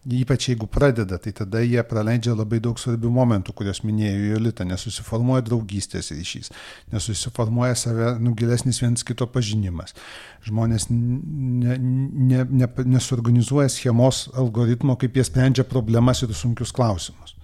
Ypač 0.00 0.46
jeigu 0.48 0.64
pradeda, 0.64 1.18
tai 1.20 1.34
tada 1.36 1.60
jie 1.60 1.82
praleidžia 1.84 2.32
labai 2.32 2.56
daug 2.64 2.78
svarbių 2.80 3.10
momentų, 3.12 3.52
kuriuos 3.52 3.82
minėjo 3.84 4.30
Jolita, 4.30 4.64
nesusiformuoja 4.64 5.44
draugystės 5.44 6.08
ryšys, 6.14 6.48
nesusiformuoja 6.94 7.76
save 7.76 8.14
nugilesnis 8.24 8.80
vienas 8.80 9.04
kito 9.04 9.28
pažinimas. 9.28 9.92
Žmonės 10.48 10.88
ne, 10.88 11.76
ne, 11.76 12.46
ne, 12.48 12.70
nesuorganizuoja 12.94 13.68
schemos 13.68 14.22
algoritmo, 14.40 14.96
kaip 14.96 15.20
jie 15.20 15.26
sprendžia 15.28 15.68
problemas 15.68 16.24
ir 16.24 16.32
sunkius 16.32 16.72
klausimus. 16.72 17.36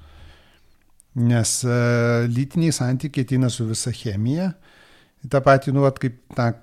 Nes 1.17 1.59
uh, 1.69 2.25
lytiniai 2.25 2.73
santykiai 2.73 3.29
ateina 3.29 3.53
su 3.53 3.69
visa 3.69 3.93
chemija, 3.93 4.55
tą 5.29 5.45
patį, 5.45 5.77
nu, 5.77 5.85
at, 5.85 6.01
kaip 6.01 6.23
tą 6.33 6.55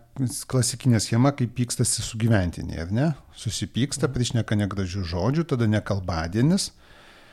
klasikinė 0.49 1.02
schema, 1.02 1.34
kaip 1.34 1.56
pykstasi 1.57 2.03
su 2.06 2.19
gyventinė, 2.22 2.77
ar 2.85 2.94
ne? 2.94 3.10
Susipyksta, 3.38 4.10
priešneka 4.14 4.57
negražių 4.60 5.03
žodžių, 5.10 5.45
tada 5.49 5.68
nekalbadienis, 5.69 6.69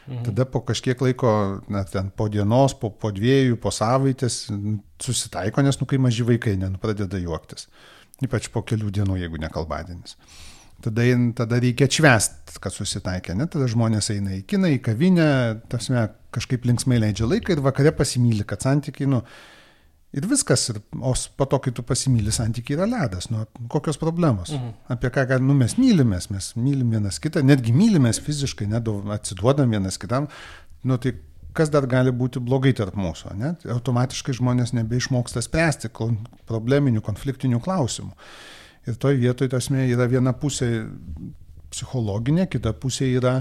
mhm. 0.07 0.23
tada 0.31 0.47
po 0.49 0.63
kažkiek 0.65 1.01
laiko, 1.05 1.33
na, 1.69 1.85
ten 1.85 2.11
po 2.17 2.31
dienos, 2.33 2.75
po, 2.81 2.91
po 2.91 3.13
dviejų, 3.15 3.59
po 3.61 3.73
savaitės 3.75 4.47
susitaiko, 5.03 5.65
nes, 5.67 5.81
nu, 5.81 5.89
kai 5.91 6.01
maži 6.01 6.27
vaikai, 6.29 6.57
ne, 6.61 6.73
nu, 6.75 6.81
pradeda 6.81 7.21
juoktis. 7.21 7.69
Ypač 8.25 8.51
po 8.53 8.65
kelių 8.65 8.93
dienų, 8.93 9.21
jeigu 9.23 9.41
nekalbadienis. 9.41 10.17
Tada, 10.81 11.05
tada 11.37 11.59
reikia 11.61 11.85
atšvest, 11.89 12.57
kad 12.65 12.73
susitaikė, 12.73 13.35
ne? 13.37 13.45
Tada 13.53 13.67
žmonės 13.69 14.11
eina 14.15 14.33
į 14.39 14.43
kiną, 14.49 14.71
į 14.73 14.79
kavinę, 14.85 15.31
tasme, 15.73 16.07
kažkaip 16.33 16.65
linksmai 16.69 17.01
leidžia 17.03 17.29
laiką 17.29 17.53
ir 17.53 17.61
vakare 17.65 17.93
pasimylė, 17.97 18.47
kad 18.49 18.65
santykiai, 18.65 19.09
nu, 19.13 19.21
Ir 20.11 20.25
viskas, 20.27 20.65
ir, 20.73 20.81
o 20.99 21.13
po 21.39 21.47
to, 21.47 21.61
kai 21.63 21.71
tu 21.75 21.85
pasimylį, 21.87 22.33
santykiai 22.35 22.81
yra 22.81 22.87
ledas, 22.91 23.29
nu, 23.31 23.45
kokios 23.71 23.99
problemos. 24.01 24.51
Mhm. 24.57 24.73
Apie 24.91 25.11
ką, 25.15 25.39
nu, 25.45 25.55
mes 25.55 25.77
mylimės, 25.79 26.31
mes 26.35 26.53
mylim 26.59 26.91
vienas 26.97 27.21
kitą, 27.23 27.45
netgi 27.47 27.75
mylimės 27.77 28.19
fiziškai, 28.25 28.67
net 28.73 28.91
atsiduodam 29.15 29.71
vienas 29.71 30.01
kitam, 30.03 30.27
nu, 30.83 30.99
tai 30.99 31.15
kas 31.55 31.71
dar 31.71 31.87
gali 31.91 32.13
būti 32.15 32.43
blogai 32.43 32.73
tarp 32.77 32.97
mūsų, 32.99 33.35
ne? 33.39 33.53
Automatiškai 33.75 34.35
žmonės 34.39 34.75
nebeišmoksta 34.77 35.43
spręsti 35.47 35.91
probleminių, 36.49 37.03
konfliktinių 37.07 37.61
klausimų. 37.63 38.15
Ir 38.89 38.97
toj 38.99 39.19
vietoj, 39.21 39.51
tasme, 39.53 39.85
yra 39.93 40.07
viena 40.11 40.33
pusė 40.37 40.71
psichologinė, 41.71 42.49
kita 42.51 42.73
pusė 42.81 43.11
yra 43.19 43.35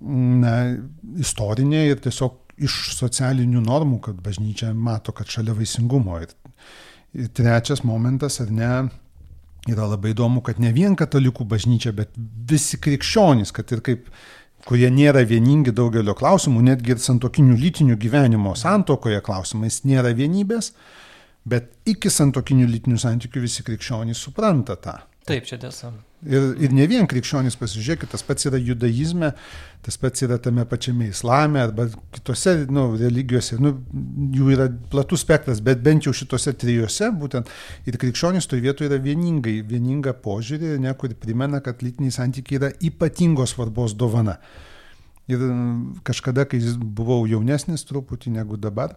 na, 0.00 0.54
istorinė 1.22 1.86
ir 1.90 2.02
tiesiog 2.04 2.41
iš 2.60 2.92
socialinių 2.96 3.62
normų, 3.64 4.00
kad 4.08 4.18
bažnyčia 4.24 4.72
mato, 4.74 5.14
kad 5.16 5.30
šalia 5.30 5.54
vaisingumo. 5.56 6.18
Ir, 6.24 6.34
ir 7.16 7.30
trečias 7.36 7.84
momentas, 7.86 8.40
ar 8.44 8.52
ne, 8.52 8.72
yra 9.70 9.88
labai 9.94 10.12
įdomu, 10.12 10.42
kad 10.44 10.60
ne 10.62 10.72
vien 10.74 10.96
katalikų 10.98 11.46
bažnyčia, 11.48 11.94
bet 11.96 12.14
visi 12.50 12.80
krikščionys, 12.82 13.54
kad 13.54 13.72
ir 13.72 13.82
kaip 13.84 14.10
kurie 14.66 14.90
nėra 14.94 15.24
vieningi 15.26 15.74
daugelio 15.74 16.14
klausimų, 16.18 16.62
netgi 16.68 16.94
ir 16.94 17.02
santokinių 17.02 17.56
lytinių 17.58 17.98
gyvenimo 17.98 18.54
santokoje 18.58 19.22
klausimais 19.24 19.82
nėra 19.88 20.14
vienybės, 20.18 20.72
bet 21.48 21.72
iki 21.88 22.10
santokinių 22.12 22.68
lytinių 22.70 23.00
santykių 23.02 23.42
visi 23.42 23.66
krikščionys 23.66 24.22
supranta 24.22 24.78
tą. 24.78 25.00
Taip, 25.26 25.46
čia 25.48 25.58
tiesa. 25.62 25.92
Ir, 26.22 26.52
ir 26.62 26.70
ne 26.70 26.84
vien 26.86 27.06
krikščionys, 27.10 27.56
pasižiūrėkit, 27.58 28.12
tas 28.12 28.22
pats 28.22 28.46
yra 28.46 28.58
judaizme, 28.62 29.32
tas 29.82 29.96
pats 29.98 30.22
yra 30.22 30.36
tame 30.38 30.62
pačiame 30.70 31.08
islame 31.10 31.58
arba 31.58 31.88
kitose 32.14 32.54
nu, 32.70 32.84
religijose, 33.00 33.58
nu, 33.58 33.72
jų 34.36 34.52
yra 34.54 34.68
platus 34.92 35.24
spektras, 35.26 35.58
bet 35.66 35.82
bent 35.82 36.06
jau 36.06 36.14
šitose 36.14 36.54
trijose, 36.54 37.08
būtent 37.18 37.50
ir 37.90 37.98
krikščionys 37.98 38.46
toje 38.46 38.62
vietoje 38.62 38.92
yra 38.92 39.00
vieningai, 39.02 39.56
vieninga 39.66 40.14
požiūrė, 40.22 40.76
ne, 40.84 40.94
kuri 40.94 41.18
primena, 41.18 41.58
kad 41.64 41.82
lytiniai 41.82 42.14
santykiai 42.14 42.60
yra 42.60 42.70
ypatingos 42.78 43.56
svarbos 43.56 43.98
dovana. 43.98 44.38
Ir 45.30 45.42
kažkada, 46.06 46.46
kai 46.50 46.62
buvau 46.78 47.24
jaunesnis 47.30 47.82
truputį 47.88 48.36
negu 48.36 48.58
dabar, 48.58 48.94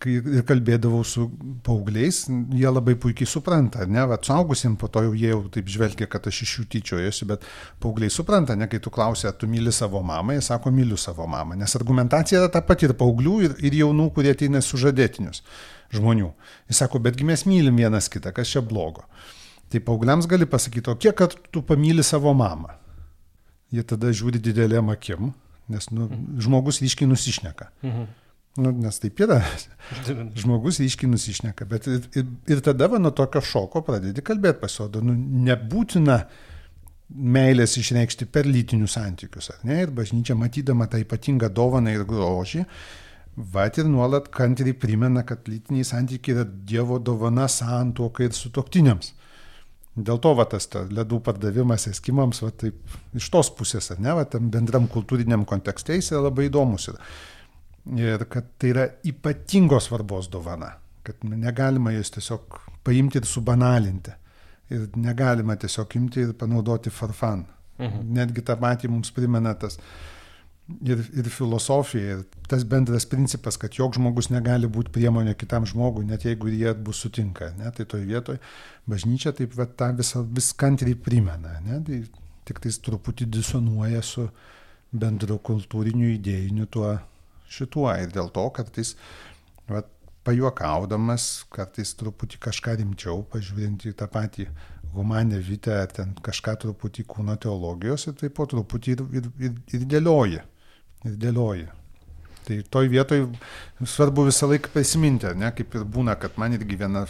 kai 0.00 0.14
ir 0.16 0.44
kalbėdavau 0.48 1.02
su 1.04 1.26
paaugliais, 1.64 2.22
jie 2.56 2.70
labai 2.70 2.94
puikiai 3.00 3.28
supranta, 3.28 3.84
ne, 3.84 4.00
va, 4.08 4.16
suaugusim 4.24 4.78
po 4.80 4.88
to 4.88 5.02
jau 5.04 5.12
jie 5.12 5.28
jau 5.28 5.42
taip 5.52 5.68
žvelgia, 5.68 6.06
kad 6.08 6.24
aš 6.30 6.38
iš 6.46 6.52
jų 6.58 6.64
tyčiojuosi, 6.72 7.26
bet 7.28 7.44
paaugliai 7.82 8.08
supranta, 8.12 8.56
ne, 8.56 8.64
kai 8.70 8.80
tu 8.80 8.92
klausi, 8.94 9.26
ar 9.28 9.34
tu 9.36 9.48
myli 9.50 9.72
savo 9.74 10.00
mamą, 10.00 10.38
jie 10.38 10.44
sako, 10.46 10.72
myliu 10.72 10.96
savo 11.00 11.26
mamą, 11.28 11.58
nes 11.60 11.76
argumentacija 11.76 12.40
yra 12.40 12.52
ta 12.52 12.62
pati 12.64 12.88
ir 12.88 12.94
paauglių, 12.96 13.34
ir, 13.44 13.56
ir 13.68 13.76
jaunų, 13.82 14.06
kurie 14.16 14.32
ateina 14.32 14.62
sužadėtinius 14.64 15.42
žmonių. 15.92 16.30
Jis 16.70 16.80
sako, 16.80 17.00
betgi 17.04 17.26
mes 17.28 17.44
mylim 17.48 17.76
vienas 17.76 18.08
kitą, 18.12 18.32
kas 18.36 18.48
čia 18.54 18.62
blogo. 18.64 19.04
Tai 19.68 19.82
paaugliams 19.84 20.28
gali 20.30 20.48
pasakyti, 20.48 20.88
o 20.88 20.96
kiek 20.96 21.20
tu 21.52 21.60
pamyli 21.60 22.04
savo 22.04 22.32
mamą? 22.36 22.72
Jie 23.68 23.84
tada 23.84 24.08
žiūri 24.16 24.40
didelėm 24.40 24.88
akim, 24.94 25.34
nes 25.68 25.90
nu, 25.92 26.08
žmogus 26.40 26.80
ryškiai 26.80 27.10
nusišneka. 27.10 27.68
Mhm. 27.84 28.08
Nu, 28.58 28.72
nes 28.74 28.98
taip 28.98 29.20
yra. 29.22 29.38
Žmogus 30.40 30.80
ryškiai 30.82 31.10
nusišneka. 31.12 31.66
Bet 31.70 31.86
ir, 31.90 32.04
ir, 32.18 32.28
ir 32.50 32.62
tada 32.64 32.88
va, 32.90 32.98
nuo 33.02 33.12
tokio 33.14 33.42
šoko 33.44 33.84
pradedi 33.86 34.24
kalbėti 34.26 34.62
pasirodo. 34.64 35.02
Nu, 35.04 35.14
nebūtina 35.46 36.18
meilės 37.08 37.78
išreikšti 37.80 38.28
per 38.32 38.48
lytinius 38.48 38.96
santykius. 38.98 39.52
Ne? 39.68 39.82
Ir 39.84 39.92
bažnyčia 39.94 40.36
matydama 40.36 40.88
tą 40.90 41.00
ypatingą 41.04 41.48
dovaną 41.54 41.94
ir 41.94 42.04
grožį, 42.08 42.64
va 43.54 43.68
ir 43.70 43.88
nuolat 43.88 44.28
kantriai 44.34 44.76
primena, 44.76 45.22
kad 45.24 45.46
lytiniai 45.48 45.86
santykiai 45.86 46.36
yra 46.36 46.44
Dievo 46.44 46.98
dovana 46.98 47.46
santuokai 47.48 48.28
ir 48.28 48.36
sutoktiniams. 48.36 49.14
Dėl 49.98 50.20
to 50.22 50.30
va 50.38 50.44
tas 50.46 50.68
ta 50.70 50.84
ledų 50.86 51.18
pardavimas 51.26 51.88
eskimams, 51.90 52.42
va 52.44 52.52
taip 52.54 52.98
iš 53.18 53.30
tos 53.34 53.48
pusės, 53.58 53.90
ar 53.90 54.02
ne, 54.02 54.12
va 54.14 54.26
tam 54.30 54.50
bendram 54.52 54.86
kultūriniam 54.90 55.46
kontekste 55.48 55.96
jis 55.96 56.12
yra 56.12 56.28
labai 56.28 56.46
įdomus. 56.46 56.90
Ir, 56.92 57.00
ir 57.96 58.24
kad 58.28 58.52
tai 58.58 58.72
yra 58.74 58.86
ypatingos 59.06 59.88
svarbos 59.88 60.28
dovana, 60.30 60.74
kad 61.02 61.22
negalima 61.24 61.92
jas 61.94 62.10
tiesiog 62.16 62.58
paimti 62.84 63.20
ir 63.20 63.28
subanalinti. 63.28 64.14
Ir 64.68 64.88
negalima 65.00 65.56
tiesiog 65.56 65.94
imti 65.96 66.20
ir 66.26 66.34
panaudoti 66.36 66.90
farfan. 66.92 67.46
Mhm. 67.78 68.12
Netgi 68.12 68.44
tą 68.44 68.58
patį 68.60 68.90
mums 68.92 69.10
primena 69.14 69.54
tas 69.54 69.78
ir, 70.84 71.00
ir 71.16 71.28
filosofija, 71.32 72.18
ir 72.18 72.24
tas 72.50 72.64
bendras 72.68 73.06
principas, 73.08 73.56
kad 73.56 73.74
joks 73.78 73.96
žmogus 73.96 74.28
negali 74.32 74.68
būti 74.68 74.92
priemonė 74.94 75.34
kitam 75.38 75.66
žmogui, 75.68 76.04
net 76.08 76.26
jeigu 76.28 76.50
jie 76.52 76.74
bus 76.74 77.02
sutinka. 77.04 77.52
Ne? 77.58 77.70
Tai 77.74 77.86
toje 77.88 78.04
vietoje 78.08 78.42
bažnyčia 78.88 79.32
taip 79.36 79.56
va, 79.56 79.66
tą 79.66 79.92
visą 79.96 80.24
vis 80.26 80.52
kantriai 80.52 80.98
primena. 81.08 81.58
Ne? 81.64 81.80
Tai 81.86 82.02
tik 82.48 82.60
tais 82.64 82.80
truputį 82.84 83.28
disonuoja 83.38 84.02
su 84.04 84.28
bendru 84.92 85.38
kultūriniu 85.44 86.14
idėjiniu 86.16 86.68
tuo 86.72 86.94
šituo. 87.52 87.88
Ir 88.00 88.12
dėl 88.14 88.32
to 88.34 88.48
kartais 88.54 88.94
va, 89.70 89.84
pajuokaudamas, 90.28 91.46
kartais 91.54 91.94
truputį 91.98 92.42
kažką 92.48 92.76
rimčiau, 92.82 93.24
pažiūrint 93.32 93.88
į 93.88 93.94
tą 93.98 94.10
patį 94.12 94.48
humanę 94.92 95.40
vitę, 95.44 95.80
ten 95.92 96.14
kažką 96.24 96.58
truputį 96.64 97.04
kūno 97.08 97.36
teologijos 97.40 98.08
ir 98.08 98.16
taip 98.20 98.36
po 98.38 98.48
truputį 98.48 98.94
ir, 98.96 99.04
ir, 99.20 99.34
ir, 99.48 99.58
ir 99.76 99.90
dėlioji 99.96 100.44
ir 101.06 101.18
dėlioji. 101.20 101.68
Tai 102.48 102.56
toj 102.72 102.88
vietoj 102.88 103.26
svarbu 103.84 104.24
visą 104.30 104.48
laiką 104.48 104.70
prisiminti, 104.72 105.28
ne, 105.36 105.50
kaip 105.52 105.74
ir 105.76 105.82
būna, 105.84 106.14
kad 106.20 106.38
man 106.40 106.54
irgi 106.56 106.78
viena, 106.80 107.02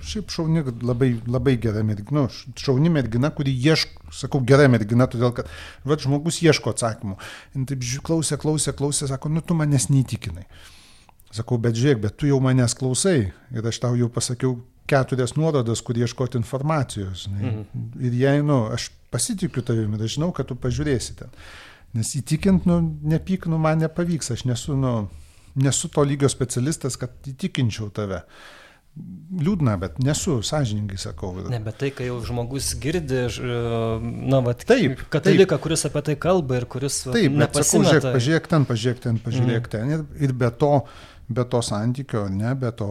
šiaip 0.00 0.32
šauni, 0.32 0.62
labai, 0.80 1.10
labai 1.28 1.56
gera 1.60 1.82
mergina, 1.84 2.22
nu, 2.22 2.54
šauni 2.56 2.92
mergina, 2.94 3.28
kuri 3.36 3.52
ieško, 3.52 4.08
sakau, 4.22 4.40
gera 4.48 4.70
mergina, 4.72 5.04
todėl 5.12 5.34
kad, 5.36 5.50
va, 5.84 5.98
žmogus 6.00 6.40
ieško 6.46 6.72
atsakymų. 6.72 7.18
Ir 7.52 7.68
taip 7.68 7.84
klausė, 8.08 8.40
klausė, 8.40 8.72
klausė, 8.78 9.10
sako, 9.12 9.34
nu 9.36 9.44
tu 9.44 9.58
manęs 9.58 9.90
neįtikinai. 9.92 10.46
Sakau, 11.36 11.60
bet 11.60 11.76
žiūrėk, 11.76 12.00
bet 12.06 12.16
tu 12.16 12.30
jau 12.30 12.40
manęs 12.40 12.78
klausai 12.78 13.18
ir 13.28 13.68
aš 13.68 13.82
tau 13.82 13.98
jau 14.00 14.08
pasakiau 14.12 14.56
keturias 14.88 15.34
nuorodas, 15.36 15.82
kur 15.84 15.98
ieškoti 15.98 16.40
informacijos. 16.40 17.26
Mhm. 17.28 17.86
Ir 18.00 18.16
jei, 18.22 18.42
nu, 18.46 18.62
aš 18.72 18.88
pasitikiu 19.12 19.64
tavimi 19.66 19.98
ir 20.00 20.16
žinau, 20.16 20.32
kad 20.32 20.48
tu 20.48 20.56
pažiūrėsi 20.56 21.18
ten. 21.20 21.32
Nes 21.96 22.12
įtikint, 22.18 22.66
nu, 22.68 22.80
nepyk, 23.08 23.48
nu, 23.50 23.58
man 23.62 23.80
nepavyks, 23.80 24.34
aš 24.34 24.44
nesu, 24.48 24.76
nu, 24.76 24.92
nesu 25.56 25.88
to 25.92 26.04
lygio 26.04 26.28
specialistas, 26.32 26.98
kad 27.00 27.28
įtikinčiau 27.30 27.88
tave. 27.94 28.22
Liūdna, 28.96 29.74
bet 29.80 29.98
nesu, 30.00 30.38
sąžininkai 30.44 30.96
sakau. 31.00 31.34
Ne, 31.52 31.58
bet 31.60 31.76
tai, 31.82 31.90
kai 31.92 32.06
jau 32.08 32.16
žmogus 32.24 32.70
girdi, 32.80 33.26
na, 34.32 34.40
va, 34.44 34.54
taip, 34.56 35.02
kataliką, 35.12 35.56
taip. 35.56 35.64
kuris 35.66 35.84
apie 35.88 36.02
tai 36.06 36.14
kalba 36.20 36.62
ir 36.62 36.68
kuris... 36.72 37.02
Taip, 37.04 37.36
bet 37.36 37.58
sakau, 37.60 37.82
žiūrėk, 37.84 38.08
pažiūrėk 38.16 38.48
ten, 38.52 38.64
pažiūrėk 38.70 39.02
ten, 39.04 39.20
pažiūrėk 39.26 39.68
mm. 39.68 39.72
ten. 39.74 39.92
Ir, 39.98 40.06
ir 40.28 40.32
be 40.40 40.48
to, 40.62 40.72
be 41.28 41.44
to 41.52 41.60
santykio, 41.68 42.24
ne, 42.32 42.54
be, 42.56 42.72
to, 42.76 42.88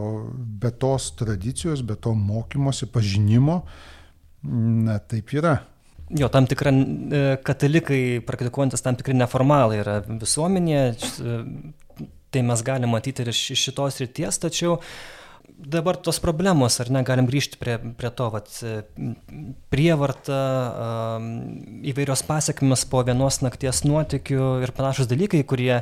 be 0.61 0.69
tos 0.85 1.09
tradicijos, 1.17 1.81
be 1.85 1.97
to 1.97 2.13
mokymosi, 2.13 2.89
pažinimo, 2.93 3.63
na, 4.45 4.99
taip 5.01 5.33
yra. 5.33 5.57
Jo, 6.13 6.29
tam 6.29 6.45
tikra 6.45 6.69
e, 6.69 7.21
katalikai, 7.41 8.01
praktikuojantis 8.27 8.83
tam 8.85 8.97
tikri 8.99 9.15
neformalai 9.17 9.79
yra 9.81 9.95
visuomenėje, 10.05 10.83
e, 10.93 11.37
tai 12.29 12.43
mes 12.45 12.61
galime 12.67 12.91
matyti 12.91 13.25
ir 13.25 13.31
iš 13.31 13.41
šitos 13.57 13.97
ryties, 14.03 14.37
tačiau 14.43 14.77
dabar 15.57 15.97
tos 15.97 16.19
problemos, 16.23 16.79
ar 16.81 16.91
ne, 16.93 17.03
galim 17.07 17.27
grįžti 17.29 17.59
prie, 17.61 17.77
prie 17.97 18.11
to, 18.13 18.29
vat, 18.33 18.51
prievarta, 19.73 20.41
įvairios 21.91 22.25
pasiekmes 22.27 22.85
po 22.91 23.01
vienos 23.07 23.41
nakties 23.45 23.83
nuotikių 23.87 24.51
ir 24.65 24.75
panašus 24.75 25.09
dalykai, 25.11 25.43
kurie 25.47 25.81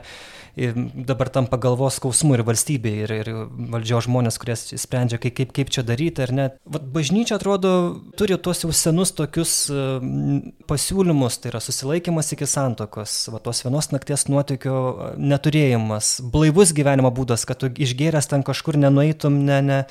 dabar 0.53 1.29
tampa 1.33 1.57
galvos 1.57 1.97
skausmu 1.97 2.35
ir 2.37 2.43
valstybė, 2.45 2.91
ir, 3.03 3.13
ir 3.23 3.29
valdžios 3.73 4.05
žmonės, 4.05 4.37
kurie 4.37 4.53
sprendžia, 4.55 5.17
kaip, 5.17 5.33
kaip, 5.39 5.53
kaip 5.55 5.71
čia 5.73 5.83
daryti, 5.85 6.21
ar 6.21 6.33
ne. 6.33 6.45
Vat 6.69 6.85
bažnyčia 6.93 7.39
atrodo 7.39 7.71
turi 8.19 8.37
tuos 8.37 8.61
jau 8.61 8.69
senus 8.75 9.15
tokius 9.17 9.55
pasiūlymus, 10.69 11.39
tai 11.41 11.53
yra 11.53 11.61
susilaikimas 11.63 12.29
iki 12.35 12.45
santokos, 12.49 13.15
va, 13.33 13.41
tos 13.41 13.63
vienos 13.65 13.89
nakties 13.95 14.27
nuotykio 14.29 14.75
neturėjimas, 15.17 16.19
blaivus 16.33 16.75
gyvenimo 16.77 17.09
būdas, 17.13 17.47
kad 17.49 17.63
tu 17.63 17.71
išgėręs 17.73 18.29
ten 18.29 18.45
kažkur 18.45 18.77
nenueitum, 18.77 19.41
ne, 19.49 19.52
ne, 19.61 19.83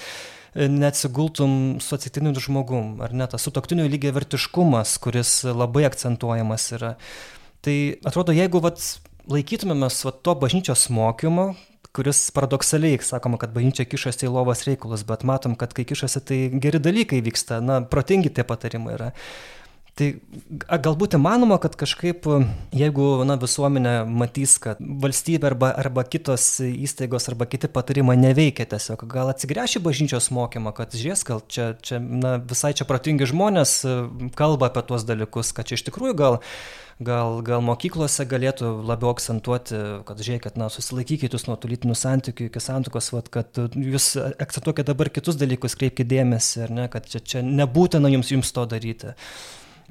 neatsigultum 0.54 1.78
su 1.80 1.94
atsitiktiniu 1.96 2.34
žmogum, 2.40 2.96
ar 3.04 3.14
ne, 3.16 3.26
tas 3.30 3.44
sutoktinių 3.46 3.86
lygiai 3.92 4.12
vertiškumas, 4.16 4.98
kuris 5.02 5.42
labai 5.48 5.86
akcentuojamas 5.88 6.68
yra. 6.76 6.94
Tai 7.62 7.76
atrodo, 8.08 8.34
jeigu 8.36 8.60
vat, 8.64 8.82
laikytumėmės 9.30 10.02
va, 10.06 10.12
to 10.12 10.34
bažnyčios 10.42 10.88
mokymo, 10.92 11.52
kuris 11.96 12.24
paradoksaliai 12.34 13.00
sakoma, 13.04 13.38
kad 13.40 13.52
bažnyčia 13.54 13.86
kišasi 13.88 14.26
į 14.26 14.32
lovos 14.32 14.64
reikalus, 14.66 15.04
bet 15.08 15.24
matom, 15.28 15.56
kad 15.60 15.74
kai 15.76 15.84
kišasi, 15.88 16.22
tai 16.24 16.38
geri 16.52 16.80
dalykai 16.82 17.20
vyksta, 17.24 17.60
na, 17.64 17.80
protingi 17.84 18.32
tie 18.32 18.44
patarimai 18.48 18.96
yra. 18.96 19.10
Tai 19.92 20.06
galbūt 20.82 21.18
įmanoma, 21.18 21.58
kad 21.60 21.74
kažkaip, 21.76 22.24
jeigu 22.72 23.06
na, 23.28 23.36
visuomenė 23.40 23.90
matys, 24.08 24.54
kad 24.62 24.80
valstybė 24.80 25.50
arba, 25.50 25.68
arba 25.82 26.06
kitos 26.08 26.46
įstaigos 26.64 27.28
arba 27.28 27.44
kiti 27.44 27.68
patarimai 27.68 28.16
neveikia 28.16 28.64
tiesiog, 28.70 29.04
gal 29.12 29.28
atsigręši 29.34 29.82
bažnyčios 29.84 30.30
mokymą, 30.32 30.72
kad 30.78 30.96
žies, 30.96 31.26
gal 31.28 31.44
čia, 31.44 31.74
čia 31.84 32.00
na, 32.00 32.38
visai 32.40 32.72
čia 32.78 32.88
protingi 32.88 33.28
žmonės 33.28 33.74
kalba 34.38 34.72
apie 34.72 34.86
tuos 34.88 35.04
dalykus, 35.04 35.52
kad 35.52 35.68
čia 35.68 35.76
iš 35.76 35.84
tikrųjų 35.90 36.16
gal 36.16 36.40
gal, 37.04 37.40
gal 37.44 37.62
mokyklose 37.64 38.24
galėtų 38.28 38.72
labiau 38.88 39.12
akcentuoti, 39.12 39.78
kad 40.08 40.20
žiūrėkit, 40.24 40.58
na, 40.60 40.68
susilaikykit 40.72 41.36
jūs 41.36 41.48
nuo 41.48 41.56
tų 41.60 41.72
lytinių 41.74 41.96
santykių 41.98 42.48
iki 42.48 42.62
santokos, 42.62 43.12
kad 43.32 43.60
jūs 43.76 44.14
akcentuokit 44.40 44.88
dabar 44.88 45.12
kitus 45.12 45.38
dalykus, 45.40 45.76
kreipkite 45.78 46.08
dėmesį, 46.14 46.62
ar 46.66 46.78
ne, 46.80 46.92
kad 46.92 47.08
čia, 47.08 47.20
čia 47.20 47.44
nebūtina 47.46 48.12
jums, 48.12 48.32
jums 48.32 48.52
to 48.54 48.64
daryti. 48.70 49.16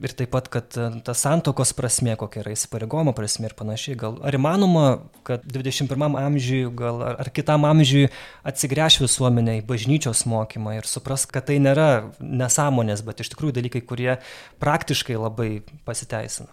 Ir 0.01 0.13
taip 0.17 0.31
pat, 0.33 0.47
kad 0.49 0.73
ta 1.05 1.13
santokos 1.13 1.75
prasme, 1.77 2.15
kokia 2.17 2.41
yra 2.41 2.55
įsipareigojimo 2.55 3.11
prasme 3.13 3.45
ir 3.45 3.53
panašiai, 3.57 3.97
gal 4.01 4.15
ar 4.25 4.33
įmanoma, 4.33 4.85
kad 5.27 5.43
21 5.45 6.17
amžiui, 6.17 6.63
gal 6.77 7.03
ar, 7.05 7.19
ar 7.21 7.29
kitam 7.29 7.67
amžiui 7.69 8.07
atsigręš 8.49 8.97
visuomenė 9.03 9.59
į 9.59 9.67
bažnyčios 9.69 10.23
mokymą 10.31 10.79
ir 10.79 10.89
supras, 10.89 11.27
kad 11.29 11.45
tai 11.51 11.59
nėra 11.61 11.89
nesąmonės, 12.17 13.03
bet 13.05 13.21
iš 13.21 13.29
tikrųjų 13.35 13.59
dalykai, 13.59 13.83
kurie 13.85 14.15
praktiškai 14.63 15.19
labai 15.21 15.51
pasiteisina. 15.85 16.49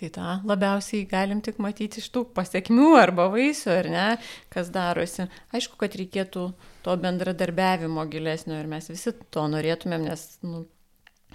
Tai 0.00 0.08
tą 0.12 0.34
labiausiai 0.48 1.06
galim 1.08 1.40
tik 1.44 1.58
matyti 1.60 2.00
iš 2.00 2.06
tų 2.12 2.22
pasiekmių 2.36 2.90
arba 2.96 3.26
vaisių, 3.32 3.72
ar 3.74 3.88
ne, 3.92 4.04
kas 4.52 4.68
darosi. 4.72 5.26
Aišku, 5.56 5.76
kad 5.80 5.96
reikėtų 6.00 6.44
to 6.84 6.98
bendradarbiavimo 7.00 8.06
gilesnio 8.12 8.56
ir 8.60 8.68
mes 8.68 8.88
visi 8.88 9.12
to 9.28 9.44
norėtumėm, 9.52 10.06
nes 10.08 10.24
nu, 10.44 10.62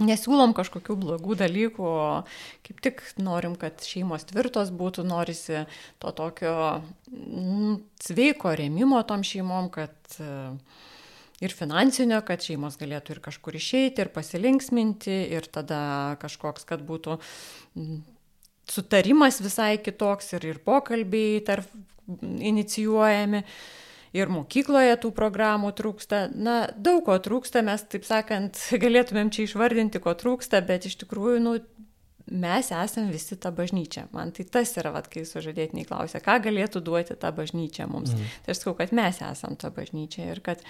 nesiūlom 0.04 0.56
kažkokių 0.58 0.98
blogų 1.00 1.38
dalykų, 1.40 1.92
kaip 2.68 2.82
tik 2.84 3.04
norim, 3.22 3.56
kad 3.60 3.84
šeimos 3.86 4.28
tvirtos 4.30 4.74
būtų, 4.76 5.06
norisi 5.08 5.64
to 6.04 6.12
tokio 6.16 6.56
mm, 7.12 7.78
sveiko 8.04 8.56
remimo 8.58 9.02
tom 9.08 9.24
šeimom, 9.26 9.70
kad 9.74 10.20
ir 11.44 11.56
finansinio, 11.56 12.20
kad 12.28 12.44
šeimos 12.44 12.78
galėtų 12.80 13.16
ir 13.16 13.24
kažkur 13.24 13.58
išeiti, 13.60 14.04
ir 14.04 14.12
pasilinksminti, 14.16 15.16
ir 15.36 15.48
tada 15.52 16.18
kažkoks, 16.22 16.68
kad 16.68 16.84
būtų 16.86 17.20
sutarimas 18.72 19.42
visai 19.44 19.76
kitoks 19.84 20.34
ir, 20.38 20.52
ir 20.54 20.62
pokalbiai 20.66 21.42
tarp 21.46 21.70
inicijuojami. 22.52 23.44
Ir 24.16 24.30
mokykloje 24.32 24.96
tų 25.04 25.12
programų 25.16 25.74
trūksta. 25.76 26.26
Na, 26.32 26.56
daug 26.80 27.02
ko 27.08 27.18
trūksta, 27.20 27.64
mes, 27.68 27.84
taip 27.92 28.06
sakant, 28.08 28.60
galėtumėm 28.84 29.32
čia 29.36 29.44
išvardinti, 29.48 30.00
ko 30.04 30.16
trūksta, 30.16 30.62
bet 30.66 30.88
iš 30.88 31.02
tikrųjų, 31.04 31.42
nu, 31.44 31.58
mes 32.26 32.72
esame 32.74 33.12
visi 33.14 33.38
ta 33.38 33.52
bažnyčia. 33.54 34.08
Man 34.14 34.32
tai 34.34 34.48
tas 34.50 34.72
yra, 34.80 34.92
vat, 34.96 35.10
kai 35.12 35.26
sužadėtiniai 35.30 35.86
klausia, 35.86 36.22
ką 36.26 36.40
galėtų 36.48 36.82
duoti 36.86 37.18
ta 37.22 37.30
bažnyčia 37.36 37.86
mums. 37.90 38.16
Mm. 38.16 38.32
Tai 38.46 38.54
aš 38.56 38.64
sakau, 38.64 38.74
kad 38.80 38.94
mes 38.98 39.22
esame 39.22 39.60
ta 39.62 39.70
bažnyčia 39.74 40.32
ir 40.34 40.42
kad 40.46 40.64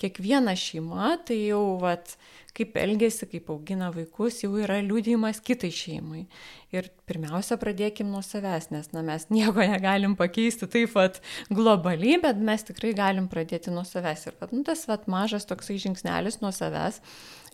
kiekviena 0.00 0.54
šeima, 0.58 1.18
tai 1.28 1.36
jau, 1.50 1.76
vat, 1.82 2.16
kaip 2.56 2.78
elgesi, 2.80 3.26
kaip 3.30 3.50
augina 3.52 3.90
vaikus, 3.94 4.40
jau 4.44 4.54
yra 4.62 4.78
liūdėjimas 4.84 5.42
kitai 5.44 5.70
šeimai. 5.74 6.24
Ir 6.74 6.88
pirmiausia, 7.08 7.58
pradėkim 7.60 8.08
nuo 8.10 8.22
savęs, 8.24 8.70
nes 8.72 8.90
na, 8.94 9.04
mes 9.06 9.28
nieko 9.30 9.60
negalim 9.60 10.16
pakeisti 10.18 10.70
taip 10.70 10.94
pat 10.96 11.20
globaliai, 11.52 12.16
bet 12.22 12.40
mes 12.40 12.64
tikrai 12.66 12.94
galim 12.96 13.28
pradėti 13.30 13.74
nuo 13.74 13.84
savęs. 13.86 14.24
Ir 14.30 14.40
kad 14.40 14.56
nu, 14.56 14.64
tas 14.66 14.86
vat, 14.90 15.04
mažas 15.10 15.46
toksai 15.50 15.76
žingsnelis 15.84 16.40
nuo 16.42 16.54
savęs, 16.54 17.02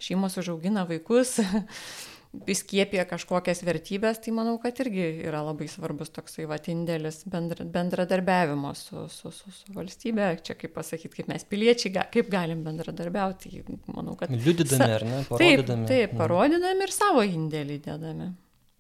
šeimos 0.01 0.39
užaugina 0.41 0.87
vaikus. 0.89 1.41
įskiepė 2.31 3.03
kažkokias 3.11 3.65
vertybės, 3.67 4.21
tai 4.23 4.33
manau, 4.35 4.55
kad 4.63 4.79
irgi 4.85 5.03
yra 5.27 5.41
labai 5.43 5.67
svarbus 5.71 6.13
toksai 6.15 6.47
va 6.51 6.61
indėlis 6.71 7.25
bendra, 7.31 7.65
bendradarbiavimo 7.67 8.71
su, 8.79 9.07
su, 9.11 9.33
su, 9.35 9.51
su 9.55 9.75
valstybė. 9.75 10.29
Čia 10.47 10.55
kaip 10.61 10.77
pasakyti, 10.77 11.21
kaip 11.21 11.33
mes 11.33 11.47
piliečiai, 11.51 11.93
ga, 11.97 12.07
kaip 12.13 12.31
galim 12.31 12.63
bendradarbiauti. 12.67 13.65
Manau, 13.91 14.15
kad... 14.21 14.31
Liudydami, 14.31 14.91
ar 14.99 15.07
ne? 15.09 15.23
Parodydami. 15.31 15.89
Taip, 15.91 16.13
taip 16.13 16.15
parodydami 16.21 16.87
ir 16.87 16.95
savo 16.95 17.25
indėlį 17.27 17.81
dėdami. 17.89 18.31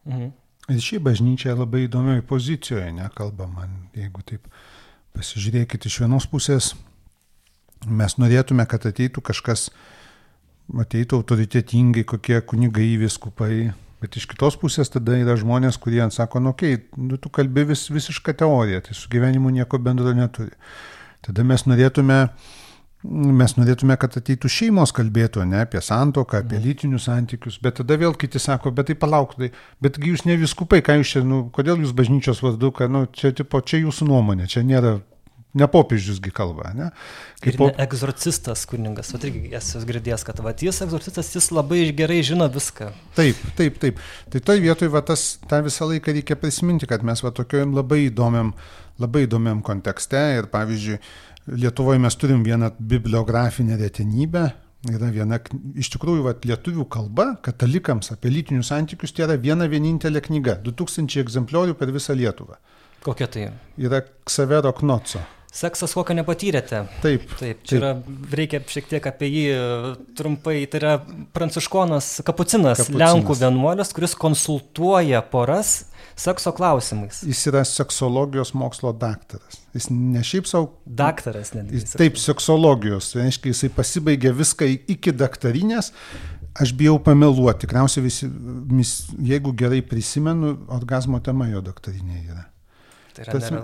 Mhm. 0.06 0.30
Ir 0.70 0.82
šį 0.84 1.00
bažnyčią 1.02 1.56
labai 1.58 1.88
įdomioje 1.88 2.22
pozicijoje, 2.30 2.92
nekalba 2.94 3.48
man, 3.50 3.72
jeigu 3.96 4.22
taip 4.28 4.46
pasižiūrėkite 5.16 5.90
iš 5.90 5.96
vienos 6.04 6.28
pusės, 6.30 6.74
mes 7.88 8.14
norėtume, 8.20 8.62
kad 8.70 8.86
ateitų 8.86 9.24
kažkas, 9.32 9.70
ateitų 10.84 11.20
autoritetingai 11.20 12.04
kokie 12.08 12.40
kunigai, 12.46 12.92
viskupai, 13.00 13.70
bet 14.00 14.16
iš 14.16 14.28
kitos 14.30 14.56
pusės 14.60 14.92
tada 14.92 15.18
yra 15.18 15.36
žmonės, 15.40 15.78
kurie 15.82 16.02
sako, 16.14 16.42
nu, 16.44 16.54
okei, 16.54 16.78
okay, 16.78 17.04
nu, 17.10 17.18
tu 17.20 17.32
kalbi 17.32 17.66
vis, 17.72 17.88
visišką 17.92 18.36
teoriją, 18.42 18.84
tai 18.86 18.96
su 18.96 19.10
gyvenimu 19.12 19.52
nieko 19.54 19.80
bendro 19.82 20.14
neturi. 20.16 20.54
Tada 21.26 21.44
mes 21.44 21.66
norėtume 21.68 22.24
mes 23.08 23.54
norėtume, 23.56 23.96
kad 23.96 24.16
ateitų 24.20 24.48
šeimos 24.52 24.92
kalbėtų, 24.92 25.46
ne 25.48 25.62
apie 25.62 25.80
santoką, 25.80 26.42
apie 26.42 26.58
mhm. 26.58 26.64
lytinius 26.66 27.06
santykius, 27.08 27.56
bet 27.62 27.78
tada 27.80 27.96
vėl 28.00 28.12
kiti 28.18 28.40
sako, 28.42 28.74
bet 28.76 28.90
tai 28.90 28.96
palauk, 29.00 29.32
tai, 29.38 29.50
betgi 29.80 30.12
jūs 30.12 30.26
ne 30.28 30.36
viskupai, 30.40 30.82
ką 30.84 30.98
jūs 31.00 31.14
čia, 31.14 31.22
nu, 31.24 31.46
kodėl 31.54 31.80
jūs 31.80 31.94
bažnyčios 31.96 32.42
vardu, 32.44 32.72
kad, 32.76 32.92
nu, 32.92 33.06
čia, 33.16 33.32
tipo, 33.36 33.62
čia 33.64 33.80
jūsų 33.86 34.10
nuomonė, 34.10 34.50
čia 34.52 34.64
nėra, 34.68 34.98
ne 35.54 35.66
popiežiusgi 35.70 36.32
kalba, 36.34 36.70
ne? 36.76 36.90
Kaip 37.42 37.58
pop... 37.58 37.72
ne 37.72 37.84
egzorcistas 37.84 38.62
kuningas, 38.70 39.10
o 39.16 39.20
irgi 39.20 39.54
esu 39.56 39.82
girdėjęs, 39.88 40.24
kad 40.26 40.42
va, 40.44 40.52
jis 40.54 40.82
egzorcistas, 40.86 41.32
jis 41.34 41.50
labai 41.54 41.82
gerai 41.96 42.20
žino 42.26 42.46
viską. 42.52 42.90
Taip, 43.18 43.40
taip, 43.58 43.80
taip. 43.82 43.98
Tai 44.30 44.44
toj 44.50 44.62
vietoj, 44.62 44.92
va, 44.94 45.02
tas, 45.06 45.32
tą 45.50 45.62
visą 45.66 45.90
laiką 45.90 46.14
reikia 46.16 46.38
prisiminti, 46.38 46.88
kad 46.90 47.04
mes 47.06 47.24
va 47.24 47.34
tokiojam 47.34 47.74
labai 47.76 48.04
įdomiam, 48.06 48.54
labai 49.02 49.26
įdomiam 49.26 49.64
kontekste 49.66 50.22
ir 50.38 50.50
pavyzdžiui, 50.52 51.00
Lietuvoje 51.50 51.98
mes 51.98 52.14
turim 52.20 52.42
vieną 52.44 52.68
bibliografinę 52.78 53.78
retenybę, 53.80 54.42
yra 54.92 55.08
viena, 55.10 55.38
iš 55.80 55.88
tikrųjų, 55.94 56.22
vat, 56.28 56.44
lietuvių 56.46 56.84
kalba 56.92 57.30
katalikams 57.42 58.12
apie 58.14 58.30
lytinius 58.30 58.70
santykius 58.70 59.16
tai 59.16 59.24
yra 59.26 59.38
viena 59.40 59.66
vienintelė 59.66 60.22
knyga, 60.28 60.58
2000 60.62 61.18
egzempliorių 61.24 61.74
per 61.80 61.90
visą 61.96 62.14
Lietuvą. 62.14 62.60
Kokia 63.02 63.26
tai? 63.32 63.48
Yra 63.80 64.02
Ksavero 64.28 64.74
Knoco. 64.76 65.24
Seksas 65.50 65.96
kokio 65.98 66.14
nepatyrėte. 66.14 66.84
Taip. 67.02 67.24
Taip, 67.40 67.62
čia 67.66 67.72
taip. 67.72 67.80
yra, 67.80 67.92
reikia 68.38 68.60
šiek 68.70 68.86
tiek 68.92 69.06
apie 69.10 69.30
jį 69.32 69.44
e, 69.50 69.62
trumpai. 70.18 70.60
Tai 70.70 70.78
yra 70.78 70.92
pranciškonas 71.34 72.20
Kapucinas, 72.26 72.84
Kapucinas. 72.84 73.00
Lenkų 73.02 73.34
vienuolis, 73.40 73.90
kuris 73.96 74.14
konsultuoja 74.18 75.24
poras 75.32 75.90
sekso 76.20 76.52
klausimais. 76.54 77.22
Jis 77.26 77.42
yra 77.50 77.64
seksologijos 77.66 78.52
mokslo 78.54 78.92
daktaras. 78.96 79.60
Jis 79.74 79.88
ne 79.90 80.22
šiaip 80.26 80.48
savo. 80.50 80.70
Daktaras, 80.84 81.54
netgi. 81.56 81.82
Taip, 81.98 82.18
seksologijos. 82.20 83.10
Tai 83.14 83.24
reiškia, 83.24 83.54
jisai 83.54 83.72
pasibaigė 83.74 84.34
viską 84.36 84.68
iki 84.94 85.14
daktarinės. 85.16 85.92
Aš 86.60 86.74
bijau 86.76 86.98
pameluoti. 87.02 87.64
Tikriausiai 87.64 88.04
visi, 88.04 88.30
jeigu 89.32 89.54
gerai 89.56 89.82
prisimenu, 89.86 90.56
orgasmo 90.78 91.20
tema 91.24 91.48
jo 91.50 91.62
daktarinė 91.64 92.24
yra. 92.24 92.46
Tai 93.14 93.26
yra 93.26 93.38
tasme, 93.38 93.60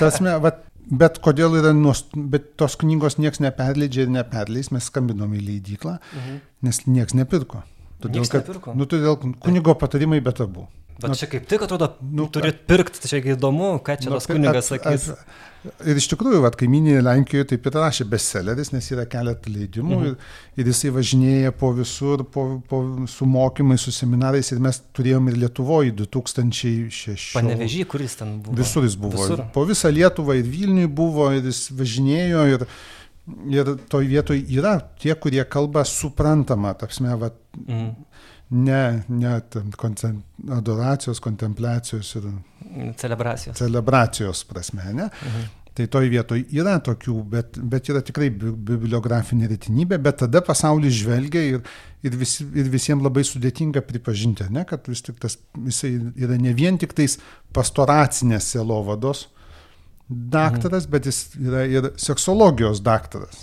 tasme, 0.00 0.38
vat, 0.42 0.62
Bet 0.90 1.20
kodėl 1.24 1.56
yra, 1.60 1.72
nuost... 1.76 2.12
bet 2.14 2.54
tos 2.60 2.76
knygos 2.80 3.16
niekas 3.20 3.40
neperleidžia 3.44 4.04
ir 4.04 4.12
neperleis, 4.12 4.70
mes 4.74 4.90
skambinom 4.90 5.32
į 5.36 5.40
leidyklą, 5.46 5.98
mhm. 6.12 6.40
nes 6.66 6.82
niekas 6.86 7.16
nepirko. 7.16 7.62
Todėl, 8.02 8.20
nieks 8.20 8.32
kad, 8.32 8.44
nepirko? 8.44 8.74
Nu, 8.76 8.88
todėl 8.90 9.16
kunigo 9.40 9.76
patarimai 9.80 10.20
be 10.24 10.34
tabu. 10.36 10.66
Bet 11.00 11.10
nu, 11.10 11.16
čia 11.18 11.26
kaip 11.26 11.48
tik 11.50 11.64
atrodo, 11.66 11.88
nu, 12.14 12.28
turit 12.30 12.60
pirkti, 12.70 13.00
tai 13.02 13.10
čia 13.10 13.18
įdomu, 13.34 13.74
ką 13.82 13.96
čia 13.98 14.12
nu, 14.12 14.18
tas 14.20 14.28
kunigas 14.30 14.68
sakys. 14.70 15.08
At, 15.10 15.24
at, 15.24 15.80
ir 15.90 15.98
iš 15.98 16.06
tikrųjų, 16.12 16.38
vat, 16.44 16.54
kaiminėje 16.60 17.00
Lenkijoje 17.02 17.48
taip 17.50 17.66
ir 17.66 17.74
rašė 17.80 18.06
bestselleris, 18.12 18.70
nes 18.70 18.90
yra 18.94 19.06
keletą 19.10 19.50
leidimų 19.50 19.96
mhm. 19.96 20.12
ir, 20.12 20.62
ir 20.62 20.70
jisai 20.70 20.92
važinėja 20.94 21.54
po 21.58 21.72
visur, 21.74 22.22
po, 22.30 22.46
po, 22.70 22.80
su 23.10 23.26
mokymais, 23.26 23.82
su 23.82 23.94
seminarais 23.96 24.52
ir 24.54 24.62
mes 24.62 24.78
turėjom 24.94 25.32
ir 25.32 25.40
Lietuvoje 25.42 25.96
2006. 26.04 27.32
Panevežį, 27.40 27.84
kuris 27.90 28.14
ten 28.22 28.38
buvo? 28.44 28.60
Visur 28.62 28.86
jis 28.86 28.94
buvo. 28.94 29.18
Visur. 29.18 29.46
Po 29.56 29.66
visą 29.66 29.90
Lietuvą 29.94 30.38
ir 30.38 30.46
Vilniui 30.46 30.86
buvo 30.86 31.32
ir 31.34 31.50
jis 31.50 31.66
važinėjo 31.74 32.46
ir, 32.54 32.68
ir 33.50 33.74
toj 33.90 34.12
vietoj 34.14 34.46
yra 34.60 34.78
tie, 35.02 35.16
kurie 35.18 35.42
kalba 35.42 35.82
suprantama, 35.88 36.76
tapsme, 36.78 37.18
vat, 37.18 37.42
mhm 37.66 38.13
ne, 38.50 39.02
ne 39.08 39.34
ten 39.50 40.22
adoracijos, 40.52 41.20
kontempliacijos 41.20 42.14
ir 42.18 42.30
celebracijos, 43.00 43.58
celebracijos 43.58 44.44
prasme. 44.44 44.92
Ne? 44.92 45.10
Mhm. 45.22 45.52
Tai 45.74 45.88
toj 45.90 46.06
vietoj 46.06 46.44
yra 46.54 46.76
tokių, 46.86 47.16
bet, 47.32 47.56
bet 47.58 47.88
yra 47.90 47.98
tikrai 48.06 48.28
bibliografinė 48.30 49.48
retinybė, 49.50 49.96
bet 49.98 50.20
tada 50.22 50.38
pasaulis 50.46 50.94
žvelgia 51.00 51.42
ir, 51.48 51.64
ir, 52.06 52.14
visi, 52.20 52.46
ir 52.54 52.68
visiems 52.70 53.02
labai 53.02 53.24
sudėtinga 53.26 53.82
pripažinti, 53.82 54.46
ne, 54.54 54.62
kad 54.68 54.86
vis 54.86 55.02
tik 55.02 55.18
tas, 55.24 55.34
jisai 55.66 55.96
yra 56.14 56.38
ne 56.38 56.52
vien 56.54 56.78
tik 56.78 56.94
tais 56.94 57.18
pastoracinės 57.56 58.52
selovados 58.54 59.26
daktaras, 60.06 60.86
mhm. 60.86 60.92
bet 60.94 61.10
jis 61.10 61.20
yra 61.42 61.64
ir 61.66 61.90
seksologijos 61.98 62.84
daktaras 62.84 63.42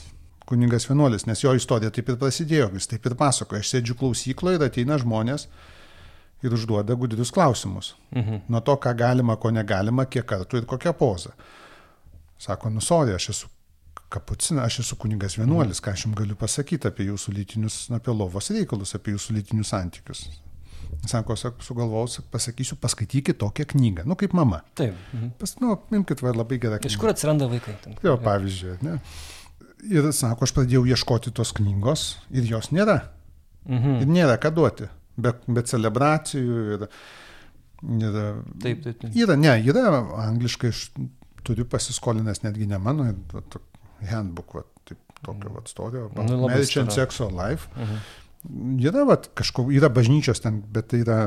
kuningas 0.50 0.88
vienuolis, 0.90 1.26
nes 1.30 1.44
jo 1.44 1.54
istorija 1.56 1.92
taip 1.94 2.10
ir 2.10 2.18
prasidėjo, 2.22 2.72
jis 2.76 2.90
taip 2.92 3.06
ir 3.08 3.16
pasakoja, 3.20 3.62
aš 3.62 3.76
sėdžiu 3.76 3.98
klausykloje 4.00 4.60
ir 4.60 4.66
ateina 4.68 4.98
žmonės 5.02 5.48
ir 6.42 6.54
užduoda 6.58 6.98
gudrius 6.98 7.32
klausimus. 7.34 7.96
Mhm. 8.16 8.46
Nuo 8.50 8.62
to, 8.66 8.76
ką 8.82 8.94
galima, 8.98 9.38
ko 9.38 9.52
negalima, 9.54 10.06
kiek 10.06 10.26
kartų 10.28 10.62
ir 10.62 10.70
kokią 10.70 10.94
pozą. 10.98 11.34
Sako, 12.42 12.72
nusorė, 12.74 13.16
aš 13.16 13.30
esu 13.36 13.50
kapucina, 14.12 14.66
aš 14.66 14.82
esu 14.84 14.98
kuningas 15.00 15.38
vienuolis, 15.40 15.80
ką 15.84 15.94
aš 15.94 16.08
jums 16.08 16.18
galiu 16.18 16.36
pasakyti 16.36 16.90
apie 16.90 17.06
jūsų 17.12 17.36
lytinius, 17.38 17.84
apie 17.94 18.16
lovos 18.16 18.50
reikalus, 18.52 18.96
apie 18.98 19.14
jūsų 19.16 19.38
lytinius 19.38 19.72
santykius. 19.72 20.26
Sako, 21.08 21.38
sugalvojau, 21.64 22.24
pasakysiu, 22.34 22.76
paskaitykite 22.82 23.38
tokią 23.40 23.66
knygą, 23.72 24.04
nu 24.06 24.18
kaip 24.20 24.34
mama. 24.38 24.60
Taip. 24.76 24.98
Mhm. 25.14 25.32
Pas, 25.40 25.54
nu, 25.62 25.78
imkite, 25.98 26.26
labai 26.28 26.60
gerą 26.62 26.82
knygą. 26.82 26.92
Iš 26.92 26.98
kur 27.00 27.14
atsiranda 27.14 27.48
vaikai? 27.50 27.78
Ten, 27.84 27.96
jo, 28.04 28.18
pavyzdžiui, 28.26 28.76
ne? 28.86 28.98
Ir 29.90 30.12
sako, 30.14 30.46
aš 30.46 30.54
pradėjau 30.58 30.84
ieškoti 30.94 31.34
tos 31.34 31.54
knygos 31.58 32.06
ir 32.30 32.46
jos 32.50 32.70
nėra. 32.76 33.00
Mhm. 33.66 34.02
Ir 34.04 34.12
nėra 34.12 34.38
ką 34.42 34.54
duoti. 34.54 34.90
Be, 35.22 35.34
be 35.48 35.64
celebracijų 35.68 36.62
ir... 36.76 36.86
ir 37.98 38.20
taip, 38.62 38.84
taip, 38.86 39.02
taip. 39.02 39.10
Yra, 39.18 39.36
ne, 39.38 39.56
yra 39.68 39.90
angliškai, 40.28 40.72
aš 40.72 40.86
turiu 41.46 41.66
pasiskolinęs 41.70 42.44
netgi 42.46 42.70
ne 42.70 42.80
mano, 42.82 43.10
handbook, 44.10 44.56
va, 44.58 44.66
taip, 44.88 45.02
tokio 45.26 45.54
va, 45.54 45.64
storio, 45.70 46.08
nu, 46.16 46.42
Marriage 46.46 46.82
and 46.82 46.94
Sexual 46.96 47.34
Life. 47.38 47.70
Mhm. 47.76 48.02
Yra, 48.82 49.06
va, 49.06 49.20
kažko, 49.38 49.68
yra 49.74 49.92
bažnyčios 49.94 50.42
ten, 50.42 50.64
bet 50.74 50.90
tai 50.94 51.04
yra 51.04 51.20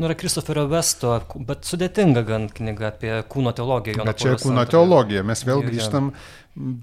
Nu, 0.00 0.06
yra 0.08 0.16
Kristoferio 0.16 0.62
Vesto, 0.70 1.12
bet 1.44 1.66
sudėtinga 1.68 2.22
gan 2.24 2.46
knyga 2.56 2.86
apie 2.88 3.10
kūno 3.28 3.52
teologiją. 3.52 4.06
Bet 4.08 4.22
čia 4.22 4.38
kūno 4.40 4.62
teologija, 4.70 5.20
mes 5.28 5.42
vėl 5.44 5.60
grįžtam 5.66 6.08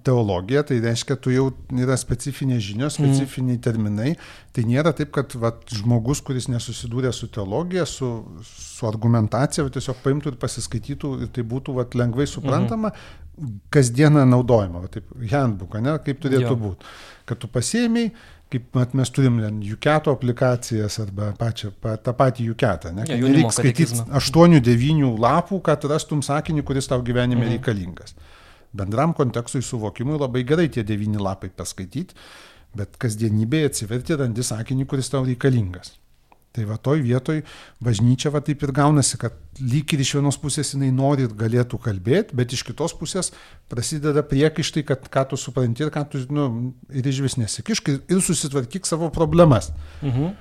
teologiją, 0.05 0.61
tai 0.69 0.77
reiškia, 0.83 1.17
tu 1.19 1.33
jau 1.33 1.47
yra 1.73 1.97
specifinės 1.99 2.61
žinios, 2.63 2.99
mhm. 2.99 3.09
specifiniai 3.09 3.57
mm. 3.57 3.63
terminai. 3.65 4.13
Tai 4.53 4.67
nėra 4.69 4.93
taip, 4.95 5.09
kad 5.17 5.33
va, 5.41 5.51
žmogus, 5.73 6.21
kuris 6.25 6.47
nesusidūrė 6.53 7.09
su 7.13 7.31
teologija, 7.33 7.87
su, 7.89 8.11
su 8.47 8.87
argumentacija, 8.89 9.65
va, 9.65 9.73
tiesiog 9.73 9.99
paimtų 10.05 10.35
ir 10.35 10.39
pasiskaitytų 10.45 11.13
ir 11.25 11.33
tai 11.33 11.45
būtų 11.55 11.75
va, 11.79 11.89
lengvai 11.97 12.29
suprantama, 12.29 12.93
mm. 12.93 13.59
kasdieną 13.73 14.29
naudojama, 14.29 14.85
va, 14.85 14.93
taip, 14.93 15.09
handbook, 15.33 15.81
ne, 15.81 15.97
kaip 16.05 16.21
turėtų 16.21 16.53
būti. 16.63 16.97
Kad 17.27 17.41
tu 17.41 17.49
pasiemiai, 17.51 18.13
kaip 18.51 18.75
mat, 18.77 18.93
mes 18.95 19.11
turim 19.11 19.39
Juketo 19.65 20.13
aplikacijas 20.15 20.99
arba 21.03 21.33
pačią, 21.37 21.73
pa, 21.83 21.97
tą 21.99 22.13
patį 22.17 22.49
Juketą. 22.51 22.93
Ne, 22.95 23.05
ja, 23.09 23.19
reikia 23.19 23.53
skaityti 23.55 24.01
8-9 24.07 25.13
lapų, 25.23 25.61
kad 25.65 25.83
rastum 25.91 26.23
sakinį, 26.25 26.63
kuris 26.67 26.89
tau 26.91 27.03
gyvenime 27.03 27.43
mhm. 27.43 27.57
reikalingas. 27.57 28.15
Bendram 28.77 29.13
kontekstui 29.17 29.63
suvokimui 29.65 30.19
labai 30.19 30.43
gerai 30.47 30.67
tie 30.71 30.83
9 30.87 31.19
lapai 31.23 31.49
paskaityti, 31.55 32.15
bet 32.77 32.99
kasdienybėje 33.01 33.71
atsiverti 33.71 34.19
randi 34.19 34.45
sakinį, 34.45 34.87
kuris 34.89 35.11
tau 35.11 35.25
reikalingas. 35.27 35.95
Tai 36.57 36.63
va 36.65 36.79
toj 36.81 37.03
vietoj 37.05 37.43
bažnyčia 37.85 38.31
va 38.33 38.41
taip 38.41 38.63
ir 38.65 38.71
gaunasi, 38.73 39.19
kad 39.21 39.35
lyg 39.61 39.91
ir 39.93 40.01
iš 40.01 40.15
vienos 40.17 40.39
pusės 40.41 40.73
jinai 40.73 40.89
nori 40.89 41.27
ir 41.27 41.35
galėtų 41.37 41.77
kalbėti, 41.83 42.33
bet 42.37 42.55
iš 42.55 42.63
kitos 42.65 42.95
pusės 42.97 43.29
prasideda 43.69 44.23
priekaištai, 44.25 44.81
kad 44.87 45.05
ką 45.13 45.27
tu 45.29 45.37
supranti 45.37 45.85
ir 45.85 45.91
ką 45.93 46.01
tu, 46.09 46.23
nu, 46.33 46.47
ir 46.89 47.05
iš 47.05 47.21
vis 47.27 47.37
nesikišk 47.37 47.91
ir 47.93 48.23
susitvarkyk 48.25 48.89
savo 48.89 49.11
problemas. 49.13 49.69
Mhm. 50.01 50.33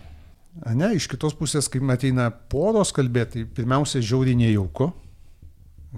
Ne, 0.80 0.88
iš 0.96 1.10
kitos 1.12 1.36
pusės, 1.36 1.68
kai 1.68 1.82
ateina 1.92 2.30
poros 2.32 2.94
kalbėti, 2.96 3.44
tai 3.44 3.56
pirmiausia 3.58 4.00
žiauriai 4.00 4.38
nejauku, 4.40 4.88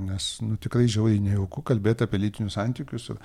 nes 0.08 0.26
nu, 0.42 0.58
tikrai 0.58 0.88
žiauriai 0.90 1.22
nejauku 1.22 1.62
kalbėti 1.62 2.08
apie 2.08 2.18
lytinius 2.24 2.58
santykius 2.58 3.06
ir 3.14 3.22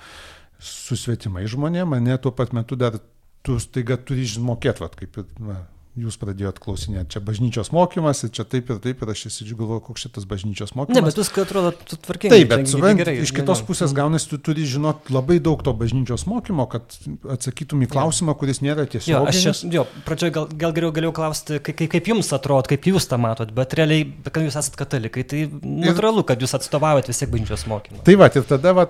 su 0.62 0.94
svetimai 0.94 1.42
žmonėmis, 1.50 1.90
mane 1.90 2.22
tuo 2.22 2.30
pat 2.30 2.54
metu 2.54 2.78
dar 2.78 3.00
tu 3.44 3.58
staiga 3.58 3.98
turi 3.98 4.28
žinokėt, 4.30 4.78
kaip 4.94 5.18
va, 5.42 5.58
jūs 5.94 6.16
pradėjot 6.18 6.56
klausinėti, 6.62 7.14
čia 7.14 7.20
bažnyčios 7.22 7.70
mokymas, 7.74 8.24
čia 8.34 8.42
taip 8.50 8.70
ir 8.72 8.80
taip, 8.82 9.02
ir 9.04 9.10
aš 9.12 9.28
įsidžiu 9.28 9.58
galvoju, 9.60 9.82
koks 9.86 10.04
šitas 10.06 10.24
bažnyčios 10.26 10.72
mokymas. 10.74 10.96
Ne, 10.96 11.02
bet 11.06 11.18
viskas 11.20 11.44
atrodo 11.46 11.70
tvarkingai. 11.76 12.40
Taip, 12.40 12.48
bet 12.50 12.70
suprantat, 12.70 13.00
gerai, 13.00 13.14
iš 13.22 13.32
kitos 13.36 13.60
ne, 13.62 13.66
pusės 13.68 13.92
gaunasi, 13.94 14.26
tu 14.32 14.38
turi 14.42 14.66
žinot 14.66 15.12
labai 15.14 15.36
daug 15.44 15.60
to 15.62 15.74
bažnyčios 15.78 16.26
mokymo, 16.30 16.66
kad 16.72 16.96
atsakytum 17.36 17.84
į 17.86 17.90
klausimą, 17.92 18.34
kuris 18.40 18.58
nėra 18.64 18.88
tiesiog. 18.90 19.12
Jo, 19.12 19.20
aš 19.30 19.42
čia, 19.44 19.52
jo, 19.76 19.84
pradžioje 20.08 20.34
gal, 20.34 20.48
gal 20.64 20.74
geriau 20.74 20.94
galėjau 20.96 21.14
klausti, 21.20 21.60
kaip, 21.60 21.78
kaip, 21.78 21.92
kaip 21.92 22.10
jums 22.10 22.32
atrodo, 22.34 22.66
kaip 22.72 22.88
jūs 22.90 23.06
tą 23.10 23.20
matot, 23.22 23.52
bet 23.54 23.76
realiai, 23.78 24.08
kad 24.26 24.42
jūs 24.42 24.58
esate 24.58 24.80
katalikai, 24.80 25.22
tai 25.30 25.44
natūralu, 25.62 26.24
kad 26.26 26.42
jūs 26.42 26.56
atstovaujat 26.58 27.12
vis 27.12 27.22
tiek 27.22 27.30
bažnyčios 27.30 27.68
mokymą. 27.70 28.02
Tai 28.08 28.16
va, 28.18 28.30
ir 28.34 28.48
tada 28.50 28.74
va, 28.74 28.88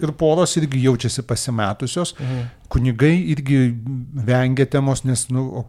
ir 0.00 0.14
poros 0.16 0.56
irgi 0.56 0.86
jaučiasi 0.86 1.26
pasimetusios, 1.28 2.14
mhm. 2.16 2.48
kunigai 2.72 3.12
irgi 3.34 3.60
vengia 4.30 4.64
temos, 4.72 5.04
nes, 5.04 5.26
nu, 5.34 5.66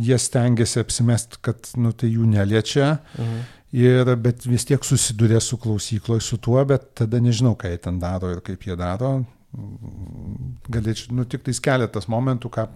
jie 0.00 0.18
stengiasi 0.18 0.80
apsimest, 0.82 1.38
kad 1.44 1.70
nu, 1.80 1.92
tai 1.92 2.12
jų 2.14 2.28
neliečia. 2.30 2.96
Mhm. 3.18 3.44
Ir, 3.74 4.12
bet 4.22 4.44
vis 4.46 4.62
tiek 4.68 4.84
susiduria 4.86 5.40
su 5.42 5.56
klausykloje 5.58 6.22
su 6.22 6.38
tuo, 6.38 6.60
bet 6.68 6.92
tada 7.00 7.18
nežinau, 7.18 7.56
ką 7.58 7.72
jie 7.72 7.80
ten 7.82 7.96
daro 7.98 8.30
ir 8.30 8.38
kaip 8.46 8.62
jie 8.62 8.76
daro. 8.78 9.16
Galėčiau, 10.70 11.14
nu 11.14 11.24
tik 11.30 11.42
tais 11.46 11.58
keletas 11.62 12.06
momentų, 12.10 12.50
ką 12.54 12.68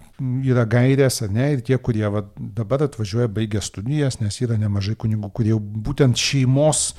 yra 0.47 0.65
gairės 0.67 1.21
ar 1.23 1.31
ne, 1.31 1.47
ir 1.55 1.63
tie, 1.63 1.77
kurie 1.79 2.03
va, 2.11 2.25
dabar 2.35 2.83
atvažiuoja, 2.83 3.31
baigia 3.31 3.63
studijas, 3.63 4.19
nes 4.19 4.41
yra 4.43 4.59
nemažai 4.59 4.95
kunigų, 4.99 5.31
kurie 5.39 5.55
būtent 5.59 6.19
šeimos 6.19 6.93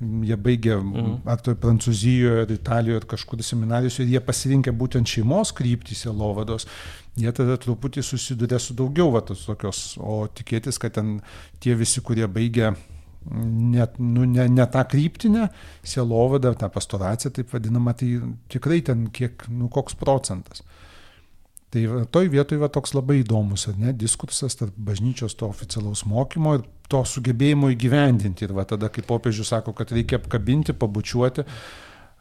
jie 0.00 0.36
baigė 0.40 0.78
mhm. 0.78 1.16
ar 1.28 1.40
tai 1.44 1.54
Prancūzijoje, 1.60 2.44
ar 2.46 2.52
Italijoje, 2.54 3.02
ar 3.02 3.06
kažkur 3.10 3.42
seminarijose, 3.44 4.04
ir 4.04 4.14
jie 4.14 4.22
pasirinkė 4.24 4.72
būtent 4.76 5.08
šeimos 5.08 5.52
kryptį 5.56 5.96
selovados, 5.98 6.66
jie 7.18 7.32
tada 7.34 7.56
truputį 7.60 8.04
susiduria 8.06 8.60
su 8.62 8.76
daugiau 8.78 9.10
va, 9.14 9.24
tos 9.26 9.46
tokios, 9.48 9.96
o 9.98 10.22
tikėtis, 10.28 10.78
kad 10.80 10.94
ten 10.98 11.18
tie 11.62 11.74
visi, 11.78 12.02
kurie 12.04 12.28
baigia 12.30 12.74
net, 13.28 13.98
nu, 13.98 14.24
ne, 14.24 14.46
ne 14.48 14.66
tą 14.66 14.84
kryptinę 14.88 15.48
selovadą, 15.84 16.54
tą 16.54 16.70
pastoraciją, 16.72 17.32
taip 17.36 17.50
vadinamą, 17.52 17.94
tai 17.94 18.14
tikrai 18.48 18.80
ten 18.82 19.08
kiek, 19.12 19.44
nu, 19.48 19.68
koks 19.68 19.98
procentas. 20.00 20.64
Tai 21.70 21.82
toj 22.10 22.30
vietoj 22.32 22.58
va, 22.58 22.68
toks 22.72 22.96
labai 22.96 23.20
įdomus, 23.20 23.68
ne, 23.78 23.92
diskursas 23.94 24.56
tarp 24.58 24.74
bažnyčios 24.74 25.36
to 25.38 25.46
oficialaus 25.46 26.02
mokymo 26.08 26.56
ir 26.58 26.64
to 26.90 27.04
sugebėjimo 27.06 27.70
įgyvendinti. 27.76 28.48
Ir 28.48 28.56
va 28.56 28.64
tada, 28.66 28.90
kai 28.90 29.04
popiežius 29.06 29.52
sako, 29.52 29.76
kad 29.78 29.92
reikia 29.94 30.18
apkabinti, 30.18 30.74
pabučiuoti, 30.74 31.46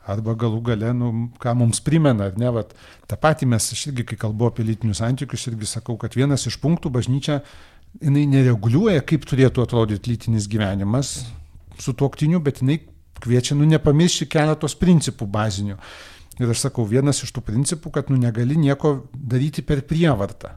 arba 0.10 0.36
galų 0.40 0.61
gale, 0.72 0.91
nu, 0.98 1.10
ką 1.41 1.56
mums 1.57 1.81
primena, 1.86 2.30
ar 2.30 2.38
ne, 2.40 2.52
vat, 2.53 2.73
tą 3.10 3.18
patį 3.19 3.49
mes, 3.53 3.72
aš 3.76 3.88
irgi, 3.91 4.06
kai 4.11 4.19
kalbu 4.26 4.49
apie 4.49 4.65
lytinius 4.68 5.02
santykius, 5.03 5.48
irgi 5.52 5.69
sakau, 5.69 5.98
kad 6.02 6.18
vienas 6.18 6.48
iš 6.49 6.60
punktų 6.61 6.91
bažnyčia, 6.95 7.40
jinai 8.02 8.26
nereguliuoja, 8.30 9.03
kaip 9.07 9.26
turėtų 9.30 9.65
atrodyti 9.65 10.14
lytinis 10.14 10.48
gyvenimas 10.52 11.19
su 11.80 11.95
tuoktiniu, 11.98 12.41
bet 12.44 12.64
jinai 12.64 12.81
kviečia, 13.19 13.57
nu, 13.57 13.68
nepamiršti 13.69 14.30
keletos 14.31 14.77
principų 14.80 15.27
bazinių. 15.30 15.77
Ir 16.40 16.53
aš 16.53 16.69
sakau, 16.69 16.86
vienas 16.88 17.19
iš 17.26 17.34
tų 17.36 17.44
principų, 17.44 17.91
kad, 17.98 18.11
nu, 18.11 18.19
negali 18.19 18.56
nieko 18.60 19.02
daryti 19.14 19.64
per 19.65 19.84
prievartą. 19.88 20.53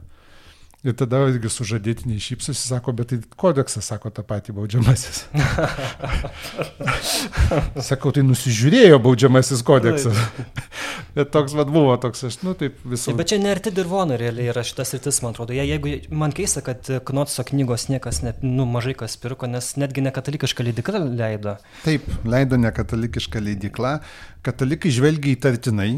Ir 0.83 0.91
tada 0.99 1.21
irgi 1.31 1.47
sužadėtiniai 1.47 2.19
šypsosi, 2.19 2.59
sako, 2.59 2.91
bet 2.97 3.13
tai 3.13 3.17
kodeksas 3.39 3.85
sako 3.87 4.09
tą 4.11 4.19
patį 4.27 4.51
baudžiamasis. 4.57 5.21
Sakau, 7.87 8.11
tai 8.11 8.25
nusižiūrėjo 8.27 8.99
baudžiamasis 9.05 9.63
kodeksas. 9.63 10.19
bet 11.15 11.31
toks 11.31 11.55
vad 11.55 11.71
buvo, 11.71 11.95
toks 12.03 12.27
aš, 12.27 12.41
nu 12.43 12.51
taip 12.59 12.83
visą. 12.83 13.15
Bet 13.15 13.31
čia 13.31 13.39
nerti 13.39 13.71
dirvonai 13.71 14.19
realiai 14.19 14.51
yra 14.51 14.67
šitas 14.67 14.91
rytis, 14.97 15.23
man 15.23 15.31
atrodo. 15.31 15.55
Je, 15.55 15.63
jeigu 15.71 15.95
man 16.11 16.35
keista, 16.35 16.59
kad 16.67 16.91
Knotso 17.07 17.47
knygos 17.47 17.87
niekas, 17.87 18.19
net, 18.27 18.43
nu, 18.43 18.67
mažai 18.67 18.99
kas 18.99 19.15
pirko, 19.23 19.47
nes 19.47 19.77
netgi 19.79 20.03
nekatalikiška 20.03 20.67
leidikla 20.67 21.05
leido. 21.05 21.61
Taip, 21.87 22.11
leido 22.27 22.59
nekatalikiška 22.59 23.39
leidikla. 23.39 24.01
Katalikai 24.43 24.91
žvelgia 24.91 25.37
įtartinai 25.37 25.93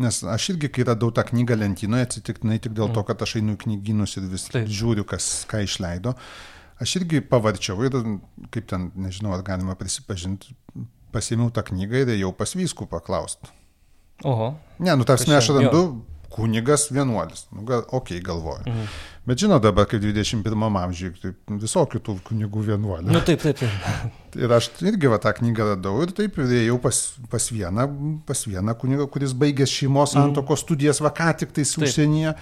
Nes 0.00 0.22
aš 0.24 0.48
irgi, 0.54 0.70
kai 0.72 0.86
radau 0.88 1.10
tą 1.12 1.24
knygą 1.28 1.58
lentynoje, 1.60 2.06
atsitiktinai 2.08 2.56
tik 2.62 2.72
dėl 2.72 2.88
to, 2.94 3.02
mm. 3.02 3.06
kad 3.10 3.24
aš 3.26 3.36
einu 3.42 3.56
į 3.58 3.60
knygynus 3.66 4.16
ir 4.16 4.28
vis 4.30 4.46
Taip. 4.48 4.70
žiūriu, 4.72 5.04
kas 5.08 5.26
ką 5.50 5.60
išleido, 5.66 6.14
aš 6.80 6.96
irgi 7.02 7.20
pavarčiau 7.28 7.84
ir, 7.84 7.98
kaip 8.54 8.70
ten, 8.70 8.88
nežinau, 8.96 9.34
ar 9.36 9.44
galima 9.46 9.76
prisipažinti, 9.76 10.56
pasėmiau 11.12 11.52
tą 11.52 11.66
knygą 11.68 12.06
ir 12.06 12.14
ėjau 12.16 12.32
pas 12.38 12.56
vyskų 12.56 12.88
paklausti. 12.88 13.52
Oho. 14.24 14.54
Ne, 14.80 14.94
nu 14.96 15.04
tarsi 15.08 15.28
aš 15.34 15.50
randu 15.58 15.82
kunigas 16.32 16.88
vienuolis. 16.94 17.46
Nu, 17.52 17.66
gal, 17.68 17.84
okei, 17.88 18.16
okay, 18.16 18.24
galvoju. 18.24 18.64
Mhm. 18.66 18.88
Bet 19.22 19.38
žinau 19.38 19.60
dabar, 19.62 19.86
kaip 19.86 20.02
21 20.02 20.78
amžiuje, 20.80 21.12
tai 21.22 21.58
visokių 21.62 22.00
tų 22.02 22.16
kunigų 22.26 22.64
vienuolių. 22.72 23.12
Nu, 23.14 23.20
taip, 23.22 23.38
taip, 23.44 23.60
taip. 23.60 24.16
ir 24.34 24.54
aš 24.56 24.72
irgi 24.82 25.10
va, 25.12 25.20
tą 25.22 25.30
knygą 25.36 25.68
radau 25.76 26.00
ir 26.02 26.10
taip, 26.16 26.40
ir 26.42 26.54
ėjau 26.64 26.80
pas, 26.82 26.98
pas, 27.30 27.46
vieną, 27.54 27.86
pas 28.26 28.42
vieną 28.48 28.74
kunigą, 28.80 29.06
kuris 29.14 29.36
baigęs 29.38 29.70
šeimos 29.70 30.16
mhm. 30.16 30.32
santokos 30.32 30.66
studijas 30.66 30.98
va 31.04 31.14
ką 31.14 31.30
tik 31.38 31.54
tais 31.54 31.76
užsienyje, 31.78 32.34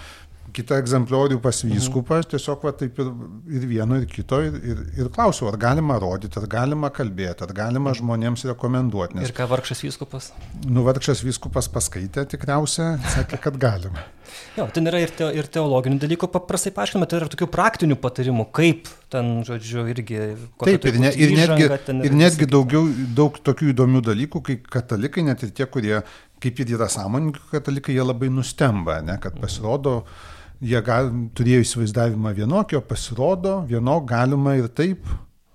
kitą 0.55 0.79
egzempliorių 0.81 1.41
pas 1.43 1.63
mhm. 1.65 1.75
vyskupą, 1.77 2.21
mhm. 2.21 2.31
tiesiog 2.35 2.65
va, 2.67 2.75
taip 2.77 3.01
ir, 3.03 3.11
ir 3.59 3.67
vieno, 3.71 3.99
ir 4.01 4.07
kito, 4.11 4.41
ir, 4.47 4.57
ir, 4.61 4.85
ir 4.99 5.11
klausiau, 5.15 5.51
ar 5.51 5.59
galima 5.61 5.99
rodyti, 6.03 6.39
ar 6.41 6.49
galima 6.51 6.93
kalbėti, 6.95 7.47
ar 7.47 7.55
galima 7.57 7.95
žmonėms 7.97 8.47
rekomenduoti. 8.53 9.19
Nes, 9.19 9.31
ir 9.31 9.37
ką 9.37 9.49
vargšas 9.51 9.85
vyskupas? 9.87 10.31
Nu, 10.67 10.85
vargšas 10.87 11.25
vyskupas 11.27 11.71
paskaitė 11.73 12.27
tikriausia, 12.31 12.95
sakė, 13.17 13.43
kad 13.49 13.61
galima. 13.61 14.07
Jo, 14.55 14.67
ten 14.75 14.87
yra 14.87 15.01
ir, 15.03 15.13
te, 15.15 15.27
ir 15.35 15.47
teologinių 15.51 15.99
dalykų, 16.03 16.29
paprastai 16.31 16.73
paaiškinama, 16.75 17.09
tai 17.11 17.21
yra 17.21 17.29
tokių 17.33 17.49
praktinių 17.51 17.97
patarimų, 17.99 18.47
kaip 18.55 18.89
ten, 19.11 19.41
žodžiu, 19.47 19.85
irgi. 19.91 20.21
Taip, 20.63 20.87
ir, 20.87 20.99
ne, 21.03 21.13
ir 21.15 21.35
netgi, 21.35 21.69
ir 22.07 22.15
netgi 22.15 22.47
daugiau, 22.51 22.85
daug 23.17 23.39
tokių 23.47 23.73
įdomių 23.73 24.03
dalykų, 24.07 24.43
kai 24.47 24.59
katalikai, 24.63 25.27
net 25.27 25.43
ir 25.47 25.55
tie, 25.57 25.67
kurie, 25.71 25.97
kaip 26.43 26.63
ir 26.63 26.75
yra 26.77 26.91
sąmoningi 26.91 27.43
katalikai, 27.51 27.97
jie 27.97 28.07
labai 28.07 28.31
nustemba, 28.35 29.01
ne, 29.07 29.19
kad 29.23 29.39
pasirodo, 29.43 30.03
mm 30.05 30.39
jie 30.61 30.83
gal, 30.85 31.11
turėjo 31.37 31.65
įsivaizdavimą 31.65 32.35
vienokio, 32.37 32.83
pasirodo, 32.87 33.61
vienok 33.69 34.07
galima 34.11 34.57
ir 34.59 34.69
taip, 34.69 35.09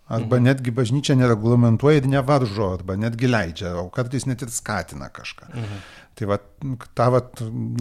arba 0.05 0.37
mhm. 0.37 0.45
netgi 0.49 0.73
bažnyčia 0.75 1.17
nereglamentuoja 1.17 2.01
ir 2.01 2.09
nevaržo, 2.09 2.71
arba 2.79 2.97
netgi 2.99 3.29
leidžia, 3.29 3.75
o 3.81 3.89
kartais 3.93 4.27
net 4.29 4.45
ir 4.45 4.53
skatina 4.53 5.09
kažką. 5.13 5.51
Mhm. 5.53 5.85
Tai 6.15 6.29
va, 6.29 6.37
ta 6.95 7.09
va, 7.11 7.19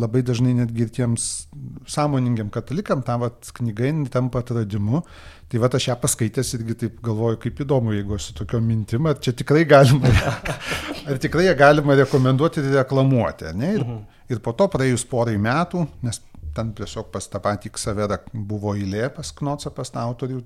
labai 0.03 0.25
dažnai 0.27 0.57
netgi 0.59 0.83
ir 0.83 0.89
tiems 0.91 1.27
sąmoningiam 1.87 2.49
katalikam, 2.51 3.05
ta 3.07 3.15
va, 3.23 3.29
knyga 3.31 3.93
tampa 4.11 4.43
atradimu. 4.43 5.05
Tai 5.53 5.61
va, 5.63 5.71
aš 5.79 5.87
ją 5.93 5.95
paskaitęs 6.03 6.51
irgi 6.57 6.75
taip 6.81 6.97
galvoju, 7.05 7.39
kaip 7.45 7.63
įdomu, 7.63 7.93
jeigu 7.95 8.17
aš 8.17 8.33
su 8.33 8.35
tokio 8.41 8.59
mintim, 8.65 9.07
ar 9.07 9.21
čia 9.23 9.37
tikrai 9.39 9.63
galima, 9.71 10.11
ar 11.13 11.23
tikrai 11.23 11.47
ją 11.47 11.55
galima 11.61 11.95
rekomenduoti 12.01 12.65
ir 12.65 12.75
reklamuoti. 12.81 13.55
Ne? 13.55 13.71
Ir, 13.77 13.85
mhm. 13.87 14.03
ir 14.35 14.43
po 14.43 14.57
to 14.59 14.67
praėjus 14.73 15.07
porai 15.07 15.37
metų, 15.39 15.87
nes 16.03 16.19
ten 16.55 16.73
tiesiog 16.79 17.11
pas 17.15 17.27
tą 17.31 17.41
patį 17.43 17.73
Ksaverą 17.75 18.19
buvo 18.33 18.75
eilė 18.79 19.09
pas 19.15 19.31
Knocą, 19.37 19.73
pas 19.75 19.91
tą 19.91 20.03
autorių, 20.05 20.43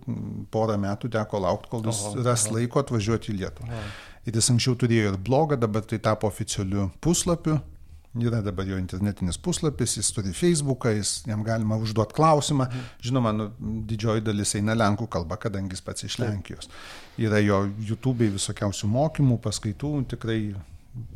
porą 0.52 0.78
metų 0.80 1.10
teko 1.14 1.43
laukti, 1.44 1.70
kol 1.72 1.89
jis 1.89 2.05
oho, 2.10 2.26
ras 2.26 2.47
oho. 2.48 2.59
laiko 2.59 2.82
atvažiuoti 2.82 3.32
į 3.32 3.40
Lietuvą. 3.43 3.72
Oho. 3.72 3.89
Ir 4.28 4.36
jis 4.36 4.52
anksčiau 4.52 4.76
turėjo 4.76 5.12
ir 5.12 5.18
blogą, 5.24 5.56
dabar 5.60 5.85
tai 5.89 6.01
tapo 6.05 6.28
oficialiu 6.28 6.90
puslapiu. 7.05 7.59
Yra 8.18 8.40
dabar 8.43 8.66
jo 8.66 8.78
internetinis 8.80 9.36
puslapis, 9.39 9.98
jis 9.98 10.09
turi 10.16 10.32
Facebooką, 10.35 10.90
jis, 10.97 11.10
jam 11.28 11.43
galima 11.47 11.76
užduoti 11.78 12.16
klausimą. 12.16 12.66
Mhm. 12.66 12.86
Žinoma, 13.05 13.32
nu, 13.36 13.51
didžioji 13.86 14.24
dalis 14.26 14.55
eina 14.59 14.74
lenkų 14.74 15.06
kalba, 15.12 15.36
kadangi 15.39 15.76
jis 15.76 15.85
pats 15.85 16.06
iš 16.09 16.18
Lenkijos. 16.22 16.72
Yra 17.20 17.39
jo 17.44 17.60
YouTube 17.85 18.30
visokiausių 18.35 18.90
mokymų, 18.90 19.39
paskaitų, 19.44 19.93
tikrai 20.14 20.40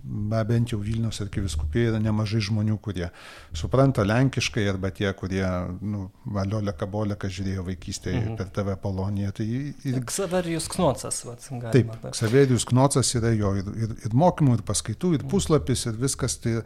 bent 0.02 0.72
jau 0.72 0.78
Vilnius 0.82 1.20
arkiviskupijoje 1.24 1.92
yra 1.92 2.00
nemažai 2.02 2.40
žmonių, 2.44 2.76
kurie 2.82 3.08
supranta 3.56 4.04
lenkiškai 4.06 4.64
arba 4.70 4.90
tie, 4.94 5.08
kurie, 5.18 5.44
nu, 5.80 6.08
Valiolė 6.34 6.74
Kabolė, 6.78 7.16
kas 7.20 7.34
žiūrėjo 7.36 7.66
vaikystėje 7.68 8.20
mhm. 8.20 8.38
per 8.40 8.50
TV 8.54 8.76
Poloniją. 8.82 9.32
Tai 9.38 9.46
ir... 9.48 10.00
Ksaverijus 10.08 10.68
Knocas, 10.72 11.22
va, 11.28 11.36
galima. 11.50 11.72
Taip, 11.74 12.08
Ksaverijus 12.16 12.66
Knocas 12.70 13.14
yra 13.18 13.32
jo 13.36 13.54
ir, 13.60 13.70
ir, 13.86 13.94
ir 14.06 14.16
mokymų, 14.24 14.58
ir 14.58 14.66
paskaitų, 14.68 15.14
ir 15.18 15.26
puslapis, 15.30 15.86
ir 15.90 15.98
viskas. 16.00 16.38
Tai, 16.42 16.60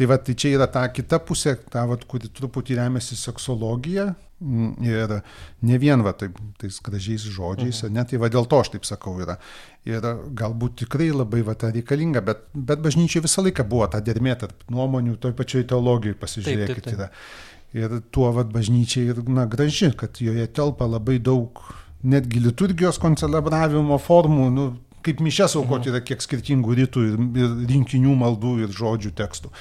tai, 0.00 0.08
va, 0.08 0.16
tai 0.16 0.32
čia 0.32 0.54
yra 0.56 0.64
ta 0.72 0.86
kita 0.88 1.20
pusė, 1.28 1.58
ta, 1.68 1.84
va, 1.84 1.98
kuri 2.08 2.30
truputį 2.32 2.78
remiasi 2.78 3.18
seksologija, 3.20 4.06
ir 4.40 5.12
ne 5.60 5.78
vien 5.78 6.00
va 6.00 6.14
taip, 6.16 6.38
tais 6.60 6.78
gražiais 6.80 7.26
žodžiais, 7.28 7.82
mhm. 7.84 7.92
net 7.98 8.08
tai 8.08 8.20
va 8.22 8.30
dėl 8.32 8.48
to 8.48 8.60
aš 8.62 8.72
taip 8.72 8.88
sakau 8.88 9.18
yra. 9.20 9.36
Ir 9.84 10.00
galbūt 10.36 10.78
tikrai 10.84 11.10
labai 11.12 11.42
va 11.44 11.54
ta 11.60 11.68
reikalinga, 11.74 12.22
bet, 12.24 12.46
bet 12.54 12.80
bažnyčiai 12.80 13.24
visą 13.26 13.44
laiką 13.44 13.66
buvo 13.68 13.88
ta 13.92 14.00
dermė 14.04 14.38
tarp 14.40 14.64
nuomonių, 14.72 15.18
toj 15.20 15.36
pačioj 15.36 15.66
teologijai 15.68 16.16
pasižiūrėkit. 16.20 16.84
Taip, 16.88 16.88
taip, 16.88 16.96
taip. 16.96 17.76
Yra. 17.76 17.90
Ir 18.00 18.00
tuo 18.10 18.32
va 18.34 18.46
bažnyčiai 18.48 19.12
ir 19.12 19.20
na, 19.28 19.44
graži, 19.46 19.92
kad 19.96 20.16
joje 20.18 20.48
telpa 20.56 20.88
labai 20.88 21.20
daug 21.22 21.60
netgi 22.00 22.40
liturgijos 22.40 22.98
koncelebravimo 22.98 24.00
formų, 24.00 24.48
nu, 24.56 24.66
kaip 25.04 25.20
mišes 25.20 25.58
aukoti 25.60 25.90
mhm. 25.90 25.94
yra 25.94 26.04
kiek 26.08 26.24
skirtingų 26.24 26.80
rytų 26.80 27.04
ir, 27.12 27.22
ir 27.44 27.54
rinkinių 27.74 28.16
maldų 28.24 28.56
ir 28.64 28.74
žodžių 28.74 29.12
tekstų 29.20 29.52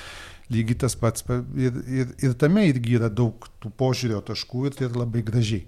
lygiai 0.54 0.80
tas 0.86 0.96
pats 0.98 1.26
ir, 1.58 1.76
ir, 1.88 2.14
ir 2.26 2.34
tame 2.42 2.66
irgi 2.70 2.98
yra 3.00 3.10
daug 3.10 3.48
tų 3.62 3.72
požiūrio 3.80 4.22
taškų 4.26 4.66
ir 4.70 4.78
tai 4.78 4.88
yra 4.90 5.04
labai 5.06 5.22
gražiai. 5.26 5.66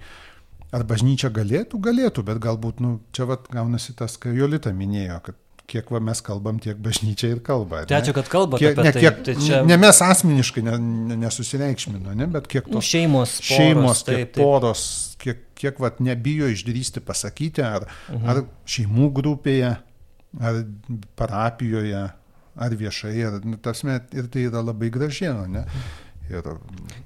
Ar 0.71 0.85
bažnyčia 0.87 1.27
galėtų, 1.35 1.81
galėtų, 1.83 2.23
bet 2.23 2.39
galbūt, 2.39 2.79
nu, 2.79 2.99
čia 3.11 3.25
vat 3.27 3.49
gaunasi 3.51 3.93
tas, 3.99 4.15
ką 4.21 4.31
Jolita 4.31 4.71
minėjo, 4.71 5.17
kad 5.25 5.35
kiek 5.71 5.87
va, 5.91 5.99
mes 6.03 6.19
kalbam, 6.23 6.57
tiek 6.63 6.79
bažnyčia 6.83 7.29
ir 7.31 7.41
kalba. 7.43 7.83
Tai 7.87 7.99
ačiū, 8.01 8.13
kad 8.15 8.27
kalbate 8.31 8.63
kiek, 8.63 8.79
ne, 8.79 8.91
tai. 8.91 9.03
kiek, 9.03 9.19
tai 9.27 9.35
čia... 9.39 9.59
Ne 9.67 9.77
mes 9.79 9.99
asmeniškai 10.03 10.63
ne, 10.67 10.77
ne, 11.11 11.17
nesusireikšmino, 11.25 12.15
ne, 12.17 12.27
bet 12.31 12.47
kiek 12.51 12.67
tos 12.71 12.87
šeimos, 12.87 13.37
poros, 13.39 13.51
šeimos 13.51 14.03
taip, 14.07 14.17
kiek 14.17 14.33
taip. 14.33 14.41
poros, 14.43 14.83
kiek, 15.21 15.43
kiek 15.61 15.79
vat, 15.83 15.99
nebijo 16.03 16.49
išdrysti 16.51 17.03
pasakyti, 17.07 17.63
ar, 17.63 17.87
Mhm. 18.11 18.27
ar 18.31 18.41
šeimų 18.67 19.11
grupėje, 19.19 19.71
ar 20.39 20.63
parapijoje, 21.19 22.03
ar 22.61 22.77
viešai, 22.77 23.17
ar, 23.27 23.41
nu, 23.43 23.57
tasme, 23.61 23.99
ir 24.15 24.29
tai 24.31 24.47
yra 24.49 24.63
labai 24.65 24.91
gražiai, 24.93 25.33
nu, 25.37 25.49
ne. 25.59 25.65
Ir, 26.31 26.45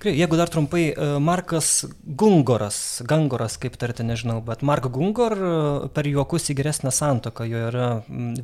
Jeigu 0.05 0.37
dar 0.37 0.51
trumpai, 0.53 0.83
e, 0.91 1.05
Markas 1.23 1.69
Gungoras, 2.05 3.01
Gangoras, 3.09 3.55
kaip 3.57 3.73
tarti, 3.81 4.05
nežinau, 4.05 4.37
bet 4.45 4.61
Mark 4.61 4.85
Gungor 4.93 5.33
e, 5.33 5.53
per 5.95 6.05
juokus 6.05 6.45
į 6.53 6.57
geresnę 6.59 6.91
santoką, 6.93 7.47
jo 7.49 7.63
yra 7.71 7.87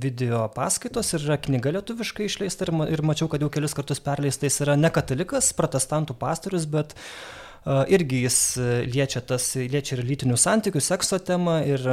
video 0.01 0.47
paskaitos 0.55 1.13
ir 1.13 1.27
yra 1.27 1.37
knyga 1.43 1.75
lietuviškai 1.77 2.25
išleista 2.25 2.65
ir, 2.65 2.73
ma- 2.73 2.89
ir 2.89 3.05
mačiau, 3.05 3.29
kad 3.29 3.45
jau 3.45 3.51
kelis 3.53 3.77
kartus 3.77 4.01
perleista, 4.01 4.49
jis 4.49 4.63
yra 4.65 4.79
ne 4.79 4.89
katalikas, 4.89 5.51
protestantų 5.59 6.17
pastorius, 6.17 6.65
bet 6.65 6.97
uh, 6.97 7.40
irgi 7.65 8.23
jis 8.25 8.37
e, 8.57 8.69
liečia, 8.89 9.21
tas, 9.21 9.53
liečia 9.55 9.97
ir 9.97 10.05
lytinių 10.05 10.37
santykių, 10.39 10.81
sekso 10.81 11.19
temą 11.21 11.59
ir 11.69 11.83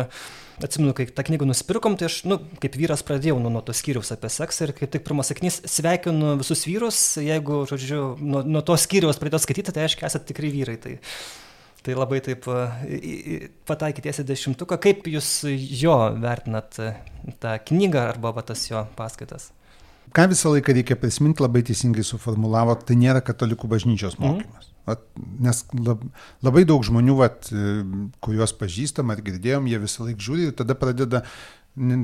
atsimenu, 0.65 0.95
kai 0.97 1.07
tą 1.12 1.23
knygą 1.28 1.47
nusipirkom, 1.47 1.99
tai 2.01 2.09
aš, 2.09 2.23
nu, 2.27 2.40
kaip 2.62 2.78
vyras 2.81 3.05
pradėjau 3.07 3.36
nuo, 3.43 3.53
nuo 3.53 3.62
to 3.62 3.74
skyriaus 3.77 4.11
apie 4.15 4.31
seksą 4.32 4.66
ir 4.66 4.73
kaip 4.78 4.95
tik 4.95 5.05
pirmas 5.07 5.31
sakinys, 5.31 5.61
sveikinu 5.70 6.39
visus 6.40 6.65
vyrus, 6.66 7.03
jeigu, 7.23 7.61
žodžiu, 7.69 8.15
nuo, 8.19 8.43
nuo 8.43 8.65
to 8.66 8.78
skyriaus 8.81 9.20
pradėjau 9.20 9.45
skaityti, 9.45 9.77
tai 9.77 9.85
aiškiai 9.85 10.09
esate 10.09 10.32
tikrai 10.32 10.51
vyrai. 10.57 10.78
Tai, 10.82 10.97
tai 11.86 11.95
labai 11.95 12.19
taip 12.24 12.49
pataikyties 13.69 14.24
į 14.24 14.27
dešimtuką. 14.32 14.81
Kaip 14.82 15.07
jūs 15.09 15.31
jo 15.78 15.95
vertinat 16.19 16.81
a, 16.82 16.90
tą 17.39 17.55
knygą 17.70 18.09
arba 18.09 18.35
va, 18.35 18.43
tas 18.45 18.66
jo 18.66 18.82
paskaitas? 18.99 19.53
ką 20.16 20.24
visą 20.32 20.53
laiką 20.55 20.73
reikia 20.73 20.97
prisiminti, 20.97 21.43
labai 21.45 21.62
teisingai 21.69 22.05
suformulavo, 22.07 22.77
tai 22.89 22.97
nėra 22.99 23.23
katalikų 23.24 23.69
bažnyčios 23.70 24.19
mokymas. 24.20 24.68
Mhm. 24.68 24.68
Vat, 24.89 25.05
nes 25.44 25.65
lab, 25.77 26.06
labai 26.47 26.65
daug 26.69 26.85
žmonių, 26.86 27.19
vat, 27.19 27.51
e, 27.52 27.82
kuriuos 28.24 28.55
pažįstam 28.59 29.12
ar 29.15 29.20
girdėjom, 29.24 29.69
jie 29.69 29.82
visą 29.82 30.06
laiką 30.09 30.24
žiūri 30.28 30.48
ir 30.48 30.56
tada 30.59 30.78
pradeda, 30.78 31.23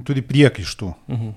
turi 0.06 0.24
priekaištų. 0.27 0.93
Mhm. 1.09 1.32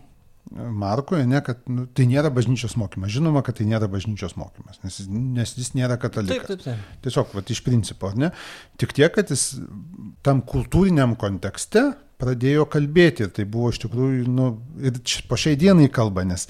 Markoje, 0.48 1.26
ne, 1.28 1.42
kad 1.44 1.66
nu, 1.68 1.84
tai 1.92 2.06
nėra 2.08 2.30
bažnyčios 2.32 2.78
mokymas. 2.80 3.12
Žinoma, 3.12 3.42
kad 3.44 3.58
tai 3.60 3.66
nėra 3.68 3.90
bažnyčios 3.92 4.38
mokymas, 4.40 4.80
nes, 4.84 5.02
nes 5.12 5.52
jis 5.58 5.74
nėra 5.76 5.98
Taip, 5.98 6.06
katalikas. 6.06 6.48
taip, 6.48 6.62
taip. 6.64 6.86
Tiesiog, 7.04 7.34
vat, 7.36 7.52
iš 7.52 7.60
principo, 7.66 8.14
ne? 8.16 8.30
Tik 8.80 8.96
tiek, 8.96 9.12
kad 9.12 9.34
jis 9.34 9.58
tam 10.24 10.40
kultūriniam 10.48 11.18
kontekste 11.20 11.90
pradėjo 12.22 12.64
kalbėti 12.72 13.28
ir 13.28 13.34
tai 13.36 13.46
buvo 13.50 13.74
iš 13.74 13.82
tikrųjų, 13.84 14.24
nu, 14.32 14.48
ir 14.82 15.02
po 15.28 15.38
šiai 15.40 15.60
dienai 15.60 15.90
kalba, 15.94 16.24
nes 16.28 16.48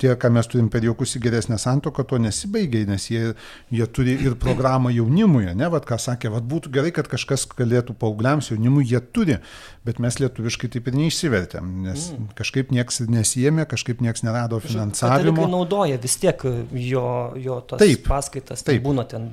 tie, 0.00 0.12
ką 0.20 0.30
mes 0.36 0.48
turim 0.50 0.68
per 0.72 0.84
jaukus 0.84 1.16
į 1.16 1.22
geresnę 1.24 1.58
santoką, 1.60 2.04
to 2.08 2.18
nesibaigia, 2.20 2.84
nes 2.88 3.08
jie, 3.10 3.32
jie 3.72 3.86
turi 3.88 4.16
ir 4.26 4.36
programą 4.40 4.92
jaunimui, 4.92 5.46
ne, 5.56 5.70
vad 5.72 5.86
ką 5.88 5.98
sakė, 6.02 6.30
vad 6.34 6.46
būtų 6.48 6.72
gerai, 6.74 6.92
kad 6.96 7.08
kažkas 7.10 7.46
galėtų 7.56 7.96
paaugliams 8.00 8.50
jaunimui, 8.52 8.84
jie 8.90 9.00
turi, 9.00 9.38
bet 9.86 10.00
mes 10.02 10.18
lietuviškai 10.20 10.70
taip 10.74 10.90
ir 10.90 10.98
neišsivertėm, 10.98 11.70
nes 11.86 12.10
mm. 12.12 12.28
kažkaip 12.38 12.72
nieks 12.74 13.00
nesijėmė, 13.08 13.66
kažkaip 13.70 14.02
nieks 14.04 14.24
nerado 14.26 14.60
finansavimo. 14.64 15.46
naudoja 15.50 16.00
vis 16.02 16.18
tiek 16.20 16.44
jo, 16.44 17.06
jo 17.40 17.60
tos 17.68 17.80
Taip, 17.80 18.04
paskaitas. 18.08 18.64
Tai 18.66 18.74
taip. 18.74 18.84
būna 18.84 19.06
ten 19.08 19.28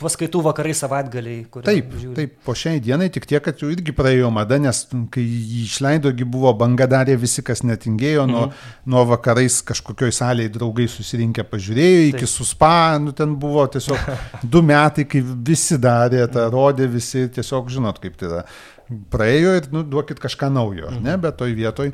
paskaitų 0.00 0.44
vakarai 0.44 0.76
savaitgaliai, 0.76 1.46
kur 1.50 1.66
Taip, 1.66 1.90
taip, 2.16 2.36
po 2.44 2.54
šiai 2.58 2.82
dienai 2.84 3.10
tik 3.14 3.26
tiek, 3.30 3.42
kad 3.44 3.62
jau 3.62 3.70
irgi 3.72 3.94
praėjo 3.96 4.30
mada, 4.34 4.60
nes 4.62 4.84
kai 5.14 5.24
jį 5.24 5.64
išleido, 5.64 6.12
gi 6.14 6.28
buvo 6.28 6.52
banga 6.58 6.86
darė 6.90 7.16
visi, 7.20 7.42
kas 7.46 7.64
netingėjo, 7.66 8.28
nuo, 8.30 8.46
nuo 8.90 9.04
vakarais 9.08 9.60
kažkokioj 10.04 10.12
salėje 10.12 10.52
draugai 10.52 10.86
susirinkę 10.88 11.44
pažiūrėjo, 11.48 12.10
iki 12.12 12.26
suspa, 12.26 12.98
nu 13.00 13.12
ten 13.12 13.36
buvo 13.36 13.66
tiesiog 13.66 13.98
du 14.52 14.62
metai, 14.62 15.04
kai 15.04 15.22
visi 15.22 15.78
darė, 15.78 16.26
tą 16.28 16.50
rodė 16.50 16.86
visi, 16.88 17.28
tiesiog 17.28 17.70
žinot, 17.70 17.98
kaip 17.98 18.16
tai 18.16 18.28
yra. 18.28 18.44
Praėjo 19.10 19.56
ir, 19.56 19.68
nu, 19.72 19.82
duokit 19.82 20.20
kažką 20.20 20.50
naujo, 20.52 20.90
mhm. 20.90 21.04
ne, 21.04 21.16
bet 21.18 21.38
toj 21.38 21.54
vietoj. 21.54 21.92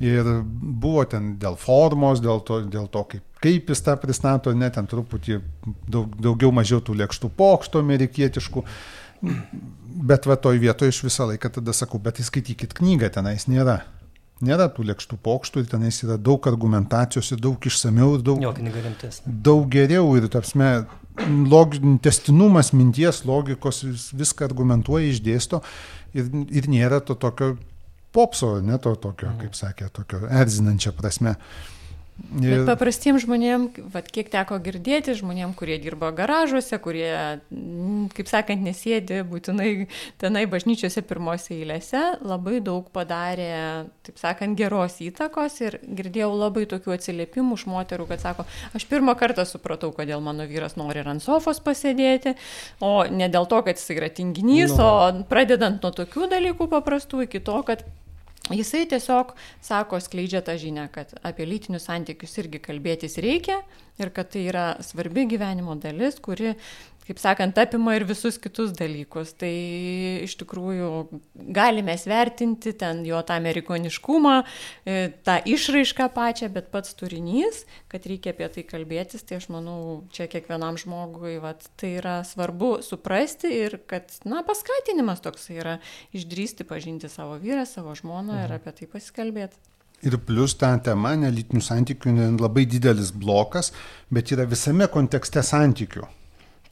Ir 0.00 0.26
buvo 0.44 1.04
ten 1.06 1.36
dėl 1.38 1.56
formos, 1.56 2.20
dėl 2.20 2.40
to, 2.42 2.62
dėl 2.66 2.88
to 2.90 3.04
kaip, 3.04 3.22
kaip 3.42 3.68
jis 3.70 3.82
tą 3.84 3.94
pristato, 4.00 4.52
ne 4.52 4.70
ten 4.72 4.86
truputį 4.90 5.38
daug, 5.86 6.14
daugiau 6.18 6.50
mažiau 6.54 6.80
tų 6.82 6.96
lėkštų 7.02 7.30
pokštų 7.36 7.82
amerikietiškų. 7.84 8.64
Bet 10.04 10.26
va 10.26 10.34
toj 10.40 10.58
vietoje 10.58 10.90
iš 10.90 11.04
visą 11.06 11.28
laiką 11.30 11.52
tada 11.60 11.76
sakau, 11.76 12.00
bet 12.02 12.18
įskaitykit 12.18 12.74
knygą, 12.74 13.12
tenais 13.14 13.46
nėra. 13.46 13.84
Nėra 14.42 14.66
tų 14.74 14.88
lėkštų 14.88 15.18
pokštų, 15.22 15.62
ir 15.62 15.68
tenais 15.70 16.00
yra 16.02 16.16
daug 16.18 16.46
argumentacijos, 16.50 17.30
ir 17.32 17.42
daug 17.42 17.68
išsameu, 17.70 18.16
ir 18.18 18.24
daug, 18.26 18.40
rimtesnė. 18.58 19.34
daug 19.46 19.68
geriau 19.70 20.08
ir, 20.18 20.26
tarpsme, 20.32 20.70
log, 21.46 21.76
testinumas 22.02 22.72
minties, 22.74 23.22
logikos 23.28 23.84
vis, 23.86 24.08
viską 24.16 24.48
argumentuoja, 24.48 25.12
išdėsto 25.12 25.62
ir, 26.18 26.32
ir 26.50 26.66
nėra 26.72 26.98
to 27.06 27.14
tokio 27.14 27.54
popso, 28.14 28.56
ne 28.62 28.78
to 28.82 28.96
tokio, 28.98 29.30
kaip 29.38 29.54
sakė, 29.58 29.88
tokio 29.94 30.24
erzinančia 30.26 30.94
prasme. 30.98 31.36
Bet 32.14 32.62
paprastiems 32.66 33.24
žmonėms, 33.24 33.78
vat, 33.90 34.06
kiek 34.10 34.28
teko 34.30 34.60
girdėti, 34.62 35.16
žmonėms, 35.18 35.56
kurie 35.58 35.76
dirba 35.82 36.12
garažuose, 36.14 36.78
kurie, 36.82 37.10
mm, 37.50 38.08
kaip 38.14 38.30
sakant, 38.30 38.62
nesėdi 38.62 39.20
būtinai 39.26 39.88
tenai 40.22 40.44
bažnyčiose 40.50 41.02
pirmose 41.06 41.52
eilėse, 41.56 42.02
labai 42.22 42.60
daug 42.64 42.86
padarė, 42.94 43.86
taip 44.06 44.18
sakant, 44.22 44.54
geros 44.58 45.00
įtakos 45.02 45.58
ir 45.66 45.78
girdėjau 45.82 46.30
labai 46.38 46.68
tokių 46.70 46.94
atsiliepimų 46.96 47.58
iš 47.58 47.66
moterų, 47.70 48.06
kad 48.10 48.22
sako, 48.22 48.46
aš 48.78 48.86
pirmą 48.90 49.16
kartą 49.18 49.46
supratau, 49.46 49.90
kodėl 49.94 50.22
mano 50.22 50.46
vyras 50.50 50.78
nori 50.78 51.02
ant 51.02 51.22
sofos 51.22 51.58
pasėdėti, 51.66 52.36
o 52.78 53.04
ne 53.10 53.26
dėl 53.30 53.50
to, 53.50 53.62
kad 53.66 53.78
jis 53.78 53.90
yra 53.94 54.10
tinginys, 54.10 54.74
Nu. 54.78 54.86
o 54.86 55.26
pradedant 55.30 55.82
nuo 55.82 55.90
tokių 55.94 56.30
dalykų 56.30 56.70
paprastų 56.70 57.26
iki 57.26 57.42
to, 57.42 57.58
kad 57.66 57.82
Jisai 58.52 58.84
tiesiog 58.84 59.30
sako, 59.64 59.96
skleidžia 60.04 60.42
tą 60.44 60.58
žinią, 60.60 60.90
kad 60.92 61.14
apie 61.24 61.46
lytinius 61.48 61.86
santykius 61.88 62.34
irgi 62.42 62.60
kalbėtis 62.60 63.16
reikia 63.24 63.62
ir 63.96 64.10
kad 64.12 64.28
tai 64.34 64.42
yra 64.50 64.66
svarbi 64.84 65.24
gyvenimo 65.30 65.78
dalis, 65.80 66.18
kuri, 66.20 66.52
kaip 67.04 67.20
sakant, 67.20 67.58
apima 67.60 67.94
ir 67.98 68.06
visus 68.08 68.38
kitus 68.40 68.72
dalykus. 68.76 69.34
Tai 69.40 69.50
iš 70.24 70.36
tikrųjų 70.40 70.88
galime 71.54 71.96
svertinti 72.00 72.74
ten 72.80 73.02
jo 73.06 73.20
tą 73.26 73.36
amerikoniškumą, 73.40 74.36
e, 74.86 74.96
tą 75.26 75.36
išraišką 75.54 76.08
pačią, 76.14 76.48
bet 76.54 76.70
pats 76.72 76.96
turinys, 76.98 77.64
kad 77.92 78.08
reikia 78.08 78.32
apie 78.34 78.48
tai 78.56 78.64
kalbėtis, 78.68 79.26
tai 79.26 79.38
aš 79.40 79.50
manau, 79.52 80.04
čia 80.14 80.28
kiekvienam 80.32 80.80
žmogui 80.80 81.36
vat, 81.42 81.68
tai 81.80 81.96
yra 82.00 82.16
svarbu 82.26 82.78
suprasti 82.86 83.52
ir 83.52 83.78
kad, 83.90 84.08
na, 84.24 84.42
paskatinimas 84.46 85.22
toks 85.24 85.50
yra 85.52 85.78
išdrysti 86.16 86.66
pažinti 86.68 87.12
savo 87.12 87.36
vyrą, 87.42 87.66
savo 87.68 87.94
žmoną 87.98 88.44
ir 88.46 88.58
apie 88.58 88.74
tai 88.80 88.90
pasikalbėti. 88.90 89.60
Ir 90.04 90.18
plus 90.20 90.52
ta 90.60 90.74
tema, 90.84 91.14
nelytinių 91.16 91.62
santykių, 91.64 92.12
labai 92.36 92.66
didelis 92.68 93.08
blokas, 93.14 93.72
bet 94.12 94.34
yra 94.34 94.44
visame 94.48 94.88
kontekste 94.92 95.40
santykių. 95.40 96.04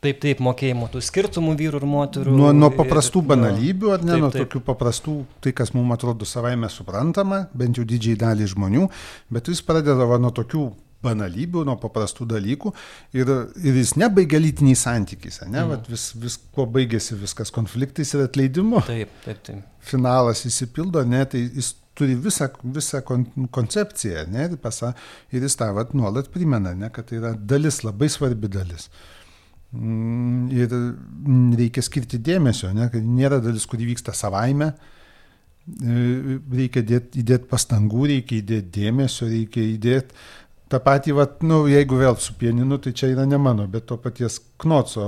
Taip, 0.02 0.16
taip, 0.18 0.40
mokėjimo 0.42 0.88
tų 0.90 0.98
skirtumų 1.06 1.52
vyrų 1.60 1.78
ir 1.78 1.84
moterų. 1.86 2.32
Nuo, 2.34 2.48
nuo 2.50 2.72
ir- 2.72 2.74
paprastų 2.74 3.20
nu, 3.22 3.28
banalybių, 3.30 3.90
ar 3.94 4.00
ne, 4.02 4.10
taip, 4.10 4.22
nuo 4.24 4.30
taip. 4.34 4.48
tokių 4.48 4.60
paprastų, 4.66 5.12
tai 5.44 5.52
kas 5.54 5.70
mums 5.76 5.94
atrodo 5.94 6.26
savaime 6.26 6.66
suprantama, 6.74 7.44
bent 7.54 7.78
jau 7.78 7.84
didžiai 7.86 8.18
daliai 8.18 8.50
žmonių, 8.50 8.88
bet 9.30 9.46
jis 9.52 9.62
pradeda 9.62 10.08
va, 10.10 10.18
nuo 10.18 10.32
tokių 10.34 10.64
banalybių, 11.06 11.62
nuo 11.68 11.76
paprastų 11.78 12.26
dalykų 12.34 12.72
ir, 13.14 13.30
ir 13.62 13.78
jis 13.78 13.94
nebaigia 14.02 14.42
lytiniais 14.42 14.82
santykiais, 14.88 15.38
ne, 15.46 15.62
mm. 15.62 15.86
vis, 15.94 16.08
vis, 16.18 16.40
kuo 16.50 16.66
baigėsi 16.66 17.20
viskas 17.22 17.54
konfliktais 17.54 18.10
ir 18.16 18.26
atleidimu. 18.26 18.82
Taip, 18.90 19.14
taip, 19.22 19.46
taip. 19.46 19.64
finalas 19.86 20.42
įsipildo, 20.50 21.06
ne, 21.06 21.22
tai 21.30 21.46
jis 21.46 21.76
turi 21.94 22.18
visą, 22.18 22.50
visą 22.74 23.04
kon, 23.06 23.28
koncepciją, 23.54 24.26
ne, 24.34 24.50
ir 24.50 24.58
pasa, 24.58 24.96
ir 25.30 25.46
jis 25.46 25.58
tą 25.62 25.70
vat, 25.78 25.94
nuolat 25.94 26.34
primena, 26.34 26.74
ne, 26.74 26.90
kad 26.90 27.06
tai 27.06 27.22
yra 27.22 27.36
dalis, 27.38 27.84
labai 27.86 28.10
svarbi 28.10 28.50
dalis. 28.50 28.90
Mm, 28.90 29.21
Ir 29.72 30.68
mm, 30.68 31.54
reikia 31.56 31.84
skirti 31.84 32.18
dėmesio, 32.20 32.74
ne, 32.76 32.90
kad 32.92 33.04
nėra 33.04 33.38
dalis, 33.40 33.64
kuri 33.70 33.86
vyksta 33.88 34.12
savaime, 34.16 34.74
E, 35.62 36.38
reikia 36.50 36.82
dėt, 36.82 37.12
įdėti 37.20 37.46
pastangų, 37.50 38.06
reikia 38.10 38.40
įdėti 38.40 38.80
dėmesio, 38.80 39.28
reikia 39.30 39.62
įdėti 39.62 40.16
tą 40.72 40.80
patį, 40.82 41.14
vat, 41.14 41.36
nu, 41.46 41.60
jeigu 41.70 42.00
vėl 42.00 42.16
su 42.18 42.34
pieninu, 42.40 42.80
tai 42.82 42.94
čia 42.96 43.12
yra 43.12 43.26
ne 43.28 43.38
mano, 43.38 43.68
bet 43.70 43.84
to 43.86 43.98
paties 44.00 44.40
Knoco 44.62 45.04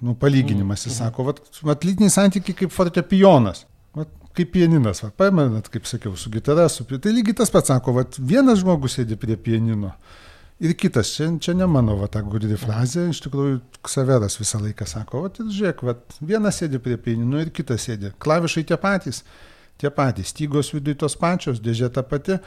nu, 0.00 0.14
palyginimas. 0.16 0.86
Jis 0.86 1.00
sako, 1.02 1.26
vat, 1.28 1.42
vat 1.66 1.84
lytiniai 1.84 2.14
santykiai 2.14 2.56
kaip 2.62 2.72
fortepijonas. 2.72 3.64
Vat, 3.98 4.12
kaip 4.38 4.54
pieninas, 4.54 5.02
va, 5.04 5.10
pamenat, 5.24 5.68
kaip 5.72 5.88
sakiau, 5.90 6.14
su 6.16 6.32
gitara, 6.32 6.68
su... 6.72 6.86
Tai 6.86 7.12
lygiai 7.12 7.36
tas 7.42 7.52
pats 7.52 7.72
sako, 7.74 7.98
vat, 7.98 8.16
vienas 8.18 8.62
žmogus 8.62 8.96
sėdi 9.00 9.18
prie 9.20 9.36
pienino 9.36 9.92
Ir 10.62 10.76
kitas, 10.78 11.10
čia, 11.16 11.26
čia 11.42 11.52
ne 11.58 11.66
mano 11.66 11.96
va, 11.98 12.06
ta 12.06 12.20
gudri 12.22 12.54
frazė, 12.58 13.08
iš 13.10 13.24
tikrųjų 13.24 13.56
Ksaveras 13.84 14.38
visą 14.38 14.60
laiką 14.62 14.86
sako, 14.86 15.24
o 15.26 15.32
tai 15.34 15.48
žiūrėk, 15.50 15.82
va, 15.82 15.96
vienas 16.22 16.60
sėdi 16.60 16.78
prie 16.82 16.94
pianinų 16.94 17.40
ir 17.42 17.50
kitas 17.56 17.88
sėdi. 17.88 18.12
Klavišai 18.22 18.62
tie 18.68 18.78
patys, 18.78 19.24
tie 19.82 19.90
patys, 19.90 20.30
stygos 20.30 20.70
viduje 20.76 21.00
tos 21.02 21.18
pačios, 21.18 21.58
dėžė 21.62 21.90
ta 21.96 22.06
pati, 22.06 22.38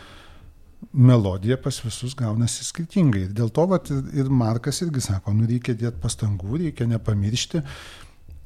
melodija 0.94 1.58
pas 1.60 1.82
visus 1.84 2.16
gaunasi 2.16 2.64
skirtingai. 2.64 3.26
Ir 3.28 3.36
dėl 3.36 3.52
to 3.52 3.68
vat, 3.68 3.92
ir 3.92 4.32
Markas 4.32 4.80
irgi 4.86 5.04
sako, 5.04 5.36
nu 5.36 5.50
reikia 5.50 5.76
dėti 5.76 6.00
pastangų, 6.00 6.62
reikia 6.64 6.88
nepamiršti 6.88 7.64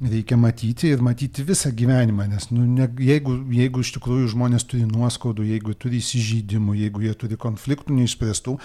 reikia 0.01 0.37
matyti 0.37 0.89
ir 0.89 1.01
matyti 1.05 1.43
visą 1.45 1.69
gyvenimą, 1.77 2.25
nes 2.31 2.47
nu, 2.51 2.63
ne, 2.65 2.87
jeigu, 3.05 3.35
jeigu 3.53 3.83
iš 3.83 3.91
tikrųjų 3.97 4.31
žmonės 4.33 4.65
turi 4.69 4.87
nuoskaudų, 4.89 5.45
jeigu 5.51 5.75
turi 5.77 5.99
įsižydimų, 6.01 6.75
jeigu 6.79 7.03
jie 7.05 7.13
turi 7.21 7.37
konfliktų 7.41 7.99
neišspręstų, 7.99 8.55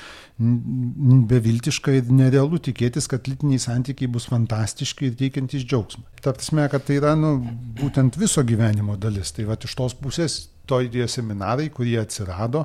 beviltiška 1.33 1.99
ir 1.99 2.13
nerealu 2.13 2.61
tikėtis, 2.69 3.09
kad 3.13 3.29
lytiniai 3.29 3.61
santykiai 3.61 4.09
bus 4.13 4.29
fantastiški 4.33 5.11
ir 5.11 5.19
teikiantys 5.21 5.67
džiaugsmą. 5.69 6.07
Ta 6.25 6.33
prasme, 6.37 6.65
kad 6.73 6.89
tai 6.89 7.01
yra 7.03 7.13
nu, 7.19 7.37
būtent 7.83 8.17
viso 8.21 8.45
gyvenimo 8.47 8.97
dalis. 8.97 9.35
Tai 9.37 9.51
va 9.51 9.61
iš 9.61 9.77
tos 9.77 9.97
pusės 10.01 10.47
to 10.67 10.81
idėja 10.89 11.11
seminarai, 11.19 11.69
kurie 11.75 11.99
atsirado, 12.01 12.65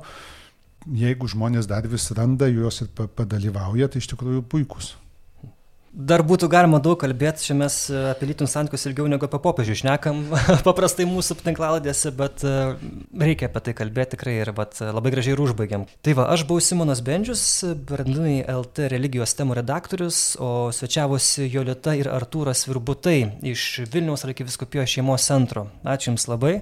jeigu 0.88 1.28
žmonės 1.30 1.68
dar 1.70 1.86
vis 1.92 2.08
randa 2.16 2.48
juos 2.50 2.82
ir 2.86 2.92
padalyvauja, 2.96 3.92
tai 3.92 4.00
iš 4.02 4.14
tikrųjų 4.16 4.48
puikus. 4.48 4.96
Dar 5.92 6.22
būtų 6.24 6.48
galima 6.48 6.78
daug 6.80 6.96
kalbėti, 6.96 7.44
čia 7.44 7.56
mes 7.60 7.76
e, 7.92 7.98
apie 8.14 8.30
lytinius 8.30 8.54
santykius 8.56 8.86
ilgiau 8.88 9.10
negu 9.12 9.28
apie 9.28 9.42
popiežių 9.44 9.74
šnekam, 9.82 10.22
paprastai 10.68 11.04
mūsų 11.10 11.36
tinklaladėse, 11.42 12.14
bet 12.16 12.46
e, 12.48 12.54
reikia 13.20 13.50
apie 13.50 13.64
tai 13.66 13.74
kalbėti 13.76 14.16
tikrai 14.16 14.38
ir 14.38 14.54
vat, 14.56 14.80
labai 14.80 15.12
gražiai 15.12 15.36
ir 15.36 15.42
užbaigiam. 15.44 15.84
Tai 16.00 16.14
va, 16.16 16.30
aš 16.32 16.46
buvau 16.48 16.64
Simonas 16.64 17.04
Bendžius, 17.04 17.44
Bernardinai 17.90 18.38
LT 18.54 18.88
religijos 18.94 19.36
temų 19.36 19.60
redaktorius, 19.60 20.22
o 20.40 20.72
svečiavosi 20.72 21.50
Jolita 21.52 21.98
ir 22.00 22.08
Artūras 22.14 22.64
Virbutai 22.70 23.20
iš 23.52 23.84
Vilniaus 23.92 24.24
arkiviskupijos 24.30 24.96
šeimos 24.96 25.28
centro. 25.28 25.68
Ačiū 25.84 26.14
Jums 26.14 26.30
labai. 26.32 26.62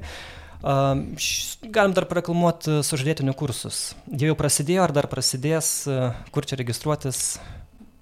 Galim 0.59 1.93
dar 1.95 2.09
prakalmuoti 2.09 2.81
sužadėtinių 2.83 3.37
kursus. 3.37 3.93
Jie 4.09 4.27
jau 4.27 4.35
prasidėjo 4.35 4.83
ar 4.89 4.93
dar 4.97 5.07
prasidės, 5.07 5.69
uh, 5.87 6.17
kur 6.35 6.49
čia 6.49 6.59
registruotis? 6.59 7.37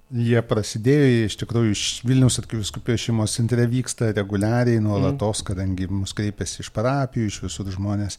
Jie 0.08 0.40
prasidėjo, 0.40 1.08
iš 1.26 1.34
tikrųjų, 1.42 1.72
iš 1.74 1.82
Vilniaus 2.08 2.38
arkiviskupijos 2.40 3.02
šeimos 3.04 3.34
centre 3.36 3.66
vyksta 3.68 4.08
reguliariai, 4.16 4.80
nuolatos, 4.80 5.42
mm. 5.42 5.48
kadangi 5.50 5.88
mus 5.92 6.14
kreipiasi 6.16 6.62
iš 6.64 6.70
parapijų, 6.72 7.28
iš 7.28 7.42
visur 7.44 7.68
žmonės. 7.74 8.16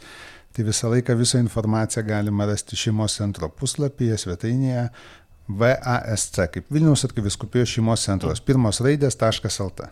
Tai 0.54 0.68
visą 0.68 0.92
laiką 0.94 1.16
visą 1.18 1.42
informaciją 1.42 2.06
galima 2.06 2.46
rasti 2.50 2.78
šeimos 2.78 3.18
centro 3.18 3.50
puslapyje, 3.50 4.20
svetainėje 4.22 4.86
VASC, 5.50 6.38
kaip 6.54 6.70
Vilniaus 6.70 7.08
arkiviskupijos 7.10 7.74
šeimos 7.74 8.06
centros, 8.06 8.42
pirmos 8.46 8.84
raidės.lt. 8.86 9.90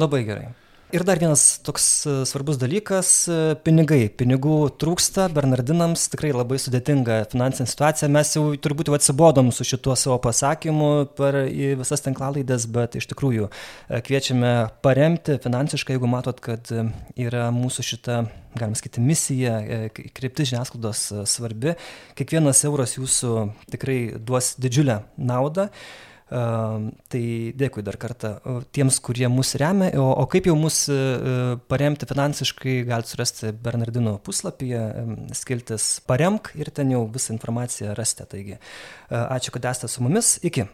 Labai 0.00 0.24
gerai. 0.24 0.48
Ir 0.94 1.02
dar 1.02 1.18
vienas 1.18 1.56
toks 1.66 1.84
e, 2.06 2.12
svarbus 2.22 2.54
dalykas 2.54 3.08
e,- 3.26 3.36
pinigai. 3.66 4.04
Pinigų 4.14 4.58
trūksta, 4.78 5.24
Bernardinams 5.34 6.04
tikrai 6.12 6.30
labai 6.30 6.60
sudėtinga 6.62 7.16
finansinė 7.32 7.66
situacija. 7.66 8.08
Mes 8.14 8.30
jau 8.36 8.44
turbūt 8.54 8.92
jau 8.92 8.94
atsibodom 8.94 9.50
su 9.50 9.66
šituo 9.66 9.96
savo 9.98 10.20
pasakymu 10.22 10.92
per 11.18 11.40
visas 11.80 12.04
tinklalaidės, 12.04 12.68
bet 12.70 12.94
iš 13.00 13.10
tikrųjų 13.10 13.50
e, 13.50 14.00
kviečiame 14.06 14.54
paremti 14.86 15.40
finansiškai, 15.42 15.98
jeigu 15.98 16.14
matot, 16.14 16.38
kad 16.38 16.70
yra 16.70 17.50
mūsų 17.58 17.88
šita, 17.90 18.22
galima 18.54 18.78
sakyti, 18.78 19.02
misija, 19.02 19.58
kryptis 20.14 20.52
žiniasklaidos 20.54 21.08
svarbi. 21.26 21.74
Kiekvienas 22.14 22.62
euras 22.70 22.94
jūsų 23.00 23.48
tikrai 23.74 24.02
duos 24.14 24.54
didžiulę 24.62 25.02
naudą. 25.18 25.72
Tai 26.24 27.22
dėkui 27.60 27.82
dar 27.84 27.98
kartą 28.00 28.30
tiems, 28.74 28.96
kurie 29.04 29.28
mus 29.28 29.52
remia, 29.60 29.90
o, 30.00 30.06
o 30.22 30.24
kaip 30.30 30.48
jau 30.48 30.54
mus 30.58 30.86
e, 30.88 30.94
e, 30.96 31.34
paremti 31.70 32.08
finansiškai, 32.08 32.78
galite 32.88 33.12
surasti 33.12 33.52
Bernardino 33.52 34.16
puslapyje, 34.24 34.80
skiltis 35.36 35.98
paremk 36.08 36.54
ir 36.56 36.72
ten 36.74 36.94
jau 36.96 37.04
visą 37.12 37.36
informaciją 37.36 37.92
rasite. 37.98 38.26
Taigi, 38.32 38.56
ačiū, 39.10 39.52
kad 39.54 39.68
esate 39.74 39.92
su 39.92 40.06
mumis, 40.06 40.38
iki. 40.48 40.64